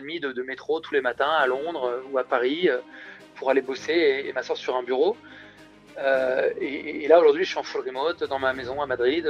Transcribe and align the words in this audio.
demie 0.00 0.18
de, 0.18 0.32
de 0.32 0.42
métro 0.42 0.80
tous 0.80 0.92
les 0.92 1.00
matins 1.00 1.30
à 1.30 1.46
Londres 1.46 1.84
euh, 1.84 2.02
ou 2.10 2.18
à 2.18 2.24
Paris 2.24 2.68
euh, 2.68 2.78
pour 3.36 3.50
aller 3.50 3.62
bosser 3.62 3.92
et, 3.92 4.28
et 4.28 4.32
m'asseoir 4.32 4.58
sur 4.58 4.74
un 4.74 4.82
bureau. 4.82 5.16
Euh, 5.98 6.50
et, 6.60 7.06
là 7.06 7.20
aujourd'hui, 7.20 7.44
je 7.44 7.50
suis 7.50 7.58
en 7.58 7.62
full 7.62 7.86
remote 7.86 8.24
dans 8.24 8.40
ma 8.40 8.52
maison 8.54 8.82
à 8.82 8.86
Madrid. 8.86 9.24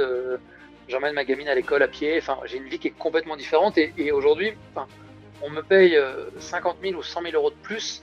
J'emmène 0.89 1.13
ma 1.13 1.23
gamine 1.23 1.47
à 1.49 1.53
l'école 1.53 1.83
à 1.83 1.87
pied. 1.87 2.17
Enfin, 2.17 2.39
j'ai 2.45 2.57
une 2.57 2.67
vie 2.67 2.79
qui 2.79 2.87
est 2.87 2.97
complètement 2.97 3.37
différente. 3.37 3.77
Et, 3.77 3.93
et 3.95 4.11
aujourd'hui, 4.11 4.53
on 5.43 5.51
me 5.51 5.61
paye 5.61 5.97
euh, 5.97 6.31
50 6.39 6.77
000 6.81 6.95
ou 6.95 7.03
100 7.03 7.21
000 7.21 7.35
euros 7.35 7.51
de 7.51 7.55
plus. 7.61 8.01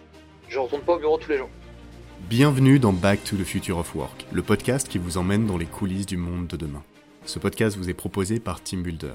Je 0.49 0.61
retourne 0.61 0.83
pas 0.83 0.93
au 0.93 0.99
bureau 1.01 1.19
tous 1.19 1.31
les 1.31 1.39
jours. 1.39 1.51
Bienvenue 2.21 2.79
dans 2.79 2.93
Back 2.93 3.25
to 3.25 3.35
the 3.37 3.45
Future 3.45 3.79
of 3.79 3.93
Work, 3.97 4.27
le 4.31 4.43
podcast 4.43 4.89
qui 4.89 4.99
vous 4.99 5.19
emmène 5.19 5.47
dans 5.47 5.59
les 5.59 5.67
coulisses 5.67 6.07
du 6.07 6.17
monde 6.17 6.47
de 6.47 6.57
demain. 6.57 6.85
Ce 7.25 7.41
podcast 7.41 7.77
vous 7.77 7.91
est 7.91 7.95
proposé 7.95 8.39
par 8.39 8.63
TeamBuilder, 8.63 9.15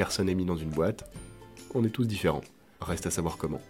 Personne 0.00 0.28
n'est 0.28 0.34
mis 0.34 0.46
dans 0.46 0.56
une 0.56 0.70
boîte, 0.70 1.04
on 1.74 1.84
est 1.84 1.90
tous 1.90 2.06
différents. 2.06 2.40
Reste 2.80 3.04
à 3.04 3.10
savoir 3.10 3.36
comment. 3.36 3.60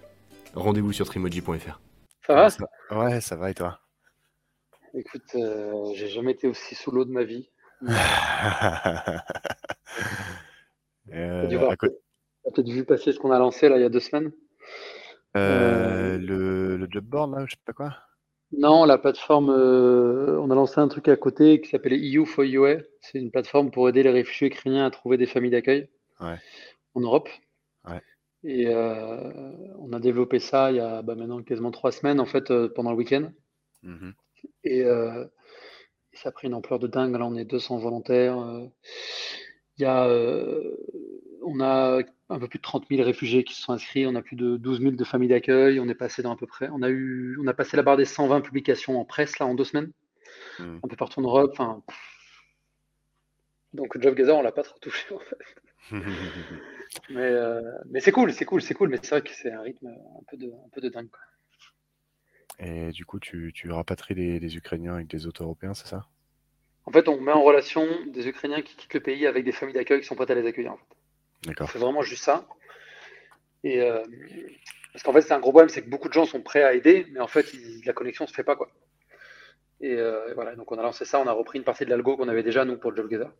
Rendez-vous 0.54 0.92
sur 0.92 1.04
trimoji.fr. 1.04 1.80
Ça 2.24 2.34
va 2.36 2.48
ça 2.48 2.68
Ouais, 2.92 3.20
ça 3.20 3.34
va 3.34 3.50
et 3.50 3.54
toi? 3.54 3.80
Écoute, 4.94 5.24
euh, 5.34 5.72
j'ai 5.96 6.06
jamais 6.06 6.30
été 6.30 6.46
aussi 6.46 6.76
sous 6.76 6.92
l'eau 6.92 7.04
de 7.04 7.10
ma 7.10 7.24
vie. 7.24 7.50
Euh, 11.12 11.48
T'as 11.48 11.74
peut-être 12.54 12.69
vu 12.69 12.84
passer 12.84 13.10
ce 13.10 13.19
qu'on 13.19 13.32
a 13.32 13.38
lancé 13.40 13.69
là 13.69 13.78
il 13.78 13.82
y 13.82 13.84
a 13.84 13.88
deux 13.88 13.98
semaines? 13.98 14.30
Euh, 15.36 16.16
le, 16.16 16.76
le 16.76 16.86
job 16.88 17.04
board 17.04 17.32
là, 17.32 17.44
je 17.46 17.56
sais 17.56 17.62
pas 17.66 17.72
quoi? 17.72 17.96
Non, 18.56 18.84
la 18.84 18.98
plateforme, 18.98 19.50
euh, 19.50 20.38
on 20.38 20.52
a 20.52 20.54
lancé 20.54 20.78
un 20.78 20.86
truc 20.86 21.08
à 21.08 21.16
côté 21.16 21.60
qui 21.60 21.70
s'appelle 21.70 21.94
EU 21.94 22.24
for 22.24 22.44
UA. 22.44 22.76
C'est 23.00 23.19
une 23.19 23.32
plateforme 23.32 23.72
pour 23.72 23.88
aider 23.88 24.04
les 24.04 24.12
réfugiés 24.12 24.46
ukrainiens 24.46 24.86
à 24.86 24.90
trouver 24.92 25.16
des 25.16 25.26
familles 25.26 25.50
d'accueil 25.50 25.88
Ouais. 26.20 26.38
en 26.94 27.00
Europe. 27.00 27.28
Ouais. 27.88 28.00
Et 28.44 28.69
euh, 28.69 29.53
on 29.78 29.92
a 29.92 30.00
développé 30.00 30.38
ça 30.38 30.70
il 30.70 30.76
y 30.76 30.81
a 30.81 31.03
bah, 31.03 31.14
maintenant 31.14 31.42
quasiment 31.42 31.70
trois 31.70 31.92
semaines 31.92 32.20
en 32.20 32.26
fait 32.26 32.50
euh, 32.50 32.69
pendant 32.75 32.91
le 32.91 32.97
week-end. 32.97 33.31
Et 34.64 34.84
euh, 34.84 35.26
ça 36.12 36.31
a 36.31 36.32
pris 36.32 36.48
une 36.48 36.54
ampleur 36.54 36.78
de 36.78 36.86
dingue. 36.86 37.12
Là, 37.16 37.26
on 37.26 37.34
est 37.36 37.44
200 37.44 37.78
volontaires. 37.78 38.36
Il 39.76 39.82
y 39.82 39.84
a, 39.86 40.06
on 41.42 41.60
a 41.60 42.00
un 42.28 42.38
peu 42.38 42.48
plus 42.48 42.58
de 42.58 42.62
30 42.62 42.87
000 42.91 43.02
réfugiés 43.02 43.44
qui 43.44 43.54
se 43.54 43.62
sont 43.62 43.72
inscrits. 43.72 44.06
On 44.06 44.14
a 44.14 44.22
plus 44.22 44.37
de 44.37 44.56
12 44.56 44.81
000 44.81 44.92
de 44.92 45.04
familles 45.04 45.28
d'accueil. 45.28 45.81
On 45.81 45.88
est 45.88 45.94
passé 45.94 46.22
dans 46.22 46.32
à 46.32 46.37
peu 46.37 46.47
près. 46.47 46.69
On 46.72 46.82
a 46.82 46.88
eu, 46.91 47.38
on 47.42 47.47
a 47.47 47.54
passé 47.54 47.76
la 47.76 47.82
barre 47.82 47.97
des 47.97 48.04
120 48.04 48.41
publications 48.42 48.98
en 49.00 49.04
presse 49.04 49.38
là 49.38 49.47
en 49.47 49.54
deux 49.54 49.64
semaines, 49.64 49.92
Mhm. 50.58 50.81
un 50.84 50.88
peu 50.88 50.97
partout 50.97 51.20
en 51.20 51.22
Europe. 51.22 51.50
Enfin, 51.52 51.82
donc 53.72 54.00
JobGather, 54.00 54.37
on 54.37 54.42
l'a 54.42 54.52
pas 54.52 54.62
trop 54.62 54.78
touché 54.78 55.14
en 55.14 55.19
fait. 55.19 55.37
Mais, 57.08 57.20
euh, 57.22 57.60
mais 57.91 58.00
c'est 58.00 58.12
cool, 58.12 58.32
c'est 58.32 58.44
cool, 58.44 58.62
c'est 58.62 58.74
cool. 58.74 58.88
Mais 58.88 58.98
c'est 59.02 59.10
vrai 59.10 59.22
que 59.22 59.34
c'est 59.34 59.52
un 59.52 59.62
rythme 59.62 59.88
un 59.88 60.22
peu 60.28 60.36
de, 60.36 60.46
un 60.48 60.68
peu 60.72 60.80
de 60.80 60.88
dingue. 60.88 61.08
quoi. 61.10 61.20
Et 62.60 62.92
du 62.92 63.04
coup, 63.04 63.18
tu, 63.18 63.50
tu 63.52 63.72
rapatries 63.72 64.14
des, 64.14 64.38
des 64.38 64.56
Ukrainiens 64.56 64.94
avec 64.94 65.08
des 65.08 65.26
autres 65.26 65.42
Européens, 65.42 65.74
c'est 65.74 65.88
ça? 65.88 66.06
En 66.84 66.92
fait, 66.92 67.08
on 67.08 67.19
met 67.22 67.32
en 67.32 67.42
relation 67.42 67.86
des 68.08 68.28
Ukrainiens 68.28 68.60
qui 68.60 68.76
quittent 68.76 68.92
le 68.92 69.00
pays 69.00 69.26
avec 69.26 69.44
des 69.46 69.52
familles 69.52 69.74
d'accueil 69.74 70.00
qui 70.02 70.06
sont 70.06 70.14
prêtes 70.14 70.30
à 70.30 70.34
les 70.34 70.46
accueillir. 70.46 70.72
En 70.72 70.76
fait. 70.76 70.96
On 71.62 71.66
D'accord. 71.66 71.69
fait 71.69 71.78
vraiment 71.80 72.02
juste 72.02 72.24
ça. 72.24 72.46
Et 73.64 73.80
euh, 73.80 74.02
parce 74.92 75.02
qu'en 75.02 75.12
fait, 75.12 75.22
c'est 75.22 75.32
un 75.34 75.40
gros 75.40 75.50
problème, 75.52 75.69
c'est 75.69 75.82
que 75.82 75.90
beaucoup 75.90 76.08
de 76.08 76.12
gens 76.14 76.26
sont 76.26 76.42
prêts 76.42 76.62
à 76.62 76.74
aider, 76.74 77.06
mais 77.12 77.20
en 77.20 77.26
fait, 77.28 77.52
ils- 77.54 77.82
la 77.84 77.92
connexion 77.92 78.26
se 78.26 78.34
fait 78.34 78.44
pas 78.44 78.56
quoi. 78.56 78.70
Et 79.82 79.96
euh, 79.96 80.34
voilà, 80.34 80.54
donc 80.56 80.70
on 80.72 80.78
a 80.78 80.82
lancé 80.82 81.06
ça, 81.06 81.18
on 81.20 81.26
a 81.26 81.32
repris 81.32 81.58
une 81.58 81.64
partie 81.64 81.86
de 81.86 81.91
l'algo 81.91 82.16
qu'on 82.16 82.28
avait 82.28 82.42
déjà 82.42 82.66
nous 82.66 82.76
pour 82.76 82.91
le 82.91 82.98
JobGather. 82.98 83.30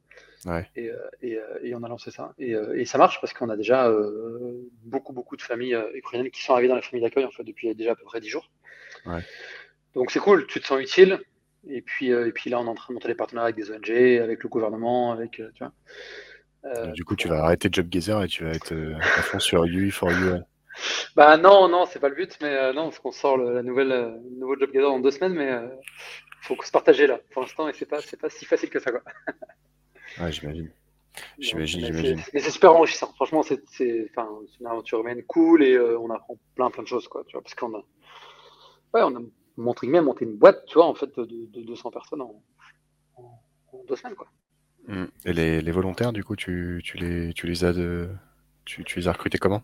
Ouais. 0.46 0.66
Et, 0.74 0.90
euh, 0.90 0.96
et, 1.20 1.36
euh, 1.36 1.58
et 1.62 1.74
on 1.74 1.82
a 1.82 1.88
lancé 1.88 2.10
ça. 2.10 2.32
Et, 2.38 2.52
et 2.74 2.86
ça 2.86 2.96
marche 2.96 3.20
parce 3.20 3.34
qu'on 3.34 3.50
a 3.50 3.56
déjà 3.56 3.88
euh, 3.88 4.70
beaucoup 4.84 5.12
beaucoup 5.12 5.36
de 5.36 5.42
familles 5.42 5.78
ukrainiennes 5.94 6.30
qui 6.30 6.42
sont 6.42 6.54
arrivées 6.54 6.68
dans 6.68 6.76
les 6.76 6.82
familles 6.82 7.02
d'accueil 7.02 7.26
en 7.26 7.30
fait 7.30 7.44
depuis 7.44 7.74
déjà 7.74 7.92
à 7.92 7.94
peu 7.94 8.04
près 8.04 8.20
10 8.20 8.28
jours. 8.28 8.50
Ouais. 9.04 9.20
Donc 9.94 10.10
c'est 10.10 10.20
cool, 10.20 10.46
tu 10.46 10.60
te 10.60 10.66
sens 10.66 10.80
utile. 10.80 11.20
Et 11.68 11.82
puis, 11.82 12.09
et 12.09 12.32
puis 12.32 12.48
là, 12.48 12.59
on 12.59 12.65
est 12.65 12.68
en 12.70 12.74
train 12.74 12.86
de 12.88 12.94
monter 12.94 13.09
des 13.09 13.15
partenariats 13.15 13.53
avec 13.53 13.56
des 13.56 13.70
ONG, 13.70 13.91
avec 14.22 14.42
le 14.42 14.48
gouvernement, 14.48 15.12
avec 15.12 15.32
tu 15.32 15.44
vois. 15.59 15.72
Et 16.86 16.92
du 16.92 17.04
coup, 17.04 17.16
tu 17.16 17.28
vas 17.28 17.44
arrêter 17.44 17.68
JobGather 17.70 18.22
et 18.22 18.28
tu 18.28 18.44
vas 18.44 18.53
être 18.53 18.72
à 18.72 19.22
fond 19.22 19.38
sur 19.38 19.65
UI 19.65 19.91
for 19.91 20.10
you. 20.10 20.38
Bah 21.16 21.36
non, 21.36 21.68
non, 21.68 21.86
c'est 21.86 21.98
pas 22.00 22.09
le 22.09 22.15
but, 22.15 22.36
mais 22.41 22.48
euh, 22.48 22.72
non, 22.72 22.84
parce 22.84 22.98
qu'on 22.98 23.12
sort 23.12 23.36
le, 23.36 23.54
la 23.54 23.62
nouvelle, 23.62 23.92
euh, 23.92 24.10
nouveau 24.38 24.59
Job 24.59 24.71
Gather 24.72 24.86
dans 24.86 25.00
deux 25.00 25.10
semaines, 25.10 25.34
mais 25.34 25.50
euh, 25.50 25.68
faut 26.42 26.56
se 26.62 26.71
partager 26.71 27.06
là, 27.06 27.21
pour 27.32 27.42
l'instant, 27.42 27.68
et 27.68 27.72
c'est 27.74 27.86
pas, 27.86 28.00
c'est 28.00 28.21
pas 28.21 28.30
si 28.30 28.44
facile 28.44 28.71
que 28.71 28.78
ça, 28.80 28.91
quoi. 28.91 29.03
Ouais, 30.18 30.32
j'imagine. 30.32 30.71
J'imagine, 31.38 31.80
mais 31.80 31.86
j'imagine. 31.86 32.18
c'est- 32.18 32.34
Mais 32.34 32.41
c'est 32.41 32.50
super 32.50 32.72
enrichissant. 32.74 33.12
Franchement, 33.15 33.42
c'est, 33.42 33.62
c'est, 33.71 34.10
une 34.60 34.66
aventure 34.66 35.00
humaine 35.00 35.22
cool 35.24 35.62
et 35.62 35.74
euh, 35.74 35.98
on 35.98 36.10
apprend 36.10 36.38
plein, 36.54 36.71
plein 36.71 36.82
de 36.82 36.88
choses, 36.88 37.09
quoi. 37.09 37.24
Tu 37.27 37.32
vois, 37.32 37.42
parce 37.42 37.54
qu'on 37.54 37.74
a, 37.74 37.82
ouais, 38.94 39.03
on 39.03 39.16
a 39.16 39.21
montré 39.56 39.86
même 39.86 40.04
monté 40.04 40.24
une 40.24 40.36
boîte, 40.36 40.65
tu 40.66 40.74
vois, 40.74 40.86
en 40.86 40.94
fait, 40.94 41.15
de, 41.18 41.24
de 41.24 41.62
200 41.62 41.91
personnes 41.91 42.22
en, 42.22 42.42
en- 43.16 43.42
en 43.72 43.84
deux 43.88 43.97
semaines, 43.97 44.16
quoi. 44.16 44.28
Mm. 44.88 45.04
Et 45.24 45.32
les, 45.32 45.60
les 45.62 45.72
volontaires, 45.72 46.12
du 46.12 46.24
coup, 46.24 46.36
tu, 46.36 46.80
tu, 46.84 46.97
les, 46.97 47.32
tu 47.34 47.47
les 47.47 47.65
as 47.65 47.72
de... 47.72 48.09
Tu, 48.65 48.84
tu 48.84 48.98
les 49.00 49.09
as 49.09 49.12
recrutés 49.12 49.38
comment? 49.38 49.62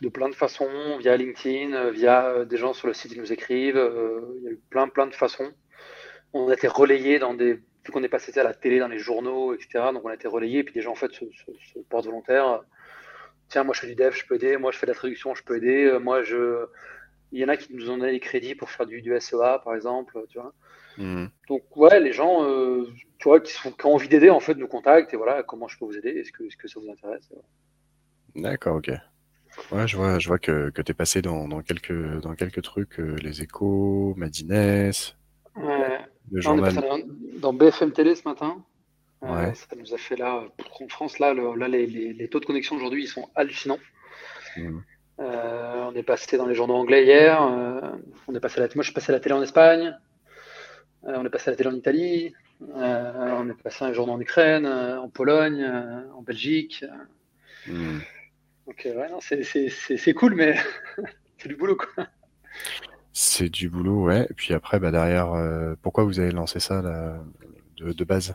De 0.00 0.08
plein 0.08 0.28
de 0.28 0.34
façons, 0.34 0.98
via 0.98 1.16
LinkedIn, 1.16 1.90
via 1.90 2.44
des 2.44 2.56
gens 2.56 2.72
sur 2.72 2.88
le 2.88 2.94
site 2.94 3.12
qui 3.12 3.18
nous 3.18 3.32
écrivent. 3.32 3.80
Il 4.38 4.44
y 4.44 4.48
a 4.48 4.50
eu 4.52 4.60
plein, 4.70 4.88
plein 4.88 5.06
de 5.06 5.14
façons. 5.14 5.52
On 6.32 6.48
a 6.48 6.54
été 6.54 6.68
relayé 6.68 7.18
dans 7.18 7.34
des. 7.34 7.60
Vu 7.84 7.90
qu'on 7.90 8.04
est 8.04 8.08
passé 8.08 8.36
à 8.38 8.44
la 8.44 8.54
télé, 8.54 8.78
dans 8.78 8.88
les 8.88 8.98
journaux, 8.98 9.54
etc. 9.54 9.86
Donc 9.92 10.04
on 10.04 10.08
a 10.08 10.14
été 10.14 10.28
relayé, 10.28 10.60
et 10.60 10.64
puis 10.64 10.72
des 10.72 10.82
gens 10.82 10.92
en 10.92 10.96
fait 10.96 11.10
se, 11.12 11.24
portent 11.90 12.06
volontaires. 12.06 12.62
Tiens, 13.48 13.64
moi 13.64 13.74
je 13.74 13.80
fais 13.80 13.88
du 13.88 13.96
dev, 13.96 14.12
je 14.12 14.24
peux 14.24 14.36
aider. 14.36 14.56
Moi 14.56 14.70
je 14.70 14.78
fais 14.78 14.86
de 14.86 14.92
la 14.92 14.96
traduction, 14.96 15.34
je 15.34 15.42
peux 15.42 15.56
aider. 15.56 15.98
Moi 16.00 16.22
je. 16.22 16.66
Il 17.32 17.40
y 17.40 17.44
en 17.44 17.48
a 17.48 17.56
qui 17.56 17.74
nous 17.74 17.90
ont 17.90 17.96
donné 17.96 18.12
des 18.12 18.20
crédits 18.20 18.54
pour 18.54 18.70
faire 18.70 18.86
du, 18.86 19.00
du 19.00 19.18
SEA, 19.18 19.60
par 19.64 19.74
exemple, 19.74 20.22
tu 20.28 20.38
vois. 20.38 20.52
Mmh. 20.98 21.26
Donc 21.48 21.76
ouais, 21.76 21.98
les 21.98 22.12
gens, 22.12 22.44
tu 23.18 23.28
vois, 23.28 23.40
qui, 23.40 23.52
sont, 23.52 23.72
qui 23.72 23.86
ont 23.86 23.94
envie 23.94 24.08
d'aider, 24.08 24.28
en 24.28 24.40
fait, 24.40 24.54
nous 24.54 24.68
contactent 24.68 25.14
et 25.14 25.16
voilà, 25.16 25.42
comment 25.42 25.66
je 25.66 25.78
peux 25.78 25.86
vous 25.86 25.96
aider 25.96 26.10
Est-ce 26.10 26.30
que, 26.30 26.42
est 26.42 26.56
que 26.56 26.68
ça 26.68 26.78
vous 26.78 26.90
intéresse 26.90 27.32
D'accord, 28.34 28.76
ok. 28.76 28.90
Ouais, 29.70 29.86
je 29.86 29.96
vois, 29.96 30.18
je 30.18 30.28
vois 30.28 30.38
que, 30.38 30.70
que 30.70 30.82
tu 30.82 30.92
es 30.92 30.94
passé 30.94 31.22
dans, 31.22 31.46
dans, 31.48 31.62
quelques, 31.62 32.20
dans 32.20 32.34
quelques 32.34 32.62
trucs, 32.62 32.98
euh, 33.00 33.16
les 33.22 33.42
échos, 33.42 34.14
Madines, 34.16 34.52
ouais. 34.52 34.90
le 36.30 36.40
journal. 36.40 36.74
dans, 37.38 37.52
BFM 37.52 37.92
Télé 37.92 38.14
ce 38.14 38.26
matin. 38.26 38.64
Euh, 39.22 39.52
ça 39.54 39.76
nous 39.76 39.94
a 39.94 39.98
fait 39.98 40.16
là, 40.16 40.42
en 40.80 40.88
France, 40.88 41.18
là, 41.18 41.32
là 41.32 41.68
les, 41.68 41.86
les, 41.86 42.28
taux 42.28 42.40
de 42.40 42.44
connexion 42.44 42.76
aujourd'hui, 42.76 43.04
ils 43.04 43.08
sont 43.08 43.28
hallucinants. 43.36 43.78
Mmh. 44.56 44.78
Euh, 45.20 45.84
on 45.84 45.94
est 45.94 46.02
passé 46.02 46.36
dans 46.36 46.46
les 46.46 46.54
journaux 46.54 46.74
anglais 46.74 47.04
hier. 47.04 47.40
on 48.26 48.34
est 48.34 48.40
passé 48.40 48.58
à 48.58 48.66
la, 48.66 48.68
moi, 48.74 48.82
je 48.82 48.88
suis 48.88 48.94
passé 48.94 49.12
à 49.12 49.14
la 49.14 49.20
télé 49.20 49.34
en 49.34 49.42
Espagne. 49.42 49.96
on 51.04 51.24
est 51.24 51.30
passé 51.30 51.50
à 51.50 51.52
la 51.52 51.56
télé 51.56 51.70
en 51.70 51.74
Italie. 51.74 52.34
on 52.60 53.48
est 53.48 53.62
passé 53.62 53.84
à 53.84 53.88
les 53.88 53.94
journaux 53.94 54.14
en 54.14 54.20
Ukraine, 54.20 54.66
en 54.66 55.08
Pologne, 55.08 55.64
en 56.16 56.22
Belgique. 56.22 56.84
Mmh. 57.68 58.00
Donc 58.66 58.86
euh, 58.86 58.94
ouais, 58.94 59.68
c'est 59.98 60.14
cool, 60.14 60.34
mais 60.34 60.56
c'est 61.38 61.48
du 61.48 61.56
boulot 61.56 61.76
quoi. 61.76 62.06
C'est 63.12 63.48
du 63.48 63.68
boulot, 63.68 64.04
ouais. 64.04 64.26
Et 64.30 64.34
puis 64.34 64.54
après, 64.54 64.78
bah, 64.78 64.90
derrière, 64.90 65.32
euh, 65.32 65.74
pourquoi 65.82 66.04
vous 66.04 66.20
avez 66.20 66.30
lancé 66.30 66.60
ça 66.60 66.80
là, 66.80 67.22
de, 67.76 68.04
base? 68.04 68.34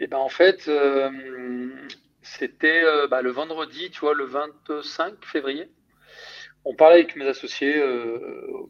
Eh 0.00 0.06
ben 0.06 0.18
en 0.18 0.28
fait, 0.28 0.68
euh, 0.68 1.70
c'était 2.20 2.82
bah, 3.08 3.22
le 3.22 3.30
vendredi, 3.30 3.90
tu 3.90 4.00
vois, 4.00 4.14
le 4.14 4.24
25 4.24 5.24
février. 5.24 5.70
On 6.64 6.74
parlait 6.74 6.96
avec 6.96 7.16
mes 7.16 7.26
associés, 7.26 7.82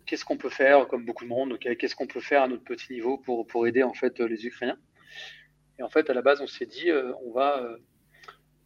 qu'est-ce 0.07 0.25
qu'on 0.25 0.39
peut 0.39 0.49
faire, 0.49 0.87
comme 0.89 1.05
beaucoup 1.05 1.25
de 1.25 1.29
monde, 1.29 1.59
qu'est-ce 1.59 1.95
qu'on 1.95 2.07
peut 2.07 2.21
faire 2.21 2.43
à 2.43 2.49
notre 2.49 2.65
petit 2.65 2.93
niveau 2.93 3.19
pour, 3.19 3.47
pour 3.47 3.67
aider 3.67 3.83
en 3.83 3.93
fait 3.93 4.19
les 4.21 4.47
Ukrainiens. 4.47 4.79
Et 5.79 5.83
en 5.83 5.91
fait, 5.91 6.09
à 6.09 6.15
la 6.15 6.23
base, 6.23 6.41
on 6.41 6.47
s'est 6.47 6.67
dit, 6.67 6.91
on 7.27 7.33
va 7.33 7.77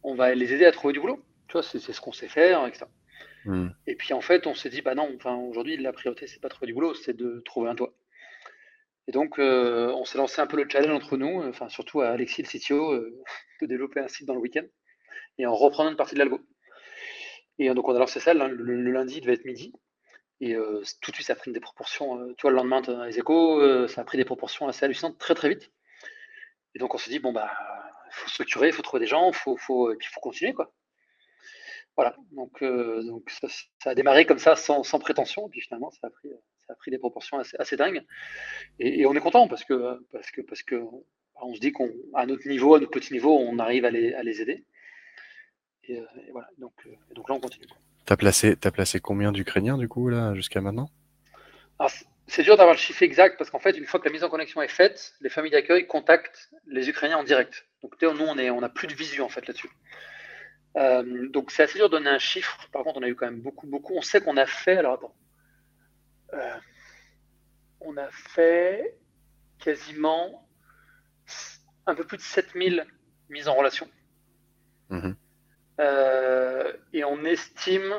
on 0.03 0.15
va 0.15 0.33
les 0.33 0.53
aider 0.53 0.65
à 0.65 0.71
trouver 0.71 0.93
du 0.93 0.99
boulot. 0.99 1.23
Tu 1.47 1.53
vois, 1.53 1.63
c'est 1.63 1.79
ce 1.79 2.01
qu'on 2.01 2.11
sait 2.11 2.27
faire, 2.27 2.65
etc. 2.67 2.85
Hmm. 3.45 3.69
Et 3.85 3.95
puis 3.95 4.13
en 4.13 4.21
fait, 4.21 4.45
on 4.47 4.53
s'est 4.53 4.69
dit, 4.69 4.81
bah 4.81 4.95
non, 4.95 5.09
enfin, 5.15 5.35
aujourd'hui, 5.35 5.77
la 5.77 5.93
priorité, 5.93 6.27
c'est 6.27 6.41
pas 6.41 6.49
de 6.49 6.53
trouver 6.53 6.67
du 6.67 6.73
boulot, 6.73 6.93
c'est 6.93 7.15
de 7.15 7.41
trouver 7.45 7.69
un 7.69 7.75
toit. 7.75 7.93
Et 9.07 9.13
donc, 9.13 9.39
euh, 9.39 9.89
on 9.93 10.03
s'est 10.03 10.17
lancé 10.17 10.41
un 10.41 10.47
peu 10.47 10.57
le 10.57 10.67
challenge 10.69 10.91
entre 10.91 11.15
nous, 11.15 11.41
enfin, 11.47 11.69
surtout 11.69 12.01
à 12.01 12.09
Alexis, 12.09 12.43
le 12.43 12.47
CTO, 12.47 12.91
euh, 12.93 13.23
de 13.61 13.65
développer 13.65 14.01
un 14.01 14.07
site 14.07 14.27
dans 14.27 14.33
le 14.33 14.41
week-end 14.41 14.65
et 15.37 15.45
en 15.45 15.55
reprenant 15.55 15.91
une 15.91 15.95
partie 15.95 16.15
de 16.15 16.19
l'algo. 16.19 16.41
Et 17.59 17.73
donc, 17.73 17.87
on 17.87 17.95
a 17.95 17.99
lancé 17.99 18.19
ça, 18.19 18.33
le, 18.33 18.91
lundi, 18.91 19.15
il 19.17 19.21
devait 19.21 19.33
être 19.33 19.45
midi. 19.45 19.73
Et 20.41 20.55
euh, 20.55 20.83
tout 21.01 21.11
de 21.11 21.15
suite, 21.15 21.27
ça 21.27 21.33
a 21.33 21.35
pris 21.35 21.51
des 21.51 21.59
proportions. 21.59 22.27
tu 22.35 22.41
vois, 22.41 22.51
le 22.51 22.57
lendemain, 22.57 22.81
les 23.05 23.17
échos, 23.17 23.87
ça 23.87 24.01
a 24.01 24.03
pris 24.03 24.17
des 24.17 24.25
proportions 24.25 24.67
assez 24.67 24.85
hallucinantes, 24.85 25.17
très 25.17 25.33
très 25.35 25.49
vite. 25.49 25.71
Et 26.75 26.79
donc, 26.79 26.93
on 26.93 26.97
s'est 26.97 27.09
dit, 27.09 27.19
bon, 27.19 27.31
bah, 27.31 27.49
faut 28.11 28.29
structurer, 28.29 28.67
il 28.67 28.73
faut 28.73 28.81
trouver 28.81 29.01
des 29.01 29.07
gens, 29.07 29.31
faut, 29.31 29.57
faut, 29.57 29.91
et 29.91 29.95
puis 29.95 30.07
il 30.09 30.13
faut 30.13 30.21
continuer. 30.21 30.53
Quoi. 30.53 30.71
Voilà, 31.97 32.15
donc, 32.31 32.61
euh, 32.61 33.01
donc 33.03 33.27
ça, 33.29 33.89
a 33.89 33.95
démarré 33.95 34.25
comme 34.25 34.37
ça, 34.37 34.55
sans, 34.55 34.83
sans, 34.83 34.99
prétention, 34.99 35.47
et 35.47 35.49
puis 35.49 35.61
finalement, 35.61 35.89
ça 35.89 36.07
a 36.07 36.09
pris, 36.11 36.29
ça 36.67 36.73
a 36.73 36.75
pris 36.75 36.91
des 36.91 36.99
proportions 36.99 37.39
assez, 37.39 37.57
assez 37.57 37.75
dingues. 37.75 38.03
Et, 38.77 39.05
on 39.07 39.15
est 39.15 39.19
content 39.19 39.47
parce 39.47 39.63
que, 39.63 39.99
parce 40.11 40.29
que, 40.29 40.41
parce 40.41 40.61
que 40.61 40.83
on 41.41 41.55
se 41.55 41.59
dit 41.59 41.73
qu'à 41.73 42.25
notre 42.27 42.47
niveau, 42.47 42.75
à 42.75 42.79
notre 42.79 42.91
petit 42.91 43.13
niveau, 43.13 43.35
on 43.35 43.57
arrive 43.57 43.83
à 43.83 43.89
les, 43.89 44.13
à 44.13 44.21
les 44.21 44.41
aider. 44.41 44.63
Et, 45.85 45.99
euh, 45.99 46.05
voilà, 46.31 46.49
donc, 46.59 46.73
euh, 46.85 46.91
donc 47.15 47.29
là, 47.29 47.35
on 47.35 47.39
continue. 47.39 47.65
Tu 48.05 48.13
as 48.13 48.17
placé, 48.17 48.55
as 48.63 48.71
placé 48.71 48.99
combien 48.99 49.31
d'Ukrainiens, 49.31 49.79
du 49.79 49.87
coup, 49.87 50.07
là, 50.09 50.35
jusqu'à 50.35 50.61
maintenant? 50.61 50.89
C'est 52.27 52.43
dur 52.43 52.57
d'avoir 52.57 52.75
le 52.75 52.79
chiffre 52.79 53.03
exact 53.03 53.37
parce 53.37 53.49
qu'en 53.49 53.59
fait, 53.59 53.77
une 53.77 53.85
fois 53.85 53.99
que 53.99 54.05
la 54.05 54.11
mise 54.11 54.23
en 54.23 54.29
connexion 54.29 54.61
est 54.61 54.67
faite, 54.67 55.13
les 55.21 55.29
familles 55.29 55.51
d'accueil 55.51 55.87
contactent 55.87 56.49
les 56.67 56.89
Ukrainiens 56.89 57.17
en 57.17 57.23
direct. 57.23 57.65
Donc 57.81 58.01
nous, 58.01 58.25
on 58.25 58.61
n'a 58.61 58.69
plus 58.69 58.87
de 58.87 58.93
visu 58.93 59.21
en 59.21 59.29
fait 59.29 59.47
là-dessus. 59.47 59.69
Euh, 60.75 61.29
donc 61.29 61.51
c'est 61.51 61.63
assez 61.63 61.77
dur 61.77 61.89
de 61.89 61.97
donner 61.97 62.09
un 62.09 62.19
chiffre. 62.19 62.67
Par 62.71 62.83
contre, 62.83 62.97
on 62.99 63.03
a 63.03 63.07
eu 63.07 63.15
quand 63.15 63.25
même 63.25 63.39
beaucoup, 63.39 63.65
beaucoup. 63.65 63.93
On 63.95 64.01
sait 64.01 64.21
qu'on 64.21 64.37
a 64.37 64.45
fait. 64.45 64.77
Alors 64.77 64.95
attends. 64.95 65.15
Euh, 66.33 66.57
on 67.79 67.95
a 67.95 68.09
fait 68.11 68.97
quasiment 69.59 70.47
un 71.85 71.95
peu 71.95 72.03
plus 72.03 72.17
de 72.17 72.21
7000 72.21 72.85
mises 73.29 73.47
en 73.47 73.55
relation. 73.55 73.89
Mhm. 74.89 75.15
Euh, 75.79 76.73
et 76.91 77.03
on 77.03 77.23
estime 77.23 77.93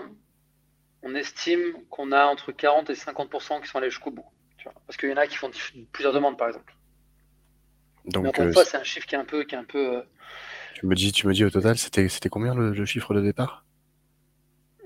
on 1.02 1.14
estime 1.14 1.74
qu'on 1.90 2.12
a 2.12 2.24
entre 2.26 2.52
40 2.52 2.90
et 2.90 2.94
50% 2.94 3.62
qui 3.62 3.68
sont 3.68 3.78
allés 3.78 3.90
jusqu'au 3.90 4.10
bout. 4.10 4.26
Parce 4.86 4.96
qu'il 4.96 5.08
y 5.08 5.12
en 5.12 5.16
a 5.16 5.26
qui 5.26 5.36
font 5.36 5.50
plusieurs 5.92 6.12
demandes, 6.12 6.36
par 6.36 6.48
exemple. 6.48 6.74
Donc, 8.04 8.26
encore 8.26 8.44
une 8.44 8.50
euh, 8.50 8.52
fois, 8.52 8.64
c'est 8.64 8.76
un 8.76 8.84
chiffre 8.84 9.06
qui 9.06 9.14
est 9.14 9.18
un 9.18 9.24
peu. 9.24 9.44
Qui 9.44 9.54
est 9.54 9.58
un 9.58 9.64
peu 9.64 9.96
euh, 9.96 10.02
tu, 10.74 10.86
me 10.86 10.94
dis, 10.94 11.12
tu 11.12 11.26
me 11.26 11.32
dis 11.32 11.44
au 11.44 11.50
total, 11.50 11.76
c'était, 11.78 12.28
combien 12.28 12.54
le, 12.54 12.84
chiffre 12.84 13.14
de 13.14 13.20
départ? 13.20 13.64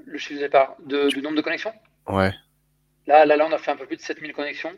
Le 0.05 0.19
chiffre 0.19 0.41
de 0.41 0.45
départ 0.45 0.77
Du 0.85 1.23
nombre 1.23 1.37
de 1.37 1.43
connexions? 1.43 1.73
Ouais. 2.09 2.33
Là, 3.07 3.25
là, 3.25 3.37
là, 3.37 3.47
on 3.49 3.53
a 3.53 3.59
fait 3.59 3.71
un 3.71 3.77
peu 3.77 3.87
plus 3.87 3.97
de 3.97 4.03
7000 4.03 4.33
connexions. 4.33 4.73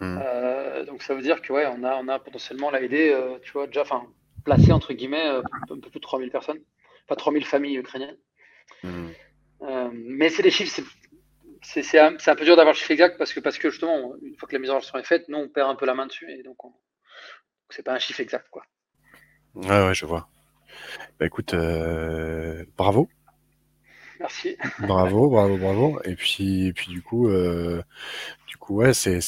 Hmm. 0.00 0.18
Euh, 0.22 0.84
donc 0.84 1.02
ça 1.02 1.14
veut 1.14 1.22
dire 1.22 1.40
que 1.40 1.52
ouais, 1.52 1.66
on 1.66 1.82
a, 1.82 1.96
on 1.96 2.08
a 2.08 2.18
potentiellement 2.18 2.70
là 2.70 2.82
aidé, 2.82 3.16
tu 3.42 3.52
vois, 3.52 3.66
déjà, 3.66 3.82
enfin, 3.82 4.06
placé 4.44 4.72
entre 4.72 4.92
guillemets 4.92 5.26
un 5.26 5.42
peu 5.66 5.80
plus 5.80 5.90
de 5.90 5.98
3000 6.00 6.30
personnes, 6.30 6.60
pas 7.06 7.16
3000 7.16 7.44
familles 7.44 7.78
ukrainiennes. 7.78 8.16
Hmm. 8.82 9.08
Euh, 9.62 9.90
mais 9.92 10.28
c'est 10.28 10.42
des 10.42 10.50
chiffres, 10.50 10.82
c'est 11.62 11.98
un, 11.98 12.16
un, 12.26 12.34
peu 12.34 12.44
dur 12.44 12.56
d'avoir 12.56 12.74
le 12.74 12.78
chiffre 12.78 12.90
exact 12.90 13.18
parce 13.18 13.32
que, 13.32 13.40
parce 13.40 13.58
que 13.58 13.70
justement, 13.70 14.14
une 14.22 14.36
fois 14.36 14.48
que 14.48 14.54
la 14.54 14.58
mise 14.58 14.70
en 14.70 14.74
relation 14.74 14.98
est 14.98 15.06
faite, 15.06 15.28
nous 15.28 15.38
on 15.38 15.48
perd 15.48 15.70
un 15.70 15.74
peu 15.74 15.86
la 15.86 15.94
main 15.94 16.06
dessus 16.06 16.30
et 16.30 16.42
donc 16.42 16.56
c'est 17.70 17.82
pas 17.82 17.94
un 17.94 17.98
chiffre 17.98 18.20
exact. 18.20 18.46
Quoi. 18.50 18.62
Ouais, 19.54 19.86
ouais, 19.86 19.94
je 19.94 20.06
vois. 20.06 20.28
Bah 21.18 21.26
écoute, 21.26 21.54
euh, 21.54 22.64
bravo. 22.76 23.08
Merci. 24.20 24.56
Bravo, 24.80 25.28
bravo, 25.28 25.56
bravo. 25.58 26.00
Et 26.04 26.14
puis, 26.14 26.66
et 26.66 26.72
puis 26.72 26.88
du 26.88 27.02
coup, 27.02 27.28
euh, 27.28 27.82
du 28.46 28.56
coup, 28.56 28.76
ouais, 28.76 28.94
c'est, 28.94 29.20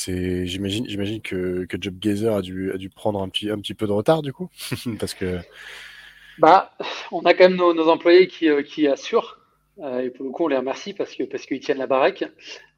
j'imagine, 0.46 0.86
j'imagine 0.88 1.20
que, 1.20 1.66
que 1.66 1.76
JobGazer 1.80 2.34
a 2.34 2.42
dû, 2.42 2.72
a 2.72 2.78
dû 2.78 2.88
prendre 2.88 3.20
un 3.20 3.28
petit, 3.28 3.50
un 3.50 3.58
petit 3.58 3.74
peu 3.74 3.86
de 3.86 3.92
retard 3.92 4.22
du 4.22 4.32
coup, 4.32 4.48
parce 4.98 5.14
que. 5.14 5.40
Bah, 6.38 6.76
on 7.10 7.20
a 7.22 7.34
quand 7.34 7.48
même 7.48 7.56
nos, 7.56 7.74
nos 7.74 7.88
employés 7.88 8.28
qui, 8.28 8.48
qui 8.64 8.86
assurent 8.86 9.38
euh, 9.80 10.00
et 10.00 10.10
pour 10.10 10.24
le 10.24 10.30
coup, 10.30 10.44
on 10.44 10.48
les 10.48 10.56
remercie 10.56 10.92
parce 10.92 11.14
que 11.14 11.24
parce 11.24 11.46
qu'ils 11.46 11.60
tiennent 11.60 11.78
la 11.78 11.86
baraque. 11.86 12.24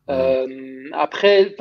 Euh, 0.08 0.88
après, 0.92 1.54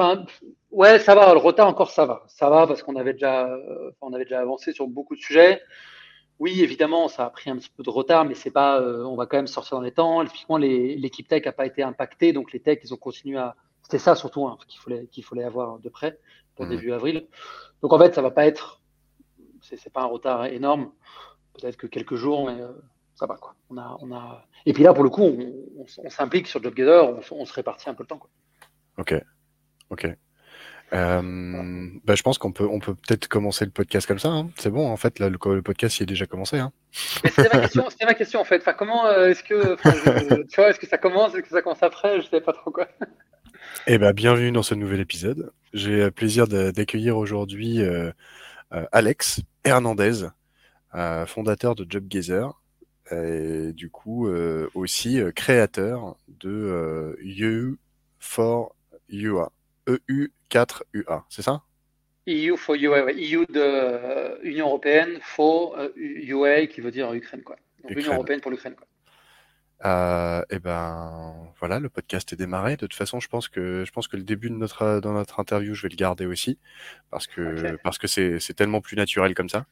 ouais, 0.72 1.00
ça 1.00 1.16
va. 1.16 1.34
Le 1.34 1.40
retard 1.40 1.68
encore, 1.68 1.92
ça 1.92 2.06
va. 2.06 2.24
Ça 2.28 2.50
va 2.50 2.68
parce 2.68 2.84
qu'on 2.84 2.96
avait 2.96 3.14
déjà, 3.14 3.48
euh, 3.48 3.92
on 4.02 4.14
avait 4.14 4.26
déjà 4.26 4.40
avancé 4.40 4.74
sur 4.74 4.88
beaucoup 4.88 5.16
de 5.16 5.22
sujets. 5.22 5.62
Oui, 6.40 6.62
évidemment, 6.62 7.10
ça 7.10 7.26
a 7.26 7.30
pris 7.30 7.50
un 7.50 7.58
petit 7.58 7.70
peu 7.70 7.84
de 7.84 7.90
retard, 7.90 8.26
mais 8.26 8.34
c'est 8.34 8.52
pas. 8.52 8.82
on 8.82 9.16
va 9.16 9.26
quand 9.26 9.38
même 9.38 9.48
sortir 9.48 9.78
dans 9.78 9.84
les 9.84 9.92
temps. 9.92 10.24
Typiquement, 10.26 10.58
l'équipe 10.58 11.28
tech 11.28 11.46
n'a 11.46 11.52
pas 11.52 11.66
été 11.66 11.84
impactée, 11.84 12.32
donc 12.34 12.54
les 12.54 12.62
techs, 12.62 12.82
ils 12.84 12.94
ont 12.94 12.98
continué 12.98 13.38
à. 13.38 13.56
C'était 13.84 14.00
ça 14.00 14.16
surtout 14.16 14.46
hein, 14.48 14.58
qu'il 14.68 14.80
fallait 14.80 15.08
qu'il 15.08 15.24
fallait 15.24 15.44
avoir 15.44 15.80
de 15.80 15.90
près 15.90 16.20
pour 16.56 16.66
mmh. 16.66 16.70
début 16.70 16.92
avril. 16.92 17.28
Donc 17.82 17.92
en 17.92 18.00
fait, 18.00 18.14
ça 18.14 18.22
va 18.22 18.32
pas 18.32 18.46
être. 18.46 18.82
C'est 19.62 19.92
pas 19.92 20.02
un 20.02 20.06
retard 20.06 20.46
énorme. 20.46 20.92
Peut-être 21.54 21.76
que 21.76 21.88
quelques 21.88 22.16
jours, 22.16 22.46
mais 22.46 22.58
ça 23.20 23.26
va 23.26 23.36
quoi. 23.36 23.54
On 23.70 23.78
a, 23.78 23.98
on 24.00 24.12
a... 24.14 24.46
Et 24.66 24.72
puis 24.72 24.84
là, 24.84 24.94
pour 24.94 25.04
le 25.04 25.10
coup, 25.10 25.38
on, 25.78 26.10
s'implique 26.10 26.48
sur 26.48 26.64
JobGather, 26.64 27.04
on, 27.04 27.42
on, 27.42 27.46
se 27.46 27.54
répartit 27.54 27.90
un 27.90 27.94
peu 27.94 28.04
le 28.04 28.08
temps. 28.08 28.18
Quoi. 28.18 28.30
Ok, 28.98 29.14
ok. 29.90 30.08
Euh, 30.94 31.22
bah, 32.06 32.16
je 32.16 32.24
pense 32.24 32.38
qu'on 32.38 32.54
peut, 32.54 32.66
on 32.66 32.80
peut 32.80 32.96
peut-être 32.96 33.28
commencer 33.28 33.66
le 33.66 33.72
podcast 33.72 34.08
comme 34.08 34.20
ça. 34.20 34.30
Hein. 34.30 34.50
C'est 34.58 34.70
bon, 34.72 34.88
en 34.90 34.96
fait, 34.96 35.20
là, 35.20 35.30
le, 35.30 35.38
podcast 35.62 36.00
il 36.00 36.04
est 36.04 36.06
déjà 36.06 36.28
commencé. 36.28 36.60
Hein. 36.60 36.72
C'était 36.92 37.50
ma 37.54 37.60
question, 37.68 37.86
ma 38.06 38.14
question 38.14 38.40
en 38.40 38.46
fait. 38.46 38.62
Enfin, 38.62 38.74
comment 38.74 39.06
euh, 39.06 39.28
est-ce 39.28 39.44
que, 39.44 39.76
tu 40.48 40.56
vois, 40.56 40.70
est-ce 40.70 40.80
que 40.80 40.88
ça 40.88 40.98
commence, 40.98 41.36
est-ce 41.36 41.44
que 41.44 41.50
ça 41.50 41.62
commence 41.62 41.84
après 41.84 42.22
Je 42.22 42.28
sais 42.28 42.42
pas 42.42 42.54
trop 42.54 42.72
quoi. 42.72 42.88
Eh 43.86 43.98
ben, 43.98 44.14
bienvenue 44.14 44.52
dans 44.52 44.64
ce 44.64 44.74
nouvel 44.76 45.02
épisode. 45.02 45.52
J'ai 45.74 45.98
le 45.98 46.12
plaisir 46.12 46.48
d'accueillir 46.48 47.18
aujourd'hui 47.18 47.82
euh, 47.82 48.12
Alex 48.92 49.42
Hernandez, 49.66 50.30
fondateur 51.28 51.76
de 51.76 51.86
JobGazer 51.88 52.50
et 53.12 53.74
du 53.74 53.90
coup 53.90 54.28
euh, 54.28 54.70
aussi 54.74 55.20
euh, 55.20 55.32
créateur 55.32 56.16
de 56.28 57.18
EU 57.24 57.78
for 58.20 58.76
UA, 59.10 59.52
EU4UA, 59.88 61.24
c'est 61.30 61.42
ça? 61.42 61.64
EU 62.28 62.56
for 62.58 62.76
UA, 62.76 63.06
ouais. 63.06 63.16
EU 63.16 63.46
de 63.50 63.60
euh, 63.60 64.38
Union 64.44 64.68
européenne, 64.68 65.18
for 65.22 65.78
UA 65.96 66.68
qui 66.68 66.82
veut 66.82 66.92
dire 66.92 67.12
Ukraine 67.14 67.44
quoi. 67.44 67.56
Donc 67.84 67.98
Union 67.98 68.14
européenne 68.14 68.42
pour 68.42 68.52
l'Ukraine 68.52 68.76
quoi. 68.76 68.86
Euh, 69.86 70.44
et 70.50 70.60
ben 70.60 71.34
voilà, 71.60 71.80
le 71.80 71.90
podcast 71.90 72.34
est 72.34 72.36
démarré. 72.36 72.74
De 72.76 72.82
toute 72.82 72.94
façon, 72.94 73.20
je 73.20 73.30
pense 73.30 73.48
que 73.48 73.86
je 73.86 73.92
pense 73.92 74.10
que 74.10 74.18
le 74.18 74.24
début 74.24 74.50
de 74.50 74.56
notre 74.56 75.00
dans 75.00 75.14
notre 75.14 75.40
interview, 75.40 75.74
je 75.74 75.84
vais 75.84 75.90
le 75.90 75.96
garder 75.96 76.26
aussi 76.26 76.60
parce 77.12 77.28
que 77.28 77.78
parce 77.84 77.98
que 77.98 78.08
c'est 78.08 78.40
c'est 78.40 78.54
tellement 78.54 78.82
plus 78.82 78.98
naturel 78.98 79.34
comme 79.34 79.50
ça. 79.50 79.66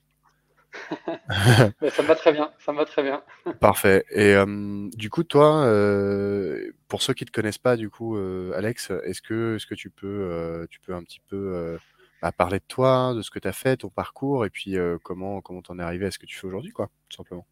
Mais 1.81 1.89
ça 1.89 2.03
me 2.03 2.07
va 2.07 2.15
très 2.15 2.31
bien, 2.31 2.51
ça 2.59 2.71
me 2.71 2.77
va 2.77 2.85
très 2.85 3.03
bien. 3.03 3.23
Parfait. 3.59 4.05
Et 4.11 4.33
euh, 4.33 4.87
du 4.93 5.09
coup, 5.09 5.23
toi, 5.23 5.63
euh, 5.65 6.71
pour 6.87 7.01
ceux 7.01 7.13
qui 7.13 7.25
te 7.25 7.31
connaissent 7.31 7.57
pas, 7.57 7.75
du 7.75 7.89
coup, 7.89 8.17
euh, 8.17 8.51
Alex, 8.55 8.91
est-ce 9.03 9.21
que 9.21 9.55
est-ce 9.55 9.65
que 9.65 9.75
tu 9.75 9.89
peux 9.89 10.67
tu 10.69 10.79
peux 10.79 10.93
un 10.93 11.03
petit 11.03 11.21
peu 11.27 11.77
bah, 12.21 12.31
parler 12.31 12.59
de 12.59 12.65
toi, 12.67 13.13
de 13.15 13.21
ce 13.21 13.29
que 13.29 13.39
tu 13.39 13.47
as 13.47 13.53
fait, 13.53 13.77
ton 13.77 13.89
parcours, 13.89 14.45
et 14.45 14.49
puis 14.49 14.75
comment 15.03 15.41
comment 15.41 15.61
t'en 15.61 15.79
es 15.79 15.83
arrivé 15.83 16.05
à 16.05 16.11
ce 16.11 16.19
que 16.19 16.25
tu 16.25 16.35
fais 16.35 16.47
aujourd'hui, 16.47 16.71
quoi, 16.71 16.89
tout 17.09 17.17
simplement? 17.17 17.45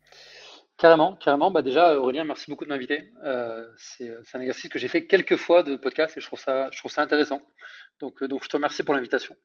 Carrément, 0.78 1.16
carrément. 1.16 1.52
Bah 1.52 1.62
déjà, 1.62 1.98
Aurélien, 1.98 2.26
merci 2.26 2.52
beaucoup 2.52 2.66
de 2.66 2.70
m'inviter. 2.70 3.12
C'est 3.78 4.12
un 4.34 4.42
exercice 4.42 4.70
que 4.70 4.80
j'ai 4.80 4.90
fait 4.90 5.06
quelques 5.08 5.38
fois 5.38 5.64
de 5.64 5.76
podcast 5.76 6.18
et 6.18 6.22
je 6.22 6.28
trouve 6.28 6.40
ça, 6.40 6.70
je 6.72 6.80
trouve 6.80 6.92
ça 6.92 7.02
intéressant. 7.02 7.42
Donc, 8.00 8.24
donc 8.24 8.44
je 8.44 8.50
te 8.50 8.58
remercie 8.58 8.84
pour 8.84 8.94
l'invitation. 8.94 9.36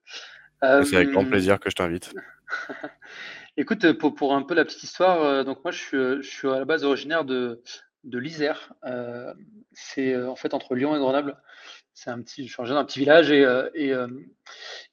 C'est 0.61 0.97
avec 0.97 1.11
grand 1.11 1.25
plaisir 1.25 1.59
que 1.59 1.71
je 1.71 1.77
t'invite. 1.77 2.13
écoute, 3.61 3.93
pour, 3.93 4.15
pour 4.15 4.35
un 4.35 4.43
peu 4.43 4.55
la 4.55 4.65
petite 4.65 4.83
histoire, 4.83 5.23
euh, 5.23 5.45
donc 5.45 5.63
moi 5.65 5.71
je 5.71 5.79
suis, 5.79 5.97
euh, 5.97 6.23
je 6.23 6.29
suis 6.29 6.49
à 6.49 6.59
la 6.59 6.65
base 6.65 6.85
originaire 6.85 7.25
de, 7.25 7.63
l'Isère. 8.05 8.73
Euh, 8.85 9.33
c'est 9.73 10.15
euh, 10.15 10.31
en 10.31 10.37
fait 10.37 10.55
entre 10.55 10.75
Lyon 10.75 10.97
et 10.97 10.99
Grenoble. 10.99 11.37
C'est 11.93 12.11
un 12.11 12.21
petit, 12.23 12.47
je 12.47 12.53
suis 12.53 12.61
originaire 12.61 12.83
d'un 12.83 12.87
petit 12.87 13.01
village 13.01 13.31
et, 13.31 13.45
euh, 13.45 13.69
euh, 13.77 14.09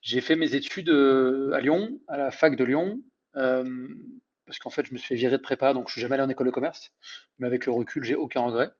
j'ai 0.01 0.21
fait 0.21 0.35
mes 0.35 0.55
études 0.55 0.89
euh, 0.89 1.51
à 1.53 1.61
Lyon, 1.61 1.99
à 2.07 2.17
la 2.17 2.31
fac 2.31 2.55
de 2.55 2.63
Lyon. 2.63 3.01
Euh, 3.37 3.87
parce 4.45 4.59
qu'en 4.59 4.69
fait, 4.69 4.85
je 4.85 4.93
me 4.93 4.97
suis 4.97 5.09
fait 5.09 5.15
virer 5.15 5.37
de 5.37 5.41
prépa, 5.41 5.73
donc 5.73 5.87
je 5.87 5.93
suis 5.93 6.01
jamais 6.01 6.15
allé 6.15 6.23
en 6.23 6.29
école 6.29 6.47
de 6.47 6.51
commerce. 6.51 6.91
Mais 7.39 7.47
avec 7.47 7.65
le 7.65 7.71
recul, 7.73 8.03
j'ai 8.03 8.15
aucun 8.15 8.41
regret. 8.41 8.71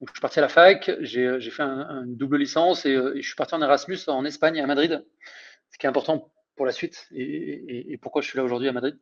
Donc, 0.00 0.08
je 0.08 0.12
suis 0.14 0.20
parti 0.20 0.38
à 0.38 0.42
la 0.42 0.48
fac, 0.48 0.90
j'ai 1.00 1.26
euh, 1.26 1.40
fait 1.40 1.62
un, 1.62 1.80
un 1.80 2.06
double 2.06 2.38
licence 2.38 2.86
et, 2.86 2.94
euh, 2.94 3.16
et 3.16 3.22
je 3.22 3.26
suis 3.26 3.36
parti 3.36 3.54
en 3.54 3.62
Erasmus 3.62 3.98
en 4.06 4.24
Espagne, 4.24 4.60
à 4.60 4.66
Madrid, 4.66 5.04
ce 5.70 5.78
qui 5.78 5.86
est 5.86 5.88
important 5.88 6.32
pour 6.56 6.66
la 6.66 6.72
suite 6.72 7.08
et, 7.14 7.98
pourquoi 8.02 8.22
je 8.22 8.28
suis 8.28 8.36
là 8.36 8.44
aujourd'hui 8.44 8.68
à 8.68 8.72
Madrid. 8.72 8.98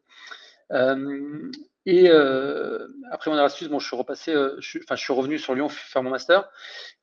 Euh, 0.72 1.50
et 1.86 2.08
euh, 2.08 2.86
après 3.10 3.30
mon 3.30 3.36
Erasmus, 3.36 3.68
bon, 3.68 3.78
je 3.78 3.86
suis 3.86 3.96
repassé, 3.96 4.32
euh, 4.32 4.56
je, 4.60 4.80
suis- 4.96 5.12
revenu 5.12 5.38
sur 5.38 5.54
Lyon 5.54 5.68
faire 5.68 6.02
mon 6.02 6.10
master 6.10 6.50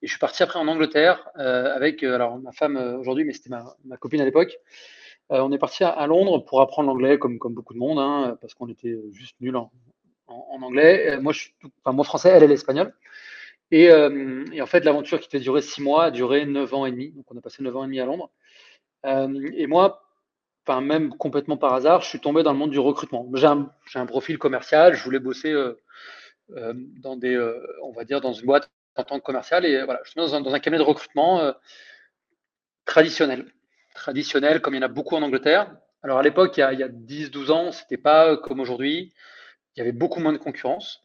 et 0.02 0.08
je 0.08 0.12
suis 0.12 0.20
parti 0.20 0.44
après 0.44 0.60
en 0.60 0.68
Angleterre 0.68 1.28
avec 1.36 2.04
alors 2.04 2.38
ma 2.38 2.52
femme 2.52 2.78
aujourd'hui, 3.00 3.24
mais 3.24 3.34
c'était 3.34 3.50
ma, 3.50 3.98
copine 3.98 4.22
à 4.22 4.26
l'époque. 4.26 4.58
On 5.30 5.52
est 5.52 5.58
parti 5.58 5.84
à, 5.84 6.06
Londres 6.06 6.46
pour 6.46 6.62
apprendre 6.62 6.88
l'anglais 6.88 7.18
comme, 7.18 7.40
comme 7.40 7.56
beaucoup 7.56 7.74
de 7.74 7.80
monde, 7.80 7.98
hein, 7.98 8.38
parce 8.42 8.54
qu'on 8.54 8.68
était 8.68 8.96
juste 9.12 9.36
nuls 9.42 9.56
en, 9.56 9.72
anglais. 10.28 11.18
Moi, 11.20 11.34
je 11.34 11.50
français, 12.04 12.30
elle, 12.30 12.44
est 12.44 12.54
espagnole. 12.54 12.94
Et, 13.72 13.92
en 13.92 14.66
fait, 14.68 14.86
l'aventure 14.86 15.20
qui 15.20 15.28
devait 15.30 15.44
durer 15.44 15.64
six 15.64 15.82
mois 15.82 16.06
a 16.06 16.12
duré 16.12 16.46
neuf 16.46 16.76
ans 16.76 16.86
et 16.86 16.92
demi. 16.92 17.10
Donc, 17.10 17.26
on 17.32 17.38
a 17.38 17.42
passé 17.42 17.64
neuf 17.64 17.76
ans 17.76 17.84
et 17.84 17.88
demi 17.88 18.00
à 18.00 18.06
Londres. 18.06 18.30
Et 19.04 19.66
moi, 19.66 20.05
enfin, 20.68 20.82
même 20.82 21.10
complètement 21.16 21.58
par 21.58 21.74
hasard, 21.74 22.02
je 22.02 22.08
suis 22.08 22.20
tombé 22.20 22.44
dans 22.44 22.52
le 22.52 22.58
monde 22.58 22.72
du 22.72 22.80
recrutement. 22.80 23.30
J'ai 23.36 23.48
un, 23.48 24.06
profil 24.06 24.38
commercial. 24.38 24.96
Je 24.96 25.04
voulais 25.04 25.20
bosser 25.20 25.52
euh, 25.52 25.80
euh, 26.52 26.74
dans 26.76 27.16
des, 27.16 27.36
euh, 27.36 27.62
on 27.84 27.92
va 27.92 28.04
dire, 28.04 28.22
dans 28.22 28.34
une 28.34 28.46
boîte 28.46 28.70
en 28.96 29.04
tant 29.04 29.20
que 29.20 29.24
commercial. 29.24 29.66
Et 29.66 29.84
voilà, 29.84 30.02
je 30.04 30.12
suis 30.12 30.20
dans 30.20 30.34
un, 30.36 30.42
dans 30.42 30.54
un 30.54 30.60
cabinet 30.60 30.84
de 30.84 30.88
recrutement 30.88 31.54
traditionnel. 32.86 33.46
Traditionnel, 33.94 34.62
comme 34.62 34.74
il 34.74 34.78
y 34.78 34.80
en 34.80 34.86
a 34.86 34.90
beaucoup 34.90 35.16
en 35.16 35.22
Angleterre. 35.22 35.76
Alors, 36.04 36.20
à 36.20 36.24
l'époque, 36.24 36.58
il 36.58 36.62
y 36.62 36.64
a, 36.64 36.74
il 36.74 36.80
y 36.80 36.84
a 36.84 36.90
10-12 36.90 37.52
ans, 37.52 37.72
c'était 37.72 37.98
pas 37.98 38.38
comme 38.38 38.60
aujourd'hui. 38.60 39.14
Il 39.76 39.80
y 39.80 39.82
avait 39.82 39.92
beaucoup 39.92 40.20
moins 40.20 40.34
de 40.34 40.38
concurrence. 40.38 41.02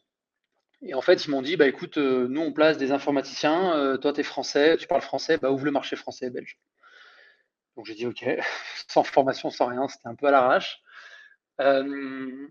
Et 0.83 0.93
en 0.93 1.01
fait, 1.01 1.25
ils 1.25 1.29
m'ont 1.29 1.41
dit, 1.41 1.57
bah 1.57 1.67
écoute, 1.67 1.97
nous 1.97 2.41
on 2.41 2.53
place 2.53 2.77
des 2.77 2.91
informaticiens, 2.91 3.97
toi 4.01 4.13
tu 4.13 4.21
es 4.21 4.23
français, 4.23 4.77
tu 4.77 4.87
parles 4.87 5.01
français, 5.01 5.37
bah 5.37 5.51
ouvre 5.51 5.65
le 5.65 5.71
marché 5.71 5.95
français 5.95 6.25
et 6.25 6.29
belge. 6.31 6.57
Donc 7.81 7.87
j'ai 7.87 7.95
dit 7.95 8.05
ok, 8.05 8.23
sans 8.87 9.03
formation, 9.03 9.49
sans 9.49 9.65
rien, 9.65 9.87
c'était 9.87 10.07
un 10.07 10.13
peu 10.13 10.27
à 10.27 10.31
l'arrache. 10.31 10.83
Euh, 11.59 12.47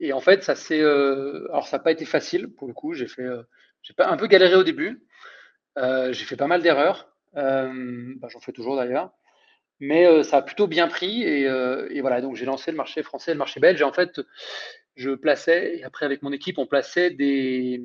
et 0.00 0.12
en 0.12 0.18
fait, 0.18 0.42
ça 0.42 0.54
euh, 0.72 1.46
alors 1.50 1.68
ça 1.68 1.78
n'a 1.78 1.84
pas 1.84 1.92
été 1.92 2.04
facile 2.04 2.48
pour 2.48 2.66
le 2.66 2.74
coup. 2.74 2.92
J'ai 2.92 3.06
fait, 3.06 3.22
euh, 3.22 3.44
j'ai 3.82 3.94
un 3.98 4.16
peu 4.16 4.26
galéré 4.26 4.56
au 4.56 4.64
début. 4.64 5.06
J'ai 5.76 6.24
fait 6.24 6.34
pas 6.34 6.48
mal 6.48 6.62
d'erreurs. 6.62 7.14
Bah, 7.32 8.28
j'en 8.28 8.40
fais 8.40 8.50
toujours 8.50 8.74
d'ailleurs. 8.74 9.12
Mais 9.78 10.24
ça 10.24 10.38
a 10.38 10.42
plutôt 10.42 10.66
bien 10.66 10.88
pris 10.88 11.22
et, 11.22 12.00
voilà. 12.00 12.20
Donc 12.20 12.34
j'ai 12.34 12.44
lancé 12.44 12.72
le 12.72 12.76
marché 12.76 13.04
français, 13.04 13.34
le 13.34 13.38
marché 13.38 13.60
belge. 13.60 13.80
Et 13.80 13.84
en 13.84 13.92
fait, 13.92 14.20
je 14.96 15.10
plaçais, 15.10 15.76
et 15.76 15.84
après 15.84 16.06
avec 16.06 16.22
mon 16.22 16.32
équipe, 16.32 16.58
on 16.58 16.66
plaçait 16.66 17.10
des, 17.10 17.80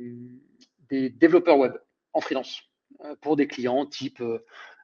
développeurs 0.89 1.59
web 1.59 1.73
en 2.13 2.21
freelance 2.21 2.63
pour 3.21 3.35
des 3.35 3.45
clients 3.45 3.85
type 3.85 4.23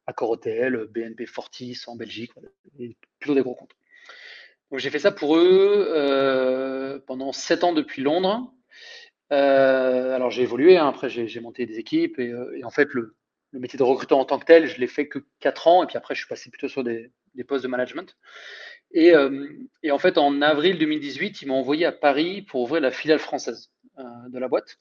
Accor 0.07 0.29
Hotel, 0.29 0.87
BNP 0.89 1.25
Fortis 1.25 1.81
en 1.87 1.95
Belgique, 1.95 2.31
plutôt 3.19 3.35
des 3.35 3.41
gros 3.41 3.55
comptes. 3.55 3.75
Donc 4.73 4.79
j'ai 4.79 4.89
fait 4.89 4.97
ça 4.97 5.11
pour 5.11 5.37
eux 5.37 5.87
euh, 5.95 6.99
pendant 7.05 7.31
sept 7.31 7.63
ans 7.63 7.73
depuis 7.73 8.01
Londres. 8.01 8.51
Euh, 9.31 10.15
alors 10.15 10.31
j'ai 10.31 10.41
évolué, 10.41 10.77
hein, 10.77 10.87
après 10.87 11.09
j'ai 11.09 11.39
monté 11.39 11.67
des 11.67 11.77
équipes 11.77 12.17
et, 12.17 12.29
euh, 12.29 12.59
en 12.63 12.71
fait 12.71 12.91
le, 12.93 13.15
métier 13.53 13.77
de 13.77 13.83
recruteur 13.83 14.17
en 14.17 14.25
tant 14.25 14.39
que 14.39 14.45
tel, 14.45 14.65
je 14.65 14.79
l'ai 14.79 14.87
fait 14.87 15.07
que 15.07 15.19
quatre 15.39 15.67
ans 15.67 15.83
et 15.83 15.85
puis 15.85 15.95
après 15.95 16.15
je 16.15 16.21
suis 16.21 16.27
passé 16.27 16.49
plutôt 16.49 16.69
sur 16.69 16.83
des, 16.83 17.11
postes 17.47 17.63
de 17.63 17.69
management. 17.69 18.17
Et, 18.95 19.15
en 19.15 19.99
fait, 19.99 20.17
en 20.17 20.41
avril 20.41 20.79
2018, 20.79 21.43
ils 21.43 21.47
m'ont 21.47 21.55
envoyé 21.55 21.85
à 21.85 21.91
Paris 21.91 22.41
pour 22.41 22.61
ouvrir 22.61 22.81
la 22.81 22.91
filiale 22.91 23.19
française 23.19 23.71
de 23.97 24.39
la 24.39 24.47
boîte. 24.47 24.79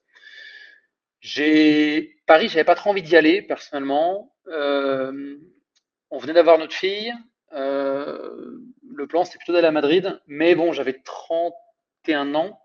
J'ai 1.21 2.17
Paris, 2.27 2.49
j'avais 2.49 2.65
pas 2.65 2.75
trop 2.75 2.91
envie 2.91 3.03
d'y 3.03 3.17
aller 3.17 3.43
personnellement. 3.43 4.32
Euh, 4.49 5.37
on 6.11 6.19
venait 6.19 6.33
d'avoir 6.35 6.59
notre 6.59 6.75
fille. 6.75 7.13
Euh, 7.53 8.59
le 8.95 9.07
plan, 9.07 9.25
c'était 9.25 9.39
plutôt 9.39 9.53
d'aller 9.53 9.69
à 9.69 9.73
Madrid, 9.73 10.21
mais 10.27 10.55
bon, 10.55 10.73
j'avais 10.73 11.01
31 11.03 12.35
ans. 12.35 12.61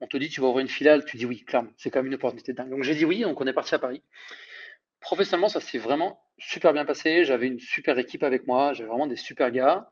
On 0.00 0.06
te 0.06 0.16
dit, 0.16 0.28
tu 0.28 0.40
vas 0.40 0.48
ouvrir 0.48 0.62
une 0.62 0.68
filiale, 0.68 1.04
tu 1.04 1.16
dis 1.16 1.26
oui, 1.26 1.44
clairement, 1.44 1.70
c'est 1.76 1.90
quand 1.90 2.00
même 2.00 2.08
une 2.08 2.14
opportunité 2.14 2.52
dingue. 2.52 2.70
Donc 2.70 2.82
j'ai 2.82 2.94
dit 2.94 3.04
oui, 3.04 3.20
donc 3.20 3.40
on 3.40 3.46
est 3.46 3.52
parti 3.52 3.74
à 3.74 3.78
Paris. 3.78 4.02
Professionnellement, 5.00 5.48
ça 5.48 5.60
s'est 5.60 5.78
vraiment 5.78 6.22
super 6.38 6.72
bien 6.72 6.84
passé. 6.84 7.24
J'avais 7.24 7.46
une 7.46 7.60
super 7.60 7.98
équipe 7.98 8.22
avec 8.22 8.46
moi, 8.46 8.72
j'avais 8.72 8.88
vraiment 8.88 9.06
des 9.06 9.16
super 9.16 9.50
gars. 9.50 9.90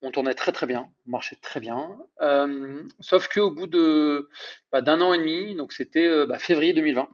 On 0.00 0.10
tournait 0.10 0.34
très 0.34 0.52
très 0.52 0.66
bien, 0.66 0.90
on 1.06 1.10
marchait 1.10 1.36
très 1.36 1.60
bien. 1.60 1.96
Euh, 2.22 2.82
sauf 3.00 3.28
qu'au 3.28 3.50
bout 3.50 3.68
de 3.68 4.28
bah, 4.72 4.80
d'un 4.80 5.00
an 5.00 5.14
et 5.14 5.18
demi, 5.18 5.54
donc 5.54 5.72
c'était 5.72 6.26
bah, 6.26 6.38
février 6.38 6.72
2020, 6.72 7.08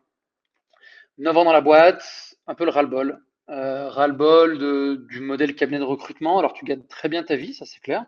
9 1.18 1.36
ans 1.36 1.44
dans 1.44 1.52
la 1.52 1.60
boîte, 1.60 2.02
un 2.46 2.54
peu 2.54 2.64
le 2.64 2.70
ras-le-bol. 2.70 3.20
Euh, 3.50 3.88
ras-le-bol 3.88 5.06
du 5.06 5.20
modèle 5.20 5.54
cabinet 5.54 5.78
de 5.78 5.84
recrutement. 5.84 6.38
Alors 6.38 6.52
tu 6.52 6.64
gagnes 6.64 6.86
très 6.86 7.08
bien 7.08 7.22
ta 7.22 7.36
vie, 7.36 7.54
ça 7.54 7.64
c'est 7.64 7.80
clair, 7.80 8.04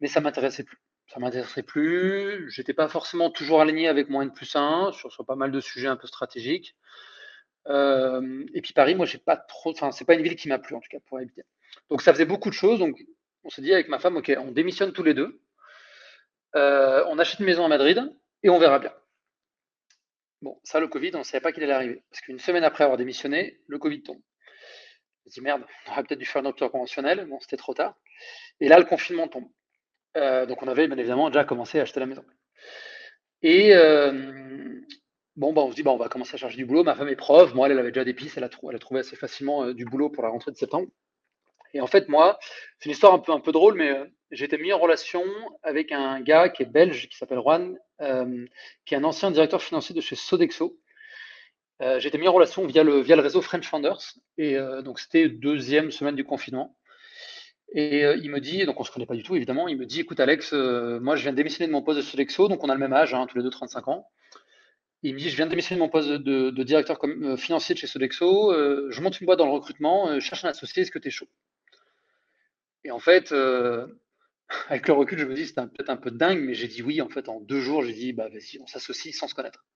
mais 0.00 0.08
ça 0.08 0.20
m'intéressait 0.20 0.64
plus. 0.64 0.78
Ça 1.08 1.20
m'intéressait 1.20 1.62
plus. 1.62 2.50
J'étais 2.50 2.74
pas 2.74 2.88
forcément 2.88 3.30
toujours 3.30 3.60
aligné 3.60 3.88
avec 3.88 4.08
mon 4.08 4.22
N 4.22 4.32
plus 4.32 4.54
1 4.56 4.92
sur, 4.92 5.12
sur 5.12 5.24
pas 5.24 5.36
mal 5.36 5.50
de 5.52 5.60
sujets 5.60 5.88
un 5.88 5.96
peu 5.96 6.06
stratégiques. 6.06 6.76
Euh, 7.66 8.44
et 8.54 8.62
puis 8.62 8.72
Paris, 8.72 8.94
moi 8.94 9.06
j'ai 9.06 9.18
pas 9.18 9.36
trop. 9.36 9.70
Enfin, 9.70 9.90
c'est 9.90 10.04
pas 10.04 10.14
une 10.14 10.22
ville 10.22 10.36
qui 10.36 10.48
m'a 10.48 10.58
plu 10.58 10.74
en 10.74 10.80
tout 10.80 10.88
cas 10.90 10.98
pour 11.06 11.18
habiter. 11.18 11.42
Donc 11.90 12.02
ça 12.02 12.12
faisait 12.12 12.26
beaucoup 12.26 12.48
de 12.48 12.54
choses. 12.54 12.78
Donc 12.78 12.98
on 13.44 13.50
s'est 13.50 13.62
dit 13.62 13.72
avec 13.72 13.88
ma 13.88 13.98
femme, 13.98 14.16
ok, 14.16 14.34
on 14.38 14.50
démissionne 14.52 14.92
tous 14.92 15.02
les 15.02 15.14
deux. 15.14 15.40
Euh, 16.56 17.04
on 17.08 17.18
achète 17.18 17.40
une 17.40 17.46
maison 17.46 17.64
à 17.64 17.68
Madrid 17.68 18.02
et 18.42 18.50
on 18.50 18.58
verra 18.58 18.78
bien. 18.78 18.92
Bon, 20.40 20.58
ça, 20.62 20.80
le 20.80 20.88
Covid, 20.88 21.10
on 21.14 21.18
ne 21.18 21.24
savait 21.24 21.40
pas 21.40 21.52
qu'il 21.52 21.62
allait 21.64 21.72
arriver. 21.72 22.02
Parce 22.10 22.20
qu'une 22.22 22.38
semaine 22.38 22.64
après 22.64 22.84
avoir 22.84 22.96
démissionné, 22.96 23.60
le 23.66 23.78
Covid 23.78 24.02
tombe. 24.02 24.20
On 25.28 25.30
se 25.30 25.34
dit 25.34 25.40
merde, 25.42 25.62
on 25.86 25.92
aurait 25.92 26.04
peut-être 26.04 26.20
dû 26.20 26.24
faire 26.24 26.40
une 26.40 26.46
rupture 26.46 26.70
conventionnelle. 26.70 27.26
Bon, 27.26 27.38
c'était 27.40 27.58
trop 27.58 27.74
tard. 27.74 27.94
Et 28.60 28.68
là, 28.68 28.78
le 28.78 28.86
confinement 28.86 29.28
tombe. 29.28 29.44
Euh, 30.16 30.46
donc, 30.46 30.62
on 30.62 30.68
avait 30.68 30.88
bien 30.88 30.96
évidemment 30.96 31.28
déjà 31.28 31.44
commencé 31.44 31.78
à 31.78 31.82
acheter 31.82 32.00
la 32.00 32.06
maison. 32.06 32.24
Et 33.42 33.74
euh, 33.74 34.80
bon, 35.36 35.52
bah, 35.52 35.60
on 35.60 35.70
se 35.70 35.76
dit, 35.76 35.82
bah, 35.82 35.90
on 35.90 35.98
va 35.98 36.08
commencer 36.08 36.36
à 36.36 36.38
chercher 36.38 36.56
du 36.56 36.64
boulot. 36.64 36.82
Ma 36.82 36.94
femme 36.94 37.08
est 37.08 37.16
prof. 37.16 37.52
Moi, 37.52 37.68
elle, 37.68 37.78
avait 37.78 37.90
déjà 37.90 38.06
des 38.06 38.14
pistes. 38.14 38.38
Elle 38.38 38.44
a, 38.44 38.48
trouvé 38.48 39.00
assez 39.00 39.16
facilement 39.16 39.64
euh, 39.64 39.74
du 39.74 39.84
boulot 39.84 40.08
pour 40.08 40.22
la 40.22 40.30
rentrée 40.30 40.50
de 40.50 40.56
septembre. 40.56 40.88
Et 41.74 41.82
en 41.82 41.86
fait, 41.86 42.08
moi, 42.08 42.38
c'est 42.78 42.86
une 42.86 42.92
histoire 42.92 43.12
un 43.12 43.18
peu, 43.18 43.32
un 43.32 43.40
peu 43.40 43.52
drôle, 43.52 43.74
mais 43.74 43.94
été 44.30 44.56
mis 44.56 44.72
en 44.72 44.78
relation 44.78 45.22
avec 45.62 45.92
un 45.92 46.22
gars 46.22 46.48
qui 46.48 46.62
est 46.62 46.66
belge, 46.66 47.10
qui 47.10 47.18
s'appelle 47.18 47.40
Juan, 47.40 47.76
qui 48.86 48.94
est 48.94 48.96
un 48.96 49.04
ancien 49.04 49.30
directeur 49.30 49.62
financier 49.62 49.94
de 49.94 50.00
chez 50.00 50.16
Sodexo. 50.16 50.78
Euh, 51.80 52.00
été 52.00 52.18
mis 52.18 52.26
en 52.26 52.32
relation 52.32 52.66
via 52.66 52.82
le, 52.82 53.00
réseau 53.20 53.40
French 53.40 53.66
Founders. 53.68 54.14
Et 54.36 54.56
euh, 54.56 54.82
donc, 54.82 54.98
c'était 54.98 55.28
deuxième 55.28 55.90
semaine 55.90 56.16
du 56.16 56.24
confinement. 56.24 56.76
Et 57.72 58.04
euh, 58.04 58.16
il 58.16 58.30
me 58.30 58.40
dit, 58.40 58.64
donc 58.64 58.80
on 58.80 58.84
se 58.84 58.90
connaît 58.90 59.06
pas 59.06 59.14
du 59.14 59.22
tout 59.22 59.36
évidemment, 59.36 59.68
il 59.68 59.76
me 59.76 59.84
dit, 59.84 60.00
écoute 60.00 60.20
Alex, 60.20 60.54
moi 60.54 61.16
je 61.16 61.22
viens 61.22 61.32
de 61.32 61.36
démissionner 61.36 61.66
de 61.66 61.72
mon 61.72 61.82
poste 61.82 61.98
de 61.98 62.02
Sodexo, 62.02 62.48
donc 62.48 62.64
on 62.64 62.70
a 62.70 62.72
le 62.72 62.80
même 62.80 62.94
âge, 62.94 63.12
hein, 63.12 63.26
tous 63.26 63.36
les 63.36 63.44
deux 63.44 63.50
35 63.50 63.88
ans. 63.88 64.08
Il 65.02 65.12
me 65.12 65.18
dit, 65.18 65.28
je 65.28 65.36
viens 65.36 65.44
de 65.44 65.50
démissionner 65.50 65.78
de 65.78 65.84
mon 65.84 65.90
poste 65.90 66.08
de, 66.08 66.62
directeur 66.62 66.98
financier 67.36 67.74
de 67.74 67.78
chez 67.78 67.86
Sodexo, 67.86 68.54
je 68.90 69.00
monte 69.02 69.20
une 69.20 69.26
boîte 69.26 69.38
dans 69.38 69.44
le 69.44 69.52
recrutement, 69.52 70.18
je 70.18 70.20
cherche 70.20 70.46
un 70.46 70.48
associé, 70.48 70.80
est-ce 70.80 70.90
que 70.90 70.98
tu 70.98 71.08
es 71.08 71.10
chaud? 71.10 71.28
Et 72.84 72.90
en 72.90 72.98
fait, 72.98 73.34
avec 74.70 74.88
le 74.88 74.94
recul, 74.94 75.18
je 75.18 75.26
me 75.26 75.34
dis, 75.34 75.46
c'était 75.46 75.60
peut-être 75.66 75.90
un 75.90 75.98
peu 75.98 76.10
dingue, 76.10 76.40
mais 76.40 76.54
j'ai 76.54 76.68
dit 76.68 76.82
oui, 76.82 77.02
en 77.02 77.10
fait, 77.10 77.28
en 77.28 77.38
deux 77.38 77.60
jours, 77.60 77.82
j'ai 77.84 77.92
dit, 77.92 78.14
bah 78.14 78.30
vas-y, 78.30 78.58
on 78.62 78.66
s'associe 78.66 79.14
sans 79.14 79.28
se 79.28 79.34
connaître. 79.34 79.66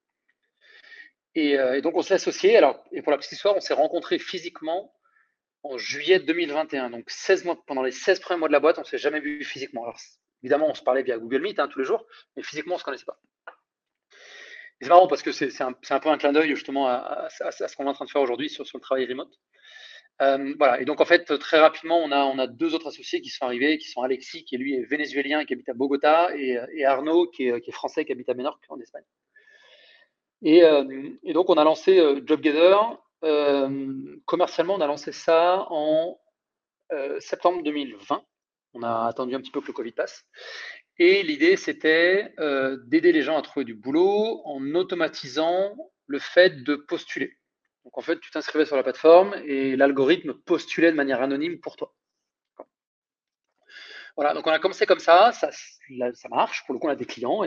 Et, 1.35 1.81
donc, 1.83 1.97
on 1.97 2.03
s'est 2.03 2.15
associés. 2.15 2.57
Alors, 2.57 2.85
et 2.93 3.03
pour 3.03 3.11
la 3.11 3.19
petite 3.19 3.33
histoire, 3.33 3.57
on 3.57 3.61
s'est 3.61 3.75
rencontrés 3.75 4.19
physiquement 4.19 4.93
en 5.63 5.79
juillet 5.79 6.19
2021. 6.19 6.91
Donc, 6.91 7.09
16 7.09 7.45
mois, 7.45 7.63
pendant 7.67 7.83
les 7.83 7.93
16 7.93 8.21
premiers 8.21 8.39
mois 8.39 8.49
de 8.49 8.53
la 8.53 8.61
boîte, 8.61 8.79
on 8.79 8.83
ne 8.83 8.87
s'est 8.87 8.99
jamais 8.99 9.21
vu 9.21 9.45
physiquement. 9.45 9.85
Alors, 9.85 9.99
évidemment, 10.43 10.69
on 10.69 10.75
se 10.75 10.83
parlait 10.83 11.03
via 11.03 11.19
Google 11.19 11.43
Meet 11.43 11.59
hein, 11.59 11.69
tous 11.69 11.79
les 11.79 11.85
jours, 11.85 12.07
mais 12.37 12.43
physiquement, 12.43 12.75
on 12.75 12.77
ne 12.77 12.81
se 12.81 12.85
connaissait 12.85 13.07
pas. 13.07 13.19
C'est 14.81 14.89
marrant 14.89 15.07
parce 15.07 15.23
que 15.23 15.31
c'est 15.31 15.61
un, 15.61 15.73
peu 15.73 16.09
un 16.09 16.19
clin 16.19 16.33
d'œil 16.33 16.51
justement 16.57 16.89
à, 16.89 17.29
ce 17.31 17.77
qu'on 17.77 17.85
est 17.85 17.89
en 17.89 17.93
train 17.93 18.05
de 18.05 18.11
faire 18.11 18.21
aujourd'hui 18.21 18.51
sur, 18.51 18.65
le 18.75 18.81
travail 18.81 19.07
remote. 19.07 19.33
Euh, 20.21 20.55
voilà, 20.59 20.81
et 20.81 20.85
donc 20.85 21.01
en 21.01 21.05
fait, 21.05 21.39
très 21.39 21.61
rapidement, 21.61 21.99
on 22.03 22.11
a, 22.11 22.47
deux 22.49 22.75
autres 22.75 22.89
associés 22.89 23.21
qui 23.21 23.31
sont 23.31 23.45
arrivés, 23.45 23.79
qui 23.79 23.89
sont 23.89 24.03
Alexis, 24.03 24.45
qui 24.45 24.57
lui 24.59 24.75
est 24.75 24.83
vénézuélien, 24.83 25.45
qui 25.45 25.53
habite 25.53 25.69
à 25.69 25.75
Bogota, 25.75 26.31
et, 26.37 26.85
Arnaud, 26.85 27.29
qui 27.29 27.47
est, 27.47 27.61
qui 27.61 27.71
est, 27.71 27.73
français, 27.73 28.05
qui 28.05 28.11
habite 28.11 28.29
à 28.29 28.35
Menorque, 28.35 28.65
en 28.69 28.81
Espagne. 28.81 29.05
Et, 30.43 30.65
euh, 30.65 31.11
et 31.23 31.33
donc, 31.33 31.51
on 31.51 31.55
a 31.55 31.65
lancé 31.65 31.99
euh, 31.99 32.21
JobGather. 32.27 32.77
commercialement, 34.27 34.75
on 34.75 34.81
a 34.81 34.87
lancé 34.87 35.13
ça 35.13 35.67
en 35.71 36.19
septembre 37.21 37.63
2020. 37.63 38.23
On 38.75 38.83
a 38.83 39.07
attendu 39.07 39.35
un 39.35 39.41
petit 39.41 39.51
peu 39.51 39.61
que 39.63 39.69
le 39.69 39.73
Covid 39.73 39.93
passe. 39.93 40.27
Et 40.99 41.23
l'idée, 41.23 41.57
c'était 41.57 42.35
euh, 42.39 42.79
d'aider 42.87 43.13
les 43.13 43.23
gens 43.23 43.37
à 43.37 43.43
trouver 43.43 43.65
du 43.65 43.75
boulot 43.75 44.43
en 44.45 44.75
automatisant 44.75 45.75
le 46.07 46.19
fait 46.19 46.63
de 46.63 46.77
postuler. 46.77 47.39
Donc 47.85 47.97
en 47.99 48.03
fait, 48.03 48.21
tu 48.21 48.31
t'inscrivais 48.31 48.67
sur 48.67 48.77
la 48.77 48.83
plateforme 48.83 49.35
et 49.45 49.75
l'algorithme 49.77 50.35
postulait 50.35 50.91
de 50.91 50.97
manière 50.97 51.23
anonyme 51.23 51.61
pour 51.61 51.77
toi. 51.77 51.95
Voilà, 54.17 54.35
donc 54.35 54.47
on 54.47 54.51
a 54.51 54.59
commencé 54.59 54.87
comme 54.87 54.99
ça, 54.99 55.33
ça, 55.33 55.49
marche, 56.31 56.65
pour 56.67 56.75
le 56.75 56.79
coup 56.79 56.87
on 56.87 56.91
a 56.91 56.97
des 56.97 57.07
clients, 57.07 57.43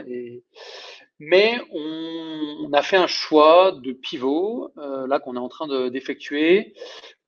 mais 1.18 1.60
on, 1.70 2.70
a 2.72 2.82
fait 2.82 2.96
un 2.96 3.06
choix 3.06 3.72
de 3.72 3.92
pivot, 3.92 4.72
euh, 4.76 5.06
là 5.06 5.20
qu'on 5.20 5.36
est 5.36 5.40
en 5.40 5.48
train 5.48 5.88
d'effectuer, 5.90 6.74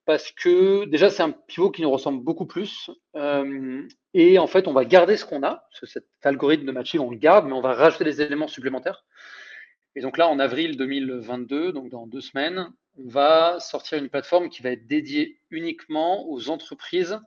parce 0.05 0.31
que 0.31 0.85
déjà 0.85 1.09
c'est 1.09 1.23
un 1.23 1.31
pivot 1.31 1.71
qui 1.71 1.81
nous 1.81 1.91
ressemble 1.91 2.23
beaucoup 2.23 2.45
plus. 2.45 2.89
Euh, 3.15 3.87
et 4.13 4.39
en 4.39 4.47
fait, 4.47 4.67
on 4.67 4.73
va 4.73 4.83
garder 4.85 5.17
ce 5.17 5.25
qu'on 5.25 5.43
a, 5.43 5.67
cet 5.83 6.05
algorithme 6.23 6.65
de 6.65 6.71
matching, 6.71 6.99
on 6.99 7.11
le 7.11 7.17
garde, 7.17 7.45
mais 7.45 7.53
on 7.53 7.61
va 7.61 7.73
rajouter 7.73 8.03
des 8.03 8.21
éléments 8.21 8.47
supplémentaires. 8.47 9.05
Et 9.95 10.01
donc 10.01 10.17
là, 10.17 10.27
en 10.27 10.39
avril 10.39 10.77
2022, 10.77 11.73
donc 11.73 11.89
dans 11.89 12.07
deux 12.07 12.21
semaines, 12.21 12.69
on 12.97 13.07
va 13.07 13.59
sortir 13.59 13.97
une 13.97 14.09
plateforme 14.09 14.49
qui 14.49 14.61
va 14.61 14.71
être 14.71 14.87
dédiée 14.87 15.39
uniquement 15.51 16.27
aux 16.29 16.49
entreprises. 16.49 17.19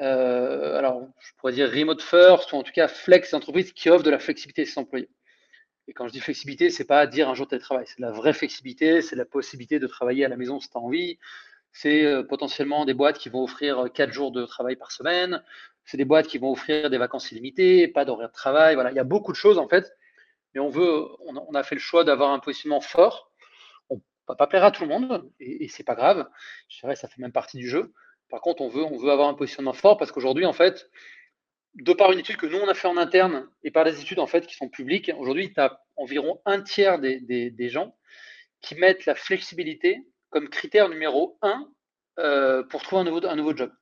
Euh, 0.00 0.78
alors, 0.78 1.08
je 1.18 1.32
pourrais 1.36 1.52
dire 1.52 1.70
remote 1.70 2.02
first, 2.02 2.52
ou 2.52 2.56
en 2.56 2.62
tout 2.62 2.72
cas 2.72 2.88
flex, 2.88 3.34
entreprises 3.34 3.72
qui 3.72 3.90
offrent 3.90 4.04
de 4.04 4.10
la 4.10 4.18
flexibilité 4.18 4.62
à 4.62 4.66
ses 4.66 4.78
employés. 4.78 5.08
Et 5.88 5.92
quand 5.92 6.06
je 6.06 6.12
dis 6.12 6.20
flexibilité, 6.20 6.70
c'est 6.70 6.84
pas 6.84 7.06
dire 7.06 7.28
un 7.28 7.34
jour 7.34 7.48
télétravail, 7.48 7.84
c'est 7.86 7.98
de 7.98 8.02
la 8.02 8.12
vraie 8.12 8.34
flexibilité, 8.34 9.00
c'est 9.00 9.16
la 9.16 9.24
possibilité 9.24 9.78
de 9.78 9.86
travailler 9.86 10.24
à 10.24 10.28
la 10.28 10.36
maison 10.36 10.60
si 10.60 10.68
tu 10.68 10.76
as 10.76 10.80
envie, 10.80 11.18
c'est 11.72 12.04
euh, 12.04 12.22
potentiellement 12.22 12.84
des 12.84 12.94
boîtes 12.94 13.18
qui 13.18 13.28
vont 13.28 13.42
offrir 13.42 13.78
euh, 13.78 13.88
quatre 13.88 14.12
jours 14.12 14.30
de 14.30 14.44
travail 14.44 14.76
par 14.76 14.92
semaine. 14.92 15.42
C'est 15.84 15.96
des 15.96 16.04
boîtes 16.04 16.26
qui 16.26 16.38
vont 16.38 16.52
offrir 16.52 16.90
des 16.90 16.98
vacances 16.98 17.32
illimitées, 17.32 17.88
pas 17.88 18.04
d'horaire 18.04 18.28
de 18.28 18.34
travail. 18.34 18.74
Voilà, 18.74 18.90
il 18.90 18.96
y 18.96 19.00
a 19.00 19.04
beaucoup 19.04 19.32
de 19.32 19.36
choses 19.36 19.58
en 19.58 19.68
fait. 19.68 19.90
Mais 20.54 20.60
on 20.60 20.68
veut, 20.68 21.06
on 21.26 21.54
a 21.54 21.62
fait 21.62 21.74
le 21.74 21.80
choix 21.80 22.04
d'avoir 22.04 22.30
un 22.32 22.38
positionnement 22.38 22.80
fort. 22.80 23.32
On 23.88 23.96
ne 23.96 24.00
va 24.28 24.34
pas 24.34 24.46
plaire 24.46 24.64
à 24.64 24.70
tout 24.70 24.82
le 24.82 24.88
monde 24.88 25.30
et, 25.40 25.64
et 25.64 25.68
c'est 25.68 25.84
pas 25.84 25.94
grave. 25.94 26.28
Je 26.68 26.80
dirais, 26.80 26.96
ça 26.96 27.08
fait 27.08 27.20
même 27.20 27.32
partie 27.32 27.56
du 27.58 27.68
jeu. 27.68 27.92
Par 28.28 28.40
contre, 28.40 28.62
on 28.62 28.68
veut, 28.68 29.10
avoir 29.10 29.28
un 29.28 29.34
positionnement 29.34 29.72
fort 29.72 29.96
parce 29.96 30.12
qu'aujourd'hui, 30.12 30.44
en 30.44 30.52
fait, 30.52 30.90
de 31.74 31.92
par 31.92 32.12
une 32.12 32.18
étude 32.18 32.36
que 32.36 32.46
nous 32.46 32.58
on 32.58 32.68
a 32.68 32.74
fait 32.74 32.88
en 32.88 32.96
interne 32.96 33.48
et 33.62 33.70
par 33.70 33.84
des 33.84 34.00
études 34.00 34.18
en 34.18 34.26
fait 34.26 34.46
qui 34.46 34.54
sont 34.54 34.68
publiques, 34.68 35.10
aujourd'hui, 35.18 35.52
tu 35.52 35.60
as 35.60 35.80
environ 35.96 36.40
un 36.44 36.60
tiers 36.60 36.98
des, 36.98 37.68
gens 37.68 37.96
qui 38.60 38.74
mettent 38.74 39.06
la 39.06 39.14
flexibilité 39.14 39.98
comme 40.30 40.48
critère 40.48 40.88
numéro 40.88 41.38
un 41.42 41.70
euh, 42.18 42.62
pour 42.64 42.82
trouver 42.82 43.02
un 43.02 43.36
nouveau, 43.36 43.56
job. 43.56 43.72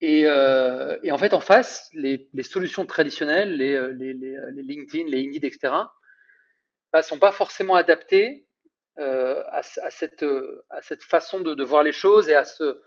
Et, 0.00 0.24
euh, 0.26 0.96
et, 1.02 1.10
en 1.10 1.18
fait, 1.18 1.34
en 1.34 1.40
face, 1.40 1.90
les, 1.92 2.28
solutions 2.42 2.86
traditionnelles, 2.86 3.56
les, 3.56 3.74
euh, 3.74 3.92
les, 3.92 4.62
LinkedIn, 4.62 5.08
les 5.08 5.26
Indeed, 5.26 5.44
etc., 5.44 5.58
ne 5.64 5.84
bah, 6.92 7.02
sont 7.02 7.18
pas 7.18 7.32
forcément 7.32 7.74
adaptées 7.74 8.46
à, 8.96 9.62
cette, 9.90 10.24
façon 11.02 11.40
de, 11.40 11.64
voir 11.64 11.82
les 11.82 11.92
choses 11.92 12.28
et 12.28 12.34
à 12.34 12.44
ce. 12.44 12.80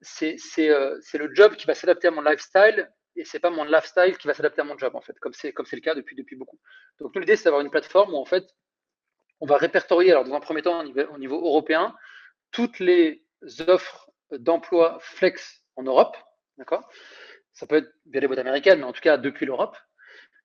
C'est 0.00 0.36
le 0.68 1.34
job 1.34 1.54
qui 1.56 1.66
va 1.66 1.74
s'adapter 1.74 2.08
à 2.08 2.10
mon 2.10 2.22
lifestyle 2.22 2.90
et 3.16 3.24
c'est 3.24 3.40
pas 3.40 3.50
mon 3.50 3.64
lifestyle 3.64 4.16
qui 4.16 4.28
va 4.28 4.34
s'adapter 4.34 4.60
à 4.60 4.64
mon 4.64 4.78
job 4.78 4.94
en 4.94 5.00
fait, 5.00 5.18
comme 5.18 5.32
c'est 5.32 5.52
le 5.52 5.80
cas 5.80 5.94
depuis 5.94 6.14
depuis 6.14 6.36
beaucoup. 6.36 6.58
Donc 7.00 7.16
l'idée 7.16 7.36
c'est 7.36 7.44
d'avoir 7.44 7.62
une 7.62 7.70
plateforme 7.70 8.14
où 8.14 8.16
en 8.16 8.24
fait 8.24 8.44
on 9.40 9.46
va 9.46 9.56
répertorier, 9.56 10.10
alors 10.10 10.24
dans 10.24 10.34
un 10.34 10.40
premier 10.40 10.62
temps 10.62 10.84
au 10.84 11.18
niveau, 11.18 11.36
européen, 11.36 11.94
toutes 12.50 12.78
les 12.78 13.24
offres 13.66 14.10
d'emploi 14.32 14.98
flex 15.00 15.62
en 15.76 15.82
Europe, 15.82 16.16
d'accord? 16.56 16.88
Ça 17.52 17.66
peut 17.66 17.76
être 17.76 17.92
via 18.06 18.20
les 18.20 18.26
boîtes 18.26 18.38
américaines, 18.38 18.80
mais 18.80 18.84
en 18.84 18.92
tout 18.92 19.00
cas 19.00 19.16
depuis 19.16 19.46
l'Europe. 19.46 19.76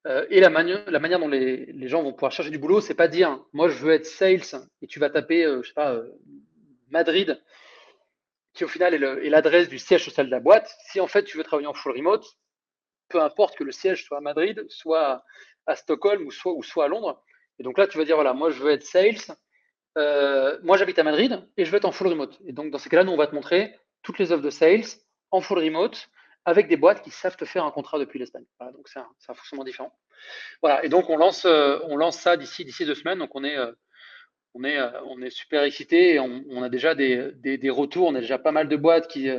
Euh, 0.05 0.25
et 0.29 0.41
la, 0.41 0.49
manière 0.49 1.19
dont 1.19 1.27
les, 1.27 1.87
gens 1.87 2.03
vont 2.03 2.11
pouvoir 2.11 2.31
chercher 2.31 2.51
du 2.51 2.59
boulot, 2.59 2.81
c'est 2.81 2.93
pas 2.93 3.07
dire, 3.07 3.39
moi 3.53 3.69
je 3.69 3.77
veux 3.77 3.93
être 3.93 4.05
sales 4.05 4.67
et 4.81 4.87
tu 4.87 4.99
vas 4.99 5.09
taper, 5.09 5.45
euh, 5.45 5.61
je 5.63 5.69
sais 5.69 5.73
pas, 5.73 5.93
euh, 5.93 6.09
Madrid, 6.89 7.41
qui 8.53 8.63
au 8.63 8.67
final 8.67 8.93
est 8.93 9.29
l'adresse 9.29 9.69
du 9.69 9.79
siège 9.79 10.05
social 10.05 10.27
de 10.27 10.31
la 10.31 10.39
boîte. 10.39 10.73
Si 10.87 10.99
en 10.99 11.07
fait 11.07 11.23
tu 11.23 11.37
veux 11.37 11.43
travailler 11.43 11.67
en 11.67 11.73
full 11.73 11.93
remote, 11.93 12.25
peu 13.09 13.21
importe 13.21 13.55
que 13.55 13.63
le 13.63 13.71
siège 13.71 14.03
soit 14.05 14.17
à 14.17 14.21
Madrid, 14.21 14.65
soit 14.69 15.23
à 15.65 15.75
Stockholm 15.75 16.25
ou 16.27 16.31
soit, 16.31 16.85
à 16.85 16.87
Londres, 16.87 17.23
et 17.59 17.63
donc 17.63 17.77
là, 17.77 17.87
tu 17.87 17.97
vas 17.97 18.05
dire, 18.05 18.15
voilà, 18.15 18.33
moi, 18.33 18.49
je 18.49 18.61
veux 18.61 18.71
être 18.71 18.83
sales. 18.83 19.37
Euh, 19.97 20.57
moi, 20.63 20.77
j'habite 20.77 20.97
à 20.97 21.03
Madrid 21.03 21.47
et 21.55 21.65
je 21.65 21.71
veux 21.71 21.77
être 21.77 21.85
en 21.85 21.91
full 21.91 22.07
remote. 22.07 22.39
Et 22.45 22.51
donc, 22.51 22.71
dans 22.71 22.79
ces 22.79 22.89
cas-là, 22.89 23.03
nous, 23.03 23.11
on 23.11 23.17
va 23.17 23.27
te 23.27 23.35
montrer 23.35 23.79
toutes 24.01 24.19
les 24.19 24.31
offres 24.31 24.43
de 24.43 24.49
sales 24.49 24.85
en 25.31 25.41
full 25.41 25.59
remote 25.59 26.09
avec 26.45 26.67
des 26.67 26.77
boîtes 26.77 27.03
qui 27.03 27.11
savent 27.11 27.37
te 27.37 27.45
faire 27.45 27.63
un 27.63 27.71
contrat 27.71 27.99
depuis 27.99 28.19
l'Espagne. 28.19 28.45
Voilà, 28.59 28.73
donc, 28.73 28.87
c'est 28.89 28.99
un, 28.99 29.33
fonctionnement 29.33 29.63
différent. 29.63 29.93
Voilà. 30.61 30.83
Et 30.83 30.89
donc, 30.89 31.09
on 31.09 31.17
lance, 31.17 31.45
euh, 31.45 31.79
on 31.83 31.95
lance 31.95 32.17
ça 32.17 32.37
d'ici, 32.37 32.65
d'ici 32.65 32.85
deux 32.85 32.95
semaines. 32.95 33.19
Donc, 33.19 33.35
on 33.35 33.43
est, 33.43 33.57
euh, 33.57 33.71
on 34.53 34.63
est, 34.63 34.79
on 35.07 35.21
est 35.21 35.29
super 35.29 35.63
excité 35.63 36.15
et 36.15 36.19
on, 36.19 36.43
on, 36.49 36.61
a 36.63 36.69
déjà 36.69 36.95
des, 36.95 37.31
des, 37.35 37.57
des, 37.57 37.69
retours. 37.69 38.07
On 38.07 38.15
a 38.15 38.21
déjà 38.21 38.37
pas 38.37 38.51
mal 38.51 38.67
de 38.67 38.75
boîtes 38.75 39.07
qui, 39.07 39.29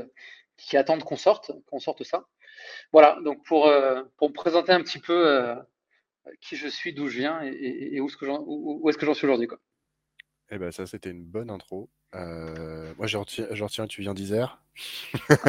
qui 0.57 0.77
attendent 0.77 1.05
qu'on 1.05 1.17
sorte, 1.17 1.53
qu'on 1.67 1.81
sorte 1.81 2.03
ça. 2.05 2.27
Voilà. 2.93 3.19
Donc, 3.25 3.45
pour, 3.45 3.73
pour 4.17 4.29
me 4.29 4.35
présenter 4.35 4.73
un 4.73 4.83
petit 4.83 4.99
peu 4.99 5.55
qui 6.41 6.57
je 6.57 6.69
suis, 6.69 6.93
d'où 6.93 7.09
je 7.09 7.19
viens 7.19 7.41
et, 7.43 8.01
où, 8.01 8.09
est-ce 8.09 8.17
que 8.17 9.07
j'en 9.07 9.15
suis 9.15 9.27
aujourd'hui. 9.27 9.47
Quoi. 9.47 9.59
Eh 10.51 10.59
ben 10.59 10.71
ça, 10.71 10.87
c'était 10.87 11.11
une 11.11 11.25
bonne 11.25 11.51
intro. 11.51 11.91
Euh, 12.15 12.93
moi, 12.97 13.07
j'en 13.07 13.21
retiens, 13.21 13.87
tu 13.87 14.03
viens 14.03 14.15
d'Isère. 14.15 14.63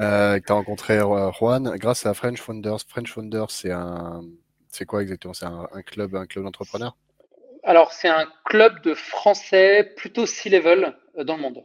euh, 0.00 0.38
tu 0.40 0.52
as 0.52 0.54
rencontré 0.54 1.00
Juan 1.38 1.76
grâce 1.76 2.06
à 2.06 2.14
French 2.14 2.40
Founders. 2.40 2.80
French 2.86 3.12
Founders, 3.12 3.50
c'est 3.50 3.72
un, 3.72 4.22
c'est 4.68 4.86
quoi 4.86 5.02
exactement? 5.02 5.34
C'est 5.34 5.46
un, 5.46 5.66
club, 5.84 6.14
un 6.14 6.26
club 6.26 6.44
d'entrepreneurs? 6.44 6.96
Alors, 7.62 7.92
c'est 7.92 8.08
un 8.08 8.26
club 8.44 8.82
de 8.82 8.94
Français 8.94 9.92
plutôt 9.96 10.26
C-level 10.26 10.96
euh, 11.16 11.24
dans 11.24 11.36
le 11.36 11.42
monde. 11.42 11.64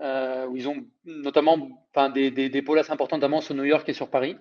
Euh, 0.00 0.46
où 0.46 0.56
ils 0.56 0.68
ont 0.68 0.86
notamment 1.04 1.88
des, 2.14 2.30
des, 2.30 2.48
des 2.50 2.62
pôles 2.62 2.78
assez 2.78 2.90
importants, 2.90 3.16
notamment 3.16 3.40
sur 3.40 3.54
New 3.54 3.64
York 3.64 3.88
et 3.88 3.94
sur 3.94 4.10
Paris. 4.10 4.36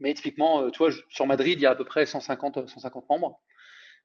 Mais 0.00 0.12
typiquement, 0.14 0.62
euh, 0.62 0.70
tu 0.70 0.78
vois, 0.78 0.90
sur 1.08 1.26
Madrid, 1.26 1.58
il 1.58 1.62
y 1.62 1.66
a 1.66 1.70
à 1.70 1.74
peu 1.74 1.84
près 1.84 2.04
150, 2.04 2.68
150 2.68 3.08
membres. 3.08 3.40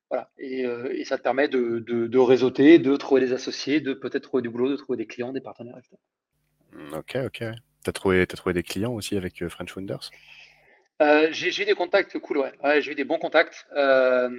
Voilà. 0.10 0.30
Et, 0.38 0.66
euh, 0.66 0.94
et 0.94 1.04
ça 1.04 1.18
te 1.18 1.24
permet 1.24 1.48
de, 1.48 1.80
de, 1.80 2.08
de, 2.08 2.20
réseauter, 2.20 2.80
de 2.80 2.96
trouver 2.96 3.22
des 3.22 3.34
associés, 3.34 3.80
de 3.80 3.94
peut-être 3.94 4.24
trouver 4.24 4.44
du 4.44 4.50
boulot, 4.50 4.70
de 4.70 4.76
trouver 4.76 4.98
des 4.98 5.08
clients, 5.08 5.32
des 5.32 5.42
partenaires, 5.42 5.78
etc. 5.78 5.96
Mm, 6.74 6.94
ok, 6.94 7.18
ok. 7.26 7.44
Tu 7.84 7.90
as 7.90 7.94
trouvé, 7.94 8.22
as 8.22 8.26
trouvé 8.28 8.54
des 8.54 8.64
clients 8.64 8.94
aussi 8.94 9.18
avec 9.18 9.48
French 9.48 9.72
Founders? 9.72 10.12
Euh, 11.02 11.30
J'ai 11.32 11.62
eu 11.62 11.66
des 11.66 11.74
contacts 11.74 12.20
cool, 12.20 12.38
ouais. 12.38 12.52
ouais 12.64 12.82
j'ai 12.82 12.92
eu 12.92 12.96
des 12.96 13.04
bons 13.04 13.18
contacts. 13.18 13.66
Euh, 13.76 14.30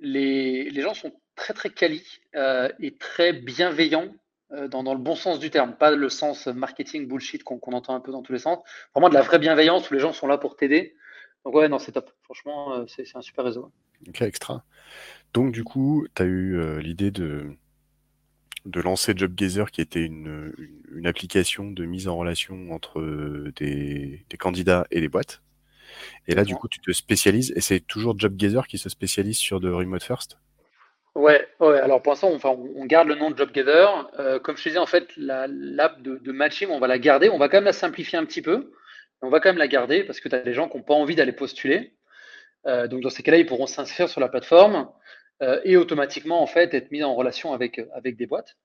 les, 0.00 0.80
gens 0.80 0.94
sont 0.94 1.12
très, 1.34 1.54
très 1.54 1.70
quali 1.70 2.04
euh, 2.34 2.68
et 2.80 2.94
très 2.96 3.32
bienveillants 3.32 4.08
euh, 4.52 4.68
dans, 4.68 4.82
le 4.82 5.00
bon 5.00 5.14
sens 5.14 5.38
du 5.38 5.50
terme, 5.50 5.74
pas 5.76 5.90
le 5.90 6.08
sens 6.08 6.46
marketing 6.46 7.06
bullshit 7.06 7.44
qu'on 7.44 7.58
qu 7.58 7.70
entend 7.74 7.94
un 7.94 8.00
peu 8.00 8.12
dans 8.12 8.22
tous 8.22 8.32
les 8.32 8.38
sens. 8.38 8.58
Vraiment 8.94 9.08
de 9.08 9.14
la 9.14 9.22
vraie 9.22 9.38
bienveillance 9.38 9.90
où 9.90 9.94
les 9.94 10.00
gens 10.00 10.12
sont 10.12 10.26
là 10.26 10.38
pour 10.38 10.56
t'aider. 10.56 10.94
Donc 11.44 11.54
ouais, 11.54 11.68
non, 11.68 11.78
c'est 11.78 11.92
top. 11.92 12.10
Franchement, 12.22 12.74
euh, 12.74 12.84
c'est 12.86 13.04
un 13.16 13.22
super 13.22 13.44
réseau. 13.44 13.70
Ok, 14.08 14.22
extra. 14.22 14.64
Donc 15.34 15.52
du 15.52 15.64
coup, 15.64 16.06
tu 16.14 16.22
as 16.22 16.26
eu 16.26 16.80
l'idée 16.80 17.10
de, 17.10 17.56
lancer 18.74 19.12
JobGazer, 19.16 19.70
qui 19.70 19.80
était 19.80 20.04
une, 20.04 20.52
application 21.04 21.70
de 21.70 21.84
mise 21.84 22.08
en 22.08 22.16
relation 22.16 22.72
entre 22.72 23.02
des 23.56 24.24
candidats 24.38 24.86
et 24.90 25.00
des 25.00 25.08
boîtes. 25.08 25.42
Et 26.26 26.34
là, 26.34 26.44
du 26.44 26.54
coup, 26.54 26.68
tu 26.68 26.80
te 26.80 26.92
spécialises, 26.92 27.52
et 27.56 27.60
c'est 27.60 27.80
toujours 27.80 28.18
JobGazer 28.18 28.66
qui 28.66 28.78
se 28.78 28.88
spécialise 28.88 29.36
sur 29.36 29.60
de 29.60 29.70
Remote 29.70 30.02
First? 30.02 30.38
Ouais, 31.18 31.48
ouais, 31.58 31.80
alors 31.80 32.00
pour 32.00 32.12
l'instant, 32.12 32.28
on, 32.28 32.36
enfin, 32.36 32.50
on 32.50 32.86
garde 32.86 33.08
le 33.08 33.16
nom 33.16 33.32
de 33.32 33.36
JobGather. 33.36 33.88
Euh, 34.20 34.38
comme 34.38 34.56
je 34.56 34.62
te 34.62 34.68
disais, 34.68 34.78
en 34.78 34.86
fait, 34.86 35.08
l'app 35.16 36.00
de, 36.00 36.18
de, 36.18 36.32
matching, 36.32 36.68
on 36.70 36.78
va 36.78 36.86
la 36.86 37.00
garder. 37.00 37.28
On 37.28 37.38
va 37.38 37.48
quand 37.48 37.56
même 37.56 37.64
la 37.64 37.72
simplifier 37.72 38.18
un 38.18 38.24
petit 38.24 38.40
peu. 38.40 38.72
On 39.20 39.28
va 39.28 39.40
quand 39.40 39.48
même 39.48 39.58
la 39.58 39.66
garder 39.66 40.04
parce 40.04 40.20
que 40.20 40.28
tu 40.28 40.36
as 40.36 40.40
des 40.40 40.54
gens 40.54 40.68
qui 40.68 40.76
n'ont 40.76 40.84
pas 40.84 40.94
envie 40.94 41.16
d'aller 41.16 41.32
postuler. 41.32 41.96
Euh, 42.66 42.86
donc, 42.86 43.00
dans 43.00 43.10
ces 43.10 43.24
cas-là, 43.24 43.38
ils 43.38 43.46
pourront 43.46 43.66
s'inscrire 43.66 44.08
sur 44.08 44.20
la 44.20 44.28
plateforme. 44.28 44.88
et 45.64 45.76
automatiquement 45.76 46.42
en 46.42 46.46
fait 46.46 46.74
être 46.74 46.90
mis 46.90 47.04
en 47.04 47.14
relation 47.14 47.52
avec, 47.52 47.80
avec 47.94 48.16
des 48.16 48.26
boîtes. 48.26 48.56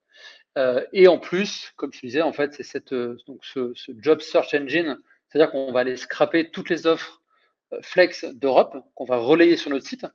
et 0.92 1.08
en 1.08 1.18
plus, 1.20 1.72
comme 1.76 1.94
je 1.94 2.02
disais, 2.02 2.22
en 2.22 2.34
fait, 2.34 2.54
c'est 2.54 2.64
cette, 2.64 2.94
donc 2.94 3.40
ce, 3.44 3.74
ce, 3.76 3.92
job 3.98 4.22
search 4.22 4.54
engine, 4.54 4.98
c'est-à-dire 5.34 5.52
qu'on 5.52 5.72
va 5.72 5.80
aller 5.80 5.98
scraper 5.98 6.52
toutes 6.52 6.70
les 6.70 6.86
offres 6.88 7.22
flex 7.82 8.24
d'Europe 8.26 8.78
qu'on 8.94 9.06
va 9.06 9.18
relayer 9.18 9.58
sur 9.58 9.72
notre 9.72 9.86
site. 9.86 10.06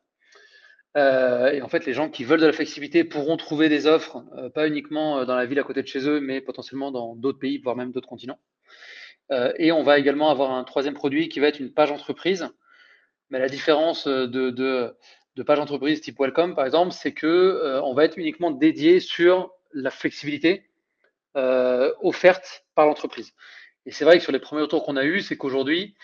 et 0.94 1.60
en 1.60 1.68
fait, 1.68 1.86
les 1.86 1.92
gens 1.92 2.08
qui 2.08 2.22
veulent 2.24 2.40
de 2.40 2.46
la 2.46 2.52
flexibilité 2.52 3.02
pourront 3.02 3.36
trouver 3.36 3.68
des 3.68 3.86
offres, 3.86 4.22
pas 4.54 4.68
uniquement 4.68 5.24
dans 5.24 5.34
la 5.34 5.44
ville 5.44 5.58
à 5.58 5.64
côté 5.64 5.82
de 5.82 5.88
chez 5.88 6.08
eux, 6.08 6.20
mais 6.20 6.40
potentiellement 6.40 6.92
dans 6.92 7.16
d'autres 7.16 7.40
pays, 7.40 7.58
voire 7.58 7.74
même 7.74 7.90
d'autres 7.90 8.08
continents. 8.08 8.38
et 9.56 9.72
on 9.72 9.82
va 9.82 9.98
également 9.98 10.30
avoir 10.30 10.52
un 10.52 10.62
troisième 10.62 10.94
produit 10.94 11.28
qui 11.28 11.40
va 11.40 11.48
être 11.48 11.58
une 11.58 11.72
page 11.72 11.90
entreprise. 11.90 12.48
Mais 13.30 13.40
la 13.40 13.48
différence 13.48 14.06
de, 14.06 14.50
de 15.38 15.44
page 15.44 15.60
entreprise 15.60 16.00
type 16.00 16.18
Welcome, 16.18 16.56
par 16.56 16.66
exemple, 16.66 16.92
c'est 16.92 17.12
que 17.12 17.26
euh, 17.26 17.80
on 17.82 17.94
va 17.94 18.04
être 18.04 18.18
uniquement 18.18 18.50
dédié 18.50 18.98
sur 18.98 19.52
la 19.72 19.90
flexibilité 19.92 20.68
euh, 21.36 21.92
offerte 22.02 22.64
par 22.74 22.86
l'entreprise. 22.86 23.32
Et 23.86 23.90
c'est 23.90 24.04
vrai 24.04 24.18
que 24.18 24.22
sur 24.22 24.32
les 24.32 24.38
premiers 24.38 24.62
retours 24.62 24.84
qu'on 24.84 24.96
a 24.96 25.04
eu, 25.04 25.20
c'est 25.20 25.36
qu'aujourd'hui, 25.36 25.94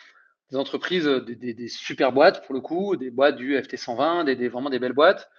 des 0.50 0.56
entreprises, 0.56 1.06
des, 1.06 1.68
super 1.68 2.12
boîtes 2.12 2.44
pour 2.46 2.54
le 2.54 2.60
coup, 2.60 2.96
des 2.96 3.10
boîtes 3.10 3.36
du 3.36 3.56
FT120, 3.56 4.24
des, 4.24 4.48
vraiment 4.48 4.70
des 4.70 4.78
belles 4.78 4.92
boîtes, 4.92 5.30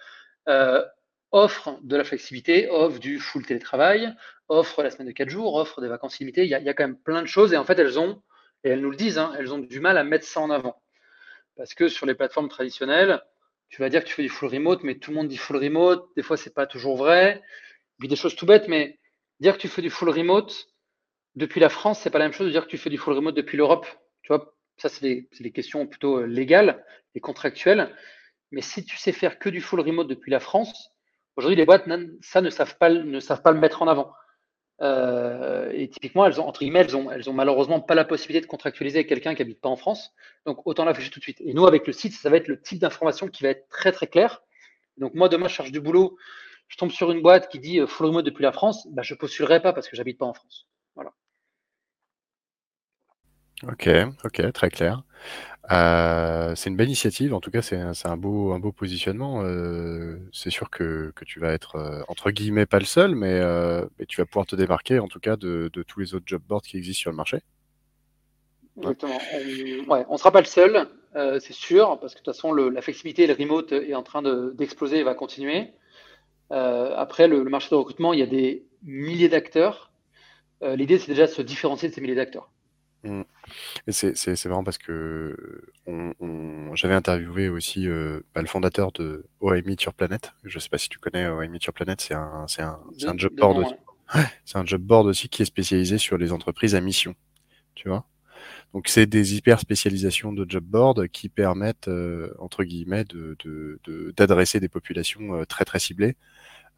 euh, 0.48 0.84
offrent 1.32 1.78
de 1.82 1.96
la 1.96 2.04
flexibilité, 2.04 2.68
offrent 2.70 3.00
du 3.00 3.18
full 3.18 3.44
télétravail, 3.44 4.14
offrent 4.48 4.82
la 4.82 4.90
semaine 4.90 5.08
de 5.08 5.12
4 5.12 5.28
jours, 5.28 5.54
offrent 5.54 5.80
des 5.80 5.88
vacances 5.88 6.18
limitées. 6.18 6.44
Il 6.44 6.50
y, 6.50 6.54
a, 6.54 6.74
quand 6.74 6.84
même 6.84 6.98
plein 6.98 7.22
de 7.22 7.26
choses 7.26 7.52
et 7.52 7.56
en 7.56 7.64
fait, 7.64 7.78
elles 7.78 7.98
ont, 7.98 8.22
et 8.64 8.70
elles 8.70 8.80
nous 8.80 8.90
le 8.90 8.96
disent, 8.96 9.18
hein, 9.18 9.32
elles 9.38 9.52
ont 9.52 9.58
du 9.58 9.80
mal 9.80 9.98
à 9.98 10.04
mettre 10.04 10.24
ça 10.24 10.40
en 10.40 10.50
avant. 10.50 10.80
Parce 11.56 11.74
que 11.74 11.88
sur 11.88 12.06
les 12.06 12.14
plateformes 12.14 12.48
traditionnelles, 12.48 13.22
tu 13.68 13.80
vas 13.80 13.88
dire 13.88 14.02
que 14.02 14.08
tu 14.08 14.14
fais 14.14 14.22
du 14.22 14.28
full 14.28 14.48
remote, 14.48 14.82
mais 14.84 14.96
tout 14.96 15.10
le 15.10 15.16
monde 15.16 15.28
dit 15.28 15.36
full 15.36 15.56
remote. 15.56 16.08
Des 16.16 16.22
fois, 16.22 16.36
c'est 16.36 16.54
pas 16.54 16.66
toujours 16.66 16.96
vrai. 16.96 17.42
Puis 17.98 18.08
des 18.08 18.16
choses 18.16 18.36
tout 18.36 18.46
bêtes, 18.46 18.68
mais 18.68 18.98
dire 19.40 19.56
que 19.56 19.60
tu 19.60 19.68
fais 19.68 19.82
du 19.82 19.90
full 19.90 20.10
remote 20.10 20.68
depuis 21.36 21.60
la 21.60 21.68
France, 21.68 22.00
c'est 22.00 22.10
pas 22.10 22.18
la 22.18 22.24
même 22.24 22.32
chose 22.32 22.46
de 22.46 22.52
dire 22.52 22.64
que 22.64 22.70
tu 22.70 22.78
fais 22.78 22.90
du 22.90 22.98
full 22.98 23.14
remote 23.14 23.36
depuis 23.36 23.56
l'Europe. 23.56 23.86
Tu 24.22 24.32
vois, 24.32 24.54
ça, 24.78 24.88
c'est 24.88 25.28
des, 25.40 25.52
questions 25.52 25.86
plutôt 25.86 26.20
euh, 26.20 26.26
légales 26.26 26.84
et 27.14 27.20
contractuelles. 27.20 27.94
Mais 28.50 28.62
si 28.62 28.84
tu 28.84 28.96
sais 28.96 29.12
faire 29.12 29.38
que 29.38 29.48
du 29.48 29.60
full 29.60 29.80
remote 29.80 30.08
depuis 30.08 30.30
la 30.30 30.40
France, 30.40 30.90
aujourd'hui, 31.36 31.56
les 31.56 31.66
boîtes, 31.66 31.84
ça 32.22 32.40
ne 32.40 32.50
savent 32.50 32.76
pas, 32.78 32.90
ne 32.90 33.20
savent 33.20 33.42
pas 33.42 33.52
le 33.52 33.60
mettre 33.60 33.82
en 33.82 33.88
avant. 33.88 34.12
Euh, 34.82 35.70
et 35.72 35.88
typiquement, 35.88 36.26
elles 36.26 36.40
ont, 36.40 36.46
entre 36.46 36.60
guillemets, 36.60 36.80
elles 36.80 36.96
ont, 36.96 37.10
elles 37.10 37.28
ont 37.30 37.32
malheureusement 37.32 37.80
pas 37.80 37.94
la 37.94 38.04
possibilité 38.04 38.44
de 38.44 38.50
contractualiser 38.50 38.98
avec 38.98 39.08
quelqu'un 39.08 39.34
qui 39.34 39.42
habite 39.42 39.60
pas 39.60 39.68
en 39.68 39.76
France. 39.76 40.12
Donc, 40.44 40.66
autant 40.66 40.84
l'afficher 40.84 41.10
tout 41.10 41.18
de 41.18 41.24
suite. 41.24 41.40
Et 41.40 41.54
nous, 41.54 41.66
avec 41.66 41.86
le 41.86 41.92
site, 41.92 42.12
ça 42.12 42.30
va 42.30 42.36
être 42.36 42.48
le 42.48 42.60
type 42.60 42.78
d'information 42.78 43.28
qui 43.28 43.42
va 43.42 43.50
être 43.50 43.68
très, 43.68 43.92
très 43.92 44.06
clair. 44.06 44.42
Donc, 44.98 45.14
moi, 45.14 45.28
demain, 45.28 45.48
je 45.48 45.54
cherche 45.54 45.72
du 45.72 45.80
boulot. 45.80 46.16
Je 46.68 46.76
tombe 46.76 46.90
sur 46.90 47.10
une 47.12 47.22
boîte 47.22 47.48
qui 47.48 47.58
dit 47.58 47.80
euh, 47.80 47.86
full 47.86 48.06
remote 48.06 48.24
depuis 48.24 48.42
la 48.42 48.52
France. 48.52 48.86
Bah, 48.90 49.02
je 49.02 49.14
postulerai 49.14 49.60
pas 49.60 49.72
parce 49.72 49.88
que 49.88 49.96
j'habite 49.96 50.18
pas 50.18 50.26
en 50.26 50.34
France. 50.34 50.66
Voilà. 50.94 51.12
Ok, 53.62 53.88
ok, 54.24 54.52
très 54.52 54.70
clair. 54.70 55.02
Euh, 55.72 56.54
c'est 56.54 56.70
une 56.70 56.76
belle 56.76 56.86
initiative, 56.86 57.34
en 57.34 57.40
tout 57.40 57.50
cas 57.50 57.60
c'est 57.62 57.76
un 57.76 58.16
beau 58.16 58.72
positionnement, 58.72 59.42
euh, 59.42 60.18
c'est 60.32 60.50
sûr 60.50 60.70
que 60.70 61.12
tu 61.24 61.40
vas 61.40 61.52
être, 61.52 61.76
euh, 61.76 62.02
entre 62.08 62.30
guillemets 62.30 62.66
«pas 62.66 62.78
le 62.78 62.84
seul» 62.84 63.16
mais 63.16 63.40
tu 64.06 64.20
vas 64.20 64.26
pouvoir 64.26 64.46
te 64.46 64.54
démarquer 64.54 65.00
en 65.00 65.08
tout 65.08 65.18
cas 65.18 65.36
de 65.36 65.68
tous 65.88 66.00
les 66.00 66.14
autres 66.14 66.26
job 66.26 66.42
boards 66.46 66.62
qui 66.62 66.76
existent 66.76 67.00
sur 67.00 67.10
le 67.10 67.16
marché. 67.16 67.38
Exactement. 68.78 69.18
On 69.32 69.90
ouais, 69.90 70.04
on 70.08 70.18
sera 70.18 70.30
pas 70.30 70.40
le 70.40 70.46
seul, 70.46 70.86
c'est 71.14 71.54
sûr, 71.54 71.98
parce 71.98 72.14
que 72.14 72.20
de 72.20 72.24
toute 72.24 72.34
façon 72.34 72.52
le 72.52 72.68
la 72.68 72.82
flexibilité 72.82 73.24
et 73.24 73.26
le 73.26 73.34
remote 73.34 73.72
est 73.72 73.94
en 73.94 74.02
train 74.02 74.22
d'exploser 74.52 74.98
et 74.98 75.02
va 75.02 75.14
continuer. 75.14 75.72
après 76.50 77.26
le 77.26 77.42
marché 77.44 77.70
de 77.70 77.76
recrutement, 77.76 78.12
il 78.12 78.20
y 78.20 78.22
a 78.22 78.26
des 78.26 78.66
milliers 78.84 79.30
d'acteurs. 79.30 79.90
l'idée 80.62 80.98
c'est 80.98 81.08
déjà 81.08 81.26
de 81.26 81.32
se 81.32 81.42
différencier 81.42 81.88
de 81.88 81.94
ces 81.94 82.00
milliers 82.00 82.14
d'acteurs. 82.14 82.50
Et 83.86 83.92
c'est 83.92 84.46
marrant 84.46 84.64
parce 84.64 84.78
que 84.78 85.36
on 85.86 86.74
j'avais 86.74 86.94
interviewé 86.94 87.48
aussi, 87.48 87.88
euh, 87.88 88.20
bah, 88.34 88.42
le 88.42 88.48
fondateur 88.48 88.92
de 88.92 89.26
OI 89.40 89.62
Meet 89.62 89.82
Your 89.84 89.94
Planet. 89.94 90.34
Je 90.44 90.58
sais 90.58 90.68
pas 90.68 90.78
si 90.78 90.88
tu 90.88 90.98
connais 90.98 91.26
OI 91.28 91.48
Meet 91.48 91.64
Your 91.64 91.74
Planet, 91.74 92.00
c'est 92.00 92.14
un 92.14 92.46
c'est 92.48 92.62
un 92.62 92.80
un 93.06 93.16
job 93.16 93.34
board 93.36 93.58
aussi. 93.58 93.74
c'est 94.44 94.58
un 94.58 94.64
job 94.64 94.82
board 94.82 95.06
aussi 95.06 95.28
qui 95.28 95.42
est 95.42 95.46
spécialisé 95.46 95.98
sur 95.98 96.18
les 96.18 96.32
entreprises 96.32 96.74
à 96.74 96.80
mission, 96.80 97.14
tu 97.74 97.88
vois? 97.88 98.06
Donc 98.74 98.88
c'est 98.88 99.06
des 99.06 99.36
hyper 99.36 99.60
spécialisations 99.60 100.32
de 100.32 100.46
job 100.48 100.64
board 100.64 101.08
qui 101.08 101.28
permettent, 101.28 101.88
euh, 101.88 102.32
entre 102.38 102.64
guillemets 102.64 103.04
de 103.04 103.36
de 103.44 103.80
de 103.84 104.12
d'adresser 104.16 104.60
des 104.60 104.68
populations, 104.68 105.34
euh, 105.36 105.44
très, 105.44 105.64
très 105.64 105.78
ciblées. 105.80 106.16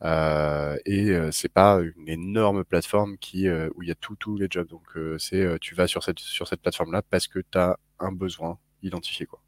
Euh, 0.03 0.77
et 0.87 1.11
euh, 1.11 1.31
c'est 1.33 1.53
pas 1.53 1.81
une 1.97 2.09
énorme 2.09 2.65
plateforme 2.65 3.19
qui 3.19 3.49
euh, 3.49 3.69
où 3.75 3.83
il 3.83 3.89
y 3.89 3.93
a 3.93 3.97
tout 3.97 4.15
tous 4.15 4.37
les 4.37 4.47
jobs. 4.49 4.69
Donc 4.69 4.87
c'est 5.19 5.59
tu 5.61 5.75
vas 5.75 5.87
sur 5.87 6.03
cette 6.03 6.19
sur 6.19 6.47
cette 6.47 6.61
plateforme 6.61 6.93
là 6.93 7.03
parce 7.03 7.27
que 7.27 7.41
tu 7.41 7.59
as 7.59 7.79
un 7.99 8.13
besoin 8.13 8.59
identifié 8.83 9.27
quoi. 9.27 9.41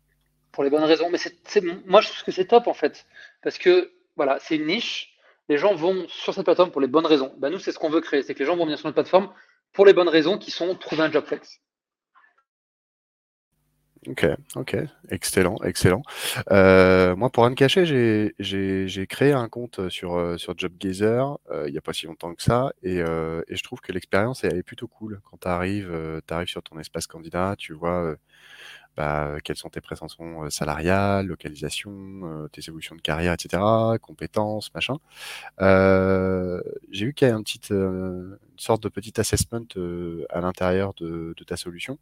Pour 0.53 0.65
les 0.65 0.71
bonnes 0.71 0.85
raisons, 0.85 1.09
mais 1.11 1.19
c'est 1.19 1.65
moi 1.87 2.01
je 2.01 2.09
trouve 2.09 2.25
que 2.25 2.33
c'est 2.33 2.47
top 2.47 2.67
en 2.67 2.75
fait 2.75 3.07
parce 3.43 3.59
que 3.59 3.93
voilà 4.17 4.39
c'est 4.41 4.57
une 4.57 4.67
niche. 4.67 5.17
Les 5.49 5.59
gens 5.59 5.75
vont 5.75 6.07
sur 6.09 6.33
cette 6.33 6.45
plateforme 6.45 6.71
pour 6.71 6.81
les 6.81 6.87
bonnes 6.87 7.07
raisons. 7.07 7.35
Ben, 7.39 7.51
nous 7.51 7.59
c'est 7.59 7.73
ce 7.73 7.79
qu'on 7.79 7.91
veut 7.91 8.01
créer, 8.01 8.23
c'est 8.23 8.35
que 8.35 8.39
les 8.39 8.45
gens 8.45 8.57
vont 8.57 8.65
venir 8.65 8.79
sur 8.79 8.87
notre 8.87 8.95
plateforme 8.95 9.33
pour 9.73 9.87
les 9.87 9.93
bonnes 9.93 10.09
raisons 10.09 10.39
qui 10.39 10.51
sont 10.51 10.75
trouver 10.75 11.03
un 11.03 11.11
job 11.11 11.25
flex. 11.25 11.61
Ok, 14.07 14.27
ok, 14.57 14.77
excellent, 15.11 15.57
excellent. 15.63 16.01
Euh, 16.51 17.15
moi, 17.17 17.29
pour 17.29 17.45
rien 17.45 17.55
cacher, 17.55 17.85
j'ai, 18.39 19.07
créé 19.07 19.33
un 19.33 19.47
compte 19.51 19.91
sur, 19.91 20.15
euh, 20.15 20.39
sur 20.39 20.57
JobGazer 20.57 21.39
euh, 21.51 21.69
il 21.69 21.73
n'y 21.73 21.77
a 21.77 21.83
pas 21.83 21.93
si 21.93 22.07
longtemps 22.07 22.35
que 22.35 22.43
ça, 22.43 22.73
et, 22.83 23.03
euh, 23.03 23.43
je 23.51 23.63
trouve 23.63 23.81
que 23.83 23.93
l'expérience 23.93 24.43
est 24.43 24.63
plutôt 24.63 24.89
cool. 24.89 25.21
Quand 25.31 25.37
tu 25.43 25.49
arrives, 25.49 26.23
arrives 26.31 26.49
sur 26.49 26.63
ton 26.63 26.79
espace 26.79 27.07
candidat, 27.07 27.57
tu 27.59 27.75
vois 27.75 28.17
bah, 28.97 29.37
quelles 29.45 29.57
sont 29.57 29.69
tes 29.69 29.83
prétentions 29.83 30.49
salariales, 30.49 31.27
localisation, 31.27 32.49
tes 32.53 32.63
évolutions 32.69 32.97
de 32.97 33.03
carrière, 33.03 33.35
etc., 33.35 33.63
compétences, 34.01 34.73
machin. 34.75 34.97
j'ai 36.91 37.05
vu 37.05 37.13
qu'il 37.13 37.29
y 37.29 37.31
a 37.31 37.35
un 37.35 37.43
petit, 37.43 37.61
une 37.71 38.39
sorte 38.57 38.83
de 38.83 38.89
petit 38.89 39.21
assessment 39.21 39.67
à 40.31 40.41
l'intérieur 40.41 40.95
de 40.95 41.35
ta 41.47 41.57
solution. 41.59 41.99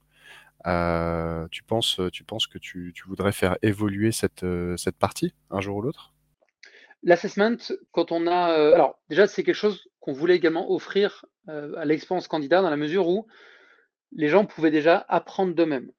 Euh, 0.66 1.46
tu, 1.50 1.62
penses, 1.62 2.00
tu 2.12 2.24
penses 2.24 2.46
que 2.46 2.58
tu, 2.58 2.92
voudrais 3.06 3.32
faire 3.32 3.56
évoluer 3.62 4.12
cette, 4.12 4.42
euh, 4.42 4.76
cette 4.76 4.96
partie 4.96 5.32
un 5.50 5.60
jour 5.60 5.76
ou 5.76 5.82
l'autre? 5.82 6.12
L'assessment, 7.02 7.56
quand 7.92 8.10
on 8.10 8.26
a. 8.26 8.52
Euh, 8.58 8.74
alors, 8.74 8.98
déjà, 9.08 9.26
c'est 9.26 9.44
quelque 9.44 9.54
chose 9.54 9.88
qu'on 10.00 10.12
voulait 10.12 10.36
également 10.36 10.72
offrir 10.72 11.24
à 11.46 11.86
l'expérience 11.86 12.28
candidat 12.28 12.60
dans 12.60 12.68
la 12.68 12.76
mesure 12.76 13.08
où 13.08 13.26
les 14.12 14.28
gens 14.28 14.44
pouvaient 14.44 14.70
déjà 14.70 15.06
apprendre 15.08 15.54
d'eux-mêmes. 15.54 15.90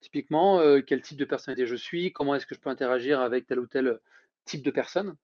Typiquement, 0.00 0.60
quel 0.82 1.02
type 1.02 1.18
de 1.18 1.24
personnalité 1.24 1.66
je 1.66 1.76
suis, 1.76 2.12
comment 2.12 2.34
est-ce 2.34 2.46
que 2.46 2.56
je 2.56 2.60
peux 2.60 2.70
interagir 2.70 3.20
avec 3.20 3.46
tel 3.46 3.60
ou 3.60 3.68
tel 3.68 4.00
type 4.44 4.64
de 4.64 4.72
personne. 4.72 5.14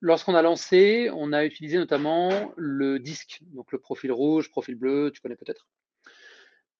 Lorsqu'on 0.00 0.36
a 0.36 0.42
lancé, 0.42 1.10
on 1.12 1.32
a 1.32 1.44
utilisé 1.44 1.76
notamment 1.76 2.52
le 2.56 3.00
disque, 3.00 3.40
donc 3.52 3.72
le 3.72 3.78
profil 3.78 4.12
rouge, 4.12 4.48
profil 4.48 4.76
bleu, 4.76 5.10
tu 5.12 5.20
connais 5.20 5.36
peut-être. 5.36 5.66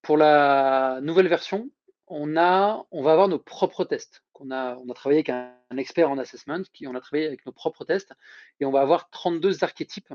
Pour 0.06 0.16
la 0.16 1.00
nouvelle 1.02 1.26
version, 1.26 1.68
on, 2.06 2.36
a, 2.36 2.86
on 2.92 3.02
va 3.02 3.10
avoir 3.10 3.26
nos 3.26 3.40
propres 3.40 3.84
tests. 3.84 4.22
On 4.38 4.52
a, 4.52 4.78
travaillé 4.94 5.18
avec 5.18 5.30
un, 5.30 5.76
expert 5.78 6.08
en 6.08 6.16
assessment, 6.16 6.62
qui, 6.72 6.86
on 6.86 6.94
a 6.94 7.00
travaillé 7.00 7.26
avec 7.26 7.44
nos 7.44 7.50
propres 7.50 7.84
tests, 7.84 8.12
et 8.60 8.64
on 8.66 8.70
va 8.70 8.82
avoir 8.82 9.10
32 9.10 9.64
archétypes, 9.64 10.14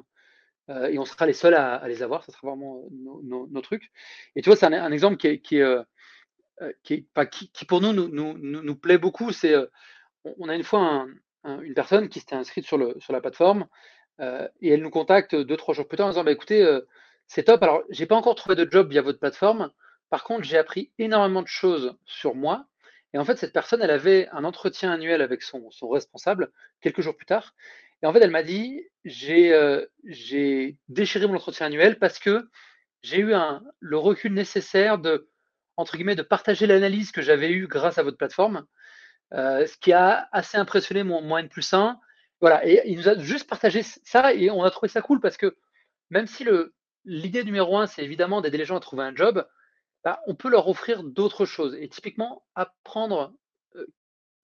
euh, 0.69 0.87
et 0.87 0.97
on 0.97 1.03
sera 1.03 1.25
les 1.25 1.33
seuls 1.33 1.55
à, 1.55 1.85
les 1.89 2.03
avoir, 2.03 2.23
ça 2.23 2.31
sera 2.31 2.47
vraiment 2.47 2.87
nos, 2.93 3.61
trucs. 3.61 3.91
Et 4.37 4.41
tu 4.41 4.47
vois, 4.47 4.55
c'est 4.55 4.65
un, 4.65 4.91
exemple 4.93 5.17
qui, 5.17 5.41
qui, 5.41 5.59
euh, 5.59 5.83
qui, 6.83 7.05
qui, 7.51 7.65
pour 7.65 7.81
nous 7.81 7.91
nous, 7.91 8.07
nous, 8.07 8.37
nous 8.37 8.75
plaît 8.77 8.97
beaucoup. 8.97 9.33
C'est, 9.33 9.53
euh, 9.53 9.65
on 10.23 10.47
a 10.47 10.55
une 10.55 10.63
fois 10.63 11.05
une 11.43 11.73
personne 11.73 12.07
qui 12.07 12.21
s'était 12.21 12.35
inscrite 12.35 12.65
sur, 12.65 12.77
le, 12.77 12.95
sur 13.01 13.11
la 13.11 13.19
plateforme, 13.19 13.67
et 14.21 14.69
elle 14.69 14.83
nous 14.83 14.89
contacte 14.89 15.35
deux, 15.35 15.57
trois 15.57 15.73
jours 15.73 15.89
plus 15.89 15.97
tard 15.97 16.07
en 16.07 16.11
disant, 16.11 16.23
bah, 16.23 16.31
écoutez, 16.31 16.79
c'est 17.27 17.43
top. 17.43 17.61
Alors, 17.63 17.83
j'ai 17.89 18.05
pas 18.05 18.15
encore 18.15 18.35
trouvé 18.35 18.55
de 18.55 18.69
job 18.71 18.89
via 18.89 19.01
votre 19.01 19.19
plateforme. 19.19 19.69
Par 20.11 20.25
contre, 20.25 20.43
j'ai 20.43 20.57
appris 20.57 20.91
énormément 20.99 21.41
de 21.41 21.47
choses 21.47 21.95
sur 22.05 22.35
moi. 22.35 22.65
Et 23.13 23.17
en 23.17 23.23
fait, 23.23 23.37
cette 23.37 23.53
personne, 23.53 23.81
elle 23.81 23.91
avait 23.91 24.27
un 24.33 24.43
entretien 24.43 24.91
annuel 24.91 25.21
avec 25.21 25.41
son, 25.41 25.69
responsable 25.89 26.51
quelques 26.81 27.01
jours 27.01 27.15
plus 27.15 27.25
tard. 27.25 27.55
Et 28.03 28.05
en 28.05 28.13
fait, 28.13 28.19
elle 28.19 28.29
m'a 28.29 28.43
dit, 28.43 28.83
euh, 29.29 29.85
j'ai 30.03 30.77
déchiré 30.89 31.27
mon 31.27 31.35
entretien 31.35 31.67
annuel 31.67 31.97
parce 31.97 32.19
que 32.19 32.49
j'ai 33.03 33.19
eu 33.19 33.33
le 33.79 33.97
recul 33.97 34.33
nécessaire 34.33 34.97
de, 34.97 35.29
partager 36.29 36.67
l'analyse 36.67 37.11
que 37.13 37.21
j'avais 37.21 37.51
eue 37.51 37.67
grâce 37.67 37.97
à 37.97 38.03
votre 38.03 38.17
plateforme, 38.17 38.65
euh, 39.33 39.65
ce 39.65 39.77
qui 39.77 39.93
a 39.93 40.27
assez 40.33 40.57
impressionné 40.57 41.03
mon, 41.03 41.21
mon 41.21 41.37
N 41.37 41.47
plus 41.47 41.73
1. 41.73 41.97
Voilà, 42.41 42.67
et 42.67 42.81
il 42.85 42.97
nous 42.97 43.07
a 43.07 43.17
juste 43.17 43.47
partagé 43.47 43.81
ça 43.83 44.33
et 44.33 44.49
on 44.49 44.63
a 44.63 44.71
trouvé 44.71 44.89
ça 44.89 45.01
cool 45.01 45.21
parce 45.21 45.37
que 45.37 45.55
même 46.09 46.27
si 46.27 46.45
l'idée 47.05 47.45
numéro 47.45 47.77
un, 47.77 47.87
c'est 47.87 48.03
évidemment 48.03 48.41
d'aider 48.41 48.57
les 48.57 48.65
gens 48.65 48.75
à 48.75 48.81
trouver 48.81 49.03
un 49.03 49.15
job. 49.15 49.47
Bah, 50.03 50.19
on 50.25 50.35
peut 50.35 50.49
leur 50.49 50.67
offrir 50.67 51.03
d'autres 51.03 51.45
choses. 51.45 51.75
Et 51.75 51.87
typiquement, 51.87 52.43
apprendre 52.55 53.33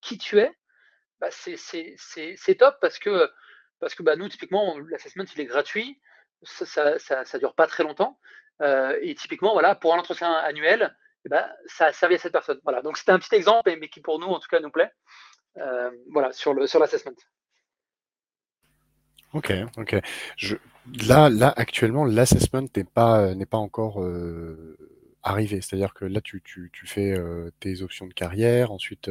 qui 0.01 0.17
tu 0.17 0.39
es, 0.39 0.51
bah, 1.19 1.29
c'est 1.31 2.55
top 2.57 2.77
parce 2.79 2.99
que, 2.99 3.29
parce 3.79 3.95
que 3.95 4.03
bah, 4.03 4.15
nous, 4.15 4.29
typiquement, 4.29 4.77
l'assessment, 4.89 5.25
il 5.35 5.41
est 5.41 5.45
gratuit. 5.45 5.99
Ça, 6.43 6.99
ça, 6.99 7.25
ça, 7.25 7.39
dure 7.39 7.55
pas 7.55 7.67
très 7.67 7.83
longtemps. 7.83 8.19
Et 9.01 9.15
typiquement, 9.15 9.53
voilà, 9.53 9.75
pour 9.75 9.93
un 9.95 9.99
entretien 9.99 10.31
annuel, 10.31 10.95
eh 11.25 11.35
ça 11.65 11.87
a 11.87 11.93
servi 11.93 12.15
à 12.15 12.17
cette 12.19 12.31
personne. 12.31 12.59
Voilà. 12.63 12.81
Donc 12.81 12.97
c'était 12.97 13.11
un 13.11 13.19
petit 13.19 13.33
exemple, 13.33 13.75
mais 13.79 13.89
qui 13.89 14.01
pour 14.01 14.19
nous, 14.19 14.27
en 14.27 14.39
tout 14.39 14.47
cas, 14.47 14.59
nous 14.59 14.69
plaît. 14.69 14.91
Voilà, 16.11 16.31
sur 16.33 16.53
le 16.53 16.67
sur 16.67 16.79
l'assessment. 16.79 17.15
Ok, 19.33 19.51
ok. 19.77 19.95
Là, 21.07 21.29
là, 21.29 21.53
actuellement, 21.57 22.05
l'assessment 22.05 22.67
n'est 22.75 22.83
pas 22.83 23.33
n'est 23.33 23.47
pas 23.47 23.57
encore 23.57 23.99
arrivé. 25.27 25.61
C'est-à-dire 25.61 25.93
que 25.93 26.05
là, 26.05 26.21
tu, 26.21 26.41
fais 26.85 27.15
tes 27.59 27.81
options 27.81 28.07
de 28.07 28.13
carrière, 28.13 28.71
ensuite 28.71 29.09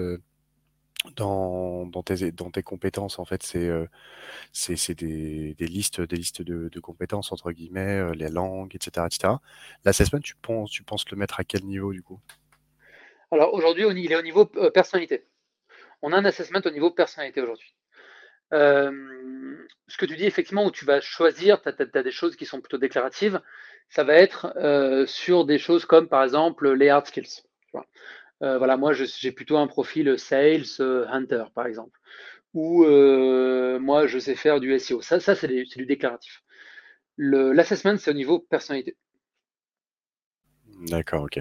dans, 1.15 2.03
tes, 2.03 2.63
compétences, 2.63 3.19
en 3.19 3.25
fait, 3.25 3.43
c'est 3.43 4.95
des, 4.95 5.55
listes, 5.61 6.01
des 6.01 6.17
listes 6.17 6.43
de, 6.43 6.81
compétences, 6.81 7.33
entre 7.33 7.53
guillemets, 7.53 8.15
les 8.15 8.29
langues, 8.29 8.75
etc. 8.75 9.07
etc. 9.07 9.35
L'assessment, 9.85 10.21
tu 10.21 10.35
penses, 10.37 11.11
le 11.11 11.17
mettre 11.17 11.41
à 11.41 11.45
quel 11.45 11.65
niveau, 11.65 11.93
du 11.93 12.03
coup? 12.03 12.21
Alors, 13.31 13.55
aujourd'hui, 13.55 13.85
il 13.85 14.13
est 14.13 14.17
au 14.17 14.23
niveau 14.23 14.47
personnalité. 14.47 15.27
On 16.03 16.13
a 16.13 16.17
un 16.17 16.25
assessment 16.25 16.61
au 16.65 16.71
niveau 16.71 16.91
personnalité 16.91 17.41
aujourd'hui. 17.41 17.75
Ce 18.53 19.97
que 19.97 20.07
tu 20.07 20.17
dis, 20.17 20.25
effectivement, 20.25 20.67
où 20.67 20.71
tu 20.71 20.85
vas 20.85 21.01
choisir, 21.01 21.63
tu 21.63 21.69
as, 21.69 22.03
des 22.03 22.11
choses 22.11 22.37
qui 22.37 22.47
sont 22.47 22.61
plutôt 22.61 22.79
déclaratives, 22.79 23.41
ça 23.89 24.05
va 24.05 24.15
être 24.15 24.53
sur 25.07 25.45
des 25.45 25.59
choses 25.59 25.85
comme, 25.85 26.09
par 26.09 26.23
exemple, 26.23 26.73
les 26.73 26.89
hard 26.89 27.07
skills. 27.07 27.43
Tu 27.61 27.71
vois. 27.73 27.87
Euh, 28.43 28.59
voilà, 28.59 28.77
moi, 28.77 28.93
j'ai 28.93 29.33
plutôt 29.33 29.57
un 29.57 29.67
profil 29.67 30.19
sales 30.19 30.65
hunter, 30.81 31.45
par 31.55 31.67
exemple. 31.67 31.99
Ou 32.55 32.85
moi, 33.79 34.07
je 34.07 34.19
sais 34.19 34.35
faire 34.35 34.61
du 34.61 34.79
SEO. 34.79 35.03
Ça, 35.03 35.21
ça 35.21 35.35
c'est 35.35 35.49
du 35.49 35.87
déclaratif. 35.87 36.43
L'assessment, 37.19 37.97
c'est 37.99 38.11
au 38.11 38.15
niveau 38.15 38.41
personnalité. 38.41 38.97
D'accord, 40.83 41.23
ok. 41.23 41.41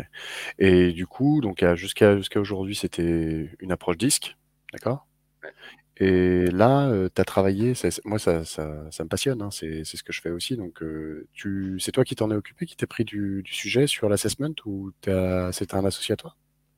Et 0.60 0.94
du 0.94 1.06
coup, 1.06 1.42
donc 1.42 1.64
jusqu'à 1.76 2.16
jusqu'à 2.16 2.40
aujourd'hui, 2.40 2.76
c'était 2.76 3.50
une 3.60 3.72
approche 3.72 3.98
disque, 3.98 4.38
d'accord? 4.72 5.08
Et 5.98 6.48
là, 6.48 6.92
tu 7.14 7.22
as 7.22 7.26
travaillé, 7.26 7.74
moi 8.04 8.20
ça, 8.20 8.44
ça, 8.44 8.92
ça, 8.92 9.04
me 9.04 9.10
passionne, 9.10 9.42
hein, 9.42 9.50
c'est 9.52 9.84
ce 9.86 10.04
que 10.04 10.12
je 10.12 10.22
fais 10.22 10.32
aussi. 10.32 10.58
Donc, 10.58 10.84
tu, 11.34 11.80
c'est 11.80 11.92
toi 11.92 12.04
qui 12.04 12.16
t'en 12.16 12.30
es 12.32 12.36
occupé, 12.36 12.66
qui 12.66 12.76
t'es 12.76 12.86
pris 12.86 13.06
du, 13.06 13.44
sujet 13.50 13.88
sur 13.88 14.10
l'assessment 14.10 14.56
ou 14.66 14.92
c'était 15.52 15.76
un 15.76 15.86
associé 15.86 16.14
à 16.14 16.18
toi? 16.18 16.36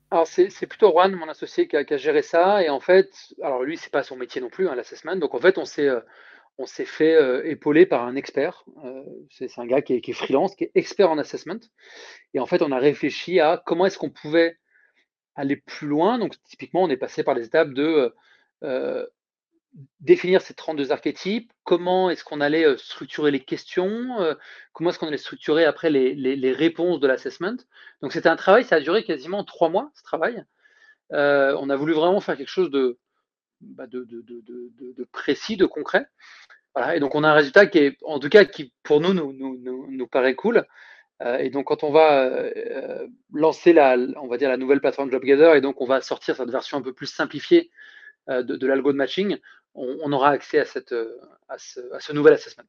Alors, 0.09 0.25
c'est 0.25 0.67
plutôt 0.67 0.91
Juan, 0.91 1.13
mon 1.15 1.27
associé, 1.27 1.67
qui 1.67 1.75
a, 1.75 1.97
géré 1.97 2.21
ça. 2.21 2.63
Et 2.63 2.69
en 2.69 2.79
fait, 2.79 3.11
alors 3.41 3.63
lui, 3.63 3.77
c'est 3.77 3.91
pas 3.91 4.03
son 4.03 4.15
métier 4.15 4.39
non 4.39 4.49
plus, 4.49 4.69
hein, 4.69 4.75
l'assessment. 4.75 5.17
Donc, 5.17 5.35
en 5.35 5.39
fait, 5.39 5.57
on 5.57 5.65
s'est 5.65 5.89
euh, 5.89 6.01
fait 6.85 7.15
euh, 7.15 7.45
épauler 7.45 7.85
par 7.85 8.05
un 8.05 8.15
expert. 8.15 8.63
Euh, 8.85 9.03
c'est 9.29 9.49
un 9.57 9.65
gars 9.65 9.81
qui 9.81 9.95
est, 9.95 10.01
qui 10.01 10.11
est, 10.11 10.13
freelance, 10.13 10.55
qui 10.55 10.63
est 10.63 10.71
expert 10.75 11.11
en 11.11 11.17
assessment. 11.17 11.59
Et 12.33 12.39
en 12.39 12.45
fait, 12.45 12.61
on 12.61 12.71
a 12.71 12.79
réfléchi 12.79 13.41
à 13.41 13.61
comment 13.65 13.85
est-ce 13.85 13.97
qu'on 13.97 14.09
pouvait 14.09 14.57
aller 15.35 15.57
plus 15.57 15.87
loin. 15.87 16.19
Donc, 16.19 16.35
typiquement, 16.45 16.83
on 16.83 16.89
est 16.89 16.97
passé 16.97 17.23
par 17.23 17.35
les 17.35 17.45
étapes 17.45 17.73
de 17.73 18.13
définir 19.99 20.41
ces 20.41 20.53
32 20.53 20.91
archétypes, 20.91 21.51
comment 21.63 22.09
est-ce 22.09 22.23
qu'on 22.23 22.41
allait 22.41 22.65
euh, 22.65 22.77
structurer 22.77 23.31
les 23.31 23.39
questions, 23.39 24.21
euh, 24.21 24.33
comment 24.73 24.89
est-ce 24.89 24.99
qu'on 24.99 25.07
allait 25.07 25.17
structurer 25.17 25.65
après 25.65 25.89
les, 25.89 26.51
réponses 26.51 26.99
de 26.99 27.07
l'assessment. 27.07 27.57
Donc 28.01 28.13
c'était 28.13 28.29
un 28.29 28.35
travail, 28.35 28.63
ça 28.63 28.77
a 28.77 28.79
duré 28.79 29.03
quasiment 29.03 29.43
trois 29.43 29.69
mois, 29.69 29.91
ce 29.95 30.03
travail. 30.03 30.43
Euh, 31.13 31.55
on 31.59 31.69
a 31.69 31.75
voulu 31.75 31.93
vraiment 31.93 32.19
faire 32.19 32.37
quelque 32.37 32.49
chose 32.49 32.71
de, 32.71 32.97
bah, 33.61 33.85
précis, 35.11 35.57
de 35.57 35.65
concret. 35.65 36.07
et 36.93 36.99
donc 36.99 37.15
on 37.15 37.23
a 37.23 37.29
un 37.29 37.33
résultat 37.33 37.65
qui 37.67 37.79
est, 37.79 37.97
en 38.03 38.19
tout 38.19 38.29
cas, 38.29 38.45
qui 38.45 38.73
pour 38.83 39.01
nous 39.01 39.13
nous, 39.13 39.33
nous, 39.33 40.07
paraît 40.07 40.35
cool. 40.35 40.65
et 41.39 41.49
donc 41.49 41.67
quand 41.67 41.83
on 41.83 41.91
va 41.91 42.49
lancer 43.33 43.73
la, 43.73 43.95
on 44.21 44.27
va 44.27 44.37
dire 44.37 44.49
la 44.49 44.57
nouvelle 44.57 44.81
plateforme 44.81 45.11
JobGather, 45.11 45.55
et 45.55 45.61
donc 45.61 45.81
on 45.81 45.85
va 45.85 46.01
sortir 46.01 46.35
cette 46.35 46.49
version 46.49 46.77
un 46.77 46.81
peu 46.81 46.93
plus 46.93 47.07
simplifiée 47.07 47.71
de, 48.27 48.41
de 48.41 48.67
l'algo 48.67 48.91
de 48.91 48.97
matching, 48.97 49.37
on, 49.77 50.11
aura 50.11 50.29
accès 50.29 50.59
à, 50.59 50.65
cette, 50.65 50.91
euh, 50.91 51.19
à, 51.47 51.57
ce, 51.57 52.13
nouvel 52.13 52.33
assessment. 52.33 52.63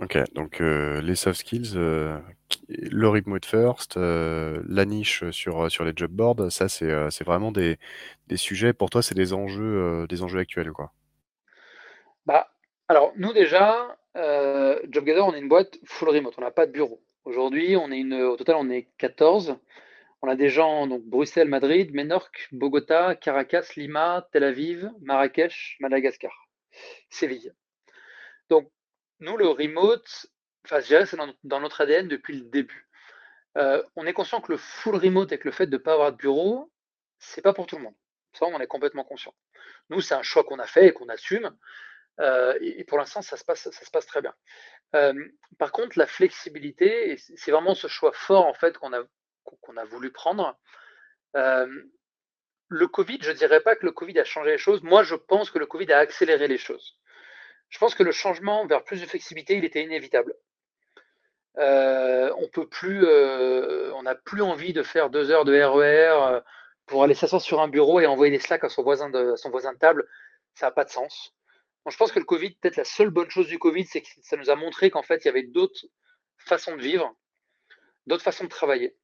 Ok, 0.00 0.18
donc 0.32 0.60
euh, 0.60 1.02
les 1.02 1.16
soft 1.16 1.40
skills, 1.40 1.72
euh, 1.76 2.18
le 2.68 3.08
remote 3.08 3.44
first, 3.44 3.96
la 3.96 4.84
niche 4.86 5.28
sur, 5.30 5.70
sur 5.70 5.84
les 5.84 5.92
job 5.94 6.10
boards, 6.10 6.50
ça 6.50 6.68
c'est 6.68 7.24
vraiment 7.24 7.52
des, 7.52 7.78
sujets, 8.36 8.72
pour 8.72 8.88
toi 8.88 9.02
c'est 9.02 9.14
des 9.14 9.34
enjeux 9.34 10.06
des 10.08 10.22
enjeux 10.22 10.38
actuels 10.38 10.72
quoi. 10.72 10.92
Bah, 12.24 12.48
alors 12.88 13.12
nous 13.16 13.34
déjà, 13.34 13.96
JobGather 14.14 15.26
on 15.26 15.34
est 15.34 15.40
une 15.40 15.48
boîte 15.48 15.78
full 15.84 16.08
remote, 16.08 16.34
on 16.38 16.42
n'a 16.42 16.50
pas 16.50 16.66
de 16.66 16.72
bureau. 16.72 17.02
Aujourd'hui 17.24 17.76
on 17.76 17.92
est 17.92 17.98
une, 17.98 18.14
au 18.14 18.36
total 18.36 18.56
on 18.58 18.70
est 18.70 18.88
14, 18.96 19.56
on 20.22 20.28
a 20.28 20.36
des 20.36 20.48
gens, 20.48 20.86
donc 20.86 21.02
Bruxelles, 21.04 21.48
Madrid, 21.48 21.92
Menorque, 21.92 22.48
Bogota, 22.52 23.16
Caracas, 23.16 23.72
Lima, 23.76 24.28
Tel 24.32 24.44
Aviv, 24.44 24.90
Marrakech, 25.00 25.76
Madagascar, 25.80 26.32
Séville. 27.10 27.52
Donc, 28.48 28.70
nous, 29.18 29.36
le 29.36 29.48
remote, 29.48 30.26
enfin, 30.64 30.80
je 30.80 30.86
dirais 30.86 31.06
c'est 31.06 31.18
dans, 31.42 31.60
notre 31.60 31.80
ADN 31.80 32.06
depuis 32.06 32.36
le 32.36 32.44
début. 32.44 32.88
Euh, 33.58 33.82
on 33.96 34.06
est 34.06 34.12
conscient 34.12 34.40
que 34.40 34.52
le 34.52 34.58
full 34.58 34.94
remote 34.94 35.32
avec 35.32 35.44
le 35.44 35.50
fait 35.50 35.66
de 35.66 35.76
ne 35.76 35.82
pas 35.82 35.94
avoir 35.94 36.12
de 36.12 36.16
bureau, 36.16 36.70
c'est 37.18 37.42
pas 37.42 37.52
pour 37.52 37.66
tout 37.66 37.76
le 37.76 37.82
monde. 37.82 37.94
Ça, 38.32 38.46
on 38.46 38.60
est 38.60 38.66
complètement 38.66 39.04
conscient. 39.04 39.34
Nous, 39.90 40.00
c'est 40.00 40.14
un 40.14 40.22
choix 40.22 40.44
qu'on 40.44 40.58
a 40.58 40.66
fait 40.66 40.88
et 40.88 40.92
qu'on 40.92 41.08
assume. 41.08 41.50
Euh, 42.20 42.56
et, 42.60 42.84
pour 42.84 42.98
l'instant, 42.98 43.22
ça, 43.22 43.36
se 43.36 43.44
passe, 43.44 43.68
ça 43.70 43.84
se 43.84 43.90
passe 43.90 44.06
très 44.06 44.22
bien. 44.22 44.34
Euh, 44.94 45.12
par 45.58 45.72
contre, 45.72 45.98
la 45.98 46.06
flexibilité, 46.06 47.16
c'est 47.16 47.50
vraiment 47.50 47.74
ce 47.74 47.88
choix 47.88 48.12
fort 48.12 48.46
en 48.46 48.54
fait 48.54 48.78
qu'on 48.78 48.92
a, 48.92 49.02
qu'on 49.60 49.76
a 49.76 49.84
voulu 49.84 50.10
prendre. 50.10 50.56
Euh, 51.36 51.66
le 52.68 52.88
Covid, 52.88 53.18
je 53.20 53.30
ne 53.30 53.36
dirais 53.36 53.60
pas 53.60 53.76
que 53.76 53.84
le 53.84 53.92
Covid 53.92 54.18
a 54.18 54.24
changé 54.24 54.52
les 54.52 54.58
choses. 54.58 54.82
Moi, 54.82 55.02
je 55.02 55.14
pense 55.14 55.50
que 55.50 55.58
le 55.58 55.66
Covid 55.66 55.92
a 55.92 55.98
accéléré 55.98 56.48
les 56.48 56.58
choses. 56.58 56.98
Je 57.68 57.78
pense 57.78 57.94
que 57.94 58.02
le 58.02 58.12
changement 58.12 58.66
vers 58.66 58.84
plus 58.84 59.00
de 59.00 59.06
flexibilité, 59.06 59.56
il 59.56 59.64
était 59.64 59.82
inévitable. 59.82 60.34
Euh, 61.58 62.32
on 62.38 62.48
peut 62.48 62.66
plus, 62.66 63.04
euh, 63.04 63.92
on 63.94 64.02
n'a 64.02 64.14
plus 64.14 64.42
envie 64.42 64.72
de 64.72 64.82
faire 64.82 65.10
deux 65.10 65.30
heures 65.30 65.44
de 65.44 65.54
RER 65.54 66.36
e 66.36 66.42
pour 66.86 67.04
aller 67.04 67.14
s'asseoir 67.14 67.42
sur 67.42 67.60
un 67.60 67.68
bureau 67.68 68.00
et 68.00 68.06
envoyer 68.06 68.32
des 68.32 68.42
slacks 68.42 68.64
à 68.64 68.68
son 68.68 68.82
voisin 68.82 69.10
de, 69.10 69.36
son 69.36 69.50
voisin 69.50 69.72
de 69.72 69.78
table. 69.78 70.08
Ça 70.54 70.66
n'a 70.66 70.72
pas 70.72 70.84
de 70.84 70.90
sens. 70.90 71.34
je 71.88 71.96
pense 71.96 72.12
que 72.12 72.18
le 72.18 72.24
Covid, 72.24 72.54
peut-être 72.56 72.76
la 72.76 72.84
seule 72.84 73.10
bonne 73.10 73.30
chose 73.30 73.48
du 73.48 73.58
Covid, 73.58 73.84
c'est 73.86 74.02
que 74.02 74.08
ça 74.22 74.36
nous 74.36 74.50
a 74.50 74.56
montré 74.56 74.90
qu'en 74.90 75.02
fait, 75.02 75.24
il 75.24 75.26
y 75.26 75.30
avait 75.30 75.42
d'autres 75.42 75.86
façons 76.38 76.76
de 76.76 76.82
vivre, 76.82 77.14
d'autres 78.06 78.22
façons 78.22 78.44
de 78.44 78.50
travailler. 78.50 78.96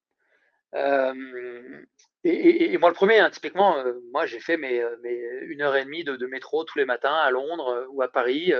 Euh, 0.74 1.84
et, 2.24 2.76
moi, 2.78 2.90
le 2.90 2.94
premier, 2.94 3.18
hein, 3.18 3.30
typiquement, 3.30 3.78
euh, 3.78 3.94
moi, 4.12 4.26
j'ai 4.26 4.40
fait 4.40 4.56
mes, 4.56 4.80
euh, 4.80 4.96
mes, 5.02 5.18
une 5.42 5.62
heure 5.62 5.76
et 5.76 5.84
demie 5.84 6.04
de, 6.04 6.26
métro 6.26 6.64
tous 6.64 6.78
les 6.78 6.84
matins 6.84 7.14
à 7.14 7.30
Londres 7.30 7.86
ou 7.90 8.02
à 8.02 8.08
Paris 8.08 8.52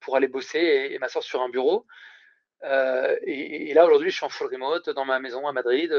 pour 0.00 0.16
aller 0.16 0.28
bosser 0.28 0.88
et, 0.92 0.98
m'asseoir 0.98 1.24
sur 1.24 1.42
un 1.42 1.48
bureau. 1.48 1.86
Et, 2.62 3.72
là, 3.74 3.86
aujourd'hui, 3.86 4.10
je 4.10 4.16
suis 4.16 4.26
en 4.26 4.28
full 4.28 4.48
remote 4.52 4.90
dans 4.90 5.04
ma 5.04 5.18
maison 5.18 5.46
à 5.46 5.52
Madrid. 5.52 5.92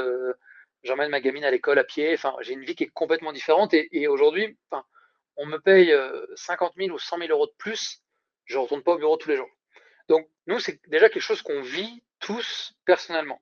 J'emmène 0.83 1.09
ma 1.09 1.21
gamine 1.21 1.43
à 1.43 1.51
l'école 1.51 1.79
à 1.79 1.83
pied. 1.83 2.13
Enfin, 2.13 2.35
j'ai 2.41 2.53
une 2.53 2.63
vie 2.63 2.75
qui 2.75 2.83
est 2.85 2.91
complètement 2.93 3.33
différente. 3.33 3.73
Et, 3.73 4.07
aujourd'hui, 4.07 4.57
on 5.37 5.45
me 5.45 5.57
paye 5.57 5.93
50 6.35 6.73
000 6.77 6.91
ou 6.91 6.99
100 6.99 7.17
000 7.17 7.29
euros 7.31 7.47
de 7.47 7.53
plus. 7.57 8.01
Je 8.45 8.57
ne 8.57 8.63
retourne 8.63 8.83
pas 8.83 8.93
au 8.93 8.97
bureau 8.97 9.17
tous 9.17 9.29
les 9.29 9.37
jours. 9.37 9.49
Donc, 10.07 10.27
nous, 10.47 10.59
c'est 10.59 10.79
déjà 10.87 11.09
quelque 11.09 11.21
chose 11.21 11.41
qu'on 11.41 11.61
vit 11.61 12.03
tous 12.19 12.73
personnellement. 12.85 13.41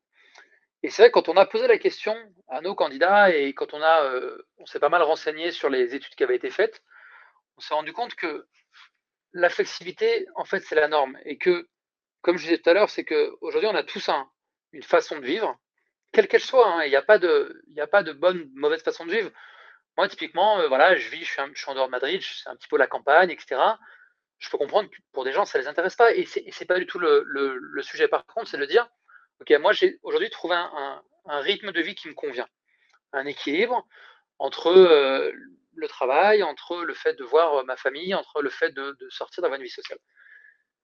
Et 0.82 0.89
c'est 0.89 1.02
vrai, 1.04 1.12
quand 1.12 1.28
on 1.28 1.36
a 1.36 1.46
posé 1.46 1.68
la 1.68 1.78
question 1.78 2.15
à 2.48 2.62
nos 2.62 2.74
candidats 2.74 3.36
et 3.36 3.54
quand 3.54 3.74
on 3.74 3.82
a, 3.82 4.04
euh, 4.04 4.48
on 4.58 4.65
s'est 4.65 4.80
pas 4.80 4.89
mal 4.89 5.02
renseigné 5.02 5.52
sur 5.52 5.70
les 5.70 5.94
études 5.94 6.15
qui 6.15 6.24
avaient 6.24 6.38
été 6.38 6.50
faites, 6.50 6.82
on 7.58 7.62
s'est 7.62 7.74
rendu 7.74 7.92
compte 7.92 8.15
que 8.15 8.48
la 9.34 9.50
flexibilité, 9.50 10.26
en 10.36 10.46
fait, 10.46 10.62
c'est 10.62 10.76
la 10.76 10.88
norme. 10.88 11.18
Et 11.26 11.38
que, 11.38 11.68
comme 12.22 12.38
je 12.38 12.44
disais 12.44 12.58
tout 12.58 12.70
à 12.70 12.74
l'heure, 12.74 12.89
c'est 12.89 13.04
qu'aujourd'hui, 13.04 13.70
on 13.70 13.76
a 13.76 13.84
tous 13.84 14.08
un, 14.08 14.30
une 14.72 14.84
façon 14.84 15.20
de 15.20 15.26
vivre, 15.26 15.58
quelle 16.13 16.30
qu'elle 16.30 16.42
soit. 16.42 16.68
Hein. 16.68 16.84
Il 16.86 16.89
n'y 16.89 16.96
a, 16.96 17.02
pas 17.02 17.20
de, 17.20 17.62
il 17.68 17.80
a 17.82 17.88
pas 17.88 18.04
de 18.04 18.13
bonne, 18.13 18.50
mauvaise 18.54 18.82
façon 18.82 19.06
de 19.06 19.12
vivre. 19.12 19.32
Moi, 19.98 20.08
typiquement, 20.08 20.60
euh, 20.60 20.68
voilà, 20.70 20.96
je 20.96 21.10
vis, 21.10 21.26
je 21.26 21.32
suis, 21.32 21.42
suis, 21.56 21.70
en 21.70 21.76
dehors 21.76 21.88
de 21.88 21.92
Madrid, 21.92 22.22
c'est 22.24 22.50
un 22.50 22.56
petit 22.56 22.70
peu 22.70 22.78
la 22.78 22.88
campagne, 22.88 23.32
etc. 23.32 23.62
Je 24.38 24.50
peux 24.50 24.58
comprendre 24.58 24.89
que 24.89 24.96
pour 25.12 25.26
des 25.26 25.34
gens, 25.34 25.44
ça 25.44 25.58
ne 25.58 25.63
les 25.63 25.70
intéresse 25.70 25.98
pas. 25.98 26.13
Et 26.13 26.26
ce 26.26 26.39
n'est 26.39 26.68
pas 26.68 26.80
du 26.80 26.88
tout 26.88 27.00
le, 27.00 27.26
le 27.26 27.84
sujet. 27.84 28.08
Par 28.08 28.26
contre, 28.26 28.48
c'est 28.48 28.58
de 28.58 28.65
dire, 28.65 28.89
Ok, 29.41 29.52
moi 29.62 29.71
j'ai 29.71 29.99
aujourd'hui 30.04 30.30
trouvé 30.30 30.56
un, 30.56 31.02
rythme 31.25 31.71
de 31.71 31.82
vie 31.82 31.95
qui 31.95 32.08
me 32.08 32.13
convient, 32.13 32.47
un 33.13 33.25
équilibre 33.25 33.88
entre 34.38 34.67
euh, 34.67 35.32
le 35.75 35.88
travail, 35.88 36.43
entre 36.43 36.84
le 36.84 36.93
fait 36.93 37.13
de 37.13 37.23
voir 37.23 37.56
euh, 37.56 37.63
ma 37.63 37.78
famille, 37.78 38.13
entre 38.15 38.41
le 38.41 38.49
fait 38.49 38.71
de, 38.71 38.97
sortir 39.10 39.41
d'avoir 39.41 39.60
une 39.60 39.65
vie 39.65 39.71
sociale. 39.71 39.99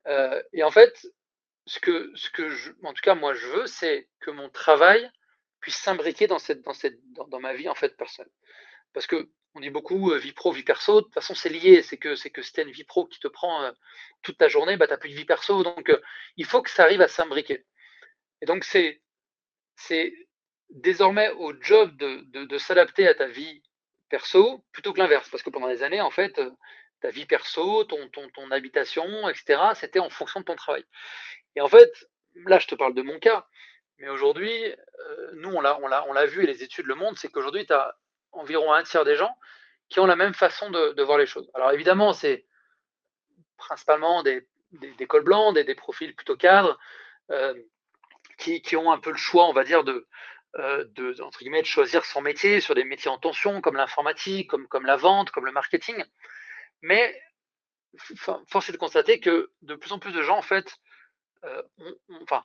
Euh, 0.07 0.41
et 0.53 0.63
en 0.63 0.71
fait, 0.71 1.07
ce 1.65 1.79
que, 1.79 2.11
ce 2.15 2.29
que 2.29 2.49
je, 2.49 2.71
en 2.83 2.93
tout 2.93 3.01
cas 3.01 3.15
moi 3.15 3.33
je 3.33 3.47
veux, 3.47 3.67
c'est 3.67 4.07
que 4.21 4.31
mon 4.31 4.49
travail 4.49 5.09
puisse 5.59 5.77
s'imbriquer 5.77 6.27
dans, 6.27 6.39
cette, 6.39 6.61
dans, 6.61 6.73
cette, 6.73 6.99
dans, 7.13 7.39
ma 7.39 7.53
vie 7.53 7.67
en 7.67 7.75
fait 7.75 7.97
personnelle. 7.97 8.31
Parce 8.93 9.07
que 9.07 9.29
on 9.55 9.61
dit 9.61 9.69
beaucoup 9.69 10.11
vie 10.13 10.33
pro, 10.33 10.51
vie 10.51 10.63
perso. 10.63 10.99
De 10.99 11.05
toute 11.05 11.13
façon, 11.13 11.33
c'est 11.33 11.49
lié. 11.49 11.81
C'est 11.81 11.97
que 11.97 12.15
c'est 12.15 12.29
que 12.29 12.41
si 12.41 12.51
une 12.61 12.71
vie 12.71 12.83
pro 12.83 13.05
qui 13.07 13.19
te 13.19 13.29
prend 13.29 13.71
toute 14.21 14.37
ta 14.37 14.49
journée, 14.49 14.75
bah, 14.75 14.85
tu 14.85 14.91
n'as 14.91 14.97
plus 14.97 15.09
de 15.09 15.15
vie 15.15 15.23
perso. 15.23 15.63
Donc, 15.63 15.89
il 16.35 16.45
faut 16.45 16.61
que 16.61 16.69
ça 16.69 16.83
arrive 16.83 17.01
à 17.01 17.07
s'imbriquer. 17.07 17.65
Et 18.41 18.45
donc, 18.45 18.63
c'est 18.63 19.01
c'est 19.77 20.13
désormais 20.69 21.29
au 21.31 21.53
job 21.61 21.95
de, 21.97 22.57
s'adapter 22.57 23.07
à 23.07 23.13
ta 23.13 23.27
vie 23.27 23.61
perso 24.09 24.63
plutôt 24.71 24.93
que 24.93 24.99
l'inverse. 24.99 25.29
Parce 25.29 25.43
que 25.43 25.49
pendant 25.49 25.67
des 25.67 25.83
années, 25.83 26.01
en 26.01 26.11
fait, 26.11 26.39
ta 27.01 27.09
vie 27.09 27.25
perso, 27.25 27.83
ton, 27.83 28.07
ton, 28.09 28.29
ton 28.29 28.51
habitation, 28.51 29.27
etc., 29.29 29.59
c'était 29.75 29.99
en 29.99 30.09
fonction 30.09 30.39
de 30.39 30.45
ton 30.45 30.55
travail. 30.55 30.85
Et 31.55 31.61
en 31.61 31.67
fait, 31.67 31.91
là, 32.35 32.59
je 32.59 32.67
te 32.67 32.75
parle 32.75 32.93
de 32.93 33.01
mon 33.01 33.19
cas, 33.19 33.45
mais 33.99 34.09
aujourd'hui, 34.09 34.65
euh, 34.65 35.31
nous, 35.35 35.49
on 35.49 35.61
l'a, 35.61 35.79
on, 35.81 35.87
l'a, 35.87 36.05
on 36.07 36.13
l'a 36.13 36.25
vu 36.25 36.43
et 36.43 36.47
les 36.47 36.63
études 36.63 36.85
le 36.85 36.95
montrent, 36.95 37.19
c'est 37.19 37.29
qu'aujourd'hui, 37.29 37.65
tu 37.65 37.73
as 37.73 37.95
environ 38.31 38.73
un 38.73 38.83
tiers 38.83 39.05
des 39.05 39.15
gens 39.15 39.35
qui 39.89 39.99
ont 39.99 40.05
la 40.05 40.15
même 40.15 40.33
façon 40.33 40.69
de, 40.69 41.01
voir 41.03 41.17
les 41.17 41.25
choses. 41.25 41.49
Alors 41.53 41.71
évidemment, 41.71 42.13
c'est 42.13 42.45
principalement 43.57 44.23
des, 44.23 44.47
des, 44.71 45.07
cols 45.07 45.23
blancs, 45.23 45.53
des, 45.53 45.63
des, 45.63 45.75
profils 45.75 46.13
plutôt 46.15 46.35
cadres, 46.35 46.77
euh, 47.31 47.53
qui, 48.37 48.75
ont 48.75 48.91
un 48.91 48.99
peu 48.99 49.11
le 49.11 49.17
choix, 49.17 49.47
on 49.47 49.53
va 49.53 49.63
dire, 49.63 49.83
de, 49.83 50.07
euh, 50.57 50.85
de, 50.89 51.21
entre 51.21 51.39
guillemets, 51.39 51.61
de 51.61 51.67
choisir 51.67 52.05
son 52.05 52.21
métier 52.21 52.61
sur 52.61 52.75
des 52.75 52.83
métiers 52.83 53.11
en 53.11 53.17
tension, 53.17 53.61
comme 53.61 53.75
l'informatique, 53.75 54.49
comme, 54.49 54.85
la 54.85 54.97
vente, 54.97 55.31
comme 55.31 55.45
le 55.45 55.51
marketing. 55.51 56.03
Mais 56.81 57.19
force 58.47 58.69
est 58.69 58.73
de 58.73 58.77
constater 58.77 59.19
que 59.19 59.51
de 59.61 59.75
plus 59.75 59.91
en 59.91 59.99
plus 59.99 60.11
de 60.11 60.21
gens, 60.21 60.37
en 60.37 60.41
fait, 60.41 60.75
enfin, 62.21 62.43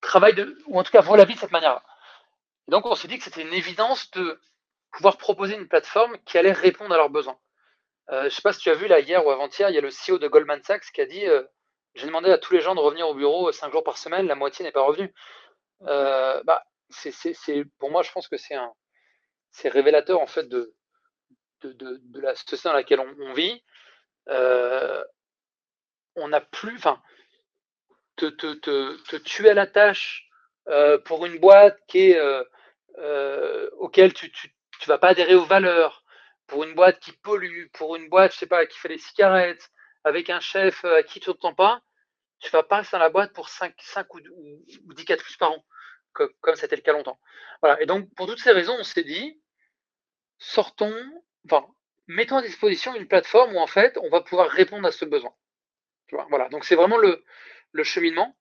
travaillent, 0.00 0.34
de, 0.34 0.58
ou 0.66 0.78
en 0.78 0.82
tout 0.82 0.92
cas 0.92 1.00
voient 1.00 1.16
la 1.16 1.24
vie 1.24 1.34
de 1.34 1.40
cette 1.40 1.52
manière-là. 1.52 1.82
Donc 2.68 2.84
on 2.84 2.94
s'est 2.94 3.08
dit 3.08 3.18
que 3.18 3.24
c'était 3.24 3.42
une 3.42 3.54
évidence 3.54 4.10
de 4.12 4.40
pouvoir 4.92 5.16
proposer 5.16 5.54
une 5.54 5.68
plateforme 5.68 6.18
qui 6.24 6.38
allait 6.38 6.52
répondre 6.52 6.94
à 6.94 6.98
leurs 6.98 7.10
besoins. 7.10 7.38
Euh, 8.10 8.20
je 8.20 8.24
ne 8.26 8.30
sais 8.30 8.42
pas 8.42 8.52
si 8.52 8.60
tu 8.60 8.70
as 8.70 8.74
vu 8.74 8.86
là 8.86 9.00
hier 9.00 9.24
ou 9.24 9.30
avant-hier, 9.30 9.70
il 9.70 9.74
y 9.74 9.78
a 9.78 9.82
le 9.82 9.90
CEO 9.90 10.18
de 10.18 10.28
Goldman 10.28 10.62
Sachs 10.62 10.90
qui 10.92 11.00
a 11.00 11.06
dit 11.06 11.26
euh, 11.26 11.42
j'ai 11.98 12.06
demandé 12.06 12.30
à 12.30 12.38
tous 12.38 12.52
les 12.54 12.60
gens 12.60 12.74
de 12.74 12.80
revenir 12.80 13.08
au 13.08 13.14
bureau 13.14 13.52
cinq 13.52 13.72
jours 13.72 13.84
par 13.84 13.98
semaine, 13.98 14.26
la 14.26 14.34
moitié 14.34 14.64
n'est 14.64 14.72
pas 14.72 14.82
revenue. 14.82 15.12
Euh, 15.82 16.42
bah, 16.44 16.64
pour 17.78 17.90
moi, 17.90 18.02
je 18.02 18.12
pense 18.12 18.28
que 18.28 18.36
c'est 18.36 18.54
un, 18.54 18.72
c'est 19.50 19.68
révélateur 19.68 20.20
en 20.20 20.26
fait 20.26 20.48
de, 20.48 20.74
de, 21.62 21.72
de, 21.72 22.20
la 22.20 22.34
société 22.34 22.68
dans 22.68 22.72
laquelle 22.72 23.00
on, 23.00 23.32
vit. 23.34 23.62
on 26.16 26.28
n'a 26.28 26.40
plus, 26.40 26.76
enfin, 26.76 27.02
te, 28.16 28.26
te, 28.26 28.54
te, 28.54 28.96
te, 29.08 29.16
tuer 29.16 29.50
à 29.50 29.54
la 29.54 29.66
tâche 29.66 30.28
pour 31.04 31.26
une 31.26 31.38
boîte 31.38 31.78
qui 31.86 32.10
est 32.10 32.20
auquel 33.78 34.14
tu, 34.14 34.32
tu 34.32 34.54
tu 34.78 34.88
vas 34.88 34.98
pas 34.98 35.08
adhérer 35.08 35.34
aux 35.34 35.44
valeurs 35.44 36.04
pour 36.46 36.64
une 36.64 36.74
boîte 36.74 37.00
qui 37.00 37.12
pollue, 37.12 37.66
pour 37.72 37.96
une 37.96 38.08
boîte, 38.08 38.32
je 38.32 38.38
sais 38.38 38.46
pas, 38.46 38.66
qui 38.66 38.78
fait 38.78 38.88
des 38.88 38.98
cigarettes, 38.98 39.70
avec 40.04 40.30
un 40.30 40.40
chef 40.40 40.84
euh, 40.84 40.98
à 40.98 41.02
qui 41.02 41.20
tu 41.20 41.28
n'entends 41.28 41.54
pas, 41.54 41.82
tu 42.40 42.50
vas 42.50 42.62
pas 42.62 42.82
dans 42.92 42.98
la 42.98 43.10
boîte 43.10 43.32
pour 43.32 43.48
5, 43.48 43.74
5 43.78 44.14
ou, 44.14 44.20
10 44.94 45.04
4 45.04 45.22
plus 45.22 45.36
par 45.36 45.52
an, 45.52 45.64
comme, 46.12 46.54
c'était 46.54 46.76
le 46.76 46.82
cas 46.82 46.92
longtemps. 46.92 47.18
Voilà. 47.62 47.80
Et 47.82 47.86
donc, 47.86 48.12
pour 48.14 48.26
toutes 48.26 48.40
ces 48.40 48.52
raisons, 48.52 48.76
on 48.78 48.84
s'est 48.84 49.04
dit, 49.04 49.40
sortons, 50.38 50.96
enfin, 51.44 51.66
mettons 52.06 52.36
à 52.36 52.42
disposition 52.42 52.94
une 52.94 53.08
plateforme 53.08 53.54
où 53.56 53.58
en 53.58 53.66
fait, 53.66 53.98
on 54.02 54.08
va 54.08 54.20
pouvoir 54.20 54.48
répondre 54.48 54.86
à 54.86 54.92
ce 54.92 55.04
besoin. 55.04 55.34
voilà. 56.28 56.48
Donc, 56.48 56.64
c'est 56.64 56.76
vraiment 56.76 56.98
le, 56.98 57.24
le 57.72 57.84
cheminement. 57.84 58.36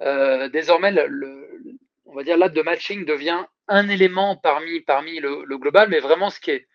Euh, 0.00 0.48
désormais, 0.48 0.90
le, 0.90 1.78
on 2.04 2.14
va 2.14 2.24
dire, 2.24 2.36
là, 2.36 2.48
de 2.48 2.62
matching 2.62 3.04
devient 3.04 3.44
un 3.68 3.88
élément 3.88 4.36
parmi, 4.36 4.80
parmi 4.80 5.20
le, 5.20 5.44
global, 5.58 5.88
mais 5.88 6.00
vraiment 6.00 6.30
ce 6.30 6.40
qui 6.40 6.50
est, 6.50 6.68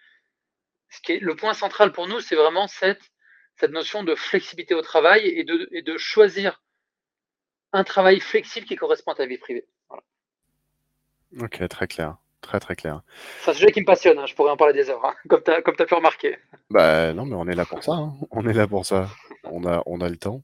ce 0.90 1.02
qui 1.02 1.14
est 1.14 1.20
le 1.20 1.36
point 1.36 1.54
central 1.54 1.92
pour 1.92 2.08
nous, 2.08 2.20
c'est 2.20 2.36
vraiment 2.36 2.68
cette, 2.68 3.12
cette 3.60 3.72
notion 3.72 4.04
de 4.04 4.16
flexibilité 4.16 4.74
au 4.74 4.82
travail 4.82 5.28
et 5.28 5.44
de, 5.44 5.68
et 5.72 5.82
de 5.82 5.98
choisir 5.98 6.62
un 7.74 7.84
travail 7.84 8.20
flexible 8.20 8.66
qui 8.66 8.76
correspond 8.76 9.12
à 9.12 9.16
ta 9.16 9.26
vie 9.26 9.38
privée. 9.38 9.68
Ok, 11.40 11.68
très 11.68 11.88
clair. 11.88 12.18
Très 12.42 12.60
très 12.62 12.76
clair. 12.76 13.02
C'est 13.42 13.52
un 13.52 13.54
sujet 13.54 13.72
qui 13.72 13.82
me 13.82 13.86
passionne, 13.86 14.18
hein, 14.18 14.26
je 14.26 14.34
pourrais 14.34 14.52
en 14.52 14.56
parler 14.56 14.74
des 14.74 14.90
heures, 14.90 15.04
hein, 15.06 15.14
comme 15.28 15.44
tu 15.44 15.52
as, 15.52 15.58
as, 15.58 15.86
pu 15.86 15.94
remarquer. 15.94 16.38
Bah 16.70 17.12
non, 17.12 17.26
mais 17.26 17.36
on 17.36 17.48
est 17.48 17.56
là 17.56 17.66
pour 17.66 17.84
ça. 17.84 17.92
Hein. 17.92 18.14
On 18.32 18.48
est 18.48 18.54
là 18.54 18.66
pour 18.66 18.86
ça. 18.86 19.10
On 19.44 19.66
a, 19.66 19.84
on 19.86 20.00
a 20.00 20.08
le 20.08 20.16
temps. 20.16 20.42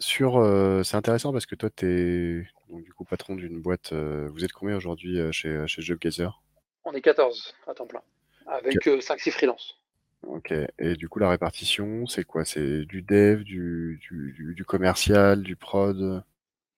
Sur, 0.00 0.36
euh, 0.36 0.84
c'est 0.84 0.96
intéressant 0.96 1.32
parce 1.32 1.46
que 1.46 1.56
toi, 1.56 1.70
tu 1.74 1.86
es 1.86 2.46
donc, 2.70 2.84
du 2.84 2.92
coup 2.92 3.04
patron 3.04 3.34
d'une 3.34 3.60
boîte. 3.60 3.92
Euh, 3.92 4.28
vous 4.32 4.44
êtes 4.44 4.52
combien 4.52 4.76
aujourd'hui 4.76 5.18
euh, 5.18 5.32
chez, 5.32 5.66
chez 5.66 5.82
JobGazer? 5.82 6.40
On 6.84 6.92
est 6.92 7.00
14 7.00 7.54
à 7.66 7.74
temps 7.74 7.86
plein, 7.86 8.02
avec 8.46 8.76
5-6 8.76 9.32
freelances. 9.32 9.80
Ok, 10.22 10.52
et 10.78 10.94
du 10.96 11.08
coup, 11.08 11.18
la 11.18 11.30
répartition, 11.30 12.06
c'est 12.06 12.24
quoi? 12.24 12.44
C'est 12.44 12.84
du 12.84 13.02
dev, 13.02 13.42
du, 13.42 14.00
du, 14.02 14.54
du, 14.54 14.64
commercial, 14.64 15.42
du 15.42 15.56
prod? 15.56 16.22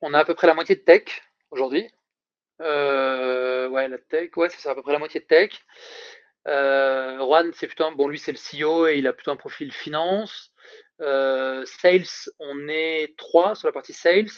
On 0.02 0.14
a 0.14 0.18
à 0.18 0.24
peu 0.24 0.34
près 0.34 0.46
la 0.46 0.54
moitié 0.54 0.76
de 0.76 0.80
tech 0.80 1.04
aujourd'hui. 1.50 1.88
ouais, 2.60 3.88
la 3.88 3.98
tech, 4.08 4.36
ouais, 4.36 4.48
c'est 4.50 4.68
à 4.68 4.74
peu 4.74 4.82
près 4.82 4.92
la 4.92 4.98
moitié 4.98 5.20
de 5.20 5.26
tech. 5.26 5.52
Juan, 6.46 7.50
c'est 7.54 7.66
plutôt 7.66 7.90
bon, 7.92 8.08
lui 8.08 8.18
c'est 8.18 8.32
le 8.32 8.38
CEO 8.38 8.86
et 8.86 8.98
il 8.98 9.06
a 9.06 9.12
plutôt 9.12 9.30
un 9.30 9.36
profil 9.36 9.72
finance. 9.72 10.52
Euh, 11.00 11.64
sales, 11.64 12.04
on 12.38 12.68
est 12.68 13.14
trois 13.16 13.54
sur 13.54 13.68
la 13.68 13.72
partie 13.72 13.92
sales. 13.92 14.28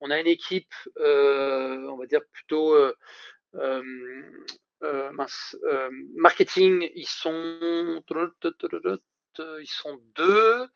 On 0.00 0.10
a 0.10 0.20
une 0.20 0.28
équipe, 0.28 0.72
euh, 0.98 1.88
on 1.88 1.96
va 1.96 2.06
dire 2.06 2.20
plutôt 2.32 2.74
euh, 4.82 5.10
marketing. 6.14 6.88
Ils 6.94 7.06
sont 7.06 8.02
ils 9.60 9.70
sont 9.70 10.00
deux. 10.16 10.66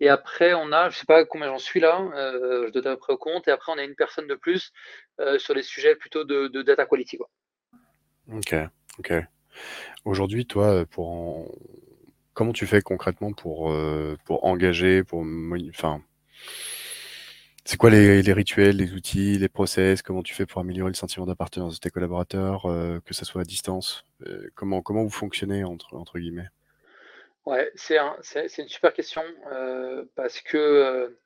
Et 0.00 0.08
après, 0.08 0.54
on 0.54 0.72
a, 0.72 0.90
je 0.90 0.98
sais 0.98 1.06
pas 1.06 1.24
combien 1.24 1.46
j'en 1.46 1.58
suis 1.58 1.78
là, 1.78 2.04
je 2.12 2.70
dois 2.70 2.80
être 2.80 2.86
à 2.86 2.94
peu 2.94 2.96
près 2.96 3.12
au 3.12 3.18
compte. 3.18 3.46
Et 3.46 3.52
après, 3.52 3.70
on 3.72 3.78
a 3.78 3.84
une 3.84 3.94
personne 3.94 4.26
de 4.26 4.34
plus 4.34 4.72
sur 5.38 5.54
les 5.54 5.62
sujets 5.62 5.94
plutôt 5.94 6.24
de, 6.24 6.62
data 6.62 6.84
quality. 6.84 7.18
Quoi. 7.18 7.30
Ok, 8.32 8.56
ok. 8.98 9.12
Aujourd'hui, 10.04 10.46
toi, 10.46 10.84
pour 10.86 11.10
en, 11.12 11.46
Comment 12.34 12.52
tu 12.52 12.66
fais 12.66 12.80
concrètement 12.80 13.32
pour, 13.32 13.70
euh, 13.70 14.16
pour 14.24 14.44
engager, 14.44 15.04
pour 15.04 15.22
enfin, 15.68 16.02
c'est 17.64 17.76
quoi 17.76 17.90
les, 17.90 18.32
rituels, 18.32 18.76
les 18.76 18.92
outils, 18.92 19.38
les 19.38 19.48
process? 19.48 20.02
Comment 20.02 20.22
tu 20.22 20.34
fais 20.34 20.46
pour 20.46 20.60
améliorer 20.60 20.90
le 20.90 20.96
sentiment 20.96 21.26
d'appartenance 21.26 21.74
de 21.74 21.78
tes 21.80 21.90
collaborateurs, 21.90 22.66
euh, 22.66 23.00
que 23.04 23.14
ça 23.14 23.24
soit 23.24 23.42
à 23.42 23.44
distance? 23.44 24.04
Euh, 24.26 24.50
Comment 24.54 24.82
comment 24.82 25.02
vous 25.02 25.10
fonctionnez 25.10 25.64
entre 25.64 25.94
entre 25.94 26.18
guillemets? 26.18 26.48
Ouais, 27.44 27.70
c'est 27.74 27.98
un, 27.98 28.16
c'est 28.22 28.58
une 28.58 28.68
super 28.68 28.92
question 28.92 29.22
parce 30.14 30.40
que 30.40 31.16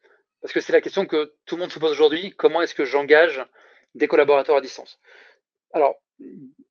parce 0.40 0.52
que 0.52 0.60
c'est 0.60 0.72
la 0.72 0.80
question 0.80 1.06
que 1.06 1.34
tout 1.44 1.56
le 1.56 1.62
monde 1.62 1.72
se 1.72 1.78
pose 1.78 1.92
aujourd'hui. 1.92 2.32
Comment 2.36 2.62
est-ce 2.62 2.74
que 2.74 2.84
j'engage 2.84 3.44
des 3.94 4.08
collaborateurs 4.08 4.56
à 4.56 4.60
distance? 4.60 4.98
Alors, 5.72 5.96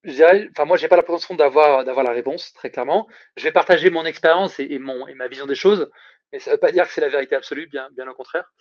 je 0.03 0.49
enfin 0.51 0.65
moi 0.65 0.77
j'ai 0.77 0.87
pas 0.87 0.95
la 0.95 1.03
prétention 1.03 1.35
d'avoir 1.35 1.83
d'avoir 1.83 2.03
la 2.03 2.11
réponse 2.11 2.53
très 2.53 2.69
clairement. 2.69 3.07
Je 3.37 3.43
vais 3.43 3.51
partager 3.51 3.89
mon 3.89 4.05
expérience 4.05 4.59
et, 4.59 4.79
mon 4.79 5.07
et 5.07 5.13
ma 5.13 5.27
vision 5.27 5.45
des 5.45 5.55
choses, 5.55 5.89
mais 6.31 6.39
ça 6.39 6.51
ne 6.51 6.55
veut 6.55 6.59
pas 6.59 6.71
dire 6.71 6.87
que 6.87 6.93
c'est 6.93 7.01
la 7.01 7.09
vérité 7.09 7.35
absolue, 7.35 7.67
bien 7.67 7.89
bien 7.95 8.07
au 8.07 8.13
contraire. 8.13 8.51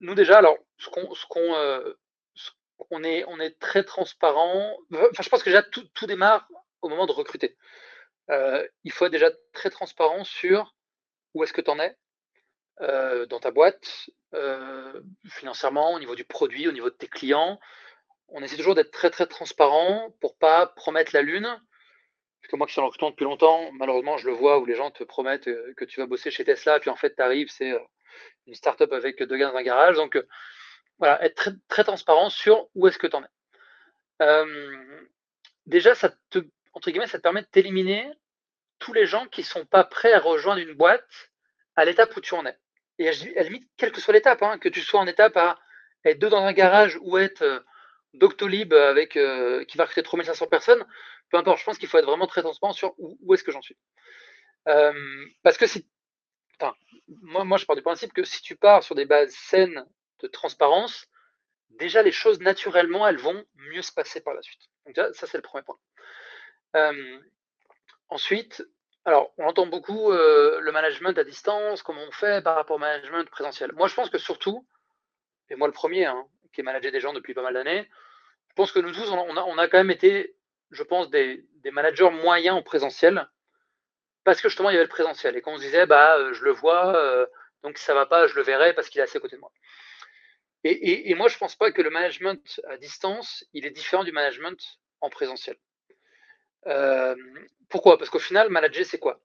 Nous 0.00 0.14
déjà, 0.14 0.38
alors 0.38 0.58
ce 0.78 0.88
qu'on 0.90 1.14
ce 1.14 1.26
qu'on 1.26 1.54
on 2.90 3.02
est 3.02 3.24
on 3.26 3.40
est 3.40 3.58
très 3.58 3.84
transparent. 3.84 4.76
Enfin, 4.92 5.22
je 5.22 5.28
pense 5.28 5.42
que 5.42 5.50
déjà 5.50 5.62
tout, 5.62 5.86
tout 5.94 6.06
démarre 6.06 6.48
au 6.82 6.88
moment 6.88 7.06
de 7.06 7.12
recruter. 7.12 7.56
Il 8.28 8.92
faut 8.92 9.06
être 9.06 9.12
déjà 9.12 9.30
très 9.52 9.70
transparent 9.70 10.24
sur 10.24 10.74
où 11.34 11.44
est-ce 11.44 11.52
que 11.52 11.60
tu 11.60 11.70
en 11.70 11.78
es 11.78 11.96
dans 12.80 13.40
ta 13.40 13.50
boîte, 13.50 14.10
financièrement, 15.28 15.94
au 15.94 15.98
niveau 15.98 16.14
du 16.14 16.24
produit, 16.24 16.68
au 16.68 16.72
niveau 16.72 16.90
de 16.90 16.96
tes 16.96 17.08
clients 17.08 17.58
on 18.28 18.42
essaie 18.42 18.56
toujours 18.56 18.74
d'être 18.74 18.90
très 18.90 19.10
très 19.10 19.26
transparent 19.26 20.12
pour 20.20 20.36
pas 20.36 20.66
promettre 20.66 21.14
la 21.14 21.22
lune. 21.22 21.44
Parce 21.44 22.50
que 22.50 22.56
moi 22.56 22.66
qui 22.66 22.72
suis 22.72 22.80
en 22.80 22.86
recrutement 22.86 23.10
depuis 23.10 23.24
longtemps, 23.24 23.70
malheureusement, 23.72 24.16
je 24.18 24.26
le 24.26 24.34
vois 24.34 24.58
où 24.58 24.66
les 24.66 24.74
gens 24.74 24.90
te 24.90 25.04
promettent 25.04 25.48
que 25.76 25.84
tu 25.84 26.00
vas 26.00 26.06
bosser 26.06 26.30
chez 26.30 26.44
Tesla, 26.44 26.78
puis 26.80 26.90
en 26.90 26.96
fait, 26.96 27.14
tu 27.16 27.22
arrives, 27.22 27.48
c'est 27.50 27.72
une 28.46 28.54
startup 28.54 28.92
avec 28.92 29.22
deux 29.22 29.36
gars 29.36 29.50
dans 29.50 29.56
un 29.56 29.62
garage. 29.62 29.96
Donc, 29.96 30.16
euh, 30.16 30.26
voilà, 30.98 31.22
être 31.24 31.50
très, 31.68 31.84
transparent 31.84 32.30
sur 32.30 32.68
où 32.74 32.86
est-ce 32.86 32.98
que 32.98 33.06
tu 33.06 33.16
en 33.16 33.24
es. 33.24 34.44
déjà, 35.66 35.94
ça 35.94 36.10
te, 36.30 36.38
entre 36.72 36.90
guillemets, 36.90 37.06
ça 37.06 37.18
te 37.18 37.22
permet 37.22 37.42
de 37.42 37.46
t'éliminer 37.46 38.10
tous 38.78 38.92
les 38.92 39.06
gens 39.06 39.26
qui 39.26 39.42
sont 39.42 39.64
pas 39.64 39.84
prêts 39.84 40.12
à 40.12 40.20
rejoindre 40.20 40.60
une 40.60 40.74
boîte 40.74 41.30
à 41.76 41.84
l'étape 41.84 42.14
où 42.16 42.20
tu 42.20 42.34
en 42.34 42.46
es. 42.46 42.58
Et 42.98 43.08
à, 43.08 43.12
la 43.34 43.42
limite, 43.42 43.68
quelle 43.76 43.92
que 43.92 44.00
soit 44.00 44.14
l'étape, 44.14 44.42
hein, 44.42 44.58
que 44.58 44.68
tu 44.68 44.80
sois 44.80 45.00
en 45.00 45.06
étape 45.06 45.36
à 45.36 45.58
être 46.04 46.18
deux 46.18 46.30
dans 46.30 46.44
un 46.44 46.52
garage 46.52 46.98
ou 47.02 47.18
être 47.18 47.64
Doctolib 48.14 48.72
avec, 48.72 49.16
euh, 49.16 49.64
qui 49.64 49.76
va 49.76 49.84
recruter 49.84 50.02
3500 50.02 50.46
personnes, 50.46 50.84
peu 51.30 51.36
importe, 51.36 51.58
je 51.58 51.64
pense 51.64 51.78
qu'il 51.78 51.88
faut 51.88 51.98
être 51.98 52.06
vraiment 52.06 52.26
très 52.26 52.42
transparent 52.42 52.72
sur 52.72 52.94
où, 52.98 53.34
est-ce 53.34 53.44
que 53.44 53.52
j'en 53.52 53.62
suis. 53.62 53.76
Euh, 54.68 54.92
parce 55.42 55.58
que 55.58 55.66
si, 55.66 55.86
moi, 57.08 57.56
je 57.58 57.66
pars 57.66 57.76
du 57.76 57.82
principe 57.82 58.12
que 58.12 58.24
si 58.24 58.42
tu 58.42 58.56
pars 58.56 58.82
sur 58.82 58.94
des 58.94 59.04
bases 59.04 59.34
saines 59.34 59.84
de 60.20 60.26
transparence, 60.28 61.06
déjà 61.70 62.02
les 62.02 62.12
choses 62.12 62.40
naturellement, 62.40 63.06
elles 63.06 63.18
vont 63.18 63.44
mieux 63.54 63.82
se 63.82 63.92
passer 63.92 64.20
par 64.20 64.34
la 64.34 64.42
suite. 64.42 64.62
Donc 64.86 64.96
ça, 65.14 65.26
c'est 65.26 65.36
le 65.36 65.42
premier 65.42 65.64
point. 65.64 65.78
ensuite, 68.08 68.66
alors, 69.04 69.32
on 69.38 69.46
entend 69.46 69.66
beaucoup 69.66 70.10
le 70.10 70.70
management 70.72 71.16
à 71.16 71.24
distance, 71.24 71.82
comment 71.82 72.02
on 72.02 72.12
fait 72.12 72.42
par 72.42 72.56
rapport 72.56 72.76
au 72.76 72.80
management 72.80 73.28
présentiel. 73.30 73.72
Moi, 73.74 73.88
je 73.88 73.94
pense 73.94 74.10
que 74.10 74.18
surtout, 74.18 74.66
et 75.48 75.54
moi 75.54 75.68
le 75.68 75.72
premier, 75.72 76.06
hein, 76.06 76.26
qui 76.52 76.60
ai 76.60 76.64
managé 76.64 76.90
des 76.90 77.00
gens 77.00 77.12
depuis 77.12 77.34
pas 77.34 77.42
mal 77.42 77.54
d'années, 77.54 77.88
je 78.48 78.54
pense 78.54 78.72
que 78.72 78.78
nous 78.78 78.92
tous, 78.92 79.10
on 79.10 79.36
a, 79.36 79.42
on 79.42 79.58
a 79.58 79.68
quand 79.68 79.78
même 79.78 79.90
été, 79.90 80.34
je 80.70 80.82
pense, 80.82 81.10
des, 81.10 81.44
des, 81.56 81.70
managers 81.70 82.10
moyens 82.10 82.56
en 82.56 82.62
présentiel, 82.62 83.28
parce 84.26 84.40
que 84.40 84.48
justement, 84.48 84.70
il 84.70 84.74
y 84.74 84.76
avait 84.76 84.84
le 84.84 84.90
présentiel. 84.90 85.36
Et 85.36 85.40
quand 85.40 85.52
on 85.52 85.56
se 85.56 85.62
disait, 85.62 85.86
bah, 85.86 86.32
je 86.32 86.42
le 86.42 86.50
vois, 86.50 87.28
donc 87.62 87.78
ça 87.78 87.94
va 87.94 88.06
pas, 88.06 88.26
je 88.26 88.34
le 88.34 88.42
verrai 88.42 88.74
parce 88.74 88.88
qu'il 88.88 89.00
est 89.00 89.04
assez 89.04 89.18
à 89.18 89.20
côté 89.20 89.36
de 89.36 89.40
moi. 89.40 89.52
Et, 90.64 91.14
moi, 91.14 91.28
je 91.28 91.36
ne 91.36 91.38
pense 91.38 91.54
pas 91.54 91.70
que 91.70 91.80
le 91.80 91.90
management 91.90 92.60
à 92.68 92.76
distance, 92.76 93.44
il 93.52 93.64
est 93.66 93.70
différent 93.70 94.02
du 94.02 94.10
management 94.10 94.58
en 95.00 95.10
présentiel. 95.10 95.56
Euh, 96.66 97.14
pourquoi? 97.68 97.98
Parce 97.98 98.10
qu'au 98.10 98.18
final, 98.18 98.50
manager, 98.50 98.84
c'est 98.84 98.98
quoi? 98.98 99.20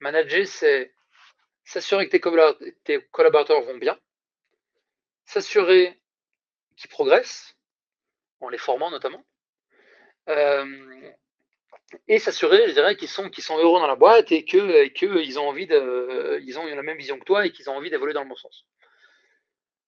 Manager, 0.00 0.46
c'est 0.46 0.94
s'assurer 1.64 2.08
que 2.08 2.16
tes 2.16 3.00
collaborateurs, 3.10 3.60
vont 3.62 3.76
bien, 3.76 3.98
s'assurer 5.26 6.00
qu'ils 6.76 6.88
progressent, 6.88 7.54
en 8.40 8.48
les 8.48 8.58
formant 8.58 8.90
notamment, 8.90 9.26
euh, 10.30 11.12
et 12.08 12.18
s'assurer, 12.18 12.68
je 12.68 12.72
dirais, 12.72 12.96
qu'ils 12.96 13.08
sont, 13.08 13.30
heureux 13.58 13.80
dans 13.80 13.86
la 13.86 13.96
boîte 13.96 14.32
et 14.32 14.44
qu'ils 14.44 15.38
ont 15.38 15.48
envie 15.48 15.66
de, 15.66 16.40
ils 16.42 16.58
ont 16.58 16.66
la 16.66 16.82
même 16.82 16.98
vision 16.98 17.18
que 17.18 17.24
toi 17.24 17.46
et 17.46 17.52
qu'ils 17.52 17.68
ont 17.70 17.74
envie 17.74 17.90
d'évoluer 17.90 18.14
dans 18.14 18.22
le 18.22 18.28
bon 18.28 18.36
sens. 18.36 18.66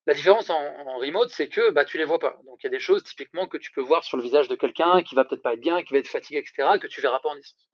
La 0.07 0.15
différence 0.15 0.51
en, 0.51 0.99
remote, 0.99 1.31
c'est 1.31 1.49
que 1.49 1.71
bah, 1.71 1.85
tu 1.85 1.97
les 1.97 2.05
vois 2.05 2.19
pas. 2.19 2.39
Donc 2.45 2.63
il 2.63 2.65
y 2.65 2.67
a 2.67 2.71
des 2.71 2.81
choses 2.81 3.03
typiquement 3.05 3.47
que 3.47 3.57
tu 3.57 3.71
peux 3.73 3.81
voir 3.81 4.05
sur 4.05 4.19
le 4.19 4.23
visage 4.23 4.49
de 4.49 4.55
quelqu'un 4.55 5.03
qui 5.03 5.15
va 5.15 5.25
peut-être 5.25 5.43
pas 5.43 5.55
être 5.55 5.61
bien, 5.61 5.83
qui 5.83 5.95
va 5.95 5.99
être 5.99 6.09
fatigué, 6.09 6.39
etc., 6.39 6.79
que 6.81 6.87
tu 6.87 7.01
verras 7.01 7.21
pas 7.21 7.31
en 7.31 7.37
distance. 7.37 7.67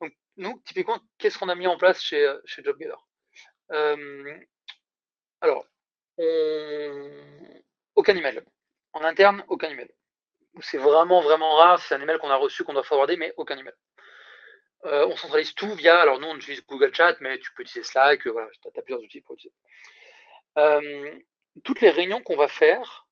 Donc 0.00 0.12
nous, 0.36 0.62
typiquement, 0.64 1.00
qu'est-ce 1.18 1.38
qu'on 1.38 1.48
a 1.48 1.54
mis 1.56 1.66
en 1.66 1.76
place 1.76 2.00
chez, 2.00 2.24
euh, 2.24 2.38
chez 2.44 2.62
JobGether 2.62 2.94
euh, 3.72 4.38
Alors, 5.40 5.66
aucun 7.96 8.16
email. 8.16 8.40
En 8.92 9.02
interne, 9.02 9.44
aucun 9.48 9.70
email. 9.70 9.90
C'est 10.60 10.78
vraiment, 10.78 11.20
vraiment 11.20 11.54
rare. 11.56 11.80
C'est 11.80 11.94
un 11.94 12.00
email 12.00 12.18
qu'on 12.18 12.30
a 12.30 12.36
reçu, 12.36 12.64
qu'on 12.64 12.72
doit 12.72 12.82
forwarder, 12.82 13.16
mais 13.16 13.32
aucun 13.36 13.56
email. 13.56 13.74
Euh, 14.86 15.06
on 15.06 15.16
centralise 15.16 15.54
tout 15.54 15.72
via, 15.74 16.00
alors 16.00 16.18
nous 16.20 16.26
on 16.26 16.36
utilise 16.36 16.64
Google 16.66 16.94
Chat, 16.94 17.16
mais 17.20 17.38
tu 17.38 17.52
peux 17.52 17.62
utiliser 17.62 17.86
Slack, 17.86 18.26
voilà, 18.26 18.48
tu 18.62 18.68
as, 18.68 18.82
plusieurs 18.82 19.02
outils 19.02 19.20
pour 19.20 19.34
utiliser 19.34 19.54
toutes 21.64 21.80
les 21.80 21.90
réunions 21.90 22.22
qu'on 22.22 22.36
va 22.36 22.48
faire, 22.48 23.06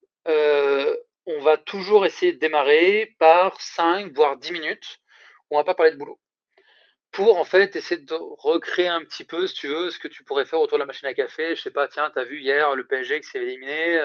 on 1.29 1.41
va 1.41 1.59
toujours 1.59 2.07
essayer 2.07 2.33
de 2.33 2.39
démarrer 2.39 3.15
par 3.19 3.61
5 3.61 4.13
voire 4.13 4.39
10 4.39 4.53
minutes 4.53 4.99
où 5.51 5.57
on 5.57 5.59
va 5.59 5.65
pas 5.65 5.75
parler 5.75 5.93
de 5.93 5.99
boulot. 5.99 6.19
Pour 7.13 7.39
en 7.39 7.45
fait 7.45 7.77
essayer 7.77 8.01
de 8.01 8.15
recréer 8.15 8.89
un 8.89 9.03
petit 9.05 9.25
peu, 9.25 9.47
si 9.47 9.55
tu 9.55 9.69
veux, 9.69 9.91
ce 9.91 9.99
que 9.99 10.09
tu 10.09 10.25
pourrais 10.25 10.47
faire 10.47 10.61
autour 10.61 10.79
de 10.79 10.83
la 10.83 10.87
machine 10.87 11.09
à 11.09 11.15
café. 11.15 11.55
Je 11.55 11.63
sais 11.63 11.71
pas, 11.71 11.89
tiens, 11.89 12.11
tu 12.11 12.19
as 12.19 12.25
vu 12.25 12.41
hier 12.41 12.75
le 12.75 12.87
PSG 12.87 13.21
qui 13.21 13.29
s'est 13.29 13.43
éliminé, 13.43 13.99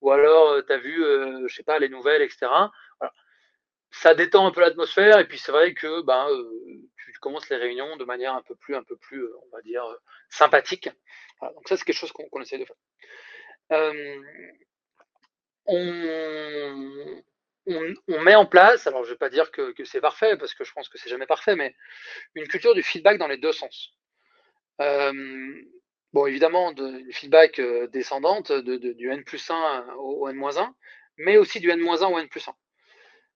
ou 0.00 0.10
alors 0.10 0.64
tu 0.66 0.72
as 0.72 0.78
vu, 0.78 1.02
je 1.46 1.54
sais 1.54 1.62
pas, 1.62 1.78
les 1.78 1.88
nouvelles, 1.88 2.22
etc. 2.22 2.46
Ça 3.90 4.14
détend 4.14 4.46
un 4.46 4.50
peu 4.50 4.60
l'atmosphère, 4.60 5.18
et 5.18 5.26
puis 5.26 5.38
c'est 5.38 5.52
vrai 5.52 5.72
que 5.74 6.02
ben, 6.02 6.28
tu 6.96 7.18
commences 7.20 7.48
les 7.48 7.56
réunions 7.56 7.96
de 7.96 8.04
manière 8.04 8.34
un 8.34 8.42
peu 8.42 8.54
plus, 8.56 8.74
un 8.74 8.82
peu 8.82 8.96
plus, 8.96 9.26
on 9.26 9.56
va 9.56 9.62
dire, 9.62 9.84
sympathique 10.28 10.90
donc 11.40 11.68
ça, 11.68 11.76
c'est 11.76 11.84
quelque 11.84 11.96
chose 11.96 12.12
qu'on 12.12 12.40
essaie 12.40 12.58
de 12.58 12.64
faire. 12.64 12.76
on, 15.66 17.22
met 18.22 18.34
en 18.34 18.46
place, 18.46 18.86
alors 18.86 19.04
je 19.04 19.08
ne 19.08 19.14
vais 19.14 19.18
pas 19.18 19.28
dire 19.28 19.50
que, 19.50 19.72
c'est 19.84 20.00
parfait, 20.00 20.36
parce 20.36 20.54
que 20.54 20.64
je 20.64 20.72
pense 20.72 20.88
que 20.88 20.98
c'est 20.98 21.10
jamais 21.10 21.26
parfait, 21.26 21.56
mais 21.56 21.74
une 22.34 22.48
culture 22.48 22.74
du 22.74 22.82
feedback 22.82 23.18
dans 23.18 23.28
les 23.28 23.38
deux 23.38 23.52
sens. 23.52 23.94
Bon, 26.16 26.26
évidemment, 26.26 26.72
de, 26.72 27.04
feedback 27.12 27.60
descendante 27.92 28.50
du 28.50 29.10
N 29.10 29.22
plus 29.22 29.50
1 29.50 29.86
au, 29.98 30.28
N-1, 30.28 30.72
mais 31.18 31.36
aussi 31.36 31.60
du 31.60 31.70
N-1 31.70 32.10
au 32.10 32.18
N 32.18 32.28
plus 32.28 32.48
1. 32.48 32.54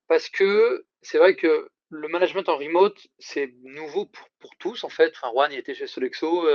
Parce 0.08 0.30
que 0.30 0.86
c'est 1.02 1.18
vrai 1.18 1.36
que 1.36 1.68
le 1.90 2.08
management 2.08 2.48
en 2.48 2.56
remote, 2.56 2.98
c'est 3.18 3.52
nouveau 3.64 4.06
pour, 4.06 4.56
tous, 4.58 4.84
en 4.84 4.88
fait. 4.88 5.12
Enfin, 5.14 5.30
Juan, 5.32 5.52
était 5.52 5.74
chez 5.74 5.86
Solexo, 5.86 6.48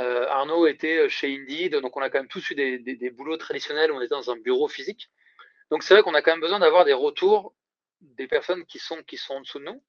euh, 0.00 0.26
Arnaud 0.28 0.66
était 0.66 0.98
euh, 0.98 1.08
chez 1.08 1.28
Indeed, 1.28 1.76
donc 1.76 1.94
on 1.96 2.00
a 2.00 2.08
quand 2.08 2.18
même 2.18 2.28
tous 2.28 2.50
eu 2.50 2.54
des, 2.54 3.10
boulots 3.10 3.36
traditionnels 3.36 3.92
où 3.92 3.96
on 3.96 4.00
était 4.00 4.14
dans 4.14 4.30
un 4.30 4.36
bureau 4.36 4.66
physique. 4.66 5.10
Donc 5.70 5.82
c'est 5.82 5.94
vrai 5.94 6.02
qu'on 6.02 6.14
a 6.14 6.22
quand 6.22 6.32
même 6.32 6.40
besoin 6.40 6.58
d'avoir 6.58 6.84
des 6.84 6.94
retours 6.94 7.54
des 8.00 8.26
personnes 8.26 8.64
qui 8.66 8.78
sont, 8.78 9.02
qui 9.02 9.16
sont 9.16 9.34
en 9.34 9.40
dessous 9.42 9.58
de 9.58 9.64
nous. 9.64 9.82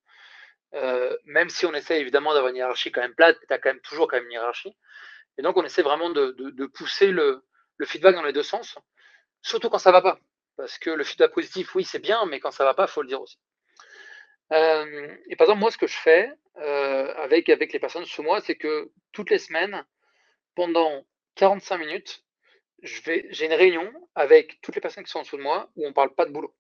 Euh, 0.74 1.16
même 1.26 1.49
si 1.49 1.66
on 1.66 1.74
essaie 1.74 2.01
évidemment 2.01 2.34
d'avoir 2.34 2.51
une 2.51 2.58
hiérarchie 2.58 2.91
quand 2.91 3.01
même 3.01 3.16
plate, 3.16 3.38
tu 3.47 3.53
as 3.53 3.58
quand 3.58 3.70
même 3.70 3.82
toujours 3.82 4.08
quand 4.08 4.18
même 4.18 4.26
une 4.26 4.34
hiérarchie. 4.34 4.76
Et 5.38 5.41
donc 5.41 5.57
on 5.57 5.63
essaie 5.63 5.81
vraiment 5.81 6.09
de, 6.09 6.65
pousser 6.67 7.07
le, 7.11 7.43
feedback 7.83 8.15
dans 8.15 8.23
les 8.23 8.33
deux 8.33 8.43
sens, 8.43 8.77
surtout 9.41 9.69
quand 9.69 9.79
ça 9.79 9.91
va 9.91 10.01
pas. 10.01 10.19
Parce 10.57 10.77
que 10.77 10.89
le 10.89 11.03
feedback 11.03 11.33
positif, 11.33 11.75
oui, 11.75 11.83
c'est 11.83 11.99
bien, 11.99 12.25
mais 12.25 12.39
quand 12.39 12.51
ça 12.51 12.63
va 12.63 12.73
pas, 12.73 12.86
il 12.86 12.91
faut 12.91 13.01
le 13.01 13.09
dire 13.09 13.21
aussi. 13.21 13.38
et 14.51 15.36
par 15.36 15.45
exemple, 15.45 15.59
moi, 15.59 15.71
ce 15.71 15.77
que 15.77 15.88
je 15.88 15.97
fais 15.97 16.31
avec, 16.55 17.49
avec 17.49 17.73
les 17.73 17.79
personnes 17.79 18.05
sous 18.05 18.23
moi, 18.23 18.41
c'est 18.41 18.55
que 18.55 18.91
toutes 19.11 19.29
les 19.29 19.39
semaines, 19.39 19.86
pendant 20.55 21.05
45 21.36 21.77
minutes, 21.77 22.23
j'ai 22.81 23.45
une 23.45 23.53
réunion 23.53 23.91
avec 24.15 24.61
toutes 24.61 24.75
les 24.75 24.81
personnes 24.81 25.03
qui 25.03 25.11
sont 25.11 25.19
en 25.19 25.23
dessous 25.23 25.38
de 25.38 25.41
moi 25.41 25.69
où 25.75 25.86
on 25.86 25.89
ne 25.89 25.93
parle 25.93 26.13
pas 26.13 26.25
de 26.25 26.31
boulot. 26.31 26.55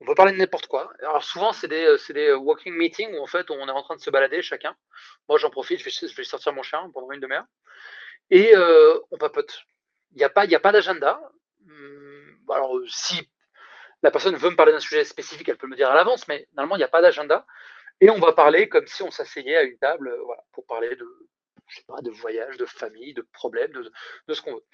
On 0.00 0.06
peut 0.06 0.14
parler 0.14 0.32
de 0.32 0.38
n'importe 0.38 0.66
quoi. 0.66 0.92
Alors 1.00 1.22
souvent, 1.22 1.52
c'est 1.52 1.68
des, 1.68 1.96
des, 2.10 2.32
walking 2.32 2.74
meetings 2.74 3.14
où 3.14 3.22
en 3.22 3.26
fait 3.26 3.50
on 3.50 3.68
est 3.68 3.70
en 3.70 3.82
train 3.82 3.96
de 3.96 4.00
se 4.00 4.10
balader 4.10 4.40
chacun. 4.40 4.74
Moi, 5.28 5.38
j'en 5.38 5.50
profite, 5.50 5.78
je 5.78 6.16
vais, 6.16 6.24
sortir 6.24 6.52
mon 6.52 6.62
chien 6.62 6.90
pendant 6.94 7.10
une 7.12 7.20
demi-heure. 7.20 7.44
Et 8.30 8.56
euh, 8.56 8.98
on 9.10 9.18
papote. 9.18 9.62
Il 10.12 10.18
n'y 10.18 10.24
a 10.24 10.30
pas, 10.30 10.46
pas 10.46 10.72
d'agenda. 10.72 11.20
Hum, 11.68 12.38
alors, 12.50 12.78
si 12.88 13.28
la 14.02 14.10
personne 14.10 14.36
veut 14.36 14.50
me 14.50 14.56
parler 14.56 14.72
d'un 14.72 14.80
sujet 14.80 15.04
spécifique, 15.04 15.48
elle 15.48 15.58
peut 15.58 15.66
me 15.66 15.76
dire 15.76 15.90
à 15.90 15.94
l'avance, 15.94 16.26
mais 16.28 16.48
normalement, 16.54 16.76
il 16.76 16.78
n'y 16.78 16.84
a 16.84 16.88
pas 16.88 17.02
d'agenda. 17.02 17.46
Et 18.00 18.08
on 18.08 18.18
va 18.18 18.32
parler 18.32 18.68
comme 18.68 18.86
si 18.86 19.02
on 19.02 19.10
s'asseyait 19.10 19.56
à 19.56 19.62
une 19.62 19.76
table 19.78 20.08
euh, 20.08 20.34
pour 20.52 20.64
parler 20.66 20.96
de, 20.96 21.28
je 21.68 21.76
sais 21.76 21.84
pas, 21.86 22.00
de 22.00 22.10
voyage, 22.10 22.56
de 22.56 22.64
famille, 22.64 23.12
de 23.12 23.22
problèmes, 23.32 23.72
de, 23.72 24.34
ce 24.34 24.40
qu'on 24.40 24.54
veut. 24.54 24.64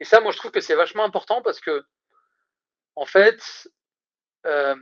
Et 0.00 0.04
ça, 0.04 0.20
moi, 0.20 0.32
je 0.32 0.38
trouve 0.38 0.50
que 0.50 0.60
c'est 0.60 0.74
vachement 0.74 1.04
important 1.04 1.42
parce 1.42 1.60
que, 1.60 1.84
en 2.96 3.04
fait, 3.04 3.68
euh, 4.46 4.74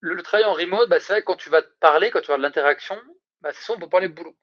le, 0.00 0.22
travail 0.22 0.44
en 0.46 0.54
remote, 0.54 0.88
bah, 0.88 1.00
c'est 1.00 1.12
vrai 1.12 1.22
que 1.22 1.26
quand 1.26 1.36
tu 1.36 1.50
vas 1.50 1.62
te 1.62 1.72
parler, 1.80 2.10
quand 2.10 2.20
tu 2.20 2.28
vas 2.28 2.36
de 2.36 2.42
l'interaction, 2.42 3.00
bah, 3.40 3.52
c'est 3.52 3.64
ça, 3.64 3.72
on 3.74 3.78
peut 3.78 3.88
parler 3.88 4.08
de 4.08 4.14
boulot. 4.14 4.36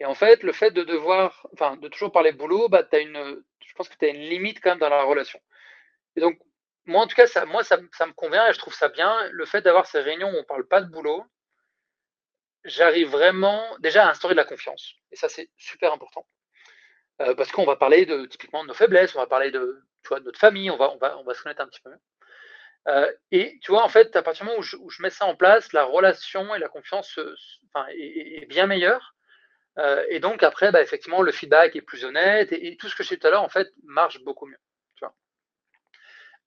Et 0.00 0.06
en 0.06 0.14
fait, 0.14 0.42
le 0.42 0.52
fait 0.52 0.70
de 0.70 0.82
devoir, 0.82 1.46
enfin, 1.52 1.76
de 1.76 1.88
toujours 1.88 2.12
parler 2.12 2.32
boulot, 2.32 2.68
bah, 2.68 2.86
une, 2.92 3.42
je 3.60 3.74
pense 3.74 3.88
que 3.88 3.96
tu 3.96 4.04
as 4.06 4.08
une 4.08 4.28
limite 4.28 4.60
quand 4.60 4.70
même 4.70 4.78
dans 4.78 4.88
la 4.88 5.02
relation. 5.04 5.40
Et 6.16 6.20
donc, 6.20 6.38
moi, 6.86 7.02
en 7.02 7.06
tout 7.06 7.16
cas, 7.16 7.26
ça, 7.26 7.46
moi, 7.46 7.64
ça, 7.64 7.76
me 7.78 8.12
convient 8.12 8.46
et 8.48 8.52
je 8.52 8.58
trouve 8.58 8.74
ça 8.74 8.88
bien. 8.88 9.28
Le 9.30 9.46
fait 9.46 9.62
d'avoir 9.62 9.86
ces 9.86 10.00
réunions 10.00 10.28
où 10.28 10.34
on 10.34 10.38
ne 10.38 10.42
parle 10.42 10.66
pas 10.66 10.80
de 10.80 10.90
boulot, 10.90 11.24
j'arrive 12.64 13.08
vraiment 13.08 13.64
déjà 13.80 14.06
à 14.06 14.10
instaurer 14.10 14.34
de 14.34 14.38
la 14.38 14.44
confiance. 14.44 14.94
Et 15.12 15.16
ça, 15.16 15.28
c'est 15.28 15.50
super 15.56 15.92
important. 15.92 16.26
Euh, 17.22 17.34
parce 17.34 17.52
qu'on 17.52 17.64
va 17.64 17.76
parler 17.76 18.06
de, 18.06 18.26
typiquement 18.26 18.62
de 18.64 18.68
nos 18.68 18.74
faiblesses, 18.74 19.14
on 19.14 19.20
va 19.20 19.26
parler 19.26 19.50
de, 19.50 19.82
tu 20.02 20.14
de 20.14 20.20
notre 20.20 20.38
famille, 20.38 20.70
on 20.70 20.76
va, 20.76 20.90
on, 20.90 20.98
va, 20.98 21.16
on 21.18 21.24
va 21.24 21.34
se 21.34 21.42
connaître 21.42 21.62
un 21.62 21.68
petit 21.68 21.80
peu 21.80 21.90
mieux. 21.90 22.00
Euh, 22.88 23.10
et 23.30 23.58
tu 23.62 23.72
vois, 23.72 23.82
en 23.82 23.88
fait, 23.88 24.14
à 24.16 24.22
partir 24.22 24.44
du 24.44 24.50
moment 24.50 24.60
où 24.60 24.90
je, 24.90 25.02
mets 25.02 25.10
ça 25.10 25.26
en 25.26 25.36
place, 25.36 25.72
la 25.72 25.84
relation 25.84 26.54
et 26.54 26.58
la 26.58 26.68
confiance 26.68 27.18
est, 27.90 28.46
bien 28.48 28.66
meilleure. 28.66 29.14
Euh, 29.78 30.04
et 30.10 30.20
donc, 30.20 30.42
après, 30.42 30.70
bah, 30.70 30.82
effectivement, 30.82 31.22
le 31.22 31.32
feedback 31.32 31.76
est 31.76 31.82
plus 31.82 32.04
honnête 32.04 32.52
et, 32.52 32.76
tout 32.76 32.88
ce 32.88 32.94
que 32.94 33.02
je 33.02 33.08
disais 33.08 33.18
tout 33.18 33.26
à 33.26 33.30
l'heure, 33.30 33.42
en 33.42 33.48
fait, 33.48 33.72
marche 33.84 34.22
beaucoup 34.22 34.46
mieux. 34.46 34.58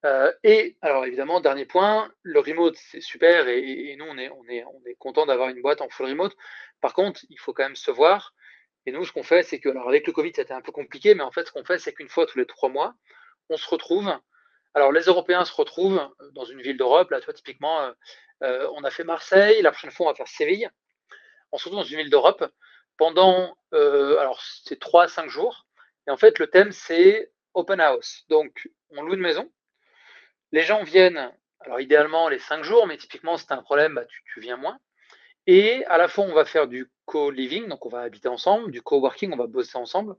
Euh, 0.05 0.31
et 0.43 0.77
alors 0.81 1.05
évidemment, 1.05 1.41
dernier 1.41 1.65
point, 1.65 2.11
le 2.21 2.39
remote 2.39 2.75
c'est 2.77 3.01
super 3.01 3.47
et, 3.47 3.95
nous 3.97 4.05
on 4.05 4.17
est, 4.19 4.29
on 4.29 4.41
on 4.41 4.85
est 4.85 4.95
content 4.99 5.25
d'avoir 5.25 5.49
une 5.49 5.61
boîte 5.61 5.81
en 5.81 5.89
full 5.89 6.07
remote. 6.07 6.35
Par 6.81 6.93
contre, 6.93 7.21
il 7.29 7.39
faut 7.39 7.53
quand 7.53 7.63
même 7.63 7.75
se 7.75 7.89
voir. 7.89 8.35
Et 8.85 8.91
nous, 8.91 9.03
ce 9.05 9.11
qu'on 9.11 9.23
fait, 9.23 9.43
c'est 9.43 9.59
que, 9.59 9.69
alors 9.69 9.89
avec 9.89 10.07
le 10.07 10.13
Covid, 10.13 10.31
c'était 10.35 10.53
un 10.53 10.61
peu 10.61 10.71
compliqué, 10.71 11.15
mais 11.15 11.23
en 11.23 11.31
fait, 11.31 11.45
ce 11.47 11.51
qu'on 11.51 11.65
fait, 11.65 11.79
c'est 11.79 11.93
qu'une 11.93 12.09
fois 12.09 12.25
tous 12.25 12.37
les 12.37 12.45
trois 12.45 12.69
mois, 12.69 12.95
on 13.49 13.57
se 13.57 13.67
retrouve. 13.67 14.13
Alors 14.73 14.91
les 14.91 15.03
Européens 15.03 15.45
se 15.45 15.53
retrouvent 15.53 16.01
dans 16.33 16.45
une 16.45 16.61
ville 16.61 16.77
d'Europe. 16.77 17.09
Là, 17.11 17.19
tu 17.19 17.25
vois, 17.25 17.33
typiquement, 17.33 17.81
euh, 17.81 17.91
euh, 18.43 18.69
on 18.75 18.83
a 18.83 18.89
fait 18.89 19.03
Marseille. 19.03 19.61
La 19.61 19.71
prochaine 19.71 19.91
fois, 19.91 20.07
on 20.07 20.09
va 20.09 20.15
faire 20.15 20.27
Séville. 20.27 20.69
On 21.51 21.57
se 21.57 21.65
retrouve 21.65 21.81
dans 21.81 21.87
une 21.87 21.97
ville 21.97 22.09
d'Europe 22.09 22.45
pendant, 22.97 23.55
alors 23.71 24.41
c'est 24.63 24.79
trois 24.79 25.03
à 25.03 25.07
cinq 25.07 25.29
jours. 25.29 25.67
Et 26.07 26.11
en 26.11 26.17
fait, 26.17 26.39
le 26.39 26.47
thème, 26.47 26.71
c'est 26.71 27.31
open 27.53 27.79
house. 27.79 28.25
Donc, 28.29 28.69
on 28.91 29.03
loue 29.03 29.13
une 29.13 29.21
maison 29.21 29.49
les 30.51 30.63
gens 30.63 30.83
viennent, 30.83 31.31
alors 31.59 31.79
idéalement 31.79 32.29
les 32.29 32.39
5 32.39 32.63
jours, 32.63 32.87
mais 32.87 32.97
typiquement 32.97 33.37
c'est 33.37 33.51
un 33.51 33.61
problème, 33.61 33.95
bah, 33.95 34.05
tu, 34.05 34.39
viens 34.39 34.57
moins. 34.57 34.79
Et 35.45 35.85
à 35.85 35.97
la 35.97 36.07
fois, 36.07 36.25
on 36.25 36.33
va 36.33 36.45
faire 36.45 36.67
du 36.67 36.91
co-living, 37.05 37.67
donc 37.67 37.85
on 37.85 37.89
va 37.89 38.01
habiter 38.01 38.27
ensemble, 38.27 38.71
du 38.71 38.81
co-working, 38.81 39.33
on 39.33 39.37
va 39.37 39.47
bosser 39.47 39.77
ensemble. 39.77 40.15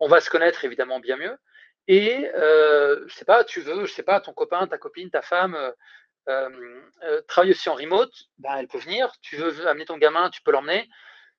On 0.00 0.08
va 0.08 0.20
se 0.20 0.30
connaître 0.30 0.64
évidemment 0.64 1.00
bien 1.00 1.16
mieux. 1.16 1.36
Et 1.88 2.30
euh, 2.34 3.04
je 3.08 3.14
sais 3.14 3.24
pas, 3.24 3.44
tu 3.44 3.60
veux, 3.60 3.86
je 3.86 3.92
sais 3.92 4.02
pas, 4.02 4.20
ton 4.20 4.32
copain, 4.32 4.66
ta 4.66 4.78
copine, 4.78 5.10
ta 5.10 5.22
femme, 5.22 5.56
euh, 6.28 7.22
travaille 7.26 7.50
aussi 7.50 7.68
en 7.68 7.74
remote, 7.74 8.12
ben, 8.38 8.56
elle 8.58 8.68
peut 8.68 8.78
venir. 8.78 9.12
Tu 9.20 9.36
veux 9.36 9.66
amener 9.66 9.84
ton 9.84 9.98
gamin, 9.98 10.30
tu 10.30 10.42
peux 10.42 10.52
l'emmener. 10.52 10.88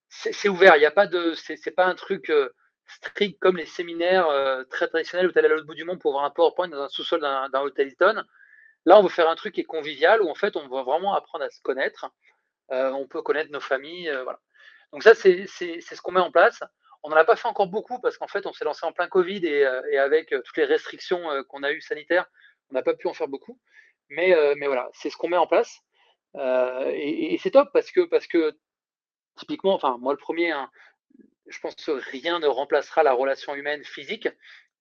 C'est 0.10 0.50
ouvert. 0.50 0.76
Il 0.76 0.80
n'y 0.80 0.86
a 0.86 0.92
pas 0.92 1.08
de, 1.08 1.34
c'est 1.34 1.76
pas 1.76 1.86
un 1.86 1.96
truc 1.96 2.32
strict 2.86 3.40
comme 3.40 3.58
les 3.58 3.66
séminaires 3.66 4.28
très 4.70 4.88
traditionnels 4.88 5.28
où 5.28 5.32
tu 5.32 5.40
à 5.40 5.42
l'autre 5.48 5.66
bout 5.66 5.74
du 5.74 5.86
monde 5.86 6.00
pour 6.00 6.12
voir 6.12 6.26
un 6.26 6.30
PowerPoint 6.30 6.68
dans 6.68 6.84
un 6.84 6.90
sous-sol 6.90 7.20
d'un 7.22 7.62
hôtel 7.62 7.88
Hilton. 7.88 8.24
Là, 8.86 9.00
on 9.00 9.04
veut 9.04 9.10
faire 9.10 9.30
un 9.30 9.36
truc 9.36 9.56
qui 9.56 9.62
est 9.62 9.66
convivial 9.66 10.22
où 10.22 10.30
en 10.30 10.36
fait 10.36 10.56
on 10.56 10.68
va 10.68 10.84
vraiment 10.84 11.16
apprendre 11.16 11.46
à 11.46 11.50
se 11.50 11.62
connaître. 11.62 12.12
on 12.70 13.08
peut 13.08 13.24
connaître 13.24 13.52
nos 13.52 13.62
familles, 13.62 14.12
voilà. 14.24 14.40
Donc 14.92 15.02
ça, 15.02 15.16
c'est 15.16 15.48
ce 15.48 16.02
qu'on 16.02 16.12
met 16.12 16.20
en 16.20 16.32
place. 16.32 16.62
On 17.04 17.10
n'en 17.10 17.18
a 17.18 17.26
pas 17.26 17.36
fait 17.36 17.48
encore 17.48 17.68
beaucoup 17.68 18.00
parce 18.00 18.18
qu'en 18.18 18.28
fait, 18.28 18.46
on 18.46 18.54
s'est 18.54 18.66
lancé 18.66 18.86
en 18.86 18.94
plein 18.94 19.08
Covid 19.08 19.46
et, 19.46 19.68
et 19.92 19.98
avec 19.98 20.30
toutes 20.30 20.58
les 20.58 20.66
restrictions 20.66 21.22
qu'on 21.50 21.64
a 21.64 21.72
eues 21.72 21.82
sanitaires, 21.82 22.26
on 22.70 22.74
n'a 22.74 22.82
pas 22.82 22.94
pu 22.94 23.08
en 23.08 23.14
faire 23.14 23.28
beaucoup. 23.28 23.60
Mais, 24.10 24.34
voilà, 24.66 24.90
c'est 24.94 25.10
ce 25.10 25.18
qu'on 25.18 25.28
met 25.28 25.38
en 25.38 25.48
place. 25.48 25.82
et, 26.36 27.38
c'est 27.42 27.52
top 27.52 27.70
parce 27.74 27.92
que, 27.92 28.56
typiquement, 29.36 29.74
enfin, 29.74 29.98
moi 30.00 30.14
le 30.14 30.18
premier, 30.18 30.52
hein, 30.52 30.70
je 31.48 31.60
pense 31.60 31.76
que 31.76 31.92
rien 31.92 32.40
ne 32.40 32.48
remplacera 32.48 33.04
la 33.04 33.14
relation 33.14 33.56
humaine 33.56 33.84
physique. 33.84 34.30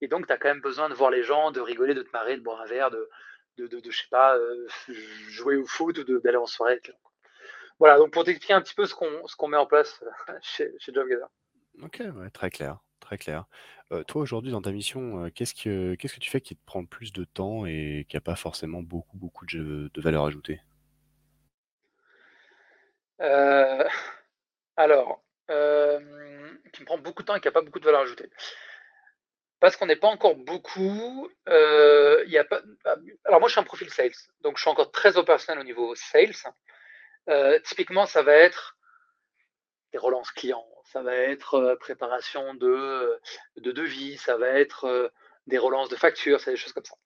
Et 0.01 0.09
donc, 0.09 0.27
tu 0.27 0.33
as 0.33 0.37
quand 0.37 0.49
même 0.49 0.61
besoin 0.61 0.89
de 0.89 0.95
voir 0.95 1.11
les 1.11 1.23
gens, 1.23 1.53
de 1.53 1.61
rigoler, 1.61 1.95
de 1.95 2.03
te 2.03 2.11
marrer, 2.13 2.37
de 2.37 2.43
boire 2.43 2.61
un 2.61 2.67
verre, 2.67 2.91
de, 2.91 3.09
euh, 3.61 4.69
jouer 5.29 5.57
au 5.57 5.67
foot 5.67 5.99
ou 5.99 6.21
d'aller 6.21 6.37
en 6.37 6.47
soirée. 6.47 6.81
Voilà, 7.79 7.99
donc 7.99 8.13
pour 8.13 8.25
t'expliquer 8.25 8.55
un 8.55 8.63
petit 8.63 8.75
peu 8.75 8.87
ce 8.87 8.95
qu'on 8.95 9.49
met 9.49 9.57
en 9.57 9.67
place 9.67 10.03
euh, 10.03 10.39
chez, 10.43 10.73
chez. 10.79 10.93
Ok, 11.81 12.03
très 12.33 12.51
clair, 12.51 12.79
très 13.01 13.19
clair. 13.19 13.47
Toi, 14.07 14.23
aujourd'hui, 14.23 14.53
dans 14.53 14.63
ta 14.63 14.73
mission, 14.73 15.31
qu'est-ce 15.31 15.55
que 15.55 15.95
qu'est-ce 15.95 16.15
que 16.15 16.21
tu 16.21 16.31
fais 16.31 16.41
qui 16.41 16.57
te 16.57 16.65
prend 16.65 16.85
plus 16.85 17.13
de 17.13 17.25
temps 17.25 17.67
et 17.67 18.07
qui 18.09 18.17
n'a 18.17 18.21
pas 18.21 18.37
forcément 18.37 18.83
beaucoup, 18.83 19.17
beaucoup 19.17 19.47
de, 19.47 19.91
valeur 19.97 20.25
ajoutée? 20.27 20.61
Alors, 24.77 25.23
qui 25.49 25.53
me 26.81 26.85
prend 26.85 26.99
beaucoup 26.99 27.23
de 27.23 27.27
temps 27.27 27.37
et 27.37 27.41
qui 27.41 27.49
n'a 27.49 27.53
pas 27.53 27.63
beaucoup 27.63 27.81
de 27.81 27.85
valeur 27.85 28.03
ajoutée. 28.03 28.31
Parce 29.61 29.77
qu'on 29.77 29.87
n'est 29.87 29.97
pas 29.97 30.09
encore 30.09 30.37
beaucoup. 30.37 31.29
A 31.47 32.45
pas, 32.45 32.63
alors 33.25 33.41
moi, 33.41 33.49
je 33.49 33.53
suis 33.53 33.61
un 33.61 33.65
profil 33.65 33.91
sales, 33.91 34.13
donc 34.41 34.57
je 34.57 34.63
suis 34.63 34.71
encore 34.71 34.91
très 34.91 35.17
opérationnel 35.17 35.61
au 35.61 35.65
niveau 35.65 35.95
sales. 35.95 36.35
Typiquement, 37.65 38.07
ça 38.07 38.23
va 38.23 38.33
être 38.33 38.77
des 39.93 39.99
relances 39.99 40.31
clients, 40.31 40.67
ça 40.93 41.03
va 41.03 41.15
être 41.15 41.77
préparation 41.81 42.55
de, 42.55 43.19
de 43.57 43.73
devis, 43.73 44.19
ça 44.19 44.37
va 44.37 44.49
être 44.49 45.11
des 45.47 45.57
relances 45.57 45.89
de 45.89 45.97
factures, 45.97 46.41
c'est 46.41 46.51
des 46.51 46.57
choses 46.57 46.75
comme 46.75 46.85
ça. 46.85 46.97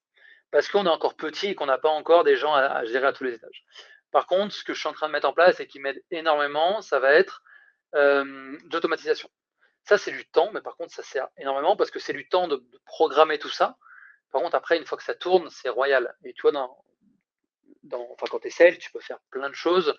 Parce 0.51 0.67
qu'on 0.67 0.85
est 0.85 0.89
encore 0.89 1.15
petit 1.15 1.47
et 1.47 1.55
qu'on 1.55 1.65
n'a 1.65 1.77
pas 1.77 1.89
encore 1.89 2.23
des 2.23 2.35
gens 2.35 2.53
à, 2.53 2.83
gérer 2.85 3.07
à 3.07 3.13
tous 3.13 3.23
les 3.23 3.33
étages. 3.33 3.65
Par 4.11 4.27
contre, 4.27 4.53
ce 4.53 4.63
que 4.63 4.73
je 4.73 4.79
suis 4.79 4.89
en 4.89 4.93
train 4.93 5.07
de 5.07 5.13
mettre 5.13 5.27
en 5.27 5.33
place 5.33 5.59
et 5.59 5.67
qui 5.67 5.79
m'aide 5.79 6.03
énormément, 6.11 6.81
ça 6.81 6.99
va 6.99 7.13
être 7.13 7.43
euh, 7.95 8.57
d'automatisation. 8.65 9.29
Ça, 9.83 9.97
c'est 9.97 10.11
du 10.11 10.25
temps, 10.27 10.51
mais 10.53 10.61
par 10.61 10.75
contre, 10.75 10.93
ça 10.93 11.03
sert 11.03 11.29
énormément 11.37 11.77
parce 11.77 11.91
que 11.91 11.99
c'est 11.99 12.13
du 12.13 12.27
temps 12.27 12.49
de, 12.49 12.61
programmer 12.85 13.39
tout 13.39 13.49
ça. 13.49 13.77
Par 14.31 14.41
contre, 14.41 14.55
après, 14.55 14.77
une 14.77 14.85
fois 14.85 14.97
que 14.97 15.03
ça 15.03 15.15
tourne, 15.15 15.49
c'est 15.49 15.69
royal. 15.69 16.13
Et 16.25 16.33
tu 16.33 16.41
vois, 16.41 16.51
dans, 16.51 16.77
enfin, 18.11 18.25
quand 18.29 18.39
tu 18.39 18.47
es 18.47 18.51
sales, 18.51 18.77
tu 18.77 18.91
peux 18.91 18.99
faire 18.99 19.19
plein 19.29 19.49
de 19.49 19.55
choses, 19.55 19.95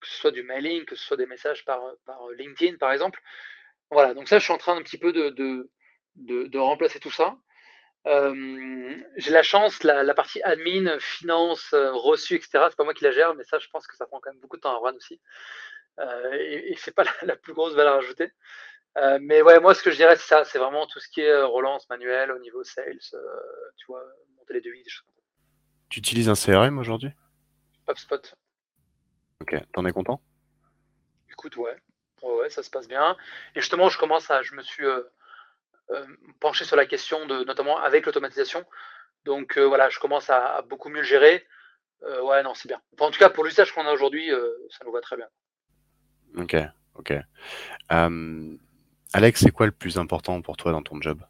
que 0.00 0.08
ce 0.08 0.16
soit 0.16 0.30
du 0.30 0.42
mailing, 0.42 0.84
que 0.84 0.96
ce 0.96 1.04
soit 1.04 1.16
des 1.16 1.26
messages 1.26 1.64
par, 1.64 1.80
par 2.06 2.28
LinkedIn, 2.30 2.76
par 2.78 2.92
exemple. 2.92 3.20
Voilà, 3.90 4.14
donc 4.14 4.28
ça, 4.28 4.38
je 4.38 4.44
suis 4.44 4.52
en 4.52 4.58
train 4.58 4.76
un 4.76 4.82
petit 4.82 4.98
peu 4.98 5.12
de, 5.12 5.30
de, 5.30 5.70
de, 6.16 6.44
de 6.46 6.58
remplacer 6.58 7.00
tout 7.00 7.10
ça. 7.10 7.36
Euh, 8.06 8.96
j'ai 9.16 9.30
la 9.30 9.42
chance, 9.42 9.82
la, 9.82 10.02
la, 10.02 10.14
partie 10.14 10.42
admin, 10.42 10.98
finance, 11.00 11.72
euh, 11.74 11.92
reçu, 11.92 12.34
etc., 12.34 12.66
c'est 12.70 12.76
pas 12.76 12.84
moi 12.84 12.94
qui 12.94 13.04
la 13.04 13.10
gère, 13.10 13.34
mais 13.34 13.44
ça, 13.44 13.58
je 13.58 13.68
pense 13.68 13.86
que 13.86 13.96
ça 13.96 14.06
prend 14.06 14.20
quand 14.20 14.30
même 14.30 14.40
beaucoup 14.40 14.56
de 14.56 14.62
temps 14.62 14.74
à 14.74 14.78
run 14.78 14.94
aussi. 14.94 15.20
Euh, 15.98 16.32
et, 16.32 16.72
et 16.72 16.76
c'est 16.76 16.94
pas 16.94 17.04
la, 17.04 17.12
la, 17.22 17.36
plus 17.36 17.52
grosse 17.52 17.74
valeur 17.74 17.96
ajoutée. 17.96 18.32
Euh, 18.98 19.18
mais 19.20 19.42
ouais, 19.42 19.60
moi, 19.60 19.74
ce 19.74 19.82
que 19.82 19.90
je 19.90 19.96
dirais, 19.96 20.16
c'est 20.16 20.26
ça, 20.26 20.44
c'est 20.44 20.58
vraiment 20.58 20.86
tout 20.86 20.98
ce 20.98 21.08
qui 21.08 21.20
est 21.20 21.30
euh, 21.30 21.46
relance 21.46 21.88
manuelle 21.88 22.32
au 22.32 22.38
niveau 22.38 22.64
sales, 22.64 22.98
euh, 23.14 23.18
tu 23.76 23.86
vois, 23.86 24.02
monter 24.36 24.54
les 24.54 24.60
devis, 24.60 24.82
des 24.82 24.90
choses 24.90 25.02
comme 25.02 25.14
ça. 25.14 25.22
Tu 25.88 25.98
utilises 26.00 26.28
un 26.28 26.34
CRM 26.34 26.78
aujourd'hui? 26.78 27.10
HubSpot. 27.88 28.34
Ok, 29.40 29.56
t'en 29.72 29.86
es 29.86 29.92
content? 29.92 30.20
Écoute, 31.30 31.56
ouais. 31.56 31.76
ouais. 32.22 32.50
ça 32.50 32.62
se 32.62 32.70
passe 32.70 32.88
bien. 32.88 33.16
Et 33.54 33.60
justement, 33.60 33.88
je 33.88 33.98
commence 33.98 34.30
à, 34.30 34.42
je 34.42 34.54
me 34.54 34.62
suis 34.62 34.84
euh, 34.84 35.02
euh, 35.90 36.06
penché 36.40 36.64
sur 36.64 36.76
la 36.76 36.86
question 36.86 37.26
de, 37.26 37.44
notamment 37.44 37.78
avec 37.78 38.04
l'automatisation. 38.04 38.64
Donc 39.24 39.56
euh, 39.56 39.64
voilà, 39.64 39.88
je 39.88 39.98
commence 39.98 40.28
à, 40.28 40.56
à, 40.56 40.62
beaucoup 40.62 40.90
mieux 40.90 41.02
gérer. 41.02 41.46
ouais, 42.02 42.42
non, 42.42 42.54
c'est 42.54 42.68
bien. 42.68 42.80
Enfin, 42.94 43.06
en 43.06 43.10
tout 43.10 43.18
cas, 43.18 43.30
pour 43.30 43.44
l'usage 43.44 43.72
qu'on 43.72 43.86
a 43.86 43.92
aujourd'hui, 43.92 44.30
ça 44.70 44.84
nous 44.84 44.92
va 44.92 45.00
très 45.00 45.16
bien. 45.16 45.28
Ok, 46.36 46.56
ok. 46.94 47.14
Alex, 49.12 49.40
c'est 49.40 49.50
quoi 49.50 49.66
le 49.66 49.72
plus 49.72 49.98
important 49.98 50.40
pour 50.42 50.56
toi 50.56 50.72
dans 50.72 50.82
ton 50.82 51.00
job? 51.00 51.22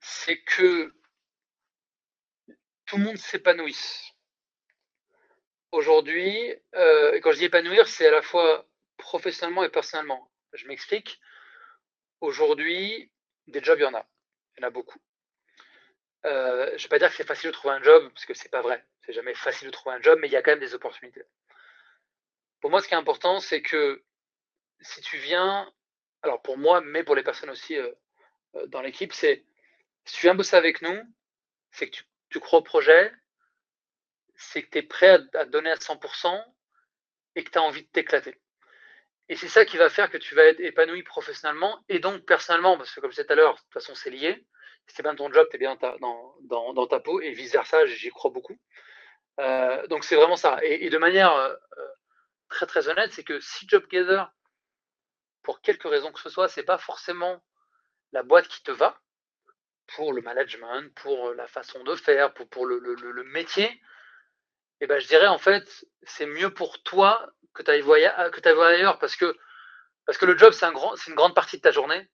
C'est 0.00 0.38
que 0.38 0.92
tout 2.92 2.98
le 2.98 3.04
monde 3.04 3.16
s'épanouisse. 3.16 4.12
Aujourd'hui, 5.70 6.54
euh, 6.74 7.18
quand 7.22 7.32
je 7.32 7.38
dis 7.38 7.46
épanouir, 7.46 7.88
c'est 7.88 8.06
à 8.06 8.10
la 8.10 8.20
fois 8.20 8.68
professionnellement 8.98 9.64
et 9.64 9.70
personnellement. 9.70 10.30
Je 10.52 10.66
m'explique. 10.66 11.18
Aujourd'hui, 12.20 13.10
des 13.46 13.64
jobs, 13.64 13.78
il 13.78 13.84
y 13.84 13.86
en 13.86 13.94
a. 13.94 14.06
Il 14.54 14.60
y 14.60 14.64
en 14.64 14.68
a 14.68 14.70
beaucoup. 14.70 14.98
Euh, 16.26 16.66
je 16.66 16.72
ne 16.72 16.78
vais 16.82 16.88
pas 16.88 16.98
dire 16.98 17.08
que 17.08 17.14
c'est 17.14 17.26
facile 17.26 17.48
de 17.48 17.54
trouver 17.54 17.72
un 17.72 17.82
job, 17.82 18.10
parce 18.12 18.26
que 18.26 18.34
c'est 18.34 18.50
pas 18.50 18.60
vrai. 18.60 18.84
C'est 19.06 19.14
jamais 19.14 19.34
facile 19.34 19.68
de 19.68 19.72
trouver 19.72 19.96
un 19.96 20.02
job, 20.02 20.18
mais 20.20 20.28
il 20.28 20.32
y 20.32 20.36
a 20.36 20.42
quand 20.42 20.50
même 20.50 20.60
des 20.60 20.74
opportunités. 20.74 21.22
Pour 22.60 22.68
moi, 22.68 22.82
ce 22.82 22.88
qui 22.88 22.92
est 22.92 22.98
important, 22.98 23.40
c'est 23.40 23.62
que 23.62 24.04
si 24.82 25.00
tu 25.00 25.16
viens, 25.16 25.72
alors 26.20 26.42
pour 26.42 26.58
moi, 26.58 26.82
mais 26.82 27.04
pour 27.04 27.16
les 27.16 27.22
personnes 27.22 27.48
aussi 27.48 27.74
euh, 27.74 27.90
euh, 28.56 28.66
dans 28.66 28.82
l'équipe, 28.82 29.14
c'est 29.14 29.46
si 30.04 30.16
tu 30.16 30.26
viens 30.26 30.34
bosser 30.34 30.56
avec 30.56 30.82
nous, 30.82 31.00
c'est 31.70 31.88
que 31.88 31.96
tu, 31.96 32.04
tu, 32.32 32.40
crois 32.40 32.60
au 32.60 32.62
projet, 32.62 33.12
c'est 34.34 34.62
que 34.62 34.70
tu 34.70 34.78
es 34.78 34.82
prêt 34.82 35.20
à, 35.34 35.44
donner 35.44 35.70
à 35.70 35.76
100% 35.76 36.44
et 37.36 37.44
que 37.44 37.50
tu 37.50 37.58
as 37.58 37.62
envie 37.62 37.82
de 37.82 37.88
t'éclater. 37.88 38.40
Et 39.28 39.36
c'est 39.36 39.48
ça 39.48 39.64
qui 39.64 39.76
va 39.76 39.88
faire 39.88 40.10
que 40.10 40.18
tu 40.18 40.34
vas 40.34 40.44
être 40.44 40.60
épanoui 40.60 41.02
professionnellement 41.02 41.82
et 41.88 42.00
donc 42.00 42.24
personnellement, 42.26 42.76
parce 42.76 42.92
que 42.92 43.00
comme 43.00 43.10
je 43.10 43.16
disais 43.16 43.26
tout 43.26 43.32
à 43.32 43.36
l'heure, 43.36 43.54
de 43.54 43.60
toute 43.60 43.72
façon, 43.72 43.94
c'est 43.94 44.10
lié. 44.10 44.46
Si 44.88 45.00
bien 45.00 45.14
ton 45.14 45.32
job, 45.32 45.46
tu 45.48 45.56
es 45.56 45.58
bien 45.58 45.78
dans, 46.00 46.86
ta 46.88 47.00
peau 47.00 47.20
et 47.20 47.30
vice-versa, 47.30 47.86
j'y 47.86 48.10
crois 48.10 48.30
beaucoup. 48.30 48.58
Euh, 49.40 49.86
donc 49.86 50.04
c'est 50.04 50.16
vraiment 50.16 50.36
ça. 50.36 50.58
Et, 50.62 50.90
de 50.90 50.98
manière 50.98 51.34
euh, 51.34 51.54
très 52.48 52.66
très 52.66 52.88
honnête, 52.88 53.12
c'est 53.12 53.24
que 53.24 53.40
si 53.40 53.66
JobGather, 53.68 54.24
pour 55.42 55.60
quelque 55.60 55.88
raison 55.88 56.12
que 56.12 56.20
ce 56.20 56.28
soit, 56.28 56.48
c'est 56.48 56.64
pas 56.64 56.78
forcément 56.78 57.42
la 58.12 58.22
boîte 58.22 58.48
qui 58.48 58.62
te 58.62 58.70
va, 58.70 59.00
pour 59.88 60.12
le 60.12 60.22
management, 60.22 60.92
pour 60.94 61.32
la 61.34 61.46
façon 61.46 61.82
de 61.84 61.94
faire, 61.96 62.32
pour, 62.34 62.48
pour 62.48 62.66
le, 62.66 62.78
le, 62.78 62.94
le 62.94 63.24
métier, 63.24 63.80
eh 64.80 64.86
ben 64.86 64.98
je 64.98 65.06
dirais 65.06 65.28
en 65.28 65.38
fait, 65.38 65.86
c'est 66.02 66.26
mieux 66.26 66.52
pour 66.52 66.82
toi 66.82 67.32
que 67.54 67.62
tu 67.62 67.70
ailles 67.70 67.82
voir 67.82 67.98
ailleurs 68.66 68.98
parce 68.98 69.16
que, 69.16 69.36
parce 70.06 70.18
que 70.18 70.26
le 70.26 70.36
job, 70.36 70.52
c'est 70.52 70.66
un 70.66 70.72
grand, 70.72 70.94
une 71.06 71.14
grande 71.14 71.34
partie 71.34 71.56
de 71.56 71.62
ta 71.62 71.70
journée. 71.70 72.08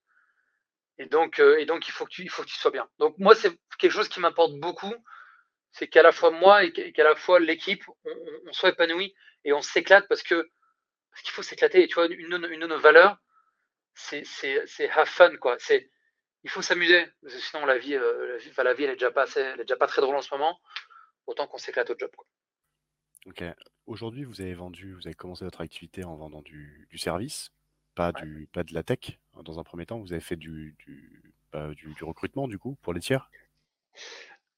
Et 0.98 1.06
donc, 1.06 1.38
euh, 1.38 1.58
et 1.58 1.64
donc 1.64 1.88
il, 1.88 1.92
faut 1.92 2.04
que 2.04 2.10
tu, 2.10 2.22
il 2.22 2.30
faut 2.30 2.42
que 2.42 2.48
tu 2.48 2.56
sois 2.56 2.72
bien. 2.72 2.88
Donc 2.98 3.16
moi, 3.18 3.34
c'est 3.34 3.56
quelque 3.78 3.92
chose 3.92 4.08
qui 4.08 4.20
m'importe 4.20 4.54
beaucoup, 4.54 4.94
c'est 5.72 5.86
qu'à 5.86 6.02
la 6.02 6.12
fois 6.12 6.30
moi 6.30 6.64
et 6.64 6.72
qu'à 6.72 7.04
la 7.04 7.14
fois 7.14 7.38
l'équipe, 7.38 7.84
on, 8.04 8.10
on, 8.46 8.52
soit 8.52 8.70
épanoui 8.70 9.14
et 9.44 9.52
on 9.52 9.62
s'éclate 9.62 10.08
parce 10.08 10.22
que 10.22 10.50
parce 11.10 11.22
qu'il 11.22 11.32
faut 11.32 11.42
s'éclater. 11.42 11.82
Et 11.84 11.88
tu 11.88 11.94
vois, 11.94 12.06
une, 12.06 12.44
une, 12.50 12.60
de 12.60 12.66
nos 12.66 12.78
valeurs, 12.78 13.16
c'est 13.94 14.24
have 14.90 15.08
fun, 15.08 15.36
quoi. 15.36 15.56
C'est 15.58 15.90
il 16.44 16.50
faut 16.50 16.62
s'amuser. 16.62 17.06
Sinon, 17.26 17.66
la 17.66 17.78
vie, 17.78 17.94
euh, 17.94 18.32
la, 18.32 18.36
vie, 18.38 18.48
enfin, 18.50 18.62
la 18.62 18.74
vie, 18.74 18.84
elle 18.84 18.90
est 18.90 18.94
déjà 18.94 19.10
pas 19.10 19.22
assez, 19.22 19.40
elle 19.40 19.60
est 19.60 19.64
déjà 19.64 19.76
pas 19.76 19.86
très 19.86 20.02
drôle 20.02 20.16
en 20.16 20.22
ce 20.22 20.34
moment. 20.34 20.58
Autant 21.26 21.46
qu'on 21.46 21.58
s'éclate 21.58 21.90
au 21.90 21.98
job. 21.98 22.10
Quoi. 22.16 22.26
Ok. 23.26 23.44
Aujourd'hui, 23.86 24.24
vous 24.24 24.40
avez 24.40 24.54
vendu, 24.54 24.94
vous 24.94 25.06
avez 25.06 25.14
commencé 25.14 25.44
votre 25.44 25.60
activité 25.60 26.04
en 26.04 26.16
vendant 26.16 26.42
du, 26.42 26.86
du 26.90 26.98
service, 26.98 27.50
pas 27.94 28.12
ouais. 28.12 28.22
du, 28.22 28.48
pas 28.52 28.62
de 28.62 28.74
la 28.74 28.82
tech. 28.82 29.18
Dans 29.42 29.58
un 29.58 29.64
premier 29.64 29.86
temps, 29.86 29.98
vous 29.98 30.12
avez 30.12 30.20
fait 30.20 30.36
du, 30.36 30.74
du, 30.78 31.34
bah, 31.52 31.68
du, 31.74 31.94
du 31.94 32.04
recrutement 32.04 32.48
du 32.48 32.58
coup 32.58 32.76
pour 32.82 32.92
les 32.92 33.00
tiers? 33.00 33.30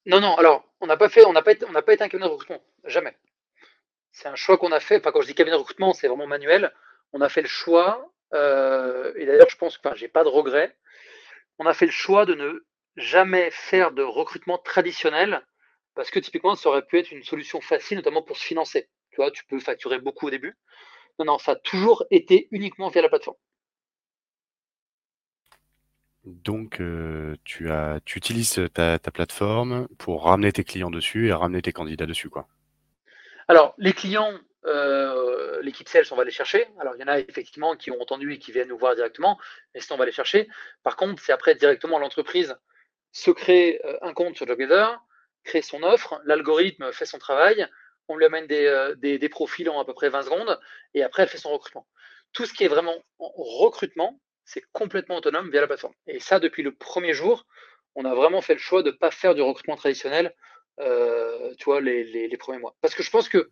Non, 0.05 0.19
non. 0.19 0.35
Alors, 0.35 0.65
on 0.79 0.87
n'a 0.87 0.97
pas 0.97 1.09
fait, 1.09 1.25
on 1.25 1.33
n'a 1.33 1.41
pas, 1.41 1.51
été, 1.51 1.65
on 1.65 1.71
n'a 1.71 1.81
pas 1.81 1.93
été 1.93 2.03
un 2.03 2.09
cabinet 2.09 2.27
de 2.27 2.33
recrutement, 2.33 2.61
jamais. 2.85 3.15
C'est 4.11 4.27
un 4.27 4.35
choix 4.35 4.57
qu'on 4.57 4.71
a 4.71 4.79
fait. 4.79 4.97
Enfin, 4.97 5.11
quand 5.11 5.21
je 5.21 5.27
dis 5.27 5.35
cabinet 5.35 5.55
de 5.55 5.59
recrutement, 5.59 5.93
c'est 5.93 6.07
vraiment 6.07 6.27
manuel. 6.27 6.73
On 7.13 7.21
a 7.21 7.29
fait 7.29 7.41
le 7.41 7.47
choix, 7.47 8.13
euh, 8.33 9.13
et 9.15 9.25
d'ailleurs, 9.25 9.49
je 9.49 9.57
pense 9.57 9.77
que, 9.77 9.87
enfin, 9.87 9.95
j'ai 9.95 10.07
pas 10.07 10.23
de 10.23 10.29
regrets. 10.29 10.75
On 11.63 11.67
a 11.67 11.75
fait 11.75 11.85
le 11.85 11.91
choix 11.91 12.25
de 12.25 12.33
ne 12.33 12.65
jamais 12.95 13.51
faire 13.51 13.91
de 13.91 14.01
recrutement 14.01 14.57
traditionnel 14.57 15.45
parce 15.93 16.09
que 16.09 16.17
typiquement, 16.17 16.55
ça 16.55 16.69
aurait 16.69 16.83
pu 16.83 16.97
être 16.97 17.11
une 17.11 17.23
solution 17.23 17.61
facile, 17.61 17.97
notamment 17.97 18.23
pour 18.23 18.35
se 18.35 18.43
financer. 18.43 18.89
Tu 19.11 19.17
vois, 19.17 19.29
tu 19.29 19.45
peux 19.45 19.59
facturer 19.59 19.99
beaucoup 19.99 20.25
au 20.25 20.29
début. 20.31 20.57
Non, 21.19 21.25
non, 21.25 21.37
ça 21.37 21.51
a 21.51 21.55
toujours 21.55 22.03
été 22.09 22.47
uniquement 22.49 22.89
via 22.89 23.03
la 23.03 23.09
plateforme. 23.09 23.37
Donc, 26.23 26.81
euh, 26.81 27.35
tu, 27.43 27.69
as, 27.69 27.99
tu 28.05 28.17
utilises 28.17 28.59
ta, 28.73 28.97
ta 28.97 29.11
plateforme 29.11 29.87
pour 29.99 30.23
ramener 30.23 30.51
tes 30.51 30.63
clients 30.63 30.89
dessus 30.89 31.27
et 31.27 31.33
ramener 31.33 31.61
tes 31.61 31.73
candidats 31.73 32.07
dessus, 32.07 32.31
quoi. 32.31 32.47
Alors, 33.47 33.75
les 33.77 33.93
clients, 33.93 34.33
euh, 34.65 35.30
l'équipe 35.61 35.87
sales, 35.87 36.05
on 36.11 36.15
va 36.15 36.23
les 36.23 36.31
chercher. 36.31 36.67
Alors, 36.79 36.95
il 36.95 37.01
y 37.01 37.03
en 37.03 37.07
a 37.07 37.19
effectivement 37.19 37.75
qui 37.75 37.91
ont 37.91 38.01
entendu 38.01 38.33
et 38.33 38.39
qui 38.39 38.51
viennent 38.51 38.69
nous 38.69 38.77
voir 38.77 38.95
directement, 38.95 39.39
mais 39.73 39.81
sinon, 39.81 39.95
on 39.95 39.99
va 39.99 40.05
les 40.05 40.11
chercher. 40.11 40.47
Par 40.83 40.95
contre, 40.95 41.21
c'est 41.21 41.31
après 41.31 41.55
directement 41.55 41.99
l'entreprise 41.99 42.55
se 43.11 43.31
crée 43.31 43.81
euh, 43.85 43.97
un 44.01 44.13
compte 44.13 44.35
sur 44.35 44.47
JobGather, 44.47 44.99
crée 45.43 45.61
son 45.61 45.83
offre, 45.83 46.21
l'algorithme 46.25 46.91
fait 46.91 47.05
son 47.05 47.17
travail, 47.17 47.67
on 48.07 48.17
lui 48.17 48.25
amène 48.25 48.47
des, 48.47 48.93
des, 48.97 49.17
des, 49.17 49.29
profils 49.29 49.69
en 49.69 49.79
à 49.79 49.85
peu 49.85 49.93
près 49.93 50.09
20 50.09 50.23
secondes, 50.23 50.59
et 50.93 51.03
après, 51.03 51.23
elle 51.23 51.29
fait 51.29 51.37
son 51.37 51.51
recrutement. 51.51 51.87
Tout 52.33 52.45
ce 52.45 52.53
qui 52.53 52.63
est 52.63 52.67
vraiment 52.67 52.95
en 53.19 53.29
recrutement, 53.29 54.19
c'est 54.45 54.63
complètement 54.73 55.17
autonome 55.17 55.49
via 55.49 55.61
la 55.61 55.67
plateforme. 55.67 55.93
Et 56.07 56.19
ça, 56.19 56.39
depuis 56.39 56.63
le 56.63 56.73
premier 56.73 57.13
jour, 57.13 57.45
on 57.95 58.05
a 58.05 58.13
vraiment 58.13 58.41
fait 58.41 58.53
le 58.53 58.59
choix 58.59 58.83
de 58.83 58.91
ne 58.91 58.95
pas 58.95 59.11
faire 59.11 59.35
du 59.35 59.41
recrutement 59.41 59.75
traditionnel, 59.75 60.33
euh, 60.79 61.53
tu 61.57 61.65
vois, 61.65 61.81
les, 61.81 62.03
les, 62.03 62.37
premiers 62.37 62.59
mois. 62.59 62.75
Parce 62.81 62.95
que 62.95 63.03
je 63.03 63.09
pense 63.09 63.29
que, 63.29 63.49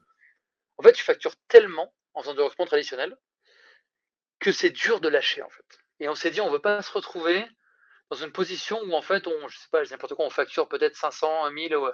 en 0.78 0.84
fait, 0.84 0.94
tu 0.94 1.04
factures 1.04 1.36
tellement 1.48 1.94
en 2.20 2.22
faisant 2.22 2.34
du 2.34 2.42
recrutement 2.42 2.66
traditionnel 2.66 3.18
que 4.40 4.52
c'est 4.52 4.70
dur 4.70 5.00
de 5.00 5.10
lâcher, 5.10 5.42
en 5.42 5.50
fait. 5.50 5.80
Et 6.00 6.10
on 6.10 6.16
s'est 6.16 6.32
dit, 6.32 6.42
on 6.42 6.48
ne 6.48 6.52
veut 6.52 6.62
pas 6.62 6.82
se 6.82 6.92
retrouver 6.92 7.46
dans 8.10 8.18
une 8.18 8.32
position 8.32 8.80
où, 8.82 8.94
en 8.94 9.02
fait, 9.02 9.28
on, 9.28 9.48
je 9.48 9.58
sais 9.58 9.68
pas, 9.72 9.84
n'importe 9.84 10.16
quoi, 10.16 10.26
on 10.26 10.30
facture 10.30 10.68
peut-être 10.68 10.96
500, 10.96 11.50
1000 11.52 11.76
ou, 11.76 11.88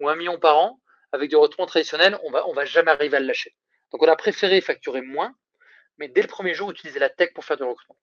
ou 0.00 0.08
1 0.08 0.16
million 0.16 0.38
par 0.38 0.58
an 0.58 0.80
avec 1.12 1.30
du 1.30 1.36
recrutement 1.36 1.66
traditionnel, 1.66 2.18
on 2.24 2.30
va, 2.30 2.46
on 2.46 2.52
va 2.52 2.64
jamais 2.64 2.90
arriver 2.90 3.16
à 3.16 3.20
le 3.20 3.26
lâcher. 3.26 3.54
Donc, 3.90 4.02
on 4.02 4.08
a 4.08 4.16
préféré 4.16 4.60
facturer 4.60 5.00
moins, 5.00 5.34
mais 5.98 6.08
dès 6.08 6.22
le 6.22 6.28
premier 6.28 6.54
jour, 6.54 6.70
utiliser 6.70 6.98
la 6.98 7.10
tech 7.10 7.32
pour 7.34 7.44
faire 7.44 7.56
du 7.56 7.64
recrutement. 7.64 7.96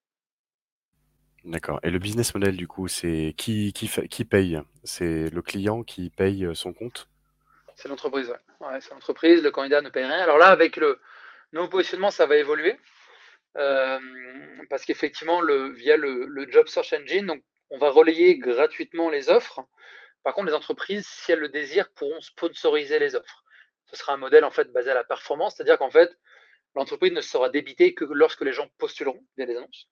D'accord. 1.43 1.79
Et 1.83 1.89
le 1.89 1.99
business 1.99 2.33
model, 2.33 2.57
du 2.57 2.67
coup, 2.67 2.87
c'est 2.87 3.33
qui, 3.37 3.71
qui, 3.71 3.87
qui 3.87 4.25
paye? 4.25 4.59
C'est 4.83 5.29
le 5.29 5.41
client 5.41 5.83
qui 5.83 6.09
paye 6.09 6.45
euh, 6.45 6.53
son 6.53 6.73
compte? 6.73 7.07
C'est 7.75 7.87
l'entreprise, 7.87 8.29
ouais. 8.29 8.67
ouais 8.67 8.81
c'est 8.81 8.91
l'entreprise, 8.91 9.41
le 9.43 9.51
candidat 9.51 9.81
ne 9.81 9.89
paye 9.89 10.03
rien. 10.03 10.19
Alors 10.19 10.37
là, 10.37 10.47
avec 10.47 10.75
le 10.75 10.99
nouveau 11.53 11.67
positionnement, 11.69 12.11
ça 12.11 12.25
va 12.25 12.37
évoluer. 12.37 12.77
Euh, 13.57 13.99
parce 14.69 14.85
qu'effectivement, 14.85 15.41
via 15.71 15.97
le, 15.97 16.47
Job 16.49 16.67
Search 16.67 16.93
Engine, 16.93 17.25
donc, 17.25 17.43
on 17.69 17.77
va 17.77 17.89
relayer 17.89 18.37
gratuitement 18.37 19.09
les 19.09 19.29
offres. 19.29 19.61
Par 20.23 20.33
contre, 20.33 20.47
les 20.47 20.53
entreprises, 20.53 21.07
si 21.07 21.31
elles 21.31 21.39
le 21.39 21.49
désirent, 21.49 21.89
pourront 21.91 22.21
sponsoriser 22.21 22.99
les 22.99 23.15
offres. 23.15 23.43
Ce 23.87 23.95
sera 23.95 24.13
un 24.13 24.17
modèle 24.17 24.43
en 24.43 24.51
fait 24.51 24.71
basé 24.71 24.91
à 24.91 24.93
la 24.93 25.03
performance, 25.03 25.55
c'est-à-dire 25.55 25.77
qu'en 25.77 25.89
fait, 25.89 26.11
l'entreprise 26.75 27.13
ne 27.13 27.21
sera 27.21 27.49
débitée 27.49 27.93
que 27.93 28.05
lorsque 28.05 28.41
les 28.41 28.53
gens 28.53 28.67
postuleront 28.77 29.25
via 29.37 29.45
les 29.45 29.55
annonces. 29.55 29.87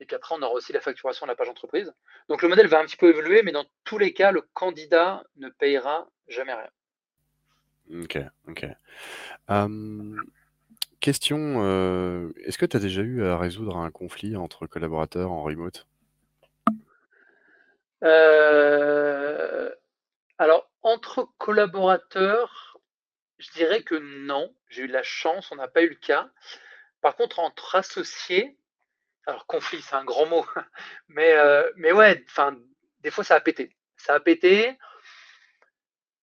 Et 0.00 0.06
puis 0.06 0.16
après, 0.16 0.34
on 0.36 0.42
aura 0.42 0.54
aussi 0.54 0.72
la 0.72 0.80
facturation 0.80 1.26
de 1.26 1.30
la 1.30 1.36
page 1.36 1.48
entreprise. 1.48 1.92
Donc 2.28 2.42
le 2.42 2.48
modèle 2.48 2.66
va 2.66 2.80
un 2.80 2.84
petit 2.84 2.96
peu 2.96 3.08
évoluer, 3.08 3.42
mais 3.42 3.52
dans 3.52 3.66
tous 3.84 3.98
les 3.98 4.12
cas, 4.12 4.32
le 4.32 4.42
candidat 4.52 5.24
ne 5.36 5.48
payera 5.48 6.08
jamais 6.28 6.54
rien. 6.54 6.70
Ok, 8.02 8.18
ok. 8.48 8.66
Um, 9.48 10.18
question, 11.04 11.62
euh, 11.62 12.32
est-ce 12.46 12.56
que 12.56 12.64
tu 12.64 12.78
as 12.78 12.80
déjà 12.80 13.02
eu 13.02 13.26
à 13.26 13.36
résoudre 13.36 13.76
un 13.76 13.90
conflit 13.90 14.36
entre 14.36 14.66
collaborateurs 14.66 15.30
en 15.30 15.42
remote? 15.42 15.86
Euh, 18.02 19.70
Alors, 20.38 20.70
entre 20.80 21.28
collaborateurs, 21.36 22.80
je 23.36 23.50
dirais 23.50 23.82
que 23.82 23.96
non. 23.96 24.54
J'ai 24.70 24.84
eu 24.84 24.86
la 24.86 25.02
chance, 25.02 25.52
on 25.52 25.56
n'a 25.56 25.68
pas 25.68 25.82
eu 25.82 25.90
le 25.90 25.94
cas. 25.94 26.30
Par 27.02 27.16
contre, 27.16 27.38
entre 27.38 27.74
associés, 27.74 28.56
alors 29.26 29.44
conflit, 29.44 29.82
c'est 29.82 29.96
un 29.96 30.06
grand 30.06 30.24
mot, 30.24 30.46
mais, 31.08 31.34
euh, 31.34 31.70
mais 31.76 31.92
ouais, 31.92 32.24
enfin, 32.30 32.56
des 33.00 33.10
fois 33.10 33.24
ça 33.24 33.34
a 33.34 33.40
pété. 33.40 33.76
Ça 33.98 34.14
a 34.14 34.20
pété. 34.20 34.78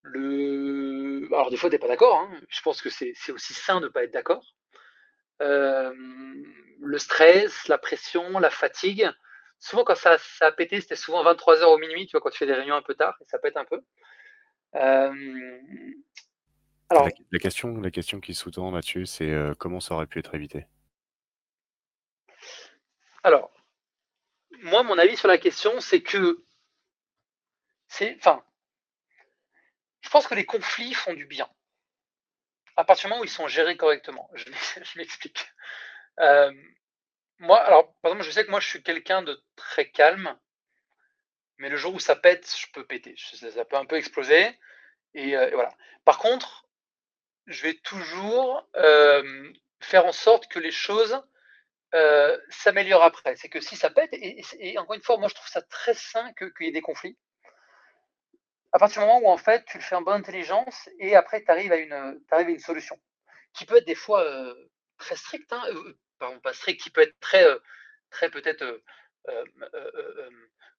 Le... 0.01 1.27
Alors 1.31 1.51
des 1.51 1.57
fois 1.57 1.69
t'es 1.69 1.77
pas 1.77 1.87
d'accord, 1.87 2.17
hein. 2.17 2.31
je 2.49 2.61
pense 2.61 2.81
que 2.81 2.89
c'est 2.89 3.13
aussi 3.31 3.53
sain 3.53 3.79
de 3.79 3.85
ne 3.85 3.91
pas 3.91 4.03
être 4.05 4.11
d'accord. 4.11 4.55
Euh, 5.41 5.93
le 6.79 6.97
stress, 6.97 7.67
la 7.67 7.77
pression, 7.77 8.39
la 8.39 8.49
fatigue. 8.49 9.09
Souvent 9.59 9.83
quand 9.83 9.95
ça, 9.95 10.17
ça 10.17 10.47
a 10.47 10.51
pété, 10.51 10.81
c'était 10.81 10.95
souvent 10.95 11.23
23h 11.23 11.63
au 11.65 11.77
minuit, 11.77 12.07
tu 12.07 12.11
vois, 12.11 12.21
quand 12.21 12.29
tu 12.29 12.39
fais 12.39 12.47
des 12.47 12.53
réunions 12.53 12.75
un 12.75 12.81
peu 12.81 12.95
tard, 12.95 13.15
et 13.21 13.25
ça 13.27 13.37
pète 13.37 13.57
un 13.57 13.65
peu. 13.65 13.81
Euh... 14.75 15.59
Alors, 16.89 17.05
la, 17.05 17.11
la, 17.31 17.39
question, 17.39 17.79
la 17.79 17.91
question 17.91 18.19
qui 18.19 18.33
sous-tend, 18.33 18.71
Mathieu, 18.71 19.05
c'est 19.05 19.29
euh, 19.29 19.53
comment 19.57 19.79
ça 19.79 19.95
aurait 19.95 20.07
pu 20.07 20.19
être 20.19 20.35
évité? 20.35 20.65
Alors, 23.23 23.51
moi, 24.63 24.83
mon 24.83 24.97
avis 24.97 25.15
sur 25.15 25.27
la 25.27 25.37
question, 25.37 25.79
c'est 25.79 26.01
que 26.01 26.43
c'est, 27.87 28.15
enfin, 28.17 28.43
je 30.01 30.09
pense 30.09 30.27
que 30.27 30.35
les 30.35 30.45
conflits 30.45 30.93
font 30.93 31.13
du 31.13 31.25
bien. 31.25 31.47
À 32.77 32.83
partir 32.83 33.07
du 33.07 33.09
moment 33.11 33.21
où 33.21 33.25
ils 33.25 33.29
sont 33.29 33.47
gérés 33.47 33.77
correctement. 33.77 34.29
Je, 34.35 34.97
m'explique. 34.97 35.45
Euh, 36.19 36.51
moi, 37.39 37.59
alors, 37.59 37.93
par 38.01 38.11
exemple, 38.11 38.27
je 38.27 38.31
sais 38.31 38.45
que 38.45 38.51
moi, 38.51 38.59
je 38.59 38.67
suis 38.67 38.83
quelqu'un 38.83 39.23
de 39.23 39.41
très 39.55 39.89
calme, 39.89 40.37
mais 41.57 41.69
le 41.69 41.77
jour 41.77 41.93
où 41.93 41.99
ça 41.99 42.15
pète, 42.15 42.53
je 42.55 42.67
peux 42.71 42.85
péter. 42.85 43.15
Ça, 43.17 43.65
peut 43.65 43.77
un 43.77 43.85
peu 43.85 43.95
exploser. 43.95 44.59
Et, 45.13 45.35
euh, 45.35 45.49
et, 45.49 45.53
voilà. 45.53 45.75
Par 46.05 46.19
contre, 46.19 46.67
je 47.47 47.63
vais 47.63 47.73
toujours 47.75 48.67
euh, 48.75 49.51
faire 49.79 50.05
en 50.05 50.11
sorte 50.11 50.47
que 50.47 50.59
les 50.59 50.71
choses 50.71 51.21
euh, 51.93 52.37
s'améliore 52.49 53.03
après. 53.03 53.35
C'est 53.35 53.49
que 53.49 53.59
si 53.59 53.75
ça 53.75 53.89
pète, 53.89 54.09
et, 54.13 54.77
encore 54.77 54.95
une 54.95 55.01
fois, 55.01 55.17
moi 55.17 55.27
je 55.27 55.35
trouve 55.35 55.49
ça 55.49 55.61
très 55.61 55.93
sain 55.93 56.31
qu'il 56.33 56.65
y 56.65 56.69
ait 56.69 56.71
des 56.71 56.81
conflits. 56.81 57.17
À 58.73 58.79
partir 58.79 59.01
du 59.01 59.07
moment 59.07 59.27
où 59.27 59.31
en 59.31 59.37
fait 59.37 59.65
tu 59.65 59.77
le 59.77 59.83
fais 59.83 59.95
en 59.95 60.01
bonne 60.01 60.19
intelligence 60.19 60.89
et 60.99 61.15
après 61.15 61.43
tu 61.43 61.51
arrives, 61.51 61.71
à 61.71 61.77
une, 61.77 62.21
à 62.31 62.41
une 62.41 62.59
solution 62.59 62.97
qui 63.53 63.65
peut 63.65 63.77
être 63.77 63.85
des 63.85 63.95
fois 63.95 64.23
euh, 64.23 64.53
très 64.97 65.15
stricte, 65.15 65.51
hein, 65.53 65.61
euh, 65.69 65.97
pardon, 66.19 66.39
pas 66.39 66.53
stricte, 66.53 66.81
qui 66.81 66.89
peut 66.89 67.01
être 67.01 67.19
très, 67.19 67.43
euh, 67.43 67.59
très 68.09 68.29
peut-être, 68.29 68.81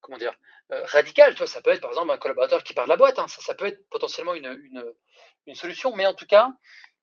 comment 0.01 0.19
dire, 0.19 0.35
radical. 0.71 1.37
Ça 1.47 1.63
peut 1.63 1.71
être 1.71 1.81
par 1.81 1.91
exemple 1.91 2.11
un 2.11 2.19
collaborateur 2.19 2.65
qui 2.65 2.75
part 2.75 2.85
de 2.85 2.91
la 2.91 2.97
boîte, 2.97 3.19
hein, 3.19 3.29
ça, 3.29 3.41
ça 3.41 3.55
peut 3.55 3.67
être 3.67 3.89
potentiellement 3.89 4.35
une, 4.35 4.93
une, 5.47 5.55
solution, 5.55 5.95
mais 5.95 6.07
en 6.07 6.15
tout 6.15 6.27
cas, 6.27 6.51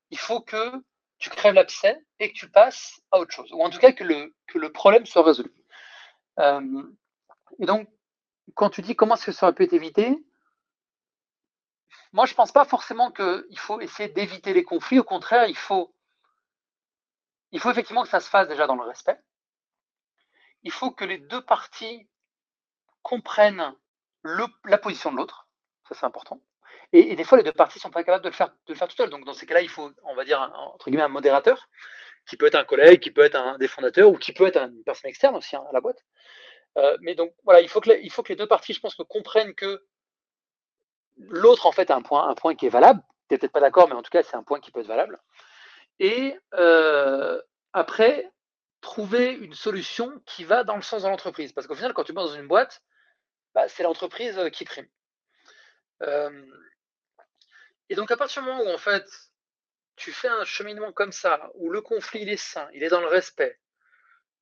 il 0.10 0.18
faut 0.20 0.42
que 0.42 0.72
tu 1.18 1.30
crèves 1.30 1.54
l'abcès 1.54 1.98
et 2.20 2.32
que 2.32 2.38
tu 2.38 2.50
passes 2.50 3.00
à 3.12 3.20
autre 3.20 3.32
chose, 3.32 3.52
ou 3.52 3.62
en 3.62 3.70
tout 3.70 3.80
cas 3.80 3.92
que 3.92 4.04
le, 4.04 4.34
que 4.48 4.58
le 4.58 4.72
problème 4.72 5.06
soit 5.06 5.24
résolu. 5.24 5.52
Et 6.40 7.66
donc, 7.66 7.90
quand 8.56 8.70
tu 8.70 8.82
dis 8.82 8.96
comment 8.96 9.16
est-ce 9.16 9.26
que 9.26 9.32
ça 9.32 9.48
aurait 9.48 9.56
pu 9.56 9.64
être 9.64 9.74
évité, 9.74 10.18
moi 12.14 12.26
je 12.26 12.34
ne 12.34 12.36
pense 12.36 12.52
pas 12.52 12.66
forcément 12.66 13.12
qu'il 13.12 13.60
faut 13.60 13.80
essayer 13.82 14.10
d'éviter 14.10 14.54
les 14.54 14.64
conflits, 14.64 15.00
au 15.00 15.04
contraire, 15.04 15.48
il 15.48 15.58
faut, 15.58 15.94
il 17.52 17.60
faut 17.60 17.72
effectivement 17.72 18.04
que 18.04 18.10
ça 18.10 18.20
se 18.20 18.30
fasse 18.30 18.48
déjà 18.48 18.68
dans 18.68 18.76
le 18.76 18.84
respect. 18.84 19.20
Il 20.64 20.72
faut 20.72 20.92
que 20.92 21.06
les 21.06 21.18
deux 21.18 21.42
parties 21.42 22.08
comprennent 23.02 23.74
la 24.24 24.78
position 24.78 25.12
de 25.12 25.18
l'autre, 25.18 25.48
ça 25.88 25.96
c'est 25.96 26.06
important. 26.06 26.42
Et, 26.92 27.16
des 27.16 27.24
fois, 27.24 27.38
les 27.38 27.44
deux 27.44 27.52
parties 27.52 27.80
sont 27.80 27.92
pas 27.92 28.04
capables 28.04 28.24
de 28.24 28.30
le 28.30 28.36
faire, 28.36 28.50
de 28.50 28.74
le 28.74 28.76
faire 28.76 28.88
tout 28.88 28.96
seul. 28.96 29.10
Donc, 29.10 29.24
dans 29.24 29.34
ces 29.34 29.46
cas-là, 29.46 29.62
il 29.62 29.70
faut, 29.70 29.92
on 30.04 30.16
va 30.16 30.26
dire, 30.26 30.42
un, 30.42 30.52
entre 30.52 30.90
guillemets, 30.90 31.04
un 31.04 31.08
modérateur, 31.08 31.70
qui 32.28 32.36
peut 32.36 32.48
être 32.48 32.56
un 32.56 32.64
collègue, 32.64 33.00
qui 33.00 33.12
peut 33.12 33.22
être 33.22 33.36
un 33.36 33.58
des 33.60 33.68
fondateurs, 33.68 34.10
ou 34.10 34.18
qui 34.18 34.34
peut 34.34 34.48
être 34.48 34.58
une 34.58 34.84
personne 34.84 35.10
externe 35.10 35.36
aussi 35.36 35.56
hein, 35.56 35.64
à 35.70 35.74
la 35.74 35.82
boîte. 35.82 36.04
Euh, 36.78 36.98
mais 37.02 37.14
donc, 37.14 37.34
voilà, 37.44 37.62
il 37.62 37.70
faut, 37.70 37.80
que 37.82 37.90
les, 37.90 38.36
deux 38.36 38.48
parties, 38.48 38.74
je 38.74 38.80
pense, 38.80 38.96
comprennent 38.96 39.54
que 39.54 39.86
l'autre, 41.20 41.66
en 41.66 41.72
fait, 41.72 41.92
a 41.92 41.96
un 41.96 42.02
point, 42.02 42.56
qui 42.56 42.66
est 42.66 42.70
valable. 42.70 43.02
Tu 43.30 43.38
peut-être 43.38 43.52
pas 43.52 43.60
d'accord, 43.60 43.88
mais 43.88 43.96
en 43.96 44.02
tout 44.02 44.10
cas, 44.10 44.24
c'est 44.24 44.36
un 44.36 44.44
point 44.44 44.60
qui 44.60 44.72
peut 44.72 44.80
être 44.80 44.88
valable. 44.88 45.20
Et 46.00 46.38
euh, 46.56 47.40
après, 47.74 48.32
trouver 48.82 49.34
une 49.34 49.54
solution 49.54 50.22
qui 50.26 50.44
va 50.44 50.64
dans 50.64 50.76
le 50.76 50.82
sens 50.82 51.04
de 51.04 51.08
l'entreprise. 51.08 51.54
Parce 51.54 51.68
qu'au 51.68 51.76
final, 51.76 51.94
quand 51.94 52.04
tu 52.04 52.14
vas 52.14 52.24
dans 52.24 52.34
une 52.34 52.48
boîte, 52.48 52.82
bah, 53.54 53.68
c'est 53.68 53.84
l'entreprise 53.84 54.40
qui 54.52 54.66
prime. 54.66 54.88
Euh, 56.04 56.46
et 57.90 57.96
donc, 57.96 58.12
à 58.12 58.18
partir 58.18 58.42
du 58.42 58.50
moment 58.50 58.64
où, 58.64 58.74
en 58.74 58.78
fait, 58.78 59.06
tu 59.96 60.12
fais 60.12 60.30
un 60.30 60.46
cheminement 60.46 60.94
comme 60.94 61.12
ça, 61.12 61.52
où 61.56 61.70
le 61.70 61.82
conflit, 61.82 62.28
est 62.30 62.38
sain, 62.38 62.70
il 62.74 62.84
est 62.84 62.90
dans 62.90 63.02
le 63.02 63.08
respect, 63.08 63.60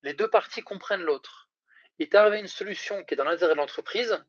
les 0.04 0.14
deux 0.14 0.30
parties 0.30 0.62
comprennent 0.62 1.02
l'autre, 1.02 1.50
et 1.98 2.08
tu 2.08 2.16
arrives 2.16 2.34
à 2.34 2.40
une 2.40 2.48
solution 2.48 3.04
qui 3.04 3.16
est 3.16 3.18
dans 3.18 3.24
l'intérêt 3.24 3.54
de 3.54 3.58
l'entreprise, 3.58 4.24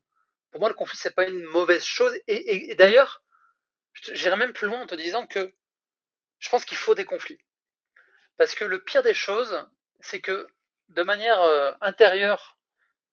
pour 0.51 0.59
moi, 0.59 0.69
le 0.69 0.75
conflit, 0.75 0.97
c'est 0.97 1.15
pas 1.15 1.27
une 1.27 1.43
mauvaise 1.43 1.83
chose. 1.83 2.17
Et, 2.27 2.75
d'ailleurs, 2.75 3.23
j'irai 4.13 4.35
même 4.35 4.53
plus 4.53 4.67
loin 4.67 4.81
en 4.81 4.87
te 4.87 4.95
disant 4.95 5.27
que 5.27 5.53
je 6.39 6.49
pense 6.49 6.65
qu'il 6.65 6.77
faut 6.77 6.95
des 6.95 7.05
conflits. 7.05 7.39
Parce 8.37 8.55
que 8.55 8.65
le 8.65 8.83
pire 8.83 9.03
des 9.03 9.13
choses, 9.13 9.67
c'est 9.99 10.21
que 10.21 10.47
de 10.89 11.03
manière 11.03 11.41
euh, 11.41 11.71
intérieure, 11.81 12.57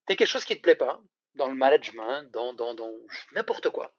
tu 0.06 0.12
as 0.12 0.16
quelque 0.16 0.28
chose 0.28 0.44
qui 0.44 0.54
ne 0.54 0.58
te 0.58 0.62
plaît 0.62 0.76
pas, 0.76 1.00
dans 1.34 1.48
le 1.48 1.54
management, 1.54 2.30
dans, 2.30 2.54
dans, 2.54 2.74
dans 2.74 2.92
n'importe 3.32 3.68
quoi, 3.70 3.94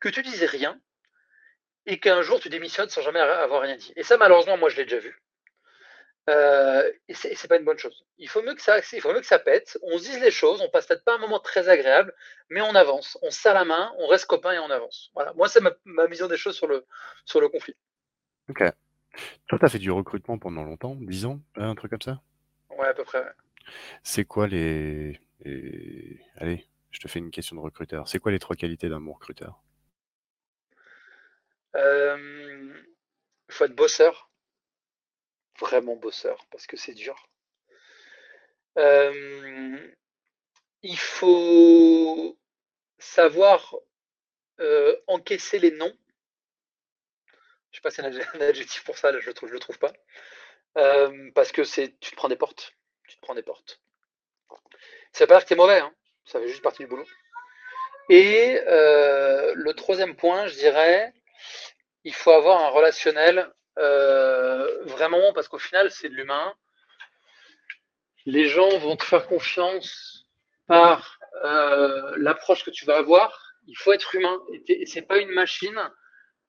que 0.00 0.08
tu 0.08 0.22
disais 0.22 0.46
rien, 0.46 0.80
et 1.84 2.00
qu'un 2.00 2.22
jour 2.22 2.40
tu 2.40 2.48
démissionnes 2.48 2.88
sans 2.88 3.02
jamais 3.02 3.20
avoir 3.20 3.62
rien 3.62 3.76
dit. 3.76 3.92
Et 3.96 4.02
ça, 4.02 4.16
malheureusement, 4.16 4.56
moi, 4.56 4.68
je 4.68 4.76
l'ai 4.76 4.84
déjà 4.84 4.98
vu. 4.98 5.22
Euh, 6.28 6.90
et 7.08 7.14
c'est 7.14 7.48
pas 7.48 7.56
une 7.56 7.64
bonne 7.64 7.78
chose. 7.78 8.04
Il 8.18 8.28
faut, 8.28 8.42
mieux 8.42 8.54
que 8.54 8.62
ça, 8.62 8.78
il 8.92 9.00
faut 9.00 9.12
mieux 9.12 9.20
que 9.20 9.26
ça 9.26 9.38
pète. 9.38 9.78
On 9.82 9.96
se 9.98 10.04
dise 10.04 10.20
les 10.20 10.32
choses, 10.32 10.60
on 10.60 10.68
passe 10.68 10.86
peut-être 10.86 11.04
pas 11.04 11.14
un 11.14 11.18
moment 11.18 11.38
très 11.38 11.68
agréable, 11.68 12.12
mais 12.50 12.60
on 12.60 12.74
avance. 12.74 13.16
On 13.22 13.30
se 13.30 13.48
la 13.48 13.64
main, 13.64 13.92
on 13.98 14.08
reste 14.08 14.26
copains 14.26 14.52
et 14.52 14.58
on 14.58 14.70
avance. 14.70 15.10
Voilà. 15.14 15.32
Moi, 15.34 15.48
c'est 15.48 15.60
ma, 15.60 15.70
ma, 15.84 16.06
vision 16.06 16.26
des 16.26 16.36
choses 16.36 16.56
sur 16.56 16.66
le, 16.66 16.84
sur 17.24 17.40
le 17.40 17.48
conflit. 17.48 17.76
Ok. 18.48 18.64
Toi, 19.46 19.58
tu 19.58 19.64
as 19.64 19.68
fait 19.68 19.78
du 19.78 19.90
recrutement 19.90 20.36
pendant 20.38 20.64
longtemps, 20.64 20.96
10 20.96 21.26
ans, 21.26 21.40
un 21.54 21.74
truc 21.76 21.90
comme 21.90 22.02
ça? 22.02 22.20
Ouais, 22.70 22.88
à 22.88 22.94
peu 22.94 23.04
près. 23.04 23.24
C'est 24.02 24.24
quoi 24.24 24.48
les... 24.48 25.20
Allez, 26.36 26.66
je 26.90 26.98
te 26.98 27.08
fais 27.08 27.20
une 27.20 27.30
question 27.30 27.56
de 27.56 27.60
recruteur. 27.60 28.08
C'est 28.08 28.18
quoi 28.18 28.32
les 28.32 28.38
trois 28.40 28.56
qualités 28.56 28.88
d'un 28.88 29.00
bon 29.00 29.12
recruteur? 29.12 29.62
Euh... 31.76 32.82
Il 33.48 33.54
faut 33.54 33.64
être 33.64 33.76
bosseur 33.76 34.28
vraiment 35.58 35.96
bosseur 35.96 36.46
parce 36.50 36.66
que 36.66 36.76
c'est 36.76 36.94
dur. 36.94 37.28
Il 40.82 40.98
faut 40.98 42.38
savoir 42.98 43.74
encaisser 45.06 45.58
les 45.58 45.70
noms. 45.70 45.96
Je 47.70 47.76
sais 47.76 47.82
pas 47.82 47.90
si 47.90 47.96
c'est 47.96 48.36
un 48.36 48.40
adjectif 48.40 48.84
pour 48.84 48.98
ça, 48.98 49.18
je 49.18 49.26
le 49.26 49.34
trouve, 49.34 49.48
je 49.48 49.54
le 49.54 49.60
trouve 49.60 49.78
pas. 49.78 49.92
Parce 51.34 51.52
que 51.52 51.64
c'est, 51.64 51.98
tu 52.00 52.10
te 52.10 52.16
prends 52.16 52.28
des 52.28 52.36
portes. 52.36 52.74
Tu 53.08 53.16
te 53.16 53.20
prends 53.22 53.34
des 53.34 53.42
portes. 53.42 53.80
Ça 55.12 55.24
veut 55.24 55.28
pas 55.28 55.36
dire 55.36 55.44
que 55.44 55.48
t'es 55.48 55.54
mauvais, 55.54 55.78
hein. 55.78 55.94
ça 56.26 56.38
fait 56.40 56.48
juste 56.48 56.62
partie 56.62 56.82
du 56.82 56.88
boulot. 56.88 57.06
Et 58.08 58.60
le 58.66 59.72
troisième 59.72 60.16
point, 60.16 60.46
je 60.46 60.54
dirais, 60.54 61.12
il 62.04 62.14
faut 62.14 62.30
avoir 62.30 62.60
un 62.60 62.68
relationnel 62.68 63.52
euh, 63.78 64.84
vraiment, 64.84 65.32
parce 65.32 65.48
qu'au 65.48 65.58
final, 65.58 65.90
c'est 65.90 66.08
de 66.08 66.14
l'humain. 66.14 66.54
Les 68.24 68.48
gens 68.48 68.78
vont 68.78 68.96
te 68.96 69.04
faire 69.04 69.26
confiance 69.26 70.26
par 70.66 71.18
euh, 71.44 72.14
l'approche 72.16 72.64
que 72.64 72.70
tu 72.70 72.84
vas 72.84 72.96
avoir. 72.96 73.54
Il 73.66 73.76
faut 73.76 73.92
être 73.92 74.14
humain. 74.14 74.40
Et 74.68 74.86
c'est 74.86 75.02
pas 75.02 75.18
une 75.18 75.30
machine. 75.30 75.80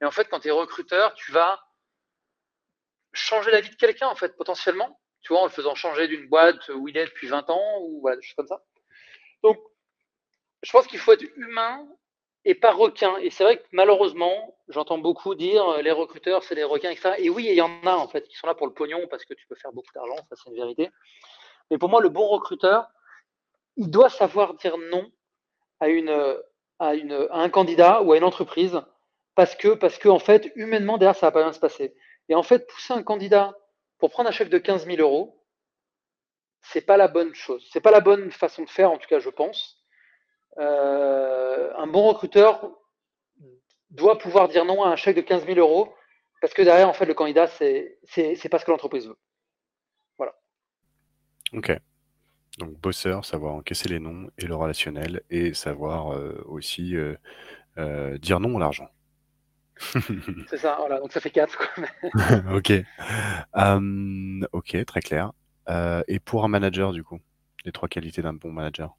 Et 0.01 0.05
en 0.05 0.11
fait, 0.11 0.25
quand 0.25 0.39
tu 0.39 0.47
es 0.47 0.51
recruteur, 0.51 1.13
tu 1.13 1.32
vas 1.32 1.61
changer 3.13 3.51
la 3.51 3.61
vie 3.61 3.69
de 3.69 3.75
quelqu'un, 3.75 4.07
en 4.07 4.15
fait, 4.15 4.36
potentiellement. 4.38 4.99
Tu 5.21 5.34
vois, 5.34 5.41
en 5.41 5.45
le 5.45 5.51
faisant 5.51 5.75
changer 5.75 6.07
d'une 6.07 6.28
boîte 6.28 6.69
où 6.69 6.88
il 6.88 6.97
est 6.97 7.05
depuis 7.05 7.28
20 7.28 7.49
ans, 7.49 7.80
ou 7.82 8.01
voilà, 8.01 8.17
des 8.17 8.21
choses 8.23 8.36
comme 8.36 8.47
ça. 8.47 8.63
Donc, 9.43 9.59
je 10.63 10.71
pense 10.71 10.88
qu'il 10.88 10.99
faut 10.99 11.11
être 11.11 11.25
humain 11.36 11.88
et 12.48 12.56
pas 12.56 12.72
requin. 12.72 13.18
Et 13.18 13.30
c'est 13.30 13.43
vrai 13.43 13.58
que 13.58 13.66
malheureusement, 13.74 14.56
j'entends 14.70 14.98
beaucoup 14.98 15.36
dire 15.36 15.68
euh, 15.70 15.82
les 15.82 15.91
recruteurs, 15.91 16.43
c'est 16.43 16.56
des 16.56 16.64
requins, 16.64 16.89
etc. 16.89 17.16
Et 17.18 17.30
oui, 17.30 17.45
il 17.50 17.56
y 17.56 17.62
en 17.62 17.86
a 17.86 17.95
en 17.95 18.08
fait 18.08 18.26
qui 18.28 18.38
sont 18.38 18.48
là 18.48 18.56
pour 18.56 18.68
le 18.68 18.74
pognon 18.74 19.06
parce 19.10 19.26
que 19.26 19.34
tu 19.34 19.45
peux 19.48 19.56
faire 19.56 19.74
beaucoup 19.74 19.91
d'argent, 19.93 20.16
ça 20.30 20.36
c'est 20.36 20.50
une 20.50 20.56
vérité. 20.56 20.89
Mais 21.70 21.78
pour 21.78 21.89
moi, 21.89 22.02
le 22.02 22.08
bon 22.08 22.26
recruteur, 22.28 22.88
il 23.76 23.91
doit 23.91 24.10
savoir 24.10 24.54
dire 24.54 24.78
non 24.78 25.12
à, 25.82 25.88
à 26.80 26.91
un 27.41 27.50
candidat 27.50 28.02
ou 28.02 28.14
à 28.14 28.18
une 28.18 28.24
entreprise 28.24 28.82
parce 29.36 29.56
que, 29.56 30.10
en 30.10 30.20
fait, 30.20 30.52
humainement, 30.56 30.98
derrière, 30.98 31.16
ça 31.16 31.28
va 31.28 31.32
pas 31.32 31.43
bien 31.43 31.54
se 31.54 31.60
passer. 31.60 31.93
Et 32.28 32.34
en 32.34 32.41
fait, 32.41 32.66
pousser 32.66 32.93
un 32.93 33.04
candidat 33.04 33.56
pour 34.00 34.10
prendre 34.10 34.30
un 34.30 34.32
chèque 34.32 34.50
de 34.50 34.58
15 34.58 34.88
000 34.88 35.00
euros, 35.00 35.43
c'est 36.62 36.82
pas 36.82 36.98
la 36.98 37.08
bonne 37.08 37.36
chose. 37.36 37.68
C'est 37.72 37.82
pas 37.82 37.91
la 37.91 38.00
bonne 38.00 38.32
façon 38.32 38.64
de 38.64 38.70
faire, 38.70 38.89
en 38.89 38.98
tout 38.98 39.08
cas, 39.08 39.20
je 39.20 39.30
pense. 39.30 39.76
Euh, 40.60 41.72
un 41.78 41.88
bon 41.88 42.08
recruteur 42.08 42.72
doit 43.91 44.18
pouvoir 44.18 44.47
dire 44.47 44.66
non 44.66 44.84
à 44.84 44.89
un 44.89 44.95
chèque 44.95 45.16
de 45.16 45.22
15 45.22 45.45
000 45.45 45.60
euros 45.60 45.93
parce 46.41 46.53
que 46.53 46.62
derrière, 46.62 46.89
en 46.89 46.93
fait, 46.93 47.05
le 47.05 47.14
candidat, 47.14 47.47
c'est 47.47 47.99
pas 48.49 48.60
ce 48.60 48.66
que 48.66 48.72
l'entreprise 48.72 49.08
veut. 49.08 49.18
Voilà. 50.18 50.34
Ok. 51.53 51.72
Donc, 52.60 52.80
bosseur, 52.80 53.26
savoir 53.26 53.53
encaisser 53.55 53.89
les 53.89 53.99
noms 53.99 54.30
et 54.38 54.45
le 54.45 54.55
relationnel 54.55 55.22
et 55.30 55.53
savoir 55.53 56.14
euh, 56.14 56.43
aussi 56.45 56.95
euh, 56.95 58.18
dire 58.18 58.39
non 58.39 58.58
à 58.58 58.60
l'argent. 58.60 58.89
c'est 60.49 60.58
ça, 60.58 60.76
voilà. 60.80 60.99
Donc, 60.99 61.12
ça 61.12 61.20
fait 61.20 61.30
4. 61.30 61.80
ok. 62.55 62.74
Um, 63.53 64.47
ok, 64.51 64.86
très 64.86 65.01
clair. 65.01 65.32
et 66.08 66.20
pour 66.20 66.43
un 66.43 66.47
manager, 66.47 66.93
du 66.93 67.03
coup, 67.03 67.20
les 67.66 67.72
trois 67.72 67.89
qualités 67.89 68.22
d'un 68.22 68.34
bon 68.34 68.51
manager? 68.51 68.95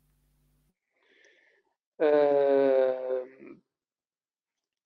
Euh, 2.00 3.24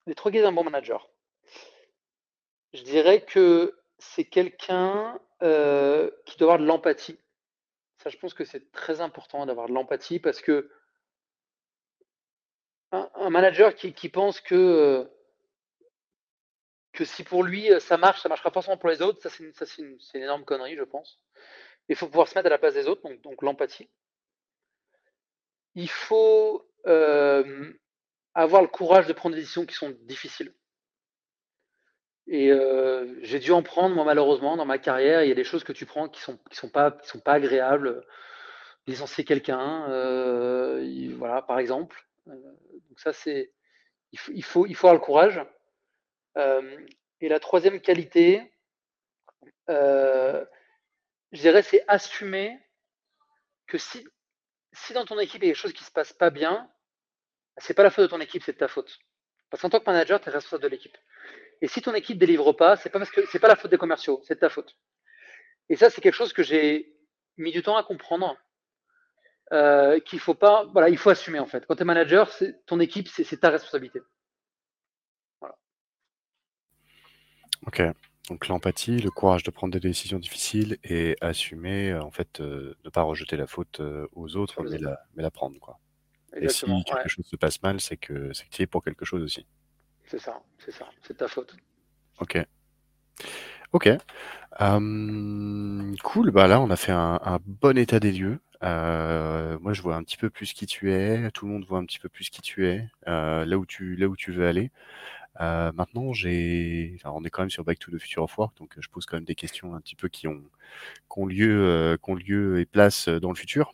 les 0.05 0.15
trois 0.15 0.31
d'un 0.31 0.51
bon 0.51 0.63
manager. 0.63 1.09
Je 2.73 2.81
dirais 2.81 3.23
que 3.23 3.79
c'est 3.99 4.25
quelqu'un 4.25 5.19
euh, 5.41 6.09
qui 6.25 6.37
doit 6.37 6.53
avoir 6.53 6.59
de 6.59 6.65
l'empathie. 6.65 7.19
Ça, 7.99 8.09
je 8.09 8.17
pense 8.17 8.33
que 8.33 8.43
c'est 8.43 8.71
très 8.71 8.99
important 8.99 9.45
d'avoir 9.45 9.67
de 9.67 9.73
l'empathie 9.73 10.19
parce 10.19 10.41
que 10.41 10.69
un, 12.91 13.29
manager 13.31 13.73
qui, 13.73 14.09
pense 14.09 14.39
que, 14.39 15.09
que 16.91 17.05
si 17.05 17.23
pour 17.23 17.43
lui 17.43 17.69
ça 17.79 17.97
marche, 17.97 18.21
ça 18.21 18.29
marchera 18.29 18.51
forcément 18.51 18.77
pour 18.77 18.89
les 18.89 19.01
autres, 19.01 19.19
ça 19.21 19.29
c'est 19.65 19.81
une, 19.81 19.97
énorme 20.13 20.45
connerie, 20.45 20.75
je 20.75 20.83
pense. 20.83 21.19
Il 21.89 21.95
faut 21.95 22.05
pouvoir 22.05 22.27
se 22.27 22.35
mettre 22.35 22.47
à 22.47 22.51
la 22.51 22.59
place 22.59 22.75
des 22.75 22.87
autres, 22.87 23.01
donc 23.23 23.41
l'empathie. 23.41 23.89
Il 25.73 25.89
faut 25.89 26.67
avoir 26.85 28.61
le 28.61 28.67
courage 28.67 29.07
de 29.07 29.13
prendre 29.13 29.35
des 29.35 29.41
décisions 29.41 29.65
qui 29.65 29.75
sont 29.75 29.95
difficiles. 30.01 30.53
Et 32.27 32.51
j'ai 33.21 33.39
dû 33.39 33.51
en 33.51 33.63
prendre, 33.63 33.95
moi, 33.95 34.05
malheureusement, 34.05 34.57
dans 34.57 34.65
ma 34.65 34.77
carrière. 34.77 35.23
Il 35.23 35.29
y 35.29 35.31
a 35.31 35.35
des 35.35 35.43
choses 35.43 35.63
que 35.63 35.73
tu 35.73 35.85
prends 35.85 36.07
qui 36.09 36.21
sont, 36.21 36.37
qui 36.49 36.55
sont, 36.55 36.69
pas, 36.69 36.97
sont 37.03 37.19
pas 37.19 37.33
agréables. 37.33 38.05
Licencier 38.85 39.23
quelqu'un, 39.23 39.87
voilà, 41.17 41.41
par 41.41 41.59
exemple. 41.59 42.05
donc, 42.25 42.99
ça, 42.99 43.13
c'est. 43.13 43.51
Il 44.11 44.19
il, 44.35 44.43
faut, 44.43 44.65
il 44.67 44.75
faut 44.75 44.87
avoir 44.87 44.99
le 44.99 45.05
courage. 45.05 45.41
et 46.35 47.29
la 47.29 47.39
troisième 47.39 47.79
qualité, 47.81 48.51
je 49.67 51.41
dirais, 51.41 51.63
c'est 51.63 51.83
assumer 51.87 52.59
que 53.67 53.77
si, 53.77 54.05
si 54.73 54.93
dans 54.93 55.05
ton 55.05 55.19
équipe 55.19 55.41
il 55.41 55.47
y 55.47 55.49
a 55.49 55.53
quelque 55.53 55.61
chose 55.61 55.73
qui 55.73 55.83
se 55.83 55.91
passe 55.91 56.13
pas 56.13 56.29
bien, 56.29 56.69
c'est 57.57 57.73
pas 57.73 57.83
la 57.83 57.91
faute 57.91 58.03
de 58.03 58.09
ton 58.09 58.19
équipe, 58.19 58.43
c'est 58.43 58.53
de 58.53 58.57
ta 58.57 58.67
faute. 58.67 58.99
Parce 59.49 59.61
qu'en 59.61 59.69
tant 59.69 59.79
que 59.79 59.85
manager, 59.85 60.19
tu 60.19 60.29
es 60.29 60.31
responsable 60.31 60.63
de 60.63 60.69
l'équipe. 60.69 60.97
Et 61.61 61.67
si 61.67 61.81
ton 61.81 61.93
équipe 61.93 62.17
délivre 62.17 62.53
pas, 62.53 62.75
c'est 62.75 62.89
pas 62.89 62.99
pas 62.99 63.47
la 63.47 63.55
faute 63.55 63.71
des 63.71 63.77
commerciaux, 63.77 64.21
c'est 64.25 64.35
de 64.35 64.39
ta 64.39 64.49
faute. 64.49 64.75
Et 65.69 65.75
ça, 65.75 65.89
c'est 65.89 66.01
quelque 66.01 66.15
chose 66.15 66.33
que 66.33 66.43
j'ai 66.43 66.97
mis 67.37 67.51
du 67.51 67.61
temps 67.61 67.77
à 67.77 67.83
comprendre. 67.83 68.35
Euh, 69.51 69.99
qu'il 69.99 70.19
faut 70.19 70.33
pas, 70.33 70.65
voilà, 70.71 70.89
il 70.89 70.97
faut 70.97 71.11
assumer 71.11 71.37
en 71.37 71.45
fait. 71.45 71.65
Quand 71.67 71.75
tu 71.75 71.83
es 71.83 71.85
manager, 71.85 72.31
ton 72.65 72.79
équipe, 72.79 73.07
c'est 73.07 73.39
ta 73.39 73.49
responsabilité. 73.49 74.01
Voilà. 75.39 75.55
Ok. 77.67 77.81
Donc 78.29 78.47
l'empathie, 78.47 78.99
le 78.99 79.11
courage 79.11 79.43
de 79.43 79.51
prendre 79.51 79.73
des 79.73 79.81
décisions 79.81 80.17
difficiles 80.17 80.77
et 80.83 81.17
assumer, 81.19 81.91
euh, 81.91 82.01
en 82.01 82.11
fait, 82.11 82.39
euh, 82.39 82.73
ne 82.85 82.89
pas 82.89 83.01
rejeter 83.01 83.35
la 83.35 83.47
faute 83.47 83.81
aux 84.13 84.35
autres, 84.37 84.63
mais 84.63 84.77
la, 84.77 84.99
mais 85.15 85.23
la 85.23 85.31
prendre, 85.31 85.59
quoi. 85.59 85.79
Et 86.35 86.49
si 86.49 86.65
quelque 86.65 87.09
chose 87.09 87.25
se 87.25 87.35
passe 87.35 87.61
mal, 87.61 87.79
c'est 87.79 87.97
que 87.97 88.33
c'est 88.33 88.45
que 88.45 88.49
tu 88.49 88.61
es 88.63 88.67
pour 88.67 88.83
quelque 88.83 89.05
chose 89.05 89.21
aussi. 89.21 89.45
C'est 90.05 90.19
ça, 90.19 90.41
c'est 90.57 90.71
ça, 90.71 90.89
c'est 91.01 91.17
ta 91.17 91.27
faute. 91.27 91.55
Ok. 92.19 92.43
Ok. 93.73 93.89
cool, 96.03 96.31
bah 96.31 96.47
là 96.47 96.61
on 96.61 96.69
a 96.69 96.75
fait 96.75 96.91
un, 96.91 97.39
bon 97.45 97.77
état 97.77 97.99
des 97.99 98.11
lieux. 98.11 98.39
Euh, 98.63 99.57
moi 99.59 99.73
je 99.73 99.81
vois 99.81 99.95
un 99.95 100.03
petit 100.03 100.17
peu 100.17 100.29
plus 100.29 100.53
qui 100.53 100.65
tu 100.67 100.91
es, 100.93 101.29
tout 101.31 101.47
le 101.47 101.51
monde 101.51 101.65
voit 101.65 101.79
un 101.79 101.85
petit 101.85 101.99
peu 101.99 102.07
plus 102.07 102.29
qui 102.29 102.41
tu 102.41 102.67
es, 102.67 102.87
euh, 103.07 103.45
là 103.45 103.57
où 103.57 103.65
tu 103.65 103.95
là 103.95 104.07
où 104.07 104.15
tu 104.15 104.31
veux 104.31 104.47
aller. 104.47 104.71
Euh, 105.41 105.71
maintenant 105.73 106.13
j'ai, 106.13 106.97
on 107.05 107.23
est 107.23 107.29
quand 107.29 107.41
même 107.41 107.49
sur 107.49 107.63
Back 107.63 107.79
to 107.79 107.91
the 107.91 107.99
Future 107.99 108.23
of 108.23 108.37
Work, 108.37 108.55
donc 108.57 108.75
je 108.79 108.87
pose 108.87 109.05
quand 109.05 109.17
même 109.17 109.25
des 109.25 109.35
questions 109.35 109.73
un 109.73 109.81
petit 109.81 109.95
peu 109.95 110.07
qui 110.07 110.27
ont, 110.27 110.43
qui 111.11 111.19
ont 111.19 111.25
lieu, 111.25 111.97
qui 112.03 112.11
ont 112.11 112.15
lieu 112.15 112.59
et 112.59 112.65
place 112.65 113.09
dans 113.09 113.29
le 113.29 113.35
futur. 113.35 113.73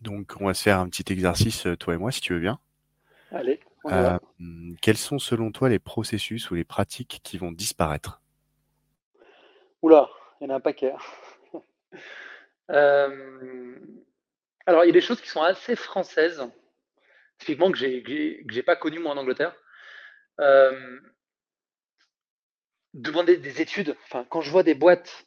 Donc, 0.00 0.32
on 0.40 0.46
va 0.46 0.54
se 0.54 0.62
faire 0.62 0.78
un 0.78 0.88
petit 0.88 1.12
exercice, 1.12 1.66
euh, 1.66 1.76
toi 1.76 1.94
et 1.94 1.98
moi, 1.98 2.10
si 2.10 2.20
tu 2.20 2.32
veux 2.32 2.40
bien. 2.40 2.58
Allez. 3.30 3.60
Euh, 3.86 4.18
quels 4.80 4.96
sont, 4.96 5.18
selon 5.18 5.52
toi, 5.52 5.68
les 5.68 5.78
processus 5.78 6.50
ou 6.50 6.54
les 6.54 6.64
pratiques 6.64 7.20
qui 7.22 7.38
vont 7.38 7.52
disparaître? 7.52 8.20
Oula, 9.82 10.08
il 10.40 10.44
y 10.44 10.50
en 10.50 10.54
a 10.54 10.56
un 10.56 10.60
paquet. 10.60 10.94
euh... 12.70 13.78
Alors, 14.66 14.84
il 14.84 14.88
y 14.88 14.90
a 14.90 14.94
des 14.94 15.00
choses 15.00 15.20
qui 15.20 15.28
sont 15.28 15.42
assez 15.42 15.76
françaises, 15.76 16.46
typiquement 17.38 17.70
que 17.70 17.78
j'ai 17.78 18.44
n'ai 18.50 18.62
pas 18.62 18.76
connu 18.76 18.98
moi 18.98 19.12
en 19.12 19.16
Angleterre. 19.16 19.54
Euh... 20.40 21.00
Demander 22.94 23.36
des 23.36 23.60
études. 23.60 23.96
Enfin, 24.04 24.26
quand 24.28 24.40
je 24.40 24.50
vois 24.50 24.64
des 24.64 24.74
boîtes 24.74 25.26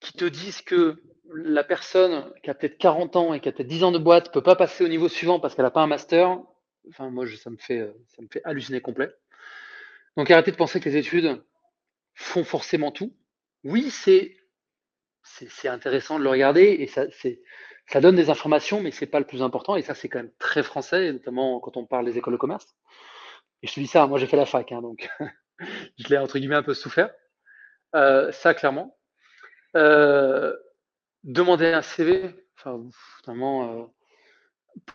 qui 0.00 0.12
te 0.12 0.24
disent 0.24 0.60
que 0.60 1.02
la 1.32 1.64
personne 1.64 2.30
qui 2.42 2.50
a 2.50 2.54
peut-être 2.54 2.78
40 2.78 3.16
ans 3.16 3.34
et 3.34 3.40
qui 3.40 3.48
a 3.48 3.52
peut-être 3.52 3.68
10 3.68 3.84
ans 3.84 3.92
de 3.92 3.98
boîte 3.98 4.32
peut 4.32 4.42
pas 4.42 4.56
passer 4.56 4.84
au 4.84 4.88
niveau 4.88 5.08
suivant 5.08 5.40
parce 5.40 5.54
qu'elle 5.54 5.64
n'a 5.64 5.70
pas 5.70 5.80
un 5.80 5.86
master, 5.86 6.38
enfin 6.88 7.08
moi 7.10 7.24
ça 7.26 7.50
me 7.50 7.56
fait 7.56 7.90
ça 8.08 8.22
me 8.22 8.28
fait 8.30 8.42
halluciner 8.44 8.80
complet. 8.80 9.10
Donc 10.16 10.30
arrêtez 10.30 10.50
de 10.50 10.56
penser 10.56 10.80
que 10.80 10.88
les 10.88 10.96
études 10.96 11.42
font 12.14 12.44
forcément 12.44 12.90
tout. 12.90 13.14
Oui, 13.64 13.90
c'est 13.90 14.36
intéressant 15.68 16.18
de 16.18 16.24
le 16.24 16.30
regarder 16.30 16.62
et 16.62 16.86
ça, 16.86 17.06
donne 18.00 18.16
des 18.16 18.30
informations, 18.30 18.80
mais 18.80 18.90
c'est 18.90 19.06
pas 19.06 19.20
le 19.20 19.26
plus 19.26 19.42
important. 19.42 19.76
Et 19.76 19.82
ça, 19.82 19.94
c'est 19.94 20.08
quand 20.08 20.18
même 20.18 20.32
très 20.38 20.62
français, 20.62 21.12
notamment 21.12 21.60
quand 21.60 21.76
on 21.76 21.86
parle 21.86 22.06
des 22.06 22.18
écoles 22.18 22.34
de 22.34 22.38
commerce. 22.38 22.76
Et 23.62 23.66
je 23.66 23.74
te 23.74 23.80
dis 23.80 23.86
ça, 23.86 24.06
moi 24.06 24.18
j'ai 24.18 24.26
fait 24.26 24.36
la 24.36 24.46
fac, 24.46 24.72
hein, 24.72 24.82
donc 24.82 25.08
je 25.98 26.08
l'ai 26.08 26.18
entre 26.18 26.38
guillemets 26.38 26.56
un 26.56 26.62
peu 26.62 26.74
souffert. 26.74 27.10
Euh, 27.94 28.30
ça, 28.32 28.54
clairement. 28.54 28.96
Euh, 29.76 30.56
demander 31.24 31.66
un 31.66 31.82
CV, 31.82 32.34
enfin, 32.58 32.82
euh, 33.28 33.84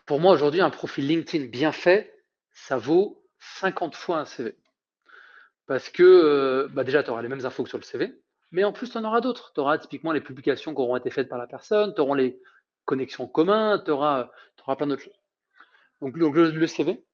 pour 0.06 0.20
moi 0.20 0.32
aujourd'hui, 0.32 0.60
un 0.60 0.70
profil 0.70 1.06
LinkedIn 1.06 1.46
bien 1.46 1.72
fait, 1.72 2.22
ça 2.52 2.76
vaut 2.76 3.22
50 3.38 3.94
fois 3.94 4.18
un 4.18 4.24
CV. 4.24 4.56
Parce 5.66 5.88
que 5.88 6.68
bah, 6.72 6.84
déjà, 6.84 7.02
tu 7.02 7.10
auras 7.10 7.22
les 7.22 7.28
mêmes 7.28 7.44
infos 7.44 7.64
que 7.64 7.68
sur 7.68 7.78
le 7.78 7.84
CV, 7.84 8.20
mais 8.52 8.64
en 8.64 8.72
plus, 8.72 8.90
tu 8.90 8.98
en 8.98 9.04
auras 9.04 9.20
d'autres. 9.20 9.52
Tu 9.52 9.60
auras 9.60 9.78
typiquement 9.78 10.12
les 10.12 10.20
publications 10.20 10.74
qui 10.74 10.80
auront 10.80 10.96
été 10.96 11.10
faites 11.10 11.28
par 11.28 11.38
la 11.38 11.46
personne, 11.46 11.94
tu 11.94 12.00
auras 12.00 12.16
les 12.16 12.40
connexions 12.84 13.26
communes, 13.26 13.82
tu 13.84 13.90
auras, 13.90 14.30
plein 14.76 14.86
d'autres 14.86 15.02
choses. 15.02 15.20
Donc, 16.00 16.16
le, 16.16 16.66
CV. 16.66 17.04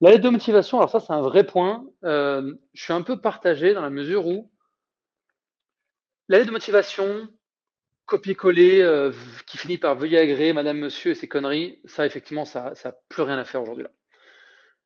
La 0.00 0.10
lettre 0.10 0.24
de 0.24 0.28
motivation, 0.30 0.78
alors 0.78 0.90
ça, 0.90 1.00
c'est 1.00 1.12
un 1.12 1.22
vrai 1.22 1.44
point. 1.44 1.86
je 2.02 2.54
suis 2.74 2.92
un 2.92 3.02
peu 3.02 3.20
partagé 3.20 3.74
dans 3.74 3.82
la 3.82 3.90
mesure 3.90 4.26
où 4.26 4.50
la 6.28 6.38
lettre 6.38 6.48
de 6.48 6.52
motivation, 6.52 7.28
copier-coller, 8.06 8.80
euh, 8.80 9.12
qui 9.46 9.58
finit 9.58 9.76
par 9.76 9.94
veuillez 9.94 10.18
agréer, 10.18 10.54
madame, 10.54 10.78
monsieur 10.78 11.10
et 11.10 11.14
ces 11.14 11.28
conneries, 11.28 11.80
ça, 11.84 12.06
effectivement, 12.06 12.46
ça 12.46 12.72
n'a 12.82 12.92
plus 13.10 13.22
rien 13.22 13.36
à 13.36 13.44
faire 13.44 13.60
aujourd'hui. 13.60 13.86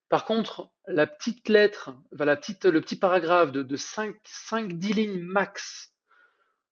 Par 0.09 0.25
contre, 0.25 0.71
la 0.87 1.07
petite 1.07 1.49
lettre, 1.49 1.95
la 2.11 2.37
petite, 2.37 2.65
le 2.65 2.81
petit 2.81 2.99
paragraphe 2.99 3.53
de, 3.53 3.77
5-10 3.77 4.95
lignes 4.95 5.21
max 5.21 5.95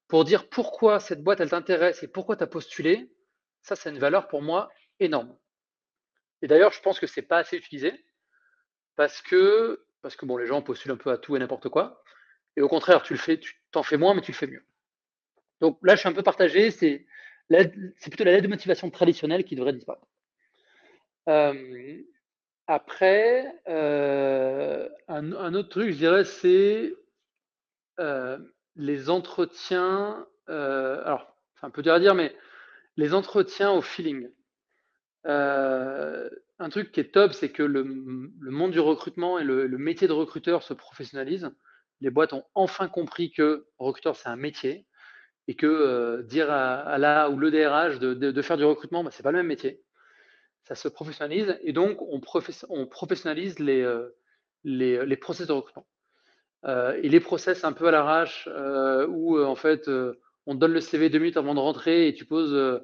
pour 0.08 0.24
dire 0.24 0.48
pourquoi 0.48 0.98
cette 0.98 1.22
boîte, 1.22 1.40
elle 1.40 1.50
t'intéresse 1.50 2.02
et 2.02 2.08
pourquoi 2.08 2.36
tu 2.36 2.42
as 2.42 2.48
postulé, 2.48 3.08
ça, 3.62 3.76
c'est 3.76 3.90
une 3.90 3.98
valeur 3.98 4.26
pour 4.26 4.42
moi 4.42 4.68
énorme. 4.98 5.36
Et 6.42 6.48
d'ailleurs, 6.48 6.72
je 6.72 6.80
pense 6.80 6.98
que 6.98 7.06
ce 7.06 7.20
n'est 7.20 7.26
pas 7.26 7.38
assez 7.38 7.56
utilisé 7.56 8.04
parce 8.96 9.22
que, 9.22 9.84
parce 10.02 10.16
que 10.16 10.26
bon, 10.26 10.36
les 10.36 10.46
gens 10.46 10.62
postulent 10.62 10.92
un 10.92 10.96
peu 10.96 11.10
à 11.10 11.18
tout 11.18 11.36
et 11.36 11.38
n'importe 11.38 11.68
quoi. 11.68 12.02
Et 12.56 12.62
au 12.62 12.68
contraire, 12.68 13.02
tu 13.02 13.12
le 13.12 13.18
fais, 13.18 13.38
tu 13.38 13.60
t'en 13.70 13.82
fais 13.82 13.98
moins, 13.98 14.14
mais 14.14 14.22
tu 14.22 14.32
le 14.32 14.36
fais 14.36 14.46
mieux. 14.46 14.64
Donc 15.60 15.78
là, 15.82 15.94
je 15.94 16.00
suis 16.00 16.08
un 16.08 16.12
peu 16.12 16.22
partagé. 16.22 16.70
C'est 16.70 17.06
plutôt 17.48 18.24
la 18.24 18.32
lettre 18.32 18.44
de 18.44 18.48
motivation 18.48 18.90
traditionnelle 18.90 19.44
qui 19.44 19.56
devrait 19.56 19.74
disparaître. 19.74 20.06
Après, 22.66 23.46
un, 23.66 25.54
autre 25.54 25.68
truc, 25.68 25.90
je 25.90 25.96
dirais, 25.96 26.24
c'est 26.24 26.94
les 28.76 29.10
entretiens. 29.10 30.26
alors, 30.46 31.36
c'est 31.60 31.66
un 31.66 31.70
peu 31.70 31.82
dur 31.82 31.92
à 31.92 32.00
dire, 32.00 32.14
mais 32.14 32.34
les 32.96 33.12
entretiens 33.14 33.72
au 33.72 33.82
feeling. 33.82 34.30
Un 36.58 36.68
truc 36.68 36.92
qui 36.92 37.00
est 37.00 37.12
top, 37.12 37.32
c'est 37.32 37.50
que 37.50 37.62
le, 37.62 37.84
monde 37.84 38.72
du 38.72 38.80
recrutement 38.80 39.38
et 39.38 39.44
le, 39.44 39.68
métier 39.78 40.08
de 40.08 40.12
recruteur 40.12 40.62
se 40.62 40.74
professionnalise 40.74 41.50
les 42.00 42.10
boîtes 42.10 42.32
ont 42.32 42.44
enfin 42.54 42.88
compris 42.88 43.32
que 43.32 43.66
recruteur, 43.78 44.16
c'est 44.16 44.28
un 44.28 44.36
métier 44.36 44.86
et 45.48 45.54
que 45.54 45.66
euh, 45.66 46.22
dire 46.22 46.50
à, 46.50 46.98
la 46.98 47.30
ou 47.30 47.38
le 47.38 47.50
DRH 47.50 47.98
de, 47.98 48.42
faire 48.42 48.56
du 48.56 48.64
recrutement, 48.64 49.04
bah, 49.04 49.10
ce 49.10 49.18
n'est 49.18 49.22
pas 49.22 49.30
le 49.30 49.38
même 49.38 49.46
métier. 49.46 49.82
Ça 50.64 50.74
se 50.74 50.88
professionnalise 50.88 51.56
et 51.62 51.72
donc 51.72 52.02
on, 52.02 52.20
professionnalise 52.20 53.58
les, 53.60 53.82
euh, 53.82 54.08
les, 54.64 55.16
process 55.16 55.46
de 55.46 55.52
recrutement. 55.52 55.86
Euh, 56.64 56.98
et 57.00 57.08
les 57.08 57.20
process 57.20 57.64
un 57.64 57.72
peu 57.72 57.86
à 57.86 57.90
l'arrache 57.92 58.48
où 59.08 59.38
en 59.40 59.54
fait 59.54 59.88
on 60.46 60.54
donne 60.54 60.72
le 60.72 60.80
CV 60.80 61.08
deux 61.08 61.18
minutes 61.18 61.36
avant 61.36 61.54
de 61.54 61.60
rentrer 61.60 62.08
et 62.08 62.14
tu 62.14 62.24
poses 62.24 62.82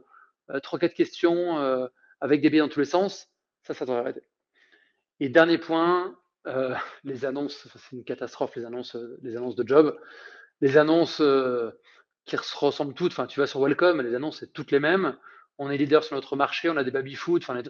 trois, 0.62 0.78
quatre 0.78 0.94
questions 0.94 1.88
avec 2.20 2.40
des 2.40 2.50
biais 2.50 2.60
dans 2.60 2.68
tous 2.68 2.80
les 2.80 2.86
sens, 2.86 3.31
ça, 3.62 3.74
ça 3.74 3.84
devrait 3.84 4.00
arrêter. 4.00 4.22
Et 5.20 5.28
dernier 5.28 5.58
point, 5.58 6.16
euh, 6.46 6.74
les 7.04 7.24
annonces, 7.24 7.68
c'est 7.72 7.96
une 7.96 8.04
catastrophe, 8.04 8.56
les 8.56 8.64
annonces, 8.64 8.96
euh, 8.96 9.18
les 9.22 9.36
annonces 9.36 9.56
de 9.56 9.66
job. 9.66 9.98
Les 10.60 10.76
annonces 10.76 11.20
euh, 11.20 11.70
qui 12.24 12.36
se 12.36 12.56
ressemblent 12.56 12.94
toutes, 12.94 13.12
enfin, 13.12 13.26
tu 13.26 13.40
vas 13.40 13.46
sur 13.46 13.60
Welcome, 13.60 14.00
les 14.00 14.14
annonces, 14.14 14.40
c'est 14.40 14.52
toutes 14.52 14.70
les 14.70 14.80
mêmes. 14.80 15.16
On 15.58 15.70
est 15.70 15.76
leader 15.76 16.04
sur 16.04 16.14
notre 16.14 16.36
marché, 16.36 16.70
on 16.70 16.76
a 16.76 16.84
des 16.84 16.90
baby-foot, 16.90 17.42
enfin, 17.42 17.60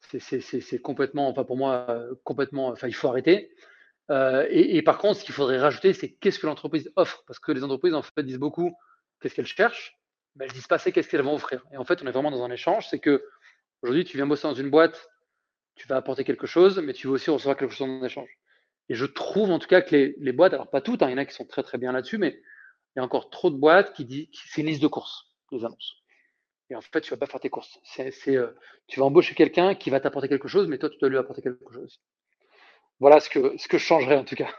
c'est 0.00 0.80
complètement, 0.80 1.28
enfin, 1.28 1.44
pour 1.44 1.56
moi, 1.56 1.86
complètement, 2.24 2.68
enfin, 2.68 2.88
il 2.88 2.94
faut 2.94 3.08
arrêter. 3.08 3.50
et, 4.10 4.82
par 4.82 4.98
contre, 4.98 5.20
ce 5.20 5.24
qu'il 5.24 5.34
faudrait 5.34 5.58
rajouter, 5.58 5.92
c'est 5.92 6.12
qu'est-ce 6.12 6.38
que 6.38 6.46
l'entreprise 6.46 6.92
offre? 6.96 7.24
Parce 7.26 7.38
que 7.38 7.52
les 7.52 7.62
entreprises, 7.64 7.94
en 7.94 8.02
fait, 8.02 8.22
disent 8.22 8.38
beaucoup 8.38 8.76
qu'est-ce 9.20 9.34
qu'elles 9.34 9.46
cherchent, 9.46 9.96
mais 10.34 10.44
elles 10.44 10.52
disent 10.52 10.66
pas 10.66 10.76
assez 10.76 10.92
qu'est-ce 10.92 11.08
qu'elles 11.08 11.22
vont 11.22 11.34
offrir. 11.34 11.64
Et 11.72 11.76
en 11.76 11.84
fait, 11.84 12.02
on 12.02 12.06
est 12.06 12.12
vraiment 12.12 12.32
dans 12.32 12.44
un 12.44 12.50
échange, 12.50 12.88
c'est 12.88 12.98
que 12.98 13.24
aujourd'hui, 13.82 14.04
tu 14.04 14.16
viens 14.16 14.26
bosser 14.26 14.48
dans 14.48 14.54
une 14.54 14.70
boîte 14.70 15.08
tu 15.76 15.86
vas 15.86 15.96
apporter 15.96 16.24
quelque 16.24 16.46
chose, 16.46 16.78
mais 16.78 16.92
tu 16.92 17.06
veux 17.06 17.14
aussi 17.14 17.30
recevoir 17.30 17.56
quelque 17.56 17.74
chose 17.74 17.88
en 17.88 18.04
échange. 18.04 18.30
Et 18.88 18.94
je 18.94 19.04
trouve 19.04 19.50
en 19.50 19.58
tout 19.58 19.68
cas 19.68 19.82
que 19.82 20.14
les, 20.16 20.32
boîtes, 20.32 20.54
alors 20.54 20.70
pas 20.70 20.80
toutes, 20.80 21.02
hein, 21.02 21.08
il 21.08 21.12
y 21.12 21.14
en 21.14 21.18
a 21.18 21.24
qui 21.24 21.34
sont 21.34 21.46
très 21.46 21.62
très 21.62 21.78
bien 21.78 21.92
là-dessus, 21.92 22.18
mais 22.18 22.40
il 22.94 22.98
y 22.98 23.00
a 23.00 23.04
encore 23.04 23.30
trop 23.30 23.50
de 23.50 23.56
boîtes 23.56 23.92
qui 23.92 24.04
disent 24.04 24.28
c'est 24.32 24.62
une 24.62 24.68
liste 24.68 24.82
de 24.82 24.88
courses, 24.88 25.32
les 25.52 25.64
annonces. 25.64 26.02
Et 26.70 26.74
en 26.74 26.80
fait, 26.80 27.00
tu 27.00 27.10
vas 27.10 27.16
pas 27.16 27.26
faire 27.26 27.40
tes 27.40 27.50
courses. 27.50 27.78
Euh, 28.28 28.52
tu 28.88 28.98
vas 28.98 29.06
embaucher 29.06 29.34
quelqu'un 29.34 29.74
qui 29.74 29.90
va 29.90 30.00
t'apporter 30.00 30.28
quelque 30.28 30.48
chose, 30.48 30.66
mais 30.66 30.78
toi, 30.78 30.90
tu 30.90 30.98
dois 30.98 31.08
lui 31.08 31.18
apporter 31.18 31.42
quelque 31.42 31.72
chose. 31.72 32.00
Voilà 32.98 33.20
ce 33.20 33.28
que, 33.28 33.56
ce 33.56 33.68
que 33.68 33.78
je 33.78 33.84
changerais 33.84 34.16
en 34.16 34.24
tout 34.24 34.34
cas. 34.34 34.50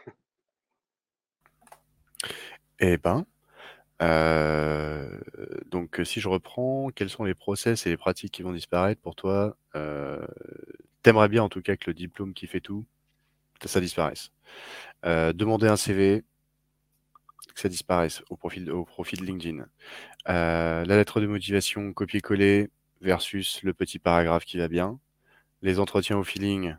Eh 2.80 2.98
ben, 2.98 3.26
euh, 4.02 5.20
donc 5.66 6.02
si 6.04 6.20
je 6.20 6.30
reprends, 6.30 6.90
quels 6.94 7.10
sont 7.10 7.24
les 7.24 7.34
process 7.34 7.86
et 7.86 7.90
les 7.90 7.98
pratiques 7.98 8.32
qui 8.32 8.44
vont 8.44 8.54
disparaître 8.54 9.02
pour 9.02 9.16
toi 9.16 9.58
euh, 9.76 10.26
T'aimerais 11.04 11.30
bien 11.30 11.44
en 11.44 11.50
tout 11.50 11.62
cas 11.62 11.76
que 11.78 11.90
le 11.90 11.94
diplôme 11.94 12.34
qui 12.34 12.48
fait 12.48 12.60
tout, 12.60 12.86
ça 13.66 13.80
disparaisse. 13.80 14.32
Euh, 15.06 15.34
demander 15.34 15.68
un 15.68 15.78
CV, 15.78 16.24
que 17.54 17.62
ça 17.62 17.70
disparaisse 17.70 18.22
au 18.30 18.36
profil, 18.36 18.72
au 18.72 18.86
profil 18.86 19.24
LinkedIn. 19.24 19.66
Euh, 20.30 20.86
la 20.86 20.98
lettre 20.98 21.22
de 21.22 21.28
motivation 21.28 21.94
copier-coller 21.94 22.70
versus 23.02 23.64
le 23.64 23.74
petit 23.74 24.00
paragraphe 24.00 24.46
qui 24.46 24.58
va 24.58 24.68
bien. 24.68 25.00
Les 25.62 25.80
entretiens 25.80 26.18
au 26.18 26.24
feeling, 26.24 26.76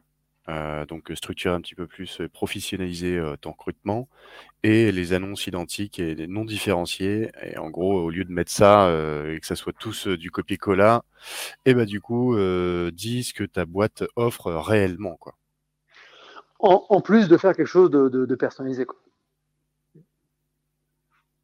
euh, 0.48 0.86
donc 0.86 1.10
structurer 1.14 1.54
un 1.54 1.60
petit 1.60 1.74
peu 1.74 1.86
plus, 1.86 2.22
professionnaliser 2.32 3.22
ton 3.40 3.52
recrutement 3.52 4.08
et 4.62 4.92
les 4.92 5.12
annonces 5.12 5.46
identiques 5.46 5.98
et 5.98 6.26
non 6.26 6.44
différenciées. 6.44 7.30
Et 7.42 7.58
en 7.58 7.70
gros, 7.70 8.00
au 8.00 8.10
lieu 8.10 8.24
de 8.24 8.32
mettre 8.32 8.50
ça 8.50 8.88
et 9.28 9.38
que 9.40 9.46
ça 9.46 9.56
soit 9.56 9.74
tous 9.78 10.08
du 10.08 10.30
copier-coller, 10.30 10.98
et 11.66 11.74
bah 11.74 11.84
du 11.84 12.00
coup, 12.00 12.36
dis 12.92 13.24
ce 13.24 13.34
que 13.34 13.44
ta 13.44 13.66
boîte 13.66 14.04
offre 14.16 14.52
réellement, 14.52 15.16
quoi. 15.16 15.34
En, 16.60 17.00
plus 17.00 17.28
de 17.28 17.36
faire 17.36 17.54
quelque 17.54 17.66
chose 17.66 17.90
de, 17.90 18.34
personnalisé, 18.34 18.84
quoi. 18.84 18.98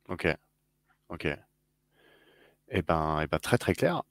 Ok, 0.09 0.27
ok. 1.09 1.29
Eh 2.69 2.83
ben, 2.83 3.21
eh 3.23 3.27
ben, 3.27 3.39
très 3.39 3.59
très 3.59 3.75
clair. 3.75 4.03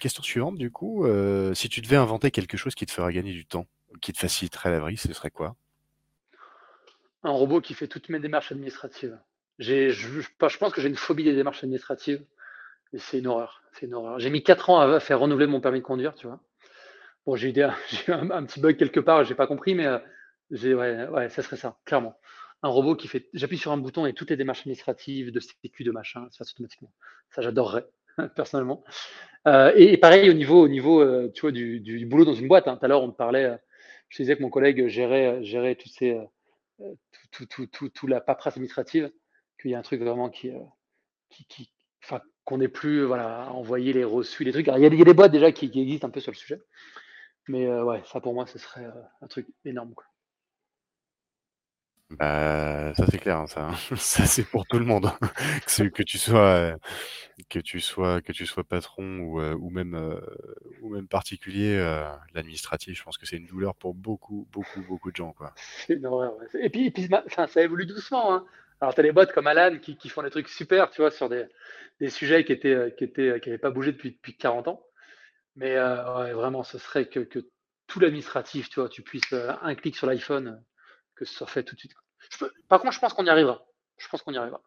question 0.00 0.22
suivante, 0.22 0.56
du 0.56 0.70
coup, 0.70 1.06
si 1.54 1.68
tu 1.68 1.80
devais 1.80 1.96
inventer 1.96 2.30
quelque 2.30 2.56
chose 2.56 2.74
qui 2.74 2.86
te 2.86 2.92
ferait 2.92 3.12
gagner 3.12 3.32
du 3.32 3.46
temps, 3.46 3.66
qui 4.00 4.12
te 4.12 4.18
faciliterait 4.18 4.70
la 4.70 4.86
vie, 4.86 4.96
ce 4.96 5.12
serait 5.12 5.30
quoi? 5.30 5.56
Un 7.24 7.30
robot 7.30 7.60
qui 7.60 7.74
fait 7.74 7.88
toutes 7.88 8.08
mes 8.08 8.20
démarches 8.20 8.52
administratives. 8.52 9.18
Je, 9.58 10.28
pense 10.38 10.72
que 10.72 10.80
j'ai 10.80 10.88
une 10.88 10.96
phobie 10.96 11.24
des 11.24 11.34
démarches 11.34 11.64
administratives. 11.64 12.24
Et 12.92 12.98
c'est 12.98 13.18
une 13.18 13.26
horreur. 13.26 13.62
C'est 13.72 13.86
une 13.86 13.94
horreur. 13.94 14.18
J'ai 14.18 14.30
mis 14.30 14.42
4 14.42 14.70
ans 14.70 14.80
à 14.80 15.00
faire 15.00 15.20
renouveler 15.20 15.46
mon 15.46 15.60
permis 15.60 15.80
de 15.80 15.84
conduire, 15.84 16.14
tu 16.14 16.26
vois. 16.26 16.40
Bon, 17.26 17.36
j'ai 17.36 17.50
eu, 17.50 17.62
un, 18.08 18.44
petit 18.44 18.60
bug 18.60 18.76
quelque 18.76 19.00
part, 19.00 19.24
j'ai 19.24 19.34
pas 19.34 19.46
compris, 19.46 19.74
mais 19.74 19.86
euh, 19.86 21.28
ça 21.28 21.42
serait 21.42 21.56
ça, 21.56 21.76
clairement. 21.84 22.18
Un 22.62 22.68
robot 22.68 22.96
qui 22.96 23.06
fait, 23.06 23.28
j'appuie 23.34 23.58
sur 23.58 23.70
un 23.70 23.76
bouton 23.76 24.06
et 24.06 24.14
toutes 24.14 24.30
les 24.30 24.36
démarches 24.36 24.60
administratives, 24.60 25.30
de 25.30 25.40
sécu, 25.40 25.84
de 25.84 25.90
machin, 25.90 26.26
ça 26.30 26.30
se 26.30 26.38
passe 26.38 26.52
automatiquement. 26.54 26.92
Ça, 27.30 27.42
j'adorerais, 27.42 27.86
personnellement. 28.34 28.82
Euh, 29.46 29.72
et, 29.76 29.98
pareil 29.98 30.30
au 30.30 30.32
niveau, 30.32 30.62
au 30.62 30.68
niveau 30.68 31.02
euh, 31.02 31.30
du, 31.50 32.06
boulot 32.06 32.24
dans 32.24 32.34
une 32.34 32.48
boîte. 32.48 32.66
Hein. 32.66 32.76
Tout 32.78 32.86
à 32.86 32.88
l'heure, 32.88 33.02
on 33.02 33.12
parlait 33.12 33.58
je 34.08 34.22
disais 34.22 34.36
que 34.36 34.42
mon 34.42 34.50
collègue 34.50 34.88
gérait, 34.88 35.42
gérait 35.44 35.74
tous 35.74 35.88
ces, 35.88 36.12
euh, 36.12 36.24
euh, 36.80 36.94
tout, 37.32 37.46
tout, 37.46 37.66
tout, 37.66 37.88
tout, 37.88 38.06
la 38.06 38.20
paperasse 38.20 38.56
administrative, 38.56 39.10
qu'il 39.60 39.70
y 39.70 39.74
a 39.74 39.78
un 39.78 39.82
truc 39.82 40.00
vraiment 40.00 40.30
qui, 40.30 40.50
euh, 40.50 40.60
qui, 41.30 41.70
enfin, 42.02 42.20
qu'on 42.44 42.58
n'ait 42.58 42.68
plus 42.68 43.04
voilà, 43.04 43.42
à 43.42 43.50
envoyer 43.50 43.92
les 43.92 44.04
reçus, 44.04 44.44
les 44.44 44.52
trucs. 44.52 44.66
il, 44.66 44.82
y 44.82 44.86
a, 44.86 44.90
des 44.90 45.14
boîtes 45.14 45.32
déjà 45.32 45.52
qui, 45.52 45.66
existent 45.66 46.08
un 46.08 46.10
peu 46.10 46.20
sur 46.20 46.32
le 46.32 46.36
sujet. 46.36 46.62
Mais 47.48 47.66
ouais, 47.80 48.02
ça 48.04 48.20
pour 48.20 48.34
moi, 48.34 48.46
ce 48.46 48.58
serait 48.58 48.86
un 49.22 49.26
truc 49.26 49.46
énorme. 49.64 49.94
Quoi. 49.94 50.04
Bah, 52.10 52.94
ça 52.94 53.06
c'est 53.06 53.18
clair, 53.18 53.38
hein, 53.38 53.46
ça, 53.46 53.70
ça 53.96 54.24
c'est 54.24 54.44
pour 54.44 54.66
tout 54.66 54.78
le 54.78 54.84
monde. 54.84 55.10
que, 55.66 55.88
que 55.88 56.02
tu 56.02 56.18
sois, 56.18 56.76
que 57.50 57.58
tu 57.58 57.80
sois, 57.80 58.22
que 58.22 58.32
tu 58.32 58.46
sois 58.46 58.64
patron 58.64 59.18
ou, 59.18 59.40
euh, 59.40 59.56
même, 59.70 59.94
euh, 59.94 60.20
ou 60.80 60.94
même 60.94 61.06
particulier, 61.06 61.76
euh, 61.76 62.08
l'administratif, 62.34 62.96
je 62.96 63.02
pense 63.02 63.18
que 63.18 63.26
c'est 63.26 63.36
une 63.36 63.46
douleur 63.46 63.74
pour 63.74 63.94
beaucoup, 63.94 64.48
beaucoup, 64.52 64.82
beaucoup 64.82 65.10
de 65.10 65.16
gens, 65.16 65.32
quoi. 65.32 65.52
C'est. 65.86 66.00
Et 66.60 66.70
puis, 66.70 66.92
ça 67.28 67.62
évolue 67.62 67.86
doucement. 67.86 68.34
Hein. 68.34 68.44
Alors, 68.80 68.94
tu 68.94 69.00
as 69.00 69.02
des 69.02 69.12
boîtes 69.12 69.32
comme 69.32 69.46
Alan 69.46 69.78
qui, 69.78 70.08
font 70.08 70.22
des 70.22 70.30
trucs 70.30 70.48
super, 70.48 70.90
tu 70.90 71.02
vois, 71.02 71.10
sur 71.10 71.28
des, 71.28 71.44
des 72.00 72.10
sujets 72.10 72.44
qui 72.44 72.52
étaient, 72.52 72.94
qui 72.96 73.04
étaient, 73.04 73.40
qui 73.40 73.48
n'avaient 73.48 73.58
pas 73.58 73.70
bougé 73.70 73.92
depuis, 73.92 74.12
depuis 74.12 74.36
40 74.36 74.68
ans. 74.68 74.82
Mais 75.58 75.76
euh, 75.76 76.34
vraiment, 76.34 76.62
ce 76.62 76.78
serait 76.78 77.06
que, 77.06 77.20
tout 77.88 78.00
l'administratif, 78.00 78.70
tu 78.70 78.78
vois, 78.78 78.88
tu 78.88 79.02
puisses 79.02 79.32
euh, 79.32 79.52
un 79.60 79.74
clic 79.74 79.96
sur 79.96 80.06
l'iPhone, 80.06 80.62
que 81.18 81.24
ce 81.24 81.34
soit 81.34 81.46
fait 81.48 81.64
tout 81.64 81.74
de 81.74 81.80
suite. 81.80 81.94
par 82.68 82.80
contre, 82.80 82.94
je 82.94 83.00
pense 83.00 83.12
qu'on 83.12 83.26
y 83.26 83.30
arrivera. 83.30 83.66
Je 83.98 84.08
pense 84.08 84.22
qu'on 84.22 84.32
y 84.32 84.36
arrivera. 84.36 84.62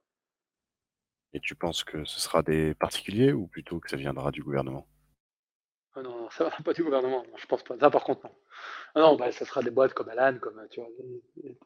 Et 1.33 1.39
tu 1.39 1.55
penses 1.55 1.85
que 1.85 2.03
ce 2.03 2.19
sera 2.19 2.43
des 2.43 2.73
particuliers 2.73 3.31
ou 3.31 3.47
plutôt 3.47 3.79
que 3.79 3.89
ça 3.89 3.95
viendra 3.95 4.31
du 4.31 4.43
gouvernement? 4.43 4.85
Ah 5.95 6.01
non, 6.01 6.29
ça 6.29 6.43
va 6.43 6.51
pas 6.51 6.73
du 6.73 6.83
gouvernement. 6.83 7.23
je 7.37 7.45
pense 7.45 7.63
pas. 7.63 7.77
Ça, 7.79 7.89
par 7.89 8.03
contre, 8.03 8.25
non. 8.25 8.35
Ah 8.95 8.99
non, 8.99 9.15
bah, 9.15 9.31
ça 9.31 9.45
sera 9.45 9.61
des 9.61 9.71
boîtes 9.71 9.93
comme 9.93 10.09
Alan, 10.09 10.37
comme 10.39 10.61
tu 10.69 10.81
vois, 10.81 10.89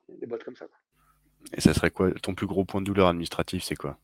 des, 0.09 0.27
boîtes 0.27 0.43
comme 0.43 0.55
ça. 0.55 0.67
Et 1.53 1.61
ça 1.61 1.73
serait 1.73 1.89
quoi? 1.91 2.11
Ton 2.11 2.35
plus 2.35 2.47
gros 2.47 2.63
point 2.63 2.81
de 2.81 2.85
douleur 2.85 3.07
administratif, 3.07 3.63
c'est 3.63 3.75
quoi? 3.75 3.97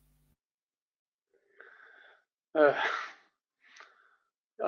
Euh, 2.57 2.73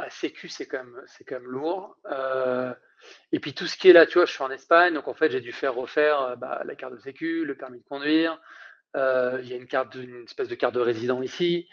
Sécu, 0.10 0.50
c'est 0.50 0.66
quand 0.66 0.84
même, 0.84 1.44
lourd. 1.44 1.98
Euh, 2.06 2.74
et 3.32 3.40
puis 3.40 3.54
tout 3.54 3.68
ce 3.68 3.78
qui 3.78 3.90
est 3.90 3.94
là, 3.94 4.06
tu 4.06 4.18
vois, 4.18 4.26
je 4.26 4.32
suis 4.32 4.44
en 4.44 4.52
Espagne, 4.52 4.94
donc 4.94 5.08
en 5.08 5.14
fait, 5.14 5.32
j'ai 5.32 5.42
dû 5.42 5.52
faire 5.52 5.76
refaire 5.76 6.22
euh, 6.22 6.36
bah, 6.36 6.62
la 6.66 6.76
carte 6.76 6.94
de 6.94 7.00
Sécu, 7.00 7.46
le 7.46 7.56
permis 7.56 7.80
de 7.80 7.86
conduire. 7.86 8.40
Euh, 8.96 9.40
il 9.42 9.50
y 9.50 9.54
a 9.54 9.56
une 9.56 9.68
carte, 9.68 9.96
une 9.96 10.24
espèce 10.24 10.48
de 10.48 10.56
carte 10.56 10.76
de 10.76 10.80
résident 10.80 11.22
ici. 11.22 11.68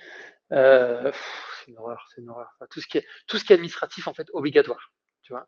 c'est 0.50 0.56
une 1.68 1.78
horreur, 1.78 2.06
c'est 2.14 2.20
une 2.20 2.30
horreur. 2.30 2.50
tout 2.70 2.80
ce 2.80 2.86
qui 2.86 2.98
est, 2.98 3.06
tout 3.26 3.38
ce 3.38 3.44
qui 3.44 3.52
est 3.52 3.56
administratif, 3.56 4.08
en 4.08 4.14
fait, 4.14 4.28
obligatoire. 4.32 4.92
Tu 5.22 5.32
vois. 5.32 5.46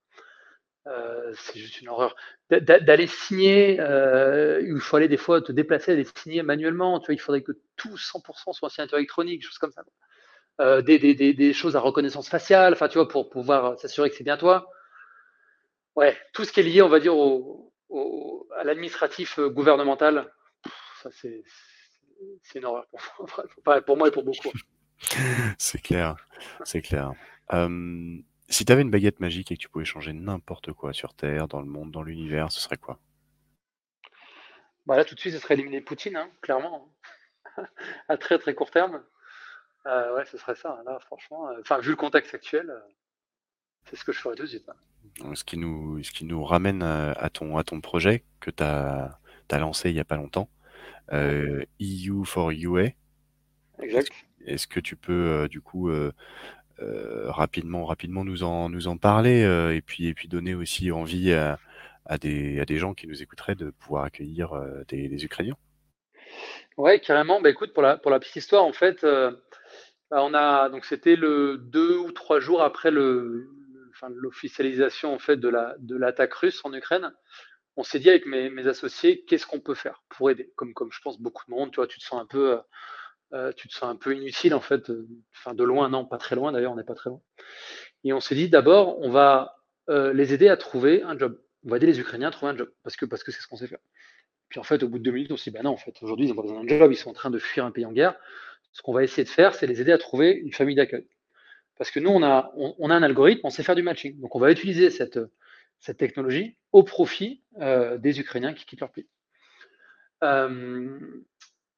c'est 1.34 1.58
juste 1.58 1.80
une 1.80 1.88
horreur. 1.88 2.14
D'aller 2.50 3.06
signer, 3.06 3.74
il 3.76 4.80
faut 4.80 4.96
aller 4.96 5.08
des 5.08 5.16
fois 5.16 5.40
te 5.40 5.52
déplacer, 5.52 5.92
aller 5.92 6.06
signer 6.16 6.42
manuellement. 6.42 7.00
Tu 7.00 7.06
vois, 7.06 7.14
il 7.14 7.20
faudrait 7.20 7.42
que 7.42 7.52
tout 7.76 7.96
100% 7.96 8.52
soit 8.52 8.70
signature 8.70 8.98
électronique, 8.98 9.44
choses 9.44 9.58
comme 9.58 9.72
ça. 9.72 9.82
Euh, 10.60 10.82
des, 10.82 10.98
des, 10.98 11.14
des, 11.14 11.52
choses 11.52 11.76
à 11.76 11.80
reconnaissance 11.80 12.28
faciale, 12.28 12.74
enfin, 12.74 12.88
tu 12.88 12.98
vois, 12.98 13.08
pour 13.08 13.30
pouvoir 13.30 13.78
s'assurer 13.78 14.10
que 14.10 14.16
c'est 14.16 14.24
bien 14.24 14.36
toi. 14.36 14.68
Ouais, 15.96 16.16
tout 16.34 16.44
ce 16.44 16.52
qui 16.52 16.60
est 16.60 16.62
lié, 16.62 16.82
on 16.82 16.88
va 16.88 17.00
dire, 17.00 17.16
au, 17.16 17.72
à 18.56 18.64
l'administratif 18.64 19.38
euh, 19.38 19.48
gouvernemental, 19.48 20.30
ça, 21.02 21.10
c'est 21.10 21.42
une 22.54 22.66
horreur 22.66 22.86
pour, 23.16 23.84
pour 23.84 23.96
moi 23.96 24.08
et 24.08 24.10
pour 24.10 24.24
beaucoup. 24.24 24.52
c'est 25.58 25.80
clair, 25.82 26.16
c'est 26.64 26.82
clair. 26.82 27.12
si 28.48 28.64
tu 28.64 28.72
avais 28.72 28.82
une 28.82 28.90
baguette 28.90 29.20
magique 29.20 29.50
et 29.50 29.56
que 29.56 29.62
tu 29.62 29.68
pouvais 29.70 29.86
changer 29.86 30.12
n'importe 30.12 30.72
quoi 30.72 30.92
sur 30.92 31.14
Terre, 31.14 31.48
dans 31.48 31.60
le 31.60 31.66
monde, 31.66 31.90
dans 31.90 32.02
l'univers, 32.02 32.52
ce 32.52 32.60
serait 32.60 32.76
quoi? 32.76 33.00
Bah 34.84 34.96
Là, 34.96 35.04
tout 35.04 35.14
de 35.14 35.20
suite, 35.20 35.32
ce 35.32 35.38
serait 35.38 35.54
éliminer 35.54 35.80
Poutine, 35.80 36.16
hein, 36.16 36.30
clairement. 36.42 36.94
à 38.08 38.16
très 38.16 38.38
très 38.38 38.54
court 38.54 38.70
terme. 38.70 39.02
Euh, 39.86 40.16
ouais, 40.16 40.24
ce 40.26 40.38
serait 40.38 40.54
ça. 40.54 40.80
Là, 40.86 40.98
franchement, 41.00 41.48
euh, 41.48 41.60
enfin, 41.60 41.78
vu 41.80 41.90
le 41.90 41.96
contexte 41.96 42.34
actuel, 42.34 42.70
euh, 42.70 42.78
c'est 43.84 43.96
ce 43.96 44.04
que 44.04 44.12
je 44.12 44.18
ferais 44.18 44.36
tout 44.36 44.42
de 44.42 44.48
suite. 44.48 44.70
Ce 45.34 45.44
qui 45.44 45.58
nous, 45.58 46.02
ce 46.02 46.12
qui 46.12 46.24
nous 46.24 46.44
ramène 46.44 46.82
à, 46.82 47.28
ton, 47.30 47.56
à 47.56 47.64
ton 47.64 47.80
projet 47.80 48.22
que 48.40 48.50
tu 48.50 48.62
as, 48.62 49.18
lancé 49.50 49.90
il 49.90 49.94
n'y 49.94 50.00
a 50.00 50.04
pas 50.04 50.16
longtemps, 50.16 50.48
EU 51.12 52.22
e 52.22 52.24
for 52.24 52.52
UA. 52.52 52.90
Exact. 53.80 54.12
Est-ce 54.46 54.66
que 54.66 54.80
tu 54.80 54.94
peux, 54.94 55.48
du 55.50 55.60
coup, 55.60 55.90
rapidement, 56.78 57.84
rapidement 57.84 58.24
nous 58.24 58.44
en, 58.44 58.68
nous 58.70 58.86
en 58.86 58.96
parler 58.96 59.42
et, 59.74 59.82
puis, 59.82 60.06
et 60.06 60.14
puis 60.14 60.28
donner 60.28 60.54
aussi 60.54 60.92
envie 60.92 61.32
à, 61.32 61.58
à, 62.06 62.16
des, 62.16 62.60
à 62.60 62.64
des 62.64 62.78
gens 62.78 62.94
qui 62.94 63.08
nous 63.08 63.20
écouteraient 63.20 63.56
de 63.56 63.70
pouvoir 63.70 64.04
accueillir 64.04 64.54
des, 64.86 65.08
des 65.08 65.24
Ukrainiens? 65.24 65.56
Ouais, 66.76 67.00
carrément. 67.00 67.42
Bah, 67.42 67.50
écoute, 67.50 67.74
pour 67.74 67.82
la, 67.82 67.96
pour 67.96 68.12
la 68.12 68.20
petite 68.20 68.36
histoire, 68.36 68.64
en 68.64 68.72
fait, 68.72 69.04
bah, 70.12 70.22
on 70.22 70.34
a 70.34 70.68
donc 70.68 70.84
c'était 70.84 71.16
le 71.16 71.56
deux 71.56 71.96
ou 71.96 72.12
trois 72.12 72.38
jours 72.38 72.62
après 72.62 72.90
l'officialisation 74.10 75.14
en 75.14 75.18
fait 75.18 75.38
de 75.38 75.48
la 75.48 75.74
de 75.78 75.96
l'attaque 75.96 76.34
russe 76.34 76.60
en 76.64 76.74
Ukraine. 76.74 77.10
On 77.76 77.82
s'est 77.82 77.98
dit 77.98 78.10
avec 78.10 78.26
mes, 78.26 78.66
associés, 78.66 79.24
qu'est-ce 79.24 79.46
qu'on 79.46 79.60
peut 79.60 79.74
faire 79.74 80.02
pour 80.10 80.30
aider? 80.30 80.52
Comme 80.54 80.74
je 80.90 81.00
pense 81.00 81.18
beaucoup 81.18 81.44
de 81.46 81.52
monde, 81.52 81.70
tu 81.70 81.76
vois, 81.76 81.86
tu 81.86 81.98
te 81.98 82.04
sens 82.04 82.20
un 82.20 82.26
peu 82.26 82.52
euh, 82.52 82.58
euh, 83.32 83.52
tu 83.56 83.68
te 83.68 83.84
un 83.86 83.96
peu 83.96 84.14
inutile 84.14 84.52
en 84.52 84.60
fait, 84.60 84.90
euh, 84.90 85.08
enfin 85.34 85.54
de 85.54 85.64
loin, 85.64 85.88
non, 85.88 86.04
pas 86.04 86.18
très 86.18 86.36
loin 86.36 86.52
d'ailleurs, 86.52 86.72
on 86.72 86.76
n'est 86.76 86.84
pas 86.84 86.94
très 86.94 87.08
loin. 87.08 87.22
Et 88.04 88.12
on 88.12 88.20
s'est 88.20 88.34
dit 88.34 88.50
d'abord, 88.50 89.00
on 89.00 89.10
va 89.10 89.56
les 89.88 90.34
aider 90.34 90.48
à 90.48 90.58
trouver 90.58 91.02
un 91.04 91.18
job. 91.18 91.40
On 91.64 91.70
va 91.70 91.78
aider 91.78 91.86
les 91.86 92.00
Ukrainiens 92.00 92.28
à 92.28 92.32
trouver 92.32 92.52
un 92.52 92.56
job 92.58 92.70
parce 92.82 92.96
que 92.96 93.06
c'est 93.32 93.40
ce 93.40 93.48
qu'on 93.48 93.56
sait 93.56 93.66
faire. 93.66 93.80
Puis 94.50 94.60
en 94.60 94.64
fait, 94.64 94.82
au 94.82 94.88
bout 94.88 94.98
de 94.98 95.04
deux 95.04 95.12
minutes, 95.12 95.32
on 95.32 95.38
s'est 95.38 95.50
dit, 95.50 95.56
bah 95.56 95.62
non, 95.62 95.70
en 95.70 95.78
fait, 95.78 95.94
aujourd'hui, 96.02 96.26
ils 96.26 96.28
n'ont 96.28 96.34
pas 96.34 96.42
besoin 96.42 96.62
d'un 96.62 96.78
job, 96.78 96.92
ils 96.92 96.96
sont 96.96 97.08
en 97.08 97.14
train 97.14 97.30
de 97.30 97.38
fuir 97.38 97.64
un 97.64 97.70
pays 97.70 97.86
en 97.86 97.92
guerre 97.92 98.18
ce 98.72 98.82
qu'on 98.82 98.92
va 98.92 99.02
essayer 99.04 99.24
de 99.24 99.28
faire, 99.28 99.54
c'est 99.54 99.66
les 99.66 99.80
aider 99.80 99.92
à 99.92 99.98
trouver 99.98 100.30
une 100.30 100.52
famille 100.52 100.74
d'accueil. 100.74 101.06
Parce 101.78 101.90
que 101.90 102.00
nous, 102.00 102.10
on 102.10 102.22
a, 102.22 102.52
un 102.80 103.02
algorithme, 103.02 103.40
on 103.44 103.50
sait 103.50 103.62
faire 103.62 103.74
du 103.74 103.82
matching. 103.82 104.18
Donc, 104.20 104.36
on 104.36 104.38
va 104.38 104.50
utiliser 104.50 104.90
cette, 104.90 105.18
technologie 105.98 106.56
au 106.70 106.82
profit 106.82 107.42
euh, 107.60 107.98
des 107.98 108.20
Ukrainiens 108.20 108.54
qui 108.54 108.64
quittent 108.64 108.80
leur 108.80 108.92
pays. 108.92 109.08
Euh, 110.22 110.98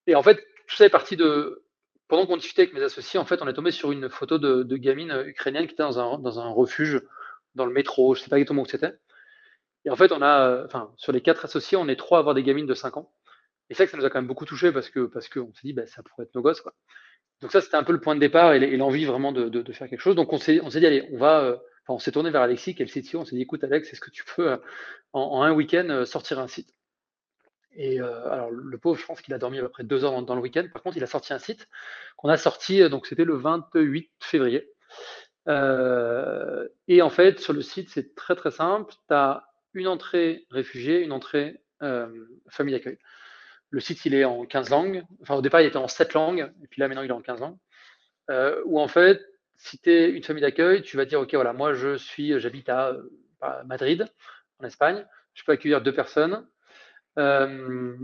et 0.06 0.14
en 0.14 0.22
fait, 0.22 0.36
tout 0.66 0.76
ça 0.76 0.84
est 0.84 0.90
parti 0.90 1.16
de. 1.16 1.64
Pendant 2.06 2.26
qu'on 2.26 2.36
discutait 2.36 2.62
avec 2.62 2.74
mes 2.74 2.82
associés, 2.82 3.18
en 3.18 3.24
fait, 3.24 3.40
on 3.40 3.48
est 3.48 3.54
tombé 3.54 3.70
sur 3.70 3.90
une 3.90 4.10
photo 4.10 4.38
de, 4.38 4.62
de 4.62 4.76
gamine 4.76 5.24
ukrainienne 5.26 5.66
qui 5.66 5.72
était 5.72 5.82
dans 5.82 5.98
un, 5.98 6.18
dans 6.18 6.38
un 6.38 6.50
refuge, 6.50 7.00
dans 7.54 7.64
le 7.64 7.72
métro, 7.72 8.14
je 8.14 8.20
ne 8.20 8.24
sais 8.24 8.30
pas 8.30 8.36
exactement 8.36 8.62
où 8.62 8.66
c'était. 8.66 8.92
Et 9.86 9.90
en 9.90 9.96
fait, 9.96 10.12
on 10.12 10.20
a, 10.20 10.64
enfin, 10.64 10.92
sur 10.96 11.12
les 11.12 11.22
quatre 11.22 11.46
associés, 11.46 11.78
on 11.78 11.88
est 11.88 11.96
trois 11.96 12.18
à 12.18 12.20
avoir 12.20 12.34
des 12.34 12.42
gamines 12.42 12.66
de 12.66 12.74
5 12.74 12.98
ans. 12.98 13.10
Et 13.70 13.74
que 13.74 13.86
ça 13.86 13.96
nous 13.96 14.04
a 14.04 14.10
quand 14.10 14.18
même 14.18 14.28
beaucoup 14.28 14.44
touché 14.44 14.72
parce 14.72 14.90
que 14.90 15.06
parce 15.06 15.28
qu'on 15.28 15.52
s'est 15.54 15.62
dit 15.64 15.72
bah, 15.72 15.86
ça 15.86 16.02
pourrait 16.02 16.24
être 16.24 16.34
nos 16.34 16.42
gosses 16.42 16.60
quoi. 16.60 16.74
Donc 17.40 17.52
ça 17.52 17.60
c'était 17.60 17.76
un 17.76 17.82
peu 17.82 17.92
le 17.92 18.00
point 18.00 18.14
de 18.14 18.20
départ 18.20 18.52
et 18.52 18.76
l'envie 18.76 19.04
vraiment 19.04 19.32
de, 19.32 19.48
de, 19.48 19.72
faire 19.72 19.88
quelque 19.88 20.00
chose. 20.00 20.16
Donc 20.16 20.32
on 20.32 20.38
s'est 20.38 20.60
on 20.62 20.70
s'est 20.70 20.80
dit 20.80 20.86
allez 20.86 21.08
on 21.12 21.18
va 21.18 21.40
euh, 21.42 21.52
enfin, 21.52 21.94
on 21.94 21.98
s'est 21.98 22.12
tourné 22.12 22.30
vers 22.30 22.42
Alexis 22.42 22.74
qui 22.74 22.82
est 22.82 22.86
le. 22.86 23.16
On 23.16 23.24
s'est 23.24 23.36
dit 23.36 23.42
écoute 23.42 23.64
Alex 23.64 23.92
est-ce 23.92 24.00
que 24.00 24.10
tu 24.10 24.24
peux 24.24 24.52
euh, 24.52 24.56
en, 25.12 25.42
un 25.42 25.52
week-end 25.52 25.88
euh, 25.88 26.04
sortir 26.04 26.38
un 26.38 26.48
site? 26.48 26.70
Et 27.76 27.98
alors 27.98 28.50
le 28.52 28.78
pauvre 28.78 29.00
je 29.00 29.04
pense 29.04 29.20
qu'il 29.20 29.34
a 29.34 29.38
dormi 29.38 29.58
à 29.58 29.62
peu 29.62 29.68
près 29.68 29.82
deux 29.82 30.04
heures 30.04 30.22
dans, 30.22 30.34
le 30.36 30.40
week-end. 30.40 30.64
Par 30.72 30.82
contre 30.82 30.96
il 30.96 31.02
a 31.02 31.08
sorti 31.08 31.32
un 31.32 31.40
site 31.40 31.68
qu'on 32.16 32.28
a 32.28 32.36
sorti 32.36 32.88
donc 32.88 33.06
c'était 33.06 33.24
le 33.24 33.34
28 33.34 34.10
février. 34.20 34.70
et 35.48 37.02
en 37.02 37.10
fait 37.10 37.40
sur 37.40 37.52
le 37.52 37.62
site 37.62 37.90
c'est 37.90 38.14
très 38.14 38.36
très 38.36 38.52
simple. 38.52 38.94
Tu 39.08 39.14
as 39.14 39.48
une 39.72 39.88
entrée 39.88 40.46
réfugié, 40.50 41.00
une 41.00 41.10
entrée 41.10 41.64
famille 42.48 42.74
d'accueil. 42.74 42.98
Le 43.74 43.80
site, 43.80 44.04
il 44.04 44.14
est 44.14 44.24
en 44.24 44.46
15 44.46 44.70
langues. 44.70 45.02
Enfin, 45.20 45.34
au 45.34 45.42
départ, 45.42 45.60
il 45.60 45.66
était 45.66 45.78
en 45.78 45.88
7 45.88 46.14
langues, 46.14 46.48
et 46.62 46.68
puis 46.68 46.78
là, 46.78 46.86
maintenant, 46.86 47.02
il 47.02 47.10
est 47.10 47.12
en 47.12 47.20
15 47.20 47.40
langues. 47.40 47.56
Euh, 48.30 48.62
où 48.66 48.78
en 48.78 48.86
fait, 48.86 49.20
si 49.56 49.80
tu 49.80 49.90
es 49.90 50.10
une 50.10 50.22
famille 50.22 50.42
d'accueil, 50.42 50.82
tu 50.82 50.96
vas 50.96 51.04
dire, 51.04 51.20
OK, 51.20 51.34
voilà, 51.34 51.52
moi, 51.52 51.74
je 51.74 51.96
suis, 51.96 52.38
j'habite 52.38 52.68
à, 52.68 52.96
Madrid, 53.66 54.06
en 54.60 54.64
Espagne. 54.64 55.04
Je 55.34 55.42
peux 55.42 55.50
accueillir 55.50 55.82
deux 55.82 55.92
personnes. 55.92 56.46
Euh, 57.18 57.96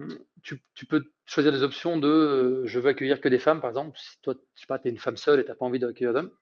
tu, 0.42 0.60
peux 0.88 1.04
choisir 1.24 1.52
des 1.52 1.62
options 1.62 1.98
de 1.98 2.08
euh, 2.08 2.66
je 2.66 2.80
veux 2.80 2.90
accueillir 2.90 3.20
que 3.20 3.28
des 3.28 3.38
femmes, 3.38 3.60
par 3.60 3.70
exemple. 3.70 3.96
Si 3.96 4.20
toi, 4.22 4.34
je 4.56 4.62
sais 4.62 4.66
pas, 4.66 4.80
tu 4.80 4.88
es 4.88 4.90
une 4.90 4.98
femme 4.98 5.16
seule 5.16 5.38
et 5.38 5.44
tu 5.44 5.50
n'as 5.50 5.54
pas 5.54 5.66
envie 5.66 5.78
d'accueillir 5.78 6.12
d'hommes. 6.12 6.32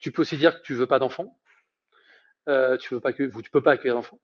Tu 0.00 0.12
peux 0.12 0.20
aussi 0.20 0.36
dire 0.36 0.60
que 0.60 0.66
tu 0.66 0.74
veux 0.74 0.86
pas 0.86 0.98
d'enfants. 0.98 1.40
que, 2.46 2.76
tu 2.76 2.90
peux 3.50 3.62
pas 3.62 3.72
accueillir 3.72 3.94
d'enfants. 3.94 4.20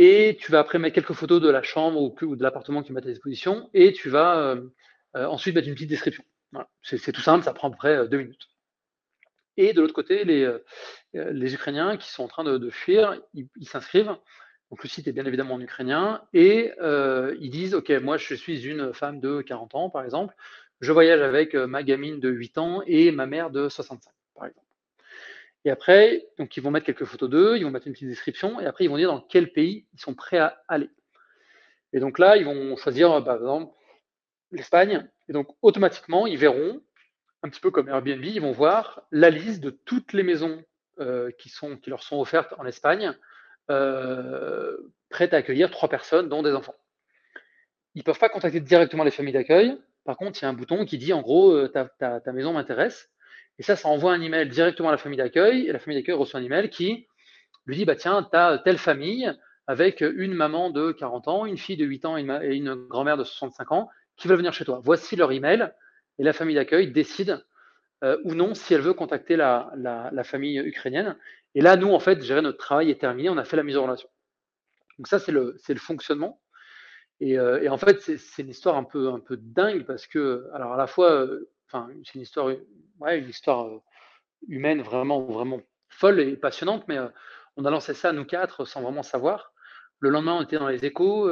Et 0.00 0.36
tu 0.40 0.52
vas 0.52 0.60
après 0.60 0.78
mettre 0.78 0.94
quelques 0.94 1.12
photos 1.12 1.40
de 1.42 1.48
la 1.48 1.62
chambre 1.62 2.00
ou, 2.00 2.36
de 2.36 2.42
l'appartement 2.42 2.84
qui 2.84 2.92
met 2.92 3.00
à 3.00 3.10
disposition. 3.10 3.68
Et 3.74 3.92
tu 3.92 4.10
vas 4.10 4.38
euh, 4.38 4.68
euh, 5.16 5.26
ensuite 5.26 5.56
mettre 5.56 5.66
une 5.66 5.74
petite 5.74 5.90
description. 5.90 6.22
C'est 6.82 7.10
tout 7.10 7.20
simple, 7.20 7.44
ça 7.44 7.52
prend 7.52 7.66
à 7.66 7.70
peu 7.72 7.76
près 7.76 7.96
euh, 7.96 8.06
deux 8.06 8.18
minutes. 8.18 8.48
Et 9.56 9.72
de 9.72 9.80
l'autre 9.80 9.94
côté, 9.94 10.24
les, 10.24 10.48
les, 11.12 11.54
Ukrainiens 11.54 11.96
qui 11.96 12.08
sont 12.12 12.22
en 12.22 12.28
train 12.28 12.44
de, 12.44 12.70
fuir, 12.70 13.20
ils 13.34 13.68
s'inscrivent. 13.68 14.14
Donc 14.70 14.84
le 14.84 14.88
site 14.88 15.08
est 15.08 15.12
bien 15.12 15.24
évidemment 15.26 15.54
en 15.54 15.60
ukrainien. 15.60 16.22
Et 16.32 16.70
ils 16.80 17.50
disent, 17.50 17.74
OK, 17.74 17.90
moi 17.90 18.18
je 18.18 18.36
suis 18.36 18.68
une 18.68 18.94
femme 18.94 19.18
de 19.18 19.42
40 19.42 19.74
ans, 19.74 19.90
par 19.90 20.04
exemple. 20.04 20.32
Je 20.80 20.92
voyage 20.92 21.22
avec 21.22 21.54
ma 21.56 21.82
gamine 21.82 22.20
de 22.20 22.28
8 22.28 22.58
ans 22.58 22.82
et 22.86 23.10
ma 23.10 23.26
mère 23.26 23.50
de 23.50 23.68
65, 23.68 24.12
par 24.36 24.46
exemple. 24.46 24.67
Et 25.68 25.70
après, 25.70 26.26
donc 26.38 26.56
ils 26.56 26.62
vont 26.62 26.70
mettre 26.70 26.86
quelques 26.86 27.04
photos 27.04 27.28
d'eux, 27.28 27.58
ils 27.58 27.62
vont 27.62 27.70
mettre 27.70 27.86
une 27.86 27.92
petite 27.92 28.08
description, 28.08 28.58
et 28.58 28.64
après 28.64 28.84
ils 28.84 28.88
vont 28.88 28.96
dire 28.96 29.12
dans 29.12 29.20
quel 29.20 29.52
pays 29.52 29.86
ils 29.92 30.00
sont 30.00 30.14
prêts 30.14 30.38
à 30.38 30.62
aller. 30.66 30.88
Et 31.92 32.00
donc 32.00 32.18
là, 32.18 32.38
ils 32.38 32.46
vont 32.46 32.74
choisir, 32.78 33.10
bah, 33.10 33.20
par 33.20 33.36
exemple, 33.36 33.74
l'Espagne. 34.50 35.06
Et 35.28 35.34
donc 35.34 35.48
automatiquement, 35.60 36.26
ils 36.26 36.38
verront, 36.38 36.80
un 37.42 37.50
petit 37.50 37.60
peu 37.60 37.70
comme 37.70 37.86
Airbnb, 37.86 38.24
ils 38.24 38.40
vont 38.40 38.52
voir 38.52 39.02
la 39.12 39.28
liste 39.28 39.62
de 39.62 39.68
toutes 39.68 40.14
les 40.14 40.22
maisons 40.22 40.64
euh, 41.00 41.30
qui, 41.38 41.52
leur 41.86 42.02
sont 42.02 42.18
offertes 42.18 42.54
en 42.56 42.64
Espagne, 42.64 43.12
euh, 43.70 44.74
prêtes 45.10 45.34
à 45.34 45.36
accueillir 45.36 45.70
trois 45.70 45.90
personnes, 45.90 46.30
dont 46.30 46.40
des 46.40 46.54
enfants. 46.54 46.76
Ils 47.94 47.98
ne 47.98 48.04
peuvent 48.04 48.18
pas 48.18 48.30
contacter 48.30 48.60
directement 48.60 49.04
les 49.04 49.10
familles 49.10 49.34
d'accueil. 49.34 49.78
Par 50.06 50.16
contre, 50.16 50.40
il 50.40 50.44
y 50.44 50.46
a 50.46 50.48
un 50.48 50.54
bouton 50.54 50.86
qui 50.86 50.96
dit 50.96 51.12
en 51.12 51.20
gros, 51.20 51.52
euh, 51.52 51.68
ta 51.68 52.32
maison 52.32 52.54
m'intéresse. 52.54 53.10
Et 53.58 53.62
ça, 53.62 53.76
ça 53.76 53.88
envoie 53.88 54.12
un 54.12 54.20
email 54.20 54.48
directement 54.48 54.88
à 54.88 54.92
la 54.92 54.98
famille 54.98 55.18
d'accueil. 55.18 55.66
Et 55.66 55.72
la 55.72 55.78
famille 55.78 55.98
d'accueil 55.98 56.14
reçoit 56.14 56.40
un 56.40 56.44
email 56.44 56.70
qui 56.70 57.06
lui 57.66 57.76
dit 57.76 57.84
bah, 57.84 57.96
Tiens, 57.96 58.22
tu 58.30 58.36
as 58.36 58.58
telle 58.58 58.78
famille 58.78 59.32
avec 59.66 60.00
une 60.00 60.32
maman 60.32 60.70
de 60.70 60.92
40 60.92 61.28
ans, 61.28 61.46
une 61.46 61.58
fille 61.58 61.76
de 61.76 61.84
8 61.84 62.04
ans 62.06 62.16
et 62.16 62.22
une, 62.56 62.74
grand-mère 62.74 63.16
de 63.16 63.24
65 63.24 63.72
ans 63.72 63.90
qui 64.16 64.28
veulent 64.28 64.38
venir 64.38 64.52
chez 64.52 64.64
toi. 64.64 64.80
Voici 64.82 65.14
leur 65.16 65.30
email 65.32 65.70
et 66.18 66.22
la 66.22 66.32
famille 66.32 66.54
d'accueil 66.54 66.90
décide 66.90 67.44
ou 68.24 68.34
non 68.34 68.54
si 68.54 68.72
elle 68.72 68.80
veut 68.80 68.94
contacter 68.94 69.36
la, 69.36 70.22
famille 70.24 70.58
ukrainienne. 70.58 71.16
Et 71.54 71.60
là, 71.60 71.76
nous, 71.76 71.92
en 71.92 72.00
fait, 72.00 72.22
gérer 72.22 72.40
notre 72.40 72.58
travail 72.58 72.90
est 72.90 73.00
terminé, 73.00 73.28
on 73.28 73.36
a 73.36 73.44
fait 73.44 73.56
la 73.56 73.62
mise 73.62 73.76
en 73.76 73.82
relation. 73.82 74.08
Donc 74.98 75.06
ça, 75.06 75.18
c'est 75.18 75.32
le, 75.32 75.56
le 75.68 75.76
fonctionnement. 75.76 76.40
Et, 77.20 77.38
en 77.38 77.76
fait, 77.76 78.00
c'est 78.00 78.42
une 78.42 78.48
histoire 78.48 78.76
un 78.76 78.84
peu, 78.84 79.08
un 79.08 79.20
peu 79.20 79.36
dingue 79.36 79.84
parce 79.84 80.06
que, 80.06 80.48
alors 80.54 80.72
à 80.72 80.76
la 80.76 80.86
fois, 80.86 81.26
enfin, 81.70 81.88
c'est 82.04 82.14
une 82.14 82.22
histoire, 82.22 83.70
humaine 84.46 84.82
vraiment, 84.82 85.22
vraiment 85.22 85.60
folle 85.88 86.20
et 86.20 86.36
passionnante, 86.36 86.86
mais 86.88 86.98
on 87.56 87.64
a 87.64 87.70
lancé 87.70 87.94
ça, 87.94 88.12
nous 88.12 88.24
quatre, 88.24 88.64
sans 88.64 88.82
vraiment 88.82 89.02
savoir. 89.02 89.52
Le 90.00 90.10
lendemain, 90.10 90.34
on 90.34 90.42
était 90.42 90.58
dans 90.58 90.68
les 90.68 90.84
échos 90.84 91.28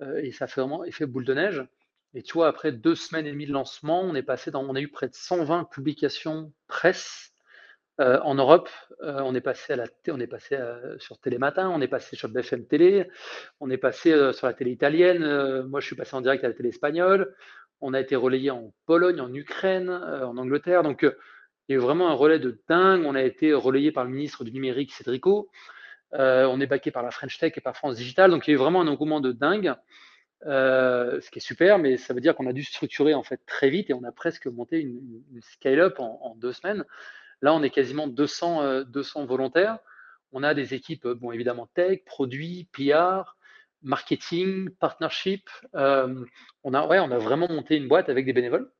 et 0.00 0.32
ça 0.32 0.46
fait 0.46 0.60
vraiment 0.60 0.84
boule 1.08 1.24
de 1.24 1.34
neige. 1.34 1.66
Et 2.14 2.22
tu 2.22 2.34
vois, 2.34 2.48
après 2.48 2.72
deux 2.72 2.94
semaines 2.94 3.26
et 3.26 3.32
demie 3.32 3.46
de 3.46 3.52
lancement, 3.52 4.02
on 4.02 4.14
est 4.14 4.22
passé 4.22 4.50
dans, 4.50 4.62
on 4.62 4.74
a 4.74 4.80
eu 4.80 4.88
près 4.88 5.08
de 5.08 5.14
120 5.14 5.64
publications 5.64 6.52
presse 6.68 7.32
en 7.98 8.34
Europe. 8.34 8.70
on 9.00 9.34
est 9.34 9.40
passé 9.40 9.74
à 9.74 9.76
la, 9.76 9.84
on 10.08 10.20
est 10.20 10.26
passé 10.26 10.58
sur 10.98 11.18
Télématin, 11.18 11.68
on 11.68 11.80
est 11.80 11.88
passé 11.88 12.16
sur 12.16 12.28
BFM 12.28 12.66
Télé, 12.66 13.10
on 13.60 13.70
est 13.70 13.76
passé 13.76 14.32
sur 14.32 14.46
la 14.46 14.54
télé 14.54 14.70
italienne. 14.70 15.62
moi, 15.64 15.80
je 15.80 15.86
suis 15.86 15.96
passé 15.96 16.14
en 16.14 16.20
direct 16.20 16.44
à 16.44 16.48
la 16.48 16.54
télé 16.54 16.70
espagnole. 16.70 17.34
On 17.80 17.94
a 17.94 18.00
été 18.00 18.16
relayé 18.16 18.50
en 18.50 18.72
Pologne, 18.86 19.20
en 19.20 19.32
Ukraine, 19.32 19.90
en 19.90 20.36
Angleterre. 20.36 20.82
Donc, 20.82 21.02
il 21.02 21.72
y 21.72 21.72
a 21.74 21.76
eu 21.76 21.78
vraiment 21.78 22.10
un 22.10 22.14
relais 22.14 22.38
de 22.38 22.60
dingue. 22.68 23.04
On 23.06 23.14
a 23.14 23.22
été 23.22 23.52
relayé 23.54 23.92
par 23.92 24.04
le 24.04 24.10
ministre 24.10 24.44
du 24.44 24.52
numérique, 24.52 24.92
Cédrico. 24.92 25.48
Euh, 26.14 26.44
on 26.46 26.60
est 26.60 26.66
baqué 26.66 26.90
par 26.90 27.02
la 27.02 27.10
French 27.10 27.38
Tech 27.38 27.52
et 27.56 27.60
par 27.60 27.76
France 27.76 27.96
Digital. 27.96 28.30
Donc 28.30 28.46
il 28.46 28.50
y 28.50 28.52
a 28.52 28.54
eu 28.54 28.58
vraiment 28.58 28.80
un 28.80 28.88
engouement 28.88 29.20
de 29.20 29.32
dingue, 29.32 29.74
euh, 30.46 31.20
ce 31.20 31.30
qui 31.30 31.38
est 31.38 31.42
super, 31.42 31.78
mais 31.78 31.96
ça 31.96 32.14
veut 32.14 32.20
dire 32.20 32.34
qu'on 32.34 32.46
a 32.46 32.52
dû 32.52 32.64
structurer 32.64 33.14
en 33.14 33.22
fait 33.22 33.40
très 33.46 33.70
vite 33.70 33.90
et 33.90 33.94
on 33.94 34.02
a 34.04 34.12
presque 34.12 34.46
monté 34.46 34.80
une, 34.80 35.22
scale-up 35.40 36.00
en, 36.00 36.34
deux 36.36 36.52
semaines. 36.52 36.84
Là, 37.42 37.54
on 37.54 37.62
est 37.62 37.70
quasiment 37.70 38.06
200, 38.06 38.82
200 38.84 39.22
euh, 39.22 39.26
volontaires. 39.26 39.78
On 40.32 40.42
a 40.42 40.54
des 40.54 40.74
équipes, 40.74 41.06
bon 41.06 41.32
évidemment 41.32 41.68
tech, 41.74 42.04
produits, 42.04 42.68
PR, 42.72 43.36
marketing, 43.82 44.70
partnership. 44.80 45.48
on 45.74 46.74
a, 46.74 46.86
ouais, 46.86 46.98
on 47.00 47.10
a 47.10 47.18
vraiment 47.18 47.48
monté 47.48 47.76
une 47.76 47.88
boîte 47.88 48.08
avec 48.08 48.26
des 48.26 48.32
bénévoles. 48.32 48.70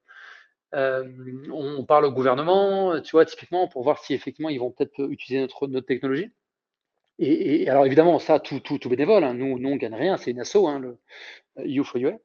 Euh, 0.74 1.04
on 1.52 1.84
parle 1.84 2.04
au 2.04 2.12
gouvernement, 2.12 3.00
tu 3.00 3.12
vois, 3.12 3.24
typiquement, 3.24 3.66
pour 3.68 3.82
voir 3.82 3.98
si 3.98 4.14
effectivement 4.14 4.48
ils 4.50 4.60
vont 4.60 4.70
peut-être 4.70 5.10
utiliser 5.10 5.40
notre, 5.40 5.66
notre 5.66 5.86
technologie. 5.86 6.30
Et, 7.18 7.68
alors 7.68 7.84
évidemment, 7.84 8.18
ça, 8.18 8.40
tout, 8.40 8.60
tout, 8.60 8.78
tout 8.78 8.88
bénévole, 8.88 9.24
hein. 9.24 9.34
nous, 9.34 9.58
nous, 9.58 9.68
on 9.68 9.76
gagne 9.76 9.94
rien, 9.94 10.16
c'est 10.16 10.30
une 10.30 10.40
asso, 10.40 10.56
hein, 10.66 10.78
le 10.78 10.98
EU 11.58 11.84
for 11.84 12.00
UA. 12.00 12.16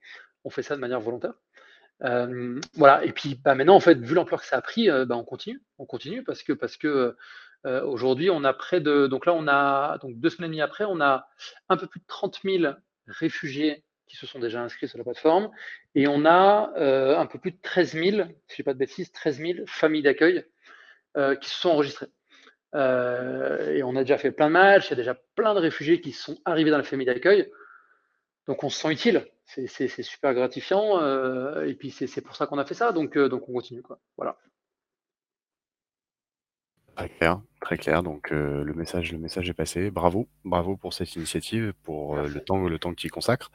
On 0.45 0.49
fait 0.49 0.63
ça 0.63 0.75
de 0.75 0.81
manière 0.81 1.01
volontaire. 1.01 1.33
Euh, 2.03 2.59
voilà, 2.75 3.03
et 3.03 3.11
puis 3.11 3.35
bah, 3.35 3.55
maintenant, 3.55 3.75
en 3.75 3.79
fait, 3.81 3.97
vu 3.99 4.15
l'ampleur 4.15 4.41
que 4.41 4.47
ça 4.47 4.57
a 4.57 4.61
pris, 4.61 4.89
euh, 4.89 5.05
bah, 5.05 5.17
on 5.17 5.25
continue. 5.25 5.61
On 5.79 5.85
continue 5.85 6.23
parce 6.23 6.43
que, 6.43 6.53
parce 6.53 6.77
que 6.77 7.15
aujourd'hui, 7.65 8.29
on 8.29 8.43
a 8.43 8.53
près 8.53 8.79
de. 8.79 9.07
Donc 9.07 9.25
là, 9.25 9.33
on 9.33 9.47
a, 9.47 9.97
donc 9.99 10.19
deux 10.19 10.29
semaines 10.29 10.51
et 10.51 10.55
demie 10.55 10.61
après, 10.61 10.85
on 10.85 11.01
a 11.01 11.27
un 11.69 11.77
peu 11.77 11.87
plus 11.87 11.99
de 11.99 12.05
30 12.07 12.39
000 12.43 12.73
réfugiés 13.07 13.83
qui 14.07 14.15
se 14.17 14.27
sont 14.27 14.39
déjà 14.39 14.61
inscrits 14.61 14.87
sur 14.87 14.97
la 14.97 15.03
plateforme. 15.03 15.49
Et 15.95 16.07
on 16.07 16.25
a 16.25 16.73
euh, 16.77 17.17
un 17.17 17.25
peu 17.25 17.39
plus 17.39 17.51
de 17.51 17.57
13 17.61 17.93
000, 17.93 18.03
si 18.05 18.11
je 18.49 18.55
dis 18.55 18.63
pas 18.63 18.73
de 18.73 18.79
bêtises, 18.79 19.11
13 19.11 19.37
000 19.39 19.53
familles 19.67 20.03
d'accueil 20.03 20.45
euh, 21.17 21.35
qui 21.35 21.49
se 21.49 21.59
sont 21.59 21.69
enregistrées. 21.69 22.07
Euh, 22.75 23.73
et 23.73 23.83
on 23.83 23.95
a 23.95 24.01
déjà 24.01 24.17
fait 24.17 24.31
plein 24.31 24.47
de 24.47 24.53
matchs, 24.53 24.87
il 24.87 24.91
y 24.91 24.93
a 24.93 24.97
déjà 24.97 25.15
plein 25.35 25.53
de 25.53 25.59
réfugiés 25.59 26.01
qui 26.01 26.11
sont 26.11 26.37
arrivés 26.45 26.71
dans 26.71 26.77
la 26.77 26.83
famille 26.83 27.05
d'accueil. 27.05 27.49
Donc 28.47 28.63
on 28.63 28.69
se 28.69 28.79
sent 28.79 28.91
utile, 28.91 29.25
c'est 29.45 29.87
super 30.03 30.33
gratifiant. 30.33 30.99
et 31.63 31.73
puis 31.73 31.89
c'est 31.89 32.21
pour 32.21 32.35
ça 32.35 32.45
qu'on 32.45 32.59
a 32.59 32.65
fait 32.65 32.75
ça, 32.75 32.91
donc, 32.91 33.17
donc 33.17 33.49
on 33.49 33.53
continue. 33.53 33.81
Quoi. 33.81 33.99
Voilà. 34.17 34.37
Très 37.65 37.77
clair. 37.77 38.03
Donc 38.03 38.31
euh, 38.31 38.63
le 38.63 38.73
message, 38.73 39.11
le 39.11 39.17
message 39.17 39.49
est 39.49 39.53
passé. 39.53 39.89
Bravo, 39.91 40.27
bravo 40.45 40.77
pour 40.77 40.93
cette 40.93 41.15
initiative, 41.15 41.73
pour 41.83 42.17
euh, 42.17 42.27
le 42.27 42.39
temps, 42.39 42.67
le 42.67 42.79
temps 42.79 42.91
que 42.91 42.95
tu 42.95 43.07
y 43.07 43.09
consacres. 43.09 43.51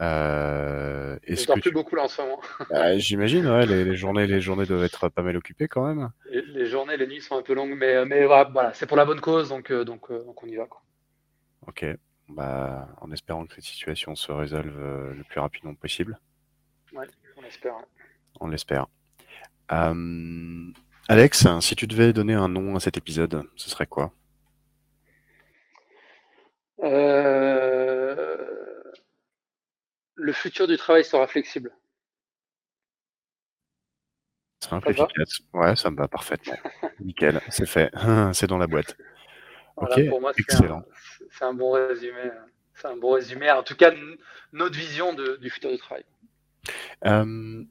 Euh, 0.00 1.16
est-ce 1.22 1.46
que 1.46 1.60
plus 1.60 1.70
beaucoup 1.70 1.94
là 1.94 2.02
en 2.04 2.08
ce 2.08 2.20
moment. 2.20 2.40
Bah, 2.70 2.98
j'imagine, 2.98 3.46
ouais, 3.46 3.64
les, 3.64 3.94
journées, 3.94 4.26
les 4.26 4.40
journées 4.40 4.66
doivent 4.66 4.82
être 4.82 5.08
pas 5.08 5.22
mal 5.22 5.36
occupées 5.36 5.68
quand 5.68 5.86
même. 5.86 6.10
Les, 6.30 6.66
journées, 6.66 6.96
les 6.96 7.06
nuits 7.06 7.20
sont 7.20 7.36
un 7.36 7.42
peu 7.42 7.54
longues, 7.54 7.76
mais, 7.76 8.04
mais 8.04 8.26
voilà, 8.26 8.72
c'est 8.74 8.86
pour 8.86 8.96
la 8.96 9.04
bonne 9.04 9.20
cause, 9.20 9.48
donc, 9.48 9.72
donc, 9.72 10.10
donc 10.10 10.42
on 10.42 10.46
y 10.46 10.56
va. 10.56 10.66
Quoi. 10.66 10.82
Ok, 11.68 11.86
bah, 12.28 12.88
en 13.00 13.12
espérant 13.12 13.46
que 13.46 13.54
cette 13.54 13.64
situation 13.64 14.16
se 14.16 14.32
résolve 14.32 14.76
le 15.16 15.22
plus 15.22 15.40
rapidement 15.40 15.74
possible. 15.74 16.18
Ouais, 16.92 17.06
on 17.36 17.42
l'espère. 17.42 17.74
On 18.40 18.48
l'espère. 18.48 18.86
Alex, 21.08 21.46
si 21.60 21.76
tu 21.76 21.86
devais 21.86 22.12
donner 22.12 22.34
un 22.34 22.48
nom 22.48 22.76
à 22.76 22.80
cet 22.80 22.96
épisode, 22.96 23.42
ce 23.56 23.68
serait 23.68 23.86
quoi? 23.86 24.12
Euh, 26.82 28.36
Le 30.14 30.32
futur 30.32 30.66
du 30.66 30.76
travail 30.78 31.04
sera 31.04 31.26
flexible. 31.26 31.70
Simple, 34.60 34.90
efficace. 34.90 35.40
Ouais, 35.52 35.76
ça 35.76 35.90
me 35.90 35.96
va 35.96 36.08
parfaitement. 36.08 36.56
Nickel, 37.00 37.40
c'est 37.50 37.66
fait. 37.66 37.90
c'est 38.32 38.46
dans 38.46 38.56
la 38.56 38.66
boîte. 38.66 38.96
ok, 39.76 40.08
pour 40.08 40.22
moi, 40.22 40.32
excellent. 40.38 40.82
C'est 41.30 41.44
un, 41.44 41.52
bon 41.52 41.72
résumé. 41.72 42.30
C'est 42.74 42.88
un 42.88 42.96
bon 42.96 43.12
résumé. 43.12 43.50
En 43.50 43.62
tout 43.62 43.76
cas, 43.76 43.92
notre 44.52 44.78
vision 44.78 45.12
du 45.12 45.50
futur 45.50 45.70
du 45.70 45.76
travail. 45.76 46.04
Euh, 47.04 47.62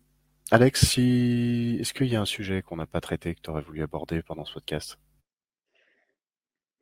Alex, 0.54 0.86
si... 0.86 1.80
est-ce 1.82 1.96
qu'il 1.96 2.06
y 2.06 2.16
a 2.16 2.22
un 2.22 2.26
sujet 2.26 2.62
qu'on 2.62 2.76
n'a 2.76 2.86
pas 2.86 3.02
traité 3.02 3.34
que 3.34 3.42
tu 3.42 3.50
aurais 3.50 3.64
voulu 3.64 3.82
aborder 3.82 4.22
pendant 4.22 4.46
ce 4.46 4.54
podcast? 4.54 5.00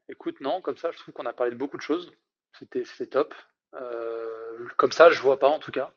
Écoute, 0.10 0.42
non, 0.42 0.60
comme 0.60 0.76
ça, 0.76 0.92
je 0.92 0.98
trouve 0.98 1.14
qu'on 1.14 1.26
a 1.26 1.32
parlé 1.32 1.54
de 1.54 1.58
beaucoup 1.58 1.78
de 1.78 1.82
choses. 1.82 2.12
C'était 2.52 2.84
top. 3.06 3.34
Euh, 3.74 4.68
comme 4.76 4.92
ça, 4.92 5.10
je 5.10 5.22
vois 5.22 5.40
pas 5.40 5.48
en 5.48 5.60
tout 5.60 5.72
cas. 5.72 5.94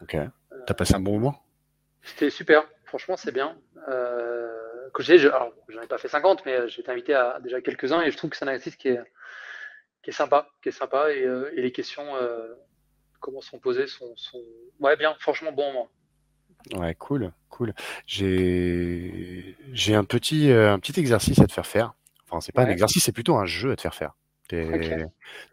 Ok. 0.00 0.16
T'as 0.66 0.72
passé 0.72 0.94
un 0.94 1.00
bon 1.00 1.18
moment? 1.18 1.44
C'était 2.00 2.30
super. 2.30 2.66
Franchement, 2.86 3.18
c'est 3.18 3.32
bien. 3.32 3.58
Euh, 3.88 4.88
je 4.98 5.18
j'en 5.68 5.82
ai 5.82 5.86
pas 5.86 5.98
fait 5.98 6.08
50, 6.08 6.46
mais 6.46 6.66
j'ai 6.70 6.80
été 6.80 6.90
invité 6.90 7.12
à 7.12 7.40
déjà 7.40 7.60
quelques-uns 7.60 8.00
et 8.00 8.10
je 8.10 8.16
trouve 8.16 8.30
que 8.30 8.38
c'est 8.38 8.46
un 8.46 8.48
exercice 8.48 8.76
qui 8.76 8.88
est, 8.88 9.02
qui 10.02 10.08
est 10.08 10.14
sympa, 10.14 10.48
qui 10.62 10.70
est 10.70 10.72
sympa 10.72 11.12
et, 11.12 11.26
euh, 11.26 11.50
les 11.56 11.72
questions, 11.72 12.10
comment 13.20 13.42
sont 13.42 13.58
posées, 13.58 13.86
sont, 13.86 14.16
sont, 14.16 14.42
ouais, 14.80 14.96
bien. 14.96 15.14
Franchement, 15.20 15.52
bon 15.52 15.74
moment. 15.74 15.90
Ouais, 16.74 16.94
cool, 16.96 17.32
cool. 17.48 17.74
J'ai 18.06 19.56
j'ai 19.72 19.94
un 19.94 20.04
petit 20.04 20.50
euh, 20.50 20.72
un 20.72 20.78
petit 20.78 20.98
exercice 20.98 21.38
à 21.38 21.46
te 21.46 21.52
faire 21.52 21.66
faire. 21.66 21.94
Enfin, 22.28 22.40
c'est 22.40 22.52
pas 22.52 22.62
un 22.62 22.68
exercice, 22.70 23.04
c'est 23.04 23.12
plutôt 23.12 23.36
un 23.36 23.46
jeu 23.46 23.70
à 23.70 23.76
te 23.76 23.82
faire 23.82 23.94
faire. 23.94 24.16
T'es 24.48 24.66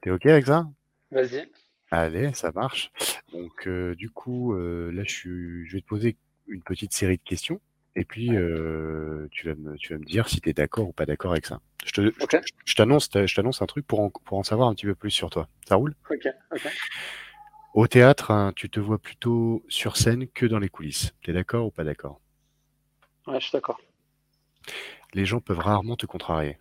es 0.06 0.10
OK 0.10 0.26
avec 0.26 0.48
ça? 0.48 0.68
Vas-y. 1.12 1.50
Allez, 1.92 2.34
ça 2.34 2.52
marche. 2.52 2.92
Donc, 3.32 3.68
euh, 3.68 3.94
du 3.96 4.10
coup, 4.10 4.56
euh, 4.56 4.92
là, 4.92 5.04
je, 5.06 5.64
je 5.66 5.74
vais 5.74 5.82
te 5.82 5.86
poser 5.86 6.18
une 6.48 6.64
petite 6.64 6.94
série 6.94 7.18
de 7.18 7.24
questions. 7.24 7.62
Et 7.96 8.06
puis, 8.06 8.30
tu 8.30 9.48
vas 9.48 9.56
me, 9.56 9.76
tu 9.78 9.94
vas 9.94 10.00
me 10.00 10.06
dire 10.06 10.28
si 10.28 10.42
tu 10.42 10.50
es 10.50 10.54
d'accord 10.54 10.90
ou 10.90 10.94
pas 10.94 11.06
d'accord 11.06 11.32
avec 11.34 11.46
ça. 11.46 11.60
Je 11.86 11.92
te, 11.92 12.14
je 12.66 12.74
t'annonce, 12.76 13.08
je 13.14 13.36
t'annonce 13.36 13.62
un 13.62 13.68
truc 13.68 13.86
pour 13.86 14.00
en, 14.00 14.10
pour 14.10 14.40
en 14.40 14.44
savoir 14.44 14.68
un 14.70 14.74
petit 14.74 14.88
peu 14.88 14.96
plus 14.96 15.12
sur 15.12 15.30
toi. 15.30 15.48
Ça 15.68 15.76
roule? 15.76 15.94
Ok, 16.10 16.28
ok. 16.52 16.68
Au 17.74 17.88
théâtre, 17.88 18.30
hein, 18.30 18.54
tu 18.56 18.70
te 18.70 18.80
vois 18.80 19.00
plutôt 19.00 19.66
sur 19.68 19.98
scène 19.98 20.28
que 20.28 20.46
dans 20.46 20.60
les 20.60 20.70
coulisses. 20.70 21.14
T'es 21.24 21.34
d'accord 21.34 21.66
ou 21.66 21.72
pas 21.72 21.84
d'accord? 21.84 22.22
Ouais, 23.26 23.40
je 23.40 23.48
suis 23.48 23.52
d'accord. 23.52 23.82
Les 25.14 25.26
gens 25.26 25.40
peuvent 25.40 25.60
rarement 25.60 25.96
te 25.96 26.06
contrarier. 26.06 26.60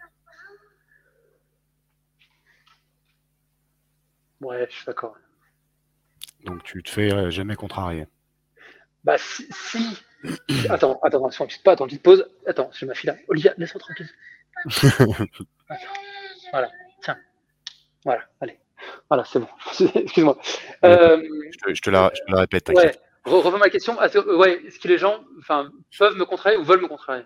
Ouais, 4.40 4.66
je 4.70 4.74
suis 4.74 4.86
d'accord. 4.86 5.14
Donc 6.44 6.62
tu 6.62 6.82
te 6.82 6.90
fais 6.90 7.12
euh, 7.12 7.30
jamais 7.30 7.56
contrarier. 7.56 8.06
Bah 9.04 9.18
si. 9.18 9.46
attends, 10.70 10.98
attends, 11.02 11.18
attention, 11.18 11.46
tu 11.46 11.58
pas, 11.60 11.72
attends, 11.72 11.86
tu 11.86 11.98
te 11.98 12.02
poses. 12.02 12.26
Attends, 12.46 12.70
j'ai 12.72 12.86
ma 12.86 12.94
fille 12.94 13.08
là. 13.08 13.16
Olivia, 13.28 13.52
laisse-moi 13.58 13.80
tranquille. 13.80 14.08
voilà, 16.52 16.70
tiens. 17.02 17.18
Voilà, 18.04 18.24
allez. 18.40 18.61
Voilà, 19.08 19.24
c'est 19.24 19.38
bon. 19.38 19.48
Excuse-moi. 19.94 20.38
Euh, 20.84 21.22
je, 21.68 21.80
te, 21.80 21.90
la, 21.90 22.10
répète. 22.28 22.70
Ouais. 22.70 22.92
Ma 23.26 23.70
question. 23.70 24.00
Est-ce 24.00 24.78
que 24.78 24.88
les 24.88 24.98
gens 24.98 25.24
peuvent 25.46 26.16
me 26.16 26.24
contrarier 26.24 26.58
ou 26.58 26.64
veulent 26.64 26.82
me 26.82 26.88
contrarier? 26.88 27.24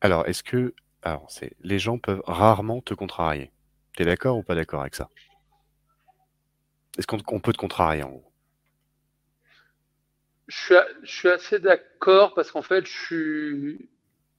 Alors, 0.00 0.26
est-ce 0.26 0.42
que. 0.42 0.74
Alors, 1.02 1.26
c'est 1.28 1.52
les 1.60 1.78
gens 1.78 1.98
peuvent 1.98 2.22
rarement 2.26 2.80
te 2.80 2.94
contrarier. 2.94 3.52
Tu 3.94 4.02
es 4.02 4.06
d'accord 4.06 4.36
ou 4.36 4.42
pas 4.42 4.54
d'accord 4.54 4.80
avec 4.80 4.94
ça? 4.94 5.08
Est-ce 6.98 7.06
qu'on 7.06 7.40
peut 7.40 7.52
te 7.52 7.58
contrarier 7.58 8.02
en 8.02 8.10
gros? 8.10 8.32
Je 10.48 10.74
suis, 11.04 11.28
assez 11.28 11.58
d'accord 11.60 12.34
parce 12.34 12.50
qu'en 12.50 12.62
fait, 12.62 12.86
je 12.86 12.92
suis. 12.92 13.90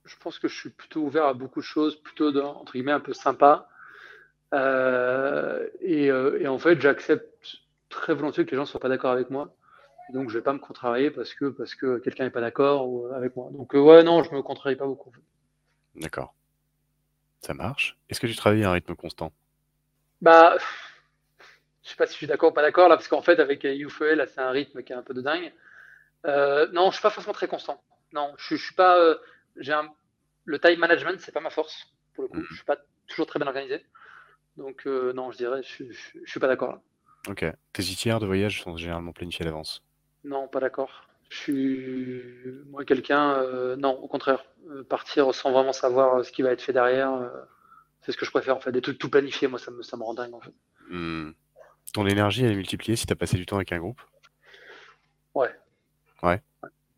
Je 0.06 0.15
pense 0.19 0.40
que 0.40 0.48
je 0.48 0.56
suis 0.56 0.69
plutôt 0.69 1.02
ouvert 1.02 1.26
à 1.26 1.34
beaucoup 1.34 1.60
de 1.60 1.65
choses, 1.65 2.02
plutôt 2.02 2.36
entre 2.36 2.73
guillemets 2.73 2.91
un 2.91 2.99
peu 2.99 3.14
sympa. 3.14 3.69
Euh, 4.53 5.67
euh, 5.84 6.39
et, 6.39 6.47
en 6.47 6.57
fait, 6.57 6.80
j'accepte 6.81 7.57
très 7.89 8.13
volontiers 8.13 8.45
que 8.45 8.51
les 8.51 8.57
gens 8.57 8.63
ne 8.63 8.67
soient 8.67 8.80
pas 8.80 8.89
d'accord 8.89 9.11
avec 9.11 9.30
moi. 9.30 9.55
Donc, 10.13 10.30
je 10.30 10.38
vais 10.38 10.43
pas 10.43 10.53
me 10.53 10.59
contrarier 10.59 11.11
parce 11.11 11.34
que, 11.34 11.45
parce 11.45 11.76
que 11.76 11.99
quelqu'un 11.99 12.23
n'est 12.23 12.31
pas 12.31 12.41
d'accord 12.41 12.88
ou- 12.89 13.07
avec 13.13 13.35
moi. 13.35 13.49
Donc, 13.51 13.76
euh, 13.76 13.80
ouais, 13.80 14.03
non, 14.03 14.23
je 14.23 14.34
me 14.34 14.41
contrarie 14.41 14.76
pas 14.76 14.85
beaucoup. 14.88 15.11
D'accord. 15.95 16.34
Ça 17.41 17.53
marche. 17.53 17.97
Est-ce 18.09 18.19
que 18.19 18.27
tu 18.27 18.35
travailles 18.35 18.63
à 18.63 18.69
un 18.69 18.73
rythme 18.73 18.95
constant? 18.95 19.31
Bah, 20.21 20.57
je 21.84 21.89
sais 21.89 21.95
pas 21.95 22.05
si 22.07 22.13
je 22.13 22.17
suis 22.17 22.27
d'accord 22.27 22.49
ou 22.51 22.53
pas 22.53 22.61
d'accord 22.61 22.89
là, 22.89 22.97
parce 22.97 23.07
qu'en 23.07 23.21
fait, 23.21 23.39
avec 23.39 23.63
UFE, 23.63 24.15
là, 24.15 24.26
c'est 24.27 24.41
un 24.41 24.51
rythme 24.51 24.84
qui 24.84 24.93
est 24.93 24.95
un 24.95 25.03
peu 25.03 25.13
de 25.13 25.21
dingue. 25.21 25.53
Euh, 26.26 26.67
non, 26.73 26.89
je 26.89 26.95
suis 26.95 27.01
pas 27.01 27.09
forcément 27.09 27.34
très 27.34 27.47
constant. 27.47 27.81
Non, 28.11 28.34
je, 28.38 28.55
je 28.55 28.63
suis 28.63 28.76
pas. 28.76 28.97
euh, 28.99 29.15
j'ai 29.57 29.73
un, 29.73 29.89
le 30.45 30.59
time 30.59 30.80
management, 30.80 31.19
c'est 31.19 31.31
pas 31.31 31.39
ma 31.39 31.49
force 31.49 31.88
pour 32.13 32.23
le 32.23 32.27
coup. 32.30 32.38
Mhm. 32.38 32.45
Je 32.49 32.55
suis 32.55 32.65
pas 32.65 32.77
toujours 33.07 33.27
très 33.27 33.39
bien 33.39 33.47
organisé. 33.47 33.85
Donc, 34.57 34.84
euh, 34.88 35.13
non, 35.13 35.31
je 35.31 35.38
dirais, 35.38 35.61
je, 35.63 35.67
suis- 35.67 35.91
je, 35.93 36.19
je 36.23 36.30
suis 36.30 36.39
pas 36.39 36.47
d'accord 36.47 36.71
là. 36.73 36.81
Ok. 37.27 37.45
Tes 37.73 37.84
itinéraires 37.84 38.19
de 38.19 38.26
voyage 38.26 38.61
sont 38.61 38.77
généralement 38.77 39.11
planifiés 39.13 39.43
à 39.43 39.47
l'avance. 39.49 39.84
Non, 40.23 40.47
pas 40.47 40.59
d'accord. 40.59 41.07
Je 41.30 41.38
suis, 41.38 42.23
moi, 42.69 42.84
quelqu'un, 42.85 43.34
euh, 43.35 43.76
non, 43.76 43.91
au 44.01 44.07
contraire, 44.07 44.45
Euh, 44.69 44.84
partir 44.84 45.34
sans 45.34 45.51
vraiment 45.51 45.73
savoir 45.73 46.23
ce 46.23 46.31
qui 46.31 46.43
va 46.43 46.51
être 46.51 46.61
fait 46.61 46.73
derrière, 46.73 47.09
c'est 48.01 48.11
ce 48.11 48.17
que 48.17 48.26
je 48.26 48.30
préfère 48.31 48.55
en 48.57 48.59
fait. 48.59 48.71
Des 48.71 48.81
trucs 48.81 48.99
tout 48.99 49.09
planifiés, 49.09 49.47
moi, 49.47 49.57
ça 49.57 49.71
me, 49.71 49.81
ça 49.81 49.97
me 49.97 50.03
rend 50.03 50.13
dingue 50.13 50.34
en 50.35 50.41
fait. 50.41 50.53
Hmm. 50.89 51.31
Ton 51.93 52.05
énergie, 52.05 52.43
elle 52.45 52.51
est 52.51 52.55
multipliée 52.55 52.95
si 52.95 53.07
tu 53.07 53.13
as 53.13 53.15
passé 53.15 53.38
du 53.38 53.45
temps 53.47 53.55
avec 53.55 53.71
un 53.71 53.80
groupe? 53.80 53.99
Ouais. 55.34 55.49
Ouais 56.23 56.41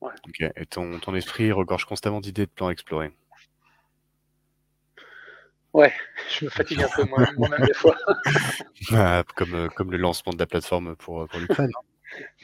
Ouais. 0.02 0.14
Ok. 0.28 0.42
Et 0.56 0.66
ton, 0.66 1.00
ton 1.00 1.14
esprit 1.16 1.52
regorge 1.52 1.86
constamment 1.86 2.22
d'idées 2.22 2.46
de 2.48 2.52
plans 2.52 2.68
à 2.68 2.72
explorer. 2.72 3.12
Ouais, 5.74 5.94
je 6.30 6.46
me 6.46 6.50
fatigue 6.50 6.82
un 6.84 6.90
peu 6.96 7.04
moi- 7.06 7.26
moi-même 7.38 7.66
des 7.66 7.74
fois. 7.74 7.96
Ah, 8.94 9.24
comme, 9.36 9.54
euh, 9.54 9.68
comme 9.70 9.92
le 9.92 9.98
lancement 9.98 10.34
de 10.34 10.40
la 10.40 10.46
plateforme 10.46 10.96
pour, 10.98 11.28
pour 11.30 11.40
l'Ukraine. 11.40 11.72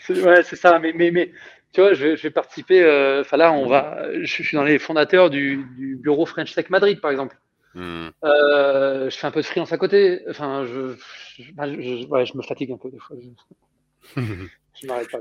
C'est- 0.02 0.22
Ouais, 0.24 0.44
c'est 0.44 0.56
ça. 0.56 0.80
Mais, 0.80 0.94
mais, 0.94 1.12
mais 1.12 1.34
tu 1.74 1.82
vois, 1.82 1.94
je 1.94 2.06
vais, 2.06 2.18
je 2.18 2.24
vais 2.24 2.32
participer. 2.32 2.82
euh, 2.84 3.22
Enfin 3.22 3.36
là, 3.38 3.52
on 3.52 3.68
va. 3.68 4.08
Je, 4.14 4.24
je 4.26 4.44
suis 4.44 4.56
dans 4.56 4.64
les 4.64 4.80
fondateurs 4.80 5.30
du, 5.30 5.66
du 5.78 5.98
bureau 5.98 6.26
French 6.26 6.54
Tech 6.56 6.70
Madrid, 6.70 7.02
par 7.02 7.12
exemple. 7.12 7.38
Hmm. 7.74 8.08
Euh, 8.24 9.10
je 9.10 9.18
fais 9.18 9.28
un 9.28 9.32
peu 9.32 9.42
de 9.42 9.46
freelance 9.46 9.74
à 9.74 9.78
côté. 9.78 10.22
Enfin, 10.30 10.66
je, 10.66 10.96
je, 11.38 11.52
bah, 11.52 11.68
je- 11.70 11.82
je- 11.82 12.08
ouais, 12.08 12.26
je 12.26 12.38
me 12.38 12.42
fatigue 12.44 12.72
un 12.72 12.78
peu 12.78 12.90
des 12.90 12.98
fois. 13.00 13.18
Je, 13.20 14.22
je 14.82 14.88
m'arrête 14.88 15.12
pas. 15.12 15.20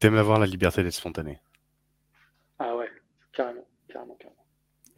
T'aimes 0.00 0.16
avoir 0.16 0.38
la 0.38 0.46
liberté 0.46 0.82
d'être 0.82 0.94
spontané. 0.94 1.40
Ah 2.58 2.74
ouais, 2.74 2.88
carrément. 3.32 3.67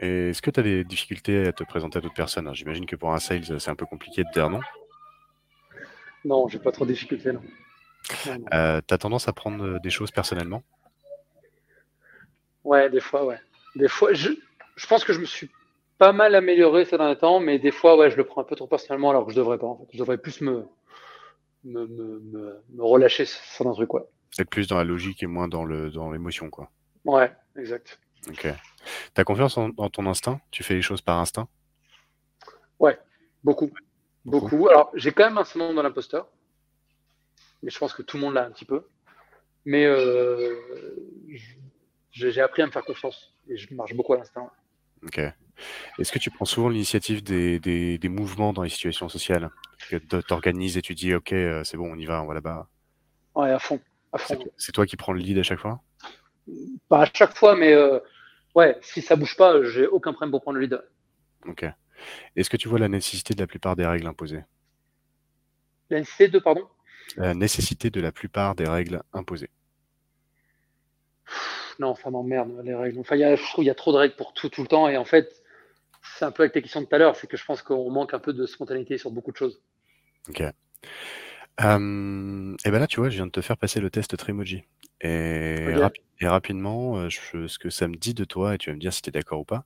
Est-ce 0.00 0.40
que 0.40 0.50
tu 0.50 0.60
as 0.60 0.62
des 0.62 0.82
difficultés 0.82 1.46
à 1.46 1.52
te 1.52 1.62
présenter 1.62 1.98
à 1.98 2.00
d'autres 2.00 2.14
personnes? 2.14 2.52
J'imagine 2.54 2.86
que 2.86 2.96
pour 2.96 3.12
un 3.12 3.18
sales, 3.18 3.60
c'est 3.60 3.70
un 3.70 3.76
peu 3.76 3.84
compliqué 3.84 4.24
de 4.24 4.30
dire 4.32 4.48
non. 4.48 4.60
Non, 6.24 6.48
j'ai 6.48 6.58
pas 6.58 6.72
trop 6.72 6.86
de 6.86 6.92
difficultés. 6.92 7.32
Non. 7.32 7.42
Non, 8.26 8.38
non. 8.38 8.44
Euh, 8.54 8.80
tu 8.86 8.94
as 8.94 8.98
tendance 8.98 9.28
à 9.28 9.34
prendre 9.34 9.62
euh, 9.62 9.78
des 9.78 9.90
choses 9.90 10.10
personnellement? 10.10 10.62
Ouais, 12.64 12.88
des 12.88 13.00
fois, 13.00 13.26
ouais. 13.26 13.38
Des 13.76 13.88
fois, 13.88 14.14
je, 14.14 14.30
je 14.74 14.86
pense 14.86 15.04
que 15.04 15.12
je 15.12 15.20
me 15.20 15.26
suis 15.26 15.50
pas 15.98 16.12
mal 16.12 16.34
amélioré 16.34 16.86
ces 16.86 16.96
derniers 16.96 17.18
temps, 17.18 17.38
mais 17.38 17.58
des 17.58 17.70
fois, 17.70 17.98
ouais, 17.98 18.10
je 18.10 18.16
le 18.16 18.24
prends 18.24 18.40
un 18.40 18.44
peu 18.44 18.56
trop 18.56 18.66
personnellement 18.66 19.10
alors 19.10 19.26
que 19.26 19.32
je 19.32 19.36
devrais 19.36 19.58
pas. 19.58 19.66
En 19.66 19.76
fait. 19.76 19.84
Je 19.92 19.98
devrais 19.98 20.16
plus 20.16 20.40
me, 20.40 20.66
me, 21.64 21.86
me, 21.86 22.62
me, 22.70 22.82
relâcher 22.82 23.26
sur 23.26 23.66
un 23.66 23.72
truc, 23.72 23.92
ouais. 23.92 24.02
Être 24.38 24.48
plus 24.48 24.66
dans 24.66 24.76
la 24.76 24.84
logique 24.84 25.22
et 25.22 25.26
moins 25.26 25.46
dans 25.46 25.64
le 25.64 25.90
dans 25.90 26.10
l'émotion, 26.10 26.48
quoi. 26.48 26.70
Ouais, 27.04 27.30
exact. 27.56 27.98
Ok. 28.28 28.48
T'as 29.14 29.24
confiance 29.24 29.56
en, 29.56 29.70
en 29.76 29.90
ton 29.90 30.06
instinct? 30.06 30.40
Tu 30.50 30.62
fais 30.62 30.74
les 30.74 30.82
choses 30.82 31.00
par 31.00 31.18
instinct? 31.18 31.48
Beaucoup. 33.42 33.70
Beaucoup. 34.26 34.68
Alors, 34.68 34.90
j'ai 34.92 35.12
quand 35.12 35.24
même 35.24 35.38
un 35.38 35.44
syndrome 35.44 35.74
de 35.74 35.80
l'imposteur, 35.80 36.28
mais 37.62 37.70
je 37.70 37.78
pense 37.78 37.94
que 37.94 38.02
tout 38.02 38.18
le 38.18 38.22
monde 38.22 38.34
l'a 38.34 38.44
un 38.44 38.50
petit 38.50 38.66
peu. 38.66 38.86
Mais 39.64 39.86
euh, 39.86 40.54
j'ai 42.10 42.42
appris 42.42 42.60
à 42.60 42.66
me 42.66 42.70
faire 42.70 42.84
confiance 42.84 43.32
et 43.48 43.56
je 43.56 43.72
marche 43.74 43.94
beaucoup 43.94 44.12
à 44.12 44.18
l'instinct. 44.18 44.50
Ok. 45.02 45.20
Est-ce 45.98 46.12
que 46.12 46.18
tu 46.18 46.30
prends 46.30 46.44
souvent 46.44 46.68
l'initiative 46.68 47.22
des, 47.22 47.58
des, 47.60 47.96
des 47.96 48.08
mouvements 48.10 48.52
dans 48.52 48.62
les 48.62 48.68
situations 48.68 49.08
sociales? 49.08 49.48
Que 49.88 49.96
t'organises 49.96 50.76
et 50.76 50.82
tu 50.82 50.94
dis, 50.94 51.14
ok, 51.14 51.32
euh, 51.32 51.64
c'est 51.64 51.78
bon, 51.78 51.90
on 51.90 51.96
y 51.96 52.04
va, 52.04 52.22
on 52.22 52.26
va 52.26 52.34
là-bas. 52.34 52.68
Ouais, 53.34 53.50
à 53.52 53.58
fond. 53.58 53.80
À 54.12 54.18
fond. 54.18 54.38
C'est 54.58 54.72
toi 54.72 54.84
qui 54.84 54.98
prends 54.98 55.14
le 55.14 55.20
lead 55.20 55.38
à 55.38 55.42
chaque 55.42 55.60
fois? 55.60 55.80
Pas 56.88 57.02
à 57.02 57.10
chaque 57.12 57.36
fois, 57.36 57.56
mais 57.56 57.72
euh, 57.72 57.98
ouais, 58.54 58.78
si 58.82 59.02
ça 59.02 59.16
bouge 59.16 59.36
pas, 59.36 59.62
j'ai 59.64 59.86
aucun 59.86 60.12
problème 60.12 60.30
pour 60.30 60.42
prendre 60.42 60.58
le 60.58 60.66
lead. 60.66 60.82
Ok. 61.46 61.64
Est-ce 62.36 62.50
que 62.50 62.56
tu 62.56 62.68
vois 62.68 62.78
la 62.78 62.88
nécessité 62.88 63.34
de 63.34 63.40
la 63.40 63.46
plupart 63.46 63.76
des 63.76 63.86
règles 63.86 64.06
imposées? 64.06 64.44
La 65.90 65.98
nécessité 65.98 66.28
de, 66.28 66.38
pardon? 66.38 66.68
La 67.16 67.34
nécessité 67.34 67.90
de 67.90 68.00
la 68.00 68.12
plupart 68.12 68.54
des 68.54 68.68
règles 68.68 69.02
imposées. 69.12 69.50
Non, 71.78 71.94
ça 71.94 72.10
m'emmerde, 72.10 72.60
les 72.62 72.74
règles. 72.74 73.00
Enfin, 73.00 73.16
il 73.16 73.20
y 73.20 73.24
a, 73.24 73.36
je 73.36 73.42
trouve 73.42 73.62
qu'il 73.62 73.64
y 73.64 73.70
a 73.70 73.74
trop 73.74 73.92
de 73.92 73.98
règles 73.98 74.16
pour 74.16 74.32
tout, 74.32 74.48
tout 74.48 74.62
le 74.62 74.68
temps. 74.68 74.88
Et 74.88 74.96
en 74.96 75.04
fait, 75.04 75.42
c'est 76.18 76.24
un 76.24 76.30
peu 76.30 76.42
avec 76.42 76.52
tes 76.52 76.62
questions 76.62 76.80
de 76.80 76.86
tout 76.86 76.94
à 76.94 76.98
l'heure, 76.98 77.16
c'est 77.16 77.26
que 77.26 77.36
je 77.36 77.44
pense 77.44 77.62
qu'on 77.62 77.90
manque 77.90 78.14
un 78.14 78.18
peu 78.18 78.32
de 78.32 78.46
spontanéité 78.46 78.98
sur 78.98 79.10
beaucoup 79.10 79.32
de 79.32 79.36
choses. 79.36 79.60
Ok. 80.28 80.42
Euh, 81.62 82.56
et 82.64 82.70
ben 82.70 82.78
là, 82.78 82.86
tu 82.86 83.00
vois, 83.00 83.10
je 83.10 83.16
viens 83.16 83.26
de 83.26 83.30
te 83.30 83.40
faire 83.40 83.56
passer 83.56 83.80
le 83.80 83.90
test 83.90 84.16
Trimoji. 84.16 84.64
Et, 85.02 85.66
Ok. 85.68 85.74
rapi- 85.74 86.00
et 86.20 86.28
rapidement, 86.28 86.96
euh, 86.98 87.08
je- 87.08 87.46
ce 87.46 87.58
que 87.58 87.70
ça 87.70 87.88
me 87.88 87.96
dit 87.96 88.14
de 88.14 88.24
toi, 88.24 88.54
et 88.54 88.58
tu 88.58 88.70
vas 88.70 88.74
me 88.76 88.80
dire 88.80 88.92
si 88.92 89.02
tu 89.02 89.08
es 89.08 89.12
d'accord 89.12 89.40
ou 89.40 89.44
pas, 89.44 89.64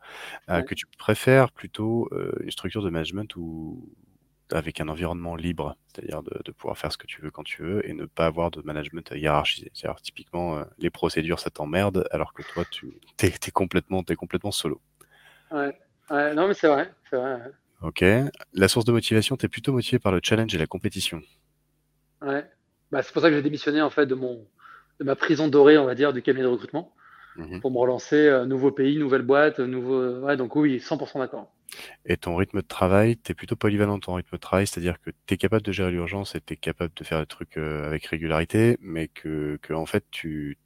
euh, 0.51 0.59
Ouais. 0.59 0.65
que 0.65 0.75
tu 0.75 0.87
préfères 0.99 1.51
plutôt 1.53 2.09
euh, 2.13 2.33
une 2.41 2.51
structure 2.51 2.83
de 2.83 2.91
management 2.91 3.35
où, 3.37 3.89
avec 4.53 4.81
un 4.81 4.89
environnement 4.89 5.37
libre, 5.37 5.77
c'est-à-dire 5.89 6.23
de, 6.23 6.41
de 6.45 6.53
pouvoir 6.53 6.77
faire 6.79 6.93
ce 6.93 6.99
que 6.99 7.07
tu 7.07 7.21
veux 7.23 7.31
quand 7.31 7.43
tu 7.45 7.63
veux 7.63 7.89
et 7.89 7.93
ne 7.95 8.05
pas 8.07 8.27
avoir 8.27 8.51
de 8.51 8.61
management 8.63 9.11
hiérarchisé. 9.15 9.71
C'est-à-dire 9.75 10.01
typiquement, 10.03 10.59
euh, 10.59 10.65
les 10.79 10.91
procédures, 10.91 11.41
ça 11.41 11.51
t'emmerde, 11.51 12.07
alors 12.11 12.33
que 12.33 12.43
toi, 12.43 12.65
tu 12.71 12.93
t'es, 13.17 13.31
t'es 13.31 13.51
complètement, 13.51 14.03
t'es 14.03 14.17
complètement 14.17 14.53
solo. 14.53 14.81
Ouais. 15.51 15.77
Ouais, 16.11 16.35
non, 16.35 16.47
mais 16.49 16.55
c'est 16.55 16.69
vrai. 16.69 16.93
C'est 17.11 17.17
vrai. 17.17 17.35
ouais. 17.35 17.53
Ok. 17.83 18.05
La 18.53 18.69
source 18.69 18.85
de 18.85 18.93
motivation, 18.93 19.37
tu 19.37 19.47
es 19.47 19.49
plutôt 19.49 19.73
motivé 19.73 19.99
par 19.99 20.13
le 20.13 20.21
challenge 20.23 20.55
et 20.55 20.59
la 20.59 20.67
compétition. 20.67 21.21
Ouais. 22.25 22.45
Bah, 22.91 23.03
c'est 23.03 23.13
pour 23.13 23.23
ça 23.23 23.29
que 23.31 23.37
j'ai 23.37 23.43
démissionné 23.43 23.83
en 23.83 23.91
fait 23.91 24.07
de 24.07 24.15
mon 24.15 24.47
de 25.01 25.05
ma 25.05 25.17
prison 25.17 25.49
dorée, 25.49 25.77
on 25.79 25.85
va 25.87 25.95
dire, 25.97 26.13
du 26.13 26.23
cabinet 26.23 26.45
de 26.45 26.49
recrutement 26.51 26.95
Mhm. 27.37 27.61
pour 27.61 27.73
me 27.73 27.79
relancer 27.79 28.17
euh, 28.29 28.47
nouveau 28.47 28.71
pays, 28.71 28.97
nouvelle 28.99 29.23
boîte, 29.23 29.59
nouveau. 29.59 30.21
Ouais, 30.21 30.37
donc 30.37 30.55
oui, 30.57 30.79
100% 30.81 31.19
d'accord. 31.19 31.53
Et 32.07 32.17
ton 32.17 32.37
rythme 32.37 32.59
de 32.63 32.67
travail, 32.67 33.17
tu 33.17 33.33
es 33.33 33.35
plutôt 33.35 33.57
polyvalent 33.57 33.99
ton 33.99 34.15
rythme 34.15 34.31
de 34.33 34.41
travail, 34.41 34.67
c'est-à-dire 34.69 35.01
que 35.01 35.11
tu 35.27 35.35
es 35.35 35.37
capable 35.37 35.63
de 35.63 35.73
gérer 35.73 35.91
l'urgence 35.91 36.35
et 36.37 36.41
tu 36.41 36.55
es 36.55 36.57
capable 36.57 36.93
de 36.95 37.05
faire 37.05 37.19
des 37.21 37.27
trucs 37.27 37.57
euh, 37.57 37.85
avec 37.87 38.07
régularité, 38.07 38.77
mais 38.81 39.09
que, 39.09 39.59
que 39.63 39.73
en 39.75 39.87
fait, 39.87 40.05
tu, 40.13 40.59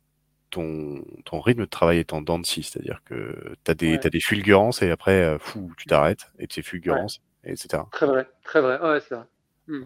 ton, 0.50 1.04
ton 1.24 1.40
rythme 1.40 1.62
de 1.62 1.66
travail 1.66 1.98
est 1.98 2.12
en 2.12 2.22
dents 2.22 2.38
de 2.38 2.46
scie, 2.46 2.62
c'est-à-dire 2.64 3.02
que 3.04 3.54
tu 3.64 3.70
as 3.70 3.74
des, 3.74 3.92
Ouais. 3.92 3.98
t'as 3.98 4.10
des 4.10 4.20
fulgurances 4.20 4.82
et 4.82 4.90
après, 4.90 5.22
euh, 5.22 5.38
fou, 5.38 5.72
tu 5.78 5.86
t'arrêtes, 5.86 6.26
et 6.38 6.46
tes 6.46 6.62
fulgurances, 6.62 7.20
et 7.44 7.52
etc. 7.52 7.84
Très 7.92 8.06
vrai, 8.06 8.28
très 8.44 8.60
vrai. 8.60 8.80
Ouais, 8.80 9.00
c'est 9.00 9.14
vrai. 9.14 9.24
Euh, 9.70 9.84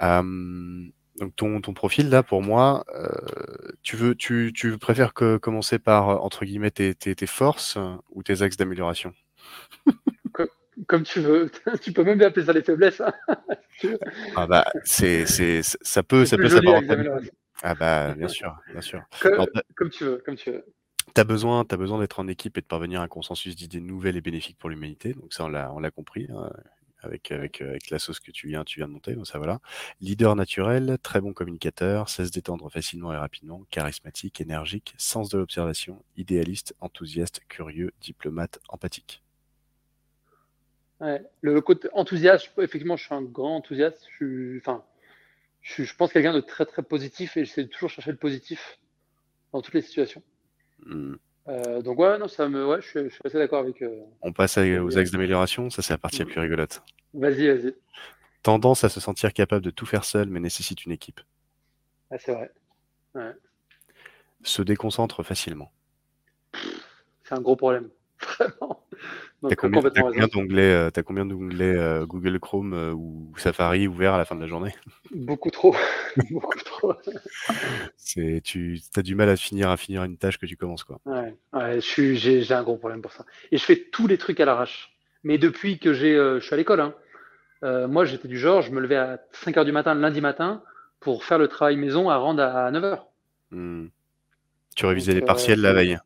donc 0.00 1.36
ton, 1.36 1.60
ton 1.60 1.74
profil 1.74 2.08
là, 2.08 2.22
pour 2.22 2.42
moi, 2.42 2.84
euh, 2.94 3.08
tu 3.82 3.96
veux, 3.96 4.14
tu, 4.14 4.52
tu 4.54 4.78
préfères 4.78 5.14
que 5.14 5.36
commencer 5.36 5.78
par 5.78 6.08
euh, 6.08 6.16
entre 6.16 6.44
guillemets 6.44 6.70
tes, 6.70 6.94
tes, 6.94 7.14
tes 7.14 7.26
forces 7.26 7.76
euh, 7.76 7.94
ou 8.10 8.22
tes 8.22 8.42
axes 8.42 8.56
d'amélioration? 8.56 9.12
Comme 10.88 11.02
tu 11.02 11.20
veux. 11.20 11.50
tu 11.82 11.92
peux 11.92 12.02
même 12.02 12.20
appeler 12.22 12.46
ça 12.46 12.52
les 12.52 12.62
faiblesses. 12.62 13.00
hein. 13.00 13.12
Ah 14.36 14.46
bah 14.46 14.64
c'est, 14.84 15.26
c'est, 15.26 15.60
ça 15.62 16.02
peut, 16.02 16.24
ça 16.24 16.36
peut 16.36 16.48
s'apparenter. 16.48 17.08
Ah 17.62 17.74
bah 17.74 18.14
bien 18.18 18.28
sûr, 18.28 18.54
bien 18.70 18.80
sûr. 18.80 19.02
Alors, 19.24 19.48
Comme 19.74 19.90
tu 19.90 20.04
veux, 20.04 20.22
comme 20.24 20.36
tu 20.36 20.50
veux. 20.50 20.64
T'as 21.14 21.24
besoin, 21.24 21.64
t'as 21.64 21.76
besoin 21.76 21.98
d'être 21.98 22.20
en 22.20 22.28
équipe 22.28 22.58
et 22.58 22.60
de 22.60 22.66
parvenir 22.66 23.00
à 23.00 23.04
un 23.04 23.08
consensus 23.08 23.56
d'idées 23.56 23.80
nouvelles 23.80 24.16
et 24.16 24.20
bénéfiques 24.20 24.58
pour 24.58 24.70
l'humanité. 24.70 25.14
Donc 25.14 25.32
ça, 25.32 25.44
on 25.44 25.48
l'a, 25.48 25.72
on 25.72 25.80
l'a 25.80 25.90
compris 25.90 26.28
hein, 26.30 26.50
avec 27.04 27.30
avec 27.32 27.60
euh, 27.62 27.70
avec 27.70 27.90
la 27.90 27.98
sauce 27.98 28.20
que 28.20 28.30
tu 28.30 28.48
viens, 28.48 28.64
tu 28.64 28.78
viens 28.80 28.88
de 28.88 28.92
monter. 28.92 29.14
Donc 29.14 29.26
ça 29.26 29.38
voilà. 29.38 29.60
Leader 30.00 30.36
naturel, 30.36 30.98
très 31.02 31.20
bon 31.20 31.32
communicateur, 31.32 32.08
sait 32.08 32.24
se 32.26 32.30
détendre 32.32 32.70
facilement 32.70 33.12
et 33.12 33.16
rapidement, 33.16 33.64
charismatique, 33.70 34.40
énergique, 34.40 34.94
sens 34.98 35.28
de 35.30 35.38
l'observation, 35.38 36.04
idéaliste, 36.16 36.74
enthousiaste, 36.80 37.40
curieux, 37.48 37.92
diplomate, 38.00 38.58
empathique. 38.68 39.22
Ouais. 41.00 41.22
Le 41.40 41.60
côté 41.60 41.88
enthousiaste, 41.92 42.50
effectivement, 42.58 42.96
je 42.96 43.04
suis 43.04 43.14
un 43.14 43.22
grand 43.22 43.56
enthousiaste. 43.56 44.06
Je, 44.10 44.14
suis, 44.16 44.58
enfin, 44.58 44.84
je, 45.62 45.72
suis- 45.72 45.84
je 45.86 45.96
pense 45.96 46.12
quelqu'un 46.12 46.34
de 46.34 46.40
très 46.40 46.66
très 46.66 46.82
positif 46.82 47.36
et 47.38 47.44
j'essaie 47.44 47.64
de 47.64 47.68
toujours 47.70 47.90
chercher 47.90 48.12
le 48.12 48.18
positif 48.18 48.78
dans 49.52 49.62
toutes 49.62 49.74
les 49.74 49.82
situations. 49.82 50.22
Hmm. 50.84 51.14
Euh, 51.48 51.82
donc 51.82 51.98
ouais, 51.98 52.18
non, 52.18 52.28
ça 52.28 52.48
me, 52.48 52.66
ouais, 52.66 52.80
je, 52.80 52.88
suis- 52.88 53.04
je 53.04 53.08
suis 53.14 53.20
assez 53.24 53.38
d'accord 53.38 53.60
avec. 53.60 53.82
euh, 53.82 54.00
On 54.22 54.32
passe 54.32 54.58
à- 54.58 54.62
aux 54.82 54.96
axes 54.96 55.10
d'amélioration. 55.10 55.70
Ça, 55.70 55.82
c'est 55.82 55.92
la 55.92 55.98
partie 55.98 56.20
la 56.20 56.26
plus 56.26 56.40
rigolote. 56.40 56.82
Vas-y, 57.14 57.48
vas-y. 57.48 57.74
Tendance 58.42 58.84
à 58.84 58.88
se 58.88 59.00
sentir 59.00 59.32
capable 59.32 59.64
de 59.64 59.70
tout 59.70 59.86
faire 59.86 60.04
seul, 60.04 60.28
mais 60.28 60.40
nécessite 60.40 60.84
une 60.84 60.92
équipe. 60.92 61.20
Ah, 62.10 62.16
c'est 62.18 62.32
vrai. 62.32 62.50
Se 64.42 64.62
déconcentre 64.62 65.22
facilement. 65.22 65.72
C'est 67.24 67.34
un 67.34 67.40
gros 67.40 67.56
problème. 67.56 67.88
Vraiment. 68.26 68.84
T'as 69.48 69.56
combien, 69.56 69.80
d'onglets, 70.28 70.72
euh, 70.72 70.90
t'as 70.90 71.02
combien 71.02 71.26
d'onglets 71.26 71.76
euh, 71.76 72.06
Google 72.06 72.38
Chrome 72.38 72.74
euh, 72.74 72.92
ou 72.92 73.32
Safari 73.36 73.88
ouverts 73.88 74.14
à 74.14 74.18
la 74.18 74.24
fin 74.24 74.36
de 74.36 74.40
la 74.40 74.46
journée? 74.46 74.72
Beaucoup 75.12 75.50
trop. 75.50 75.74
Beaucoup 76.30 76.58
trop. 76.60 76.94
C'est, 77.96 78.40
tu 78.44 78.80
as 78.94 79.02
du 79.02 79.16
mal 79.16 79.28
à 79.28 79.36
finir 79.36 79.70
à 79.70 79.76
finir 79.76 80.04
une 80.04 80.16
tâche 80.16 80.38
que 80.38 80.46
tu 80.46 80.56
commences 80.56 80.84
quoi. 80.84 81.00
Ouais, 81.06 81.80
j'ai, 81.80 82.14
j'ai 82.42 82.54
un 82.54 82.62
gros 82.62 82.76
problème 82.76 83.02
pour 83.02 83.12
ça. 83.12 83.24
Et 83.50 83.58
je 83.58 83.64
fais 83.64 83.88
tous 83.90 84.06
les 84.06 84.18
trucs 84.18 84.38
à 84.38 84.44
l'arrache. 84.44 84.92
Mais 85.24 85.38
depuis 85.38 85.78
que 85.78 85.92
j'ai, 85.92 86.16
euh, 86.16 86.40
je 86.40 86.44
suis 86.44 86.54
à 86.54 86.56
l'école, 86.56 86.80
hein, 86.80 86.94
euh, 87.62 87.86
moi 87.86 88.04
j'étais 88.04 88.28
du 88.28 88.38
genre, 88.38 88.62
je 88.62 88.72
me 88.72 88.80
levais 88.80 88.96
à 88.96 89.20
5 89.32 89.56
heures 89.56 89.64
du 89.64 89.72
matin, 89.72 89.94
le 89.94 90.00
lundi 90.00 90.20
matin, 90.20 90.62
pour 91.00 91.24
faire 91.24 91.38
le 91.38 91.48
travail 91.48 91.76
maison 91.76 92.10
à 92.10 92.16
rendre 92.16 92.42
à 92.42 92.70
9 92.70 92.84
heures. 92.84 93.06
Hmm. 93.50 93.86
Tu 94.74 94.86
révisais 94.86 95.12
Donc, 95.12 95.20
les 95.20 95.24
euh, 95.24 95.26
partiels 95.26 95.60
la 95.60 95.72
veille. 95.72 95.98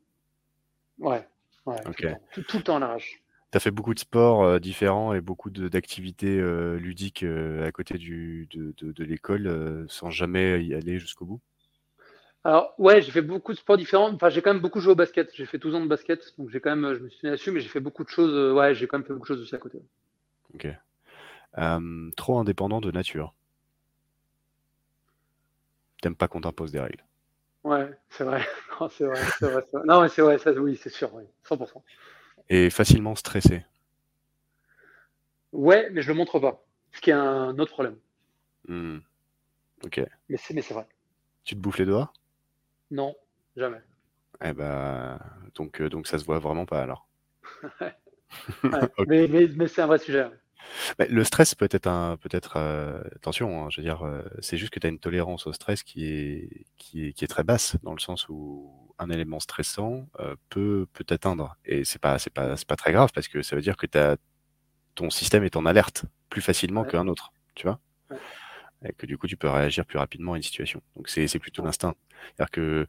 Ouais, 0.98 1.26
ouais, 1.66 1.74
Ok. 1.86 1.96
tout, 1.96 2.02
le 2.02 2.08
temps. 2.10 2.22
tout, 2.32 2.42
tout 2.42 2.56
le 2.58 2.62
temps 2.64 2.76
à 2.76 2.80
l'arrache. 2.80 3.22
T'as 3.50 3.58
fait 3.60 3.70
beaucoup 3.72 3.94
de 3.94 3.98
sports 3.98 4.44
euh, 4.44 4.58
différents 4.60 5.12
et 5.14 5.20
beaucoup 5.20 5.50
de- 5.50 5.68
d'activités 5.68 6.38
euh, 6.38 6.76
ludiques 6.78 7.22
euh, 7.24 7.66
à 7.66 7.72
côté 7.72 7.98
du, 7.98 8.46
de, 8.52 8.72
de, 8.78 8.92
de 8.92 9.04
l'école 9.04 9.46
euh, 9.48 9.84
sans 9.88 10.10
jamais 10.10 10.64
y 10.64 10.74
aller 10.74 10.98
jusqu'au 11.00 11.24
bout? 11.26 11.40
Alors, 12.44 12.74
ouais, 12.78 13.02
j'ai 13.02 13.10
fait 13.12 13.20
beaucoup 13.22 13.52
de 13.52 13.58
sports 13.58 13.76
différents. 13.76 14.10
Enfin, 14.12 14.28
j'ai 14.30 14.40
quand 14.40 14.52
même 14.52 14.62
beaucoup 14.62 14.80
joué 14.80 14.92
au 14.92 14.96
basket. 14.96 15.30
J'ai 15.34 15.46
fait 15.46 15.58
12 15.58 15.74
ans 15.74 15.80
de 15.82 15.86
basket, 15.88 16.34
donc 16.38 16.48
j'ai 16.50 16.60
quand 16.60 16.74
même, 16.74 16.94
je 16.94 17.00
me 17.00 17.08
suis 17.10 17.20
mis 17.26 17.30
là-dessus, 17.30 17.50
mais 17.50 17.60
j'ai 17.60 17.68
fait 17.68 17.80
beaucoup 17.80 18.04
de 18.04 18.08
choses. 18.08 18.32
euh, 18.32 18.52
Ouais, 18.54 18.74
j'ai 18.74 18.86
quand 18.86 18.98
même 18.98 19.06
fait 19.06 19.12
beaucoup 19.12 19.24
de 19.26 19.34
choses 19.34 19.42
aussi 19.42 19.54
à 19.54 19.58
côté. 19.58 19.82
Ok. 20.54 20.66
Euh, 21.58 22.10
trop 22.16 22.38
indépendant 22.38 22.80
de 22.80 22.90
nature. 22.92 23.34
T'aimes 26.00 26.16
pas 26.16 26.26
qu'on 26.26 26.40
t'impose 26.40 26.72
des 26.72 26.80
règles? 26.80 27.04
Ouais, 27.66 27.90
c'est 28.10 28.22
vrai. 28.22 28.46
Non, 28.80 28.88
c'est 28.90 29.06
vrai, 29.06 29.20
c'est 29.38 29.46
vrai, 29.46 29.62
c'est 29.64 29.76
vrai. 29.76 29.86
Non, 29.86 30.02
mais 30.02 30.08
c'est 30.08 30.22
vrai, 30.22 30.38
ça, 30.38 30.52
oui, 30.52 30.78
c'est 30.80 30.90
sûr, 30.90 31.12
oui, 31.14 31.24
100%. 31.48 31.82
Et 32.48 32.70
facilement 32.70 33.16
stressé. 33.16 33.64
Ouais, 35.52 35.88
mais 35.90 36.02
je 36.02 36.08
le 36.08 36.14
montre 36.14 36.38
pas. 36.38 36.62
Ce 36.92 37.00
qui 37.00 37.10
est 37.10 37.14
un 37.14 37.58
autre 37.58 37.72
problème. 37.72 37.96
Hmm. 38.68 38.98
Ok. 39.82 40.00
Mais 40.28 40.36
c'est, 40.36 40.54
mais 40.54 40.62
c'est 40.62 40.74
vrai. 40.74 40.86
Tu 41.44 41.56
te 41.56 41.60
bouffes 41.60 41.78
les 41.78 41.86
doigts? 41.86 42.12
Non, 42.90 43.16
jamais. 43.56 43.80
Eh 44.44 44.52
ben, 44.52 45.18
donc, 45.54 45.80
euh, 45.80 45.88
donc 45.88 46.06
ça 46.06 46.18
se 46.18 46.24
voit 46.24 46.38
vraiment 46.38 46.66
pas 46.66 46.82
alors. 46.82 47.08
Ouais, 47.80 47.94
mais, 49.06 49.28
mais, 49.28 49.48
mais 49.56 49.68
c'est 49.68 49.82
un 49.82 49.86
vrai 49.86 49.98
sujet. 49.98 50.28
Mais 50.98 51.06
le 51.08 51.24
stress 51.24 51.54
peut 51.54 51.68
être 51.70 51.86
un, 51.86 52.16
peut-être, 52.16 52.54
euh, 52.56 53.00
attention, 53.16 53.64
hein, 53.64 53.68
je 53.70 53.80
veux 53.80 53.84
dire, 53.84 54.02
euh, 54.04 54.22
c'est 54.40 54.56
juste 54.56 54.72
que 54.72 54.80
tu 54.80 54.86
as 54.86 54.90
une 54.90 54.98
tolérance 54.98 55.46
au 55.46 55.52
stress 55.52 55.82
qui 55.82 56.06
est, 56.06 56.66
qui 56.76 57.06
est, 57.06 57.12
qui 57.12 57.24
est 57.24 57.28
très 57.28 57.44
basse, 57.44 57.76
dans 57.82 57.92
le 57.94 58.00
sens 58.00 58.26
où 58.28 58.94
un 58.98 59.10
élément 59.10 59.40
stressant 59.40 60.08
euh, 60.20 60.34
peut, 60.48 60.86
peut 60.92 61.04
t'atteindre. 61.04 61.56
Et 61.64 61.84
c'est 61.84 61.98
pas, 62.00 62.18
c'est 62.18 62.32
pas, 62.32 62.56
c'est 62.56 62.66
pas 62.66 62.76
très 62.76 62.92
grave 62.92 63.10
parce 63.14 63.28
que 63.28 63.42
ça 63.42 63.56
veut 63.56 63.62
dire 63.62 63.76
que 63.76 63.86
t'as, 63.86 64.16
ton 64.94 65.10
système 65.10 65.44
est 65.44 65.56
en 65.56 65.66
alerte 65.66 66.04
plus 66.30 66.42
facilement 66.42 66.82
Ouais. 66.82 66.88
qu'un 66.90 67.06
autre, 67.08 67.32
tu 67.54 67.66
vois? 67.66 67.78
Ouais. 68.10 68.18
Et 68.84 68.92
que 68.92 69.06
du 69.06 69.18
coup, 69.18 69.26
tu 69.26 69.36
peux 69.36 69.48
réagir 69.48 69.84
plus 69.86 69.98
rapidement 69.98 70.34
à 70.34 70.36
une 70.36 70.42
situation. 70.42 70.82
Donc 70.96 71.08
c'est, 71.08 71.26
c'est 71.28 71.38
plutôt 71.38 71.62
Ouais. 71.62 71.68
l'instinct. 71.68 71.94
C'est-à-dire 72.36 72.50
que 72.50 72.86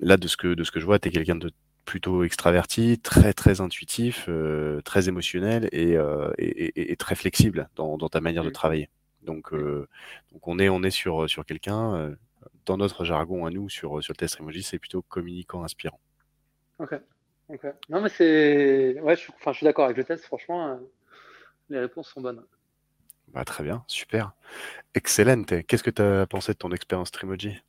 là, 0.00 0.16
de 0.16 0.28
ce 0.28 0.36
que, 0.36 0.54
de 0.54 0.64
ce 0.64 0.70
que 0.70 0.80
je 0.80 0.86
vois, 0.86 0.98
tu 0.98 1.08
es 1.08 1.10
quelqu'un 1.10 1.36
de 1.36 1.50
plutôt 1.90 2.22
extraverti, 2.22 3.00
très 3.00 3.32
très 3.32 3.60
intuitif, 3.60 4.26
euh, 4.28 4.80
très 4.82 5.08
émotionnel 5.08 5.68
et, 5.72 5.96
euh, 5.96 6.30
et, 6.38 6.94
très 6.94 7.16
flexible 7.16 7.68
dans, 7.74 7.98
dans 7.98 8.08
ta 8.08 8.20
manière 8.20 8.44
de 8.44 8.50
Mm. 8.50 8.52
travailler. 8.52 8.90
Donc, 9.22 9.52
euh, 9.52 9.88
donc 10.30 10.46
on 10.46 10.60
est 10.60 10.68
on 10.68 10.84
est 10.84 10.92
sur 10.92 11.28
sur 11.28 11.44
quelqu'un 11.44 12.14
dans 12.64 12.76
notre 12.76 13.04
jargon 13.04 13.44
à 13.44 13.50
nous 13.50 13.68
sur 13.68 14.00
sur 14.04 14.12
le 14.12 14.16
test 14.16 14.38
emoji, 14.38 14.62
c'est 14.62 14.78
plutôt 14.78 15.02
communicant 15.02 15.64
inspirant. 15.64 15.98
Ok. 16.78 16.94
ok. 17.48 17.66
Non, 17.88 18.00
mais 18.00 18.08
c'est. 18.08 19.00
Ouais, 19.00 19.16
je 19.16 19.22
suis, 19.22 19.32
je 19.44 19.52
suis 19.52 19.64
d'accord 19.64 19.86
avec 19.86 19.96
le 19.96 20.04
test, 20.04 20.24
franchement, 20.24 20.78
les 21.70 21.80
réponses 21.80 22.08
sont 22.12 22.20
bonnes. 22.20 22.44
Bah, 23.32 23.44
très 23.44 23.64
bien, 23.64 23.82
super, 23.88 24.32
excellente. 24.94 25.66
Qu'est-ce 25.66 25.82
que 25.82 25.90
tu 25.90 26.02
as 26.02 26.26
pensé 26.28 26.52
de 26.52 26.58
ton 26.58 26.70
expérience 26.70 27.08
Streamoji 27.08 27.60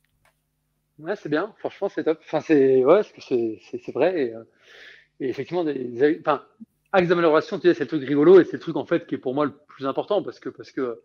Ouais, 1.02 1.16
c'est 1.16 1.28
bien, 1.28 1.54
franchement, 1.58 1.88
c'est 1.88 2.04
top. 2.04 2.18
Enfin, 2.24 2.40
c'est. 2.40 2.84
Ouais, 2.84 3.02
c'est, 3.02 3.92
vrai. 3.92 4.20
Et, 4.28 4.34
euh, 4.34 4.44
et 5.20 5.28
effectivement, 5.30 5.64
des, 5.64 5.74
des- 5.74 6.18
enfin, 6.20 6.44
axe 6.92 7.08
d'amélioration, 7.08 7.58
tu 7.58 7.68
sais, 7.68 7.74
c'est 7.74 7.84
le 7.84 7.88
truc 7.88 8.04
rigolo 8.08 8.40
et 8.40 8.44
c'est 8.44 8.54
le 8.54 8.60
truc, 8.60 8.76
en 8.76 8.86
fait, 8.86 9.06
qui 9.06 9.16
est 9.16 9.18
pour 9.18 9.34
moi 9.34 9.46
le 9.46 9.52
plus 9.68 9.86
important 9.86 10.22
parce 10.22 10.40
que, 10.40 10.50
parce 10.50 10.72
que 10.72 11.02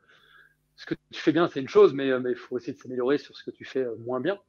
ce 0.78 0.86
que 0.88 0.96
tu 1.12 1.22
fais 1.22 1.34
bien, 1.34 1.50
c'est 1.50 1.62
une 1.62 1.70
chose, 1.70 1.94
mais 1.94 2.12
euh, 2.12 2.20
mais 2.22 2.32
il 2.32 2.38
faut 2.38 2.58
essayer 2.58 2.74
de 2.74 2.80
s'améliorer 2.80 3.18
sur 3.20 3.38
ce 3.38 3.44
que 3.44 3.52
tu 3.52 3.66
fais 3.66 3.82
euh, 3.86 3.96
moins 4.06 4.22
bien. 4.22 4.40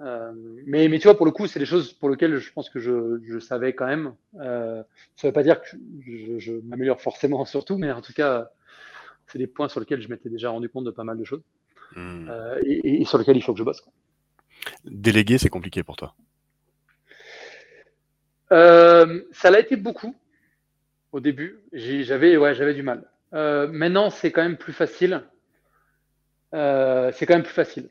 Euh, 0.00 0.32
mais, 0.66 0.88
mais 0.88 0.98
tu 0.98 1.04
vois, 1.08 1.16
pour 1.16 1.26
le 1.26 1.32
coup, 1.32 1.46
c'est 1.46 1.60
des 1.60 1.66
choses 1.66 1.92
pour 1.92 2.10
lesquelles 2.10 2.36
je 2.38 2.52
pense 2.52 2.68
que 2.70 2.80
je, 2.80 3.20
je 3.26 3.38
savais 3.38 3.74
quand 3.74 3.86
même. 3.86 4.14
Euh, 4.40 4.82
ça 5.16 5.28
veut 5.28 5.32
pas 5.32 5.44
dire 5.44 5.60
que 5.62 5.68
je, 6.06 6.38
je 6.38 6.52
m'améliore 6.64 7.00
forcément 7.00 7.44
sur 7.46 7.64
tout, 7.64 7.78
mais 7.78 7.92
en 7.92 8.02
tout 8.02 8.12
cas, 8.12 8.50
c'est 9.28 9.38
des 9.38 9.46
points 9.48 9.68
sur 9.68 9.80
lesquels 9.80 10.02
je 10.02 10.08
m'étais 10.08 10.30
déjà 10.30 10.50
rendu 10.50 10.68
compte 10.70 10.84
de 10.84 10.90
pas 10.92 11.04
mal 11.04 11.18
de 11.18 11.24
choses 11.24 11.42
Hmm. 11.96 12.28
euh, 12.28 12.60
et, 12.64 13.02
et 13.02 13.04
sur 13.04 13.18
lesquels 13.18 13.36
il 13.36 13.42
faut 13.42 13.52
que 13.54 13.58
je 13.58 13.64
bosse. 13.64 13.80
quoi. 13.80 13.92
Déléguer, 14.84 15.38
c'est 15.38 15.48
compliqué 15.48 15.82
pour 15.82 15.96
toi. 15.96 16.14
Euh, 18.52 19.22
ça 19.32 19.50
l'a 19.50 19.60
été 19.60 19.76
beaucoup 19.76 20.14
au 21.12 21.20
début. 21.20 21.60
J'avais 21.72 22.36
ouais, 22.36 22.54
j'avais 22.54 22.74
du 22.74 22.82
mal. 22.82 23.04
Euh, 23.32 23.66
maintenant, 23.68 24.10
c'est 24.10 24.32
quand 24.32 24.42
même 24.42 24.56
plus 24.56 24.72
facile. 24.72 25.22
Euh, 26.54 27.10
c'est 27.12 27.26
quand 27.26 27.34
même 27.34 27.42
plus 27.42 27.52
facile. 27.52 27.90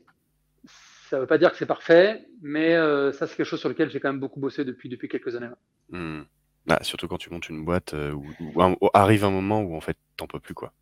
Ça 1.10 1.20
veut 1.20 1.26
pas 1.26 1.38
dire 1.38 1.50
que 1.52 1.56
c'est 1.58 1.66
parfait, 1.66 2.26
mais 2.40 2.74
ça, 3.12 3.26
c'est 3.26 3.36
quelque 3.36 3.46
chose 3.46 3.60
sur 3.60 3.68
lequel 3.68 3.90
j'ai 3.90 4.00
quand 4.00 4.08
même 4.08 4.20
beaucoup 4.20 4.40
bossé 4.40 4.64
depuis, 4.64 4.88
depuis 4.88 5.08
quelques 5.08 5.36
années. 5.36 5.48
Hmm. 5.90 6.22
Bah, 6.66 6.78
surtout 6.82 7.08
quand 7.08 7.18
tu 7.18 7.28
montes 7.30 7.50
une 7.50 7.62
boîte 7.62 7.92
où, 7.92 8.24
où 8.40 8.62
un- 8.62 8.74
où 8.80 8.88
arrive 8.94 9.24
un 9.24 9.30
moment 9.30 9.60
où 9.60 9.76
en 9.76 9.82
fait 9.82 9.98
t'en 10.16 10.26
peux 10.26 10.40
plus 10.40 10.54
quoi. 10.54 10.72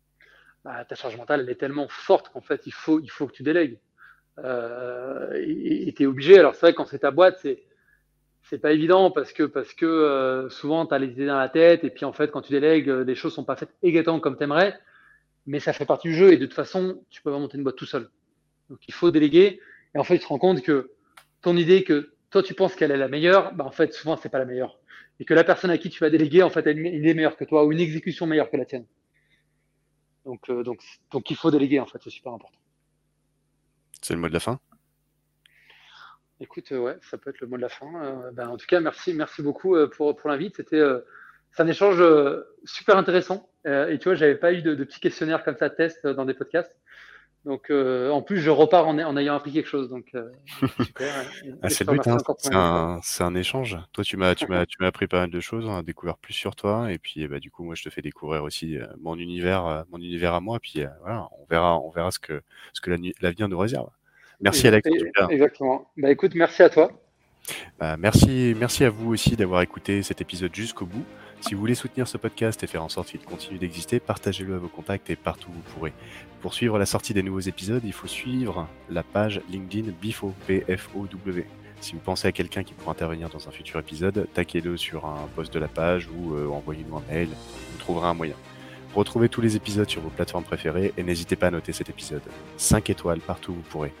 Bah, 0.63 0.85
ta 0.85 0.95
charge 0.95 1.17
mentale, 1.17 1.41
elle 1.41 1.49
est 1.49 1.55
tellement 1.55 1.87
forte 1.89 2.29
qu'en 2.29 2.39
fait, 2.39 2.65
il 2.65 2.73
faut, 2.73 3.01
il 3.01 3.11
faut 3.11 3.27
que 3.27 3.33
tu 3.33 3.43
délègues. 3.43 3.79
Euh, 4.39 5.31
et 5.35 5.93
es 5.97 6.05
obligé. 6.05 6.39
Alors, 6.39 6.55
c'est 6.55 6.61
vrai, 6.61 6.73
quand 6.73 6.85
c'est 6.85 6.99
ta 6.99 7.11
boîte, 7.11 7.37
c'est 7.41 7.63
c'est 8.43 8.57
pas 8.57 8.73
évident 8.73 9.09
parce 9.09 9.31
que, 9.31 9.43
parce 9.43 9.73
que 9.73 9.85
euh, 9.85 10.49
souvent, 10.49 10.85
tu 10.85 10.93
as 10.93 10.99
les 10.99 11.07
idées 11.11 11.25
dans 11.25 11.37
la 11.37 11.49
tête. 11.49 11.83
Et 11.83 11.89
puis, 11.89 12.05
en 12.05 12.13
fait, 12.13 12.29
quand 12.31 12.41
tu 12.41 12.51
délègues, 12.51 12.89
euh, 12.89 13.03
les 13.03 13.15
choses 13.15 13.33
sont 13.33 13.45
pas 13.45 13.55
faites 13.55 13.73
exactement 13.81 14.19
comme 14.19 14.37
tu 14.37 14.43
aimerais. 14.43 14.77
Mais 15.45 15.59
ça 15.59 15.73
fait 15.73 15.85
partie 15.85 16.09
du 16.09 16.15
jeu. 16.15 16.33
Et 16.33 16.37
de 16.37 16.45
toute 16.45 16.53
façon, 16.53 17.01
tu 17.09 17.21
peux 17.21 17.31
pas 17.31 17.39
monter 17.39 17.57
une 17.57 17.63
boîte 17.63 17.77
tout 17.77 17.85
seul. 17.85 18.09
Donc, 18.69 18.79
il 18.87 18.93
faut 18.93 19.11
déléguer. 19.11 19.59
Et 19.95 19.97
en 19.97 20.03
fait, 20.03 20.15
tu 20.17 20.23
te 20.23 20.27
rends 20.27 20.39
compte 20.39 20.61
que 20.61 20.91
ton 21.41 21.55
idée 21.57 21.83
que 21.83 22.13
toi, 22.31 22.43
tu 22.43 22.53
penses 22.53 22.75
qu'elle 22.75 22.91
est 22.91 22.97
la 22.97 23.07
meilleure, 23.07 23.53
bah, 23.53 23.65
en 23.65 23.71
fait, 23.71 23.93
souvent, 23.93 24.17
c'est 24.17 24.29
pas 24.29 24.39
la 24.39 24.45
meilleure. 24.45 24.77
Et 25.19 25.25
que 25.25 25.33
la 25.33 25.43
personne 25.43 25.71
à 25.71 25.77
qui 25.77 25.89
tu 25.89 25.99
vas 25.99 26.09
déléguer, 26.09 26.43
en 26.43 26.49
fait, 26.49 26.67
a 26.67 26.71
une 26.71 26.85
idée 26.85 27.13
meilleure 27.13 27.37
que 27.37 27.45
toi 27.45 27.65
ou 27.65 27.71
une 27.71 27.79
exécution 27.79 28.25
meilleure 28.27 28.49
que 28.49 28.57
la 28.57 28.65
tienne. 28.65 28.85
Donc, 30.25 30.49
euh, 30.49 30.63
donc, 30.63 30.81
donc, 31.11 31.29
il 31.29 31.37
faut 31.37 31.51
déléguer, 31.51 31.79
en 31.79 31.85
fait, 31.85 31.99
c'est 32.03 32.09
super 32.09 32.33
important. 32.33 32.59
C'est 34.01 34.13
le 34.13 34.19
mot 34.19 34.27
de 34.27 34.33
la 34.33 34.39
fin? 34.39 34.59
Écoute, 36.39 36.71
ouais, 36.71 36.97
ça 37.09 37.17
peut 37.17 37.29
être 37.29 37.39
le 37.39 37.47
mot 37.47 37.55
de 37.55 37.61
la 37.61 37.69
fin. 37.69 38.03
Euh, 38.03 38.31
ben, 38.31 38.49
en 38.49 38.57
tout 38.57 38.65
cas, 38.65 38.79
merci, 38.79 39.13
merci 39.13 39.41
beaucoup 39.41 39.75
euh, 39.75 39.87
pour, 39.87 40.15
pour 40.15 40.29
l'invite. 40.29 40.57
C'était 40.57 40.79
euh, 40.79 40.99
un 41.57 41.67
échange 41.67 42.03
super 42.65 42.97
intéressant. 42.97 43.49
Et 43.65 43.97
tu 43.97 44.05
vois, 44.09 44.15
j'avais 44.15 44.35
pas 44.35 44.51
eu 44.51 44.61
de, 44.61 44.75
de 44.75 44.83
petits 44.83 44.99
questionnaires 44.99 45.43
comme 45.45 45.55
ça 45.55 45.69
test 45.69 46.05
dans 46.05 46.25
des 46.25 46.33
podcasts. 46.33 46.75
Donc, 47.45 47.69
euh, 47.69 48.09
en 48.09 48.21
plus, 48.21 48.39
je 48.39 48.49
repars 48.49 48.87
en, 48.87 48.97
en 48.97 49.17
ayant 49.17 49.35
appris 49.35 49.51
quelque 49.51 49.67
chose. 49.67 49.89
Donc, 49.89 50.05
euh, 50.15 50.29
Ah, 51.61 51.69
c'est 51.69 51.85
le 51.85 51.93
but, 51.93 52.07
hein. 52.07 53.01
un, 53.19 53.35
échange. 53.35 53.77
Toi, 53.91 54.03
tu 54.03 54.15
m'as, 54.15 54.33
tu 54.33 54.47
m'as, 54.47 54.65
tu 54.65 54.77
m'as 54.79 54.87
appris 54.87 55.07
pas 55.07 55.19
mal 55.21 55.29
de 55.29 55.39
choses, 55.41 55.65
on 55.65 55.75
a 55.75 55.83
découvert 55.83 56.17
plus 56.17 56.33
sur 56.33 56.55
toi, 56.55 56.91
et 56.91 56.97
puis, 56.97 57.23
eh 57.23 57.27
bah, 57.27 57.39
du 57.39 57.51
coup, 57.51 57.63
moi, 57.63 57.75
je 57.75 57.83
te 57.83 57.89
fais 57.89 58.01
découvrir 58.01 58.43
aussi 58.43 58.77
euh, 58.77 58.85
mon 59.01 59.17
univers, 59.17 59.65
euh, 59.65 59.83
mon 59.91 59.97
univers 59.97 60.33
à 60.33 60.39
moi, 60.39 60.59
puis 60.61 60.83
euh, 60.83 60.87
voilà, 61.01 61.27
on 61.37 61.45
verra, 61.49 61.79
on 61.79 61.89
verra 61.89 62.11
ce 62.11 62.19
que, 62.19 62.41
ce 62.71 62.79
que 62.79 62.91
l'avenir 63.21 63.49
nous 63.49 63.57
réserve. 63.57 63.89
Merci, 64.39 64.67
Alex. 64.67 64.87
Exactement. 65.29 65.89
Bah, 65.97 66.11
écoute, 66.11 66.35
merci 66.35 66.63
à 66.63 66.69
toi. 66.69 66.91
Bah, 67.77 67.97
merci, 67.97 68.55
merci 68.57 68.85
à 68.85 68.89
vous 68.89 69.11
aussi 69.11 69.35
d'avoir 69.35 69.61
écouté 69.61 70.01
cet 70.01 70.21
épisode 70.21 70.55
jusqu'au 70.55 70.85
bout. 70.85 71.03
Si 71.43 71.55
vous 71.55 71.59
voulez 71.59 71.75
soutenir 71.75 72.07
ce 72.07 72.17
podcast 72.17 72.63
et 72.63 72.67
faire 72.67 72.85
en 72.85 72.87
sorte 72.87 73.09
qu'il 73.09 73.19
continue 73.19 73.59
d'exister, 73.59 73.99
partagez-le 73.99 74.55
à 74.55 74.57
vos 74.59 74.69
contacts 74.69 75.09
et 75.09 75.17
partout 75.17 75.49
où 75.49 75.53
vous 75.53 75.73
pourrez. 75.73 75.91
Pour 76.41 76.53
suivre 76.53 76.79
la 76.79 76.85
sortie 76.85 77.13
des 77.13 77.21
nouveaux 77.21 77.41
épisodes, 77.41 77.81
il 77.83 77.91
faut 77.91 78.07
suivre 78.07 78.65
la 78.89 79.03
page 79.03 79.41
LinkedIn 79.49 79.91
BIFO, 80.01 80.33
B-F-O-W. 80.47 81.45
Si 81.81 81.93
vous 81.95 81.99
pensez 81.99 82.29
à 82.29 82.31
quelqu'un 82.31 82.63
qui 82.63 82.73
pourrait 82.73 82.91
intervenir 82.91 83.27
dans 83.27 83.45
un 83.49 83.51
futur 83.51 83.77
épisode, 83.77 84.25
taquez-le 84.33 84.77
sur 84.77 85.05
un 85.05 85.27
post 85.35 85.53
de 85.53 85.59
la 85.59 85.67
page 85.67 86.07
ou 86.07 86.33
euh, 86.33 86.47
envoyez-nous 86.47 86.95
un 86.95 87.03
mail, 87.11 87.27
vous 87.27 87.77
trouverez 87.77 88.07
un 88.07 88.13
moyen. 88.13 88.35
Retrouvez 88.95 89.27
tous 89.27 89.41
les 89.41 89.57
épisodes 89.57 89.89
sur 89.89 90.01
vos 90.01 90.11
plateformes 90.11 90.45
préférées 90.45 90.93
et 90.95 91.03
n'hésitez 91.03 91.35
pas 91.35 91.47
à 91.47 91.51
noter 91.51 91.73
cet 91.73 91.89
épisode. 91.89 92.23
5 92.55 92.89
étoiles 92.89 93.19
partout 93.19 93.51
où 93.51 93.55
vous 93.55 93.61
pourrez. 93.63 93.91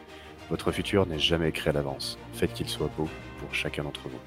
Votre 0.49 0.71
futur 0.71 1.05
n'est 1.07 1.19
jamais 1.19 1.49
écrit 1.49 1.71
à 1.71 1.73
l'avance. 1.73 2.17
Faites 2.31 2.53
qu'il 2.53 2.69
soit 2.69 2.89
beau 2.95 3.09
pour 3.39 3.53
chacun 3.53 3.83
d'entre 3.83 4.07
vous. 4.07 4.19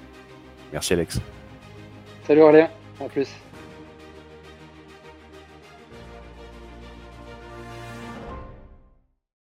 Merci 0.71 0.93
Alex. 0.93 1.19
Salut 2.27 2.43
Aurélien. 2.43 2.69
À 2.99 3.07
plus. 3.07 3.27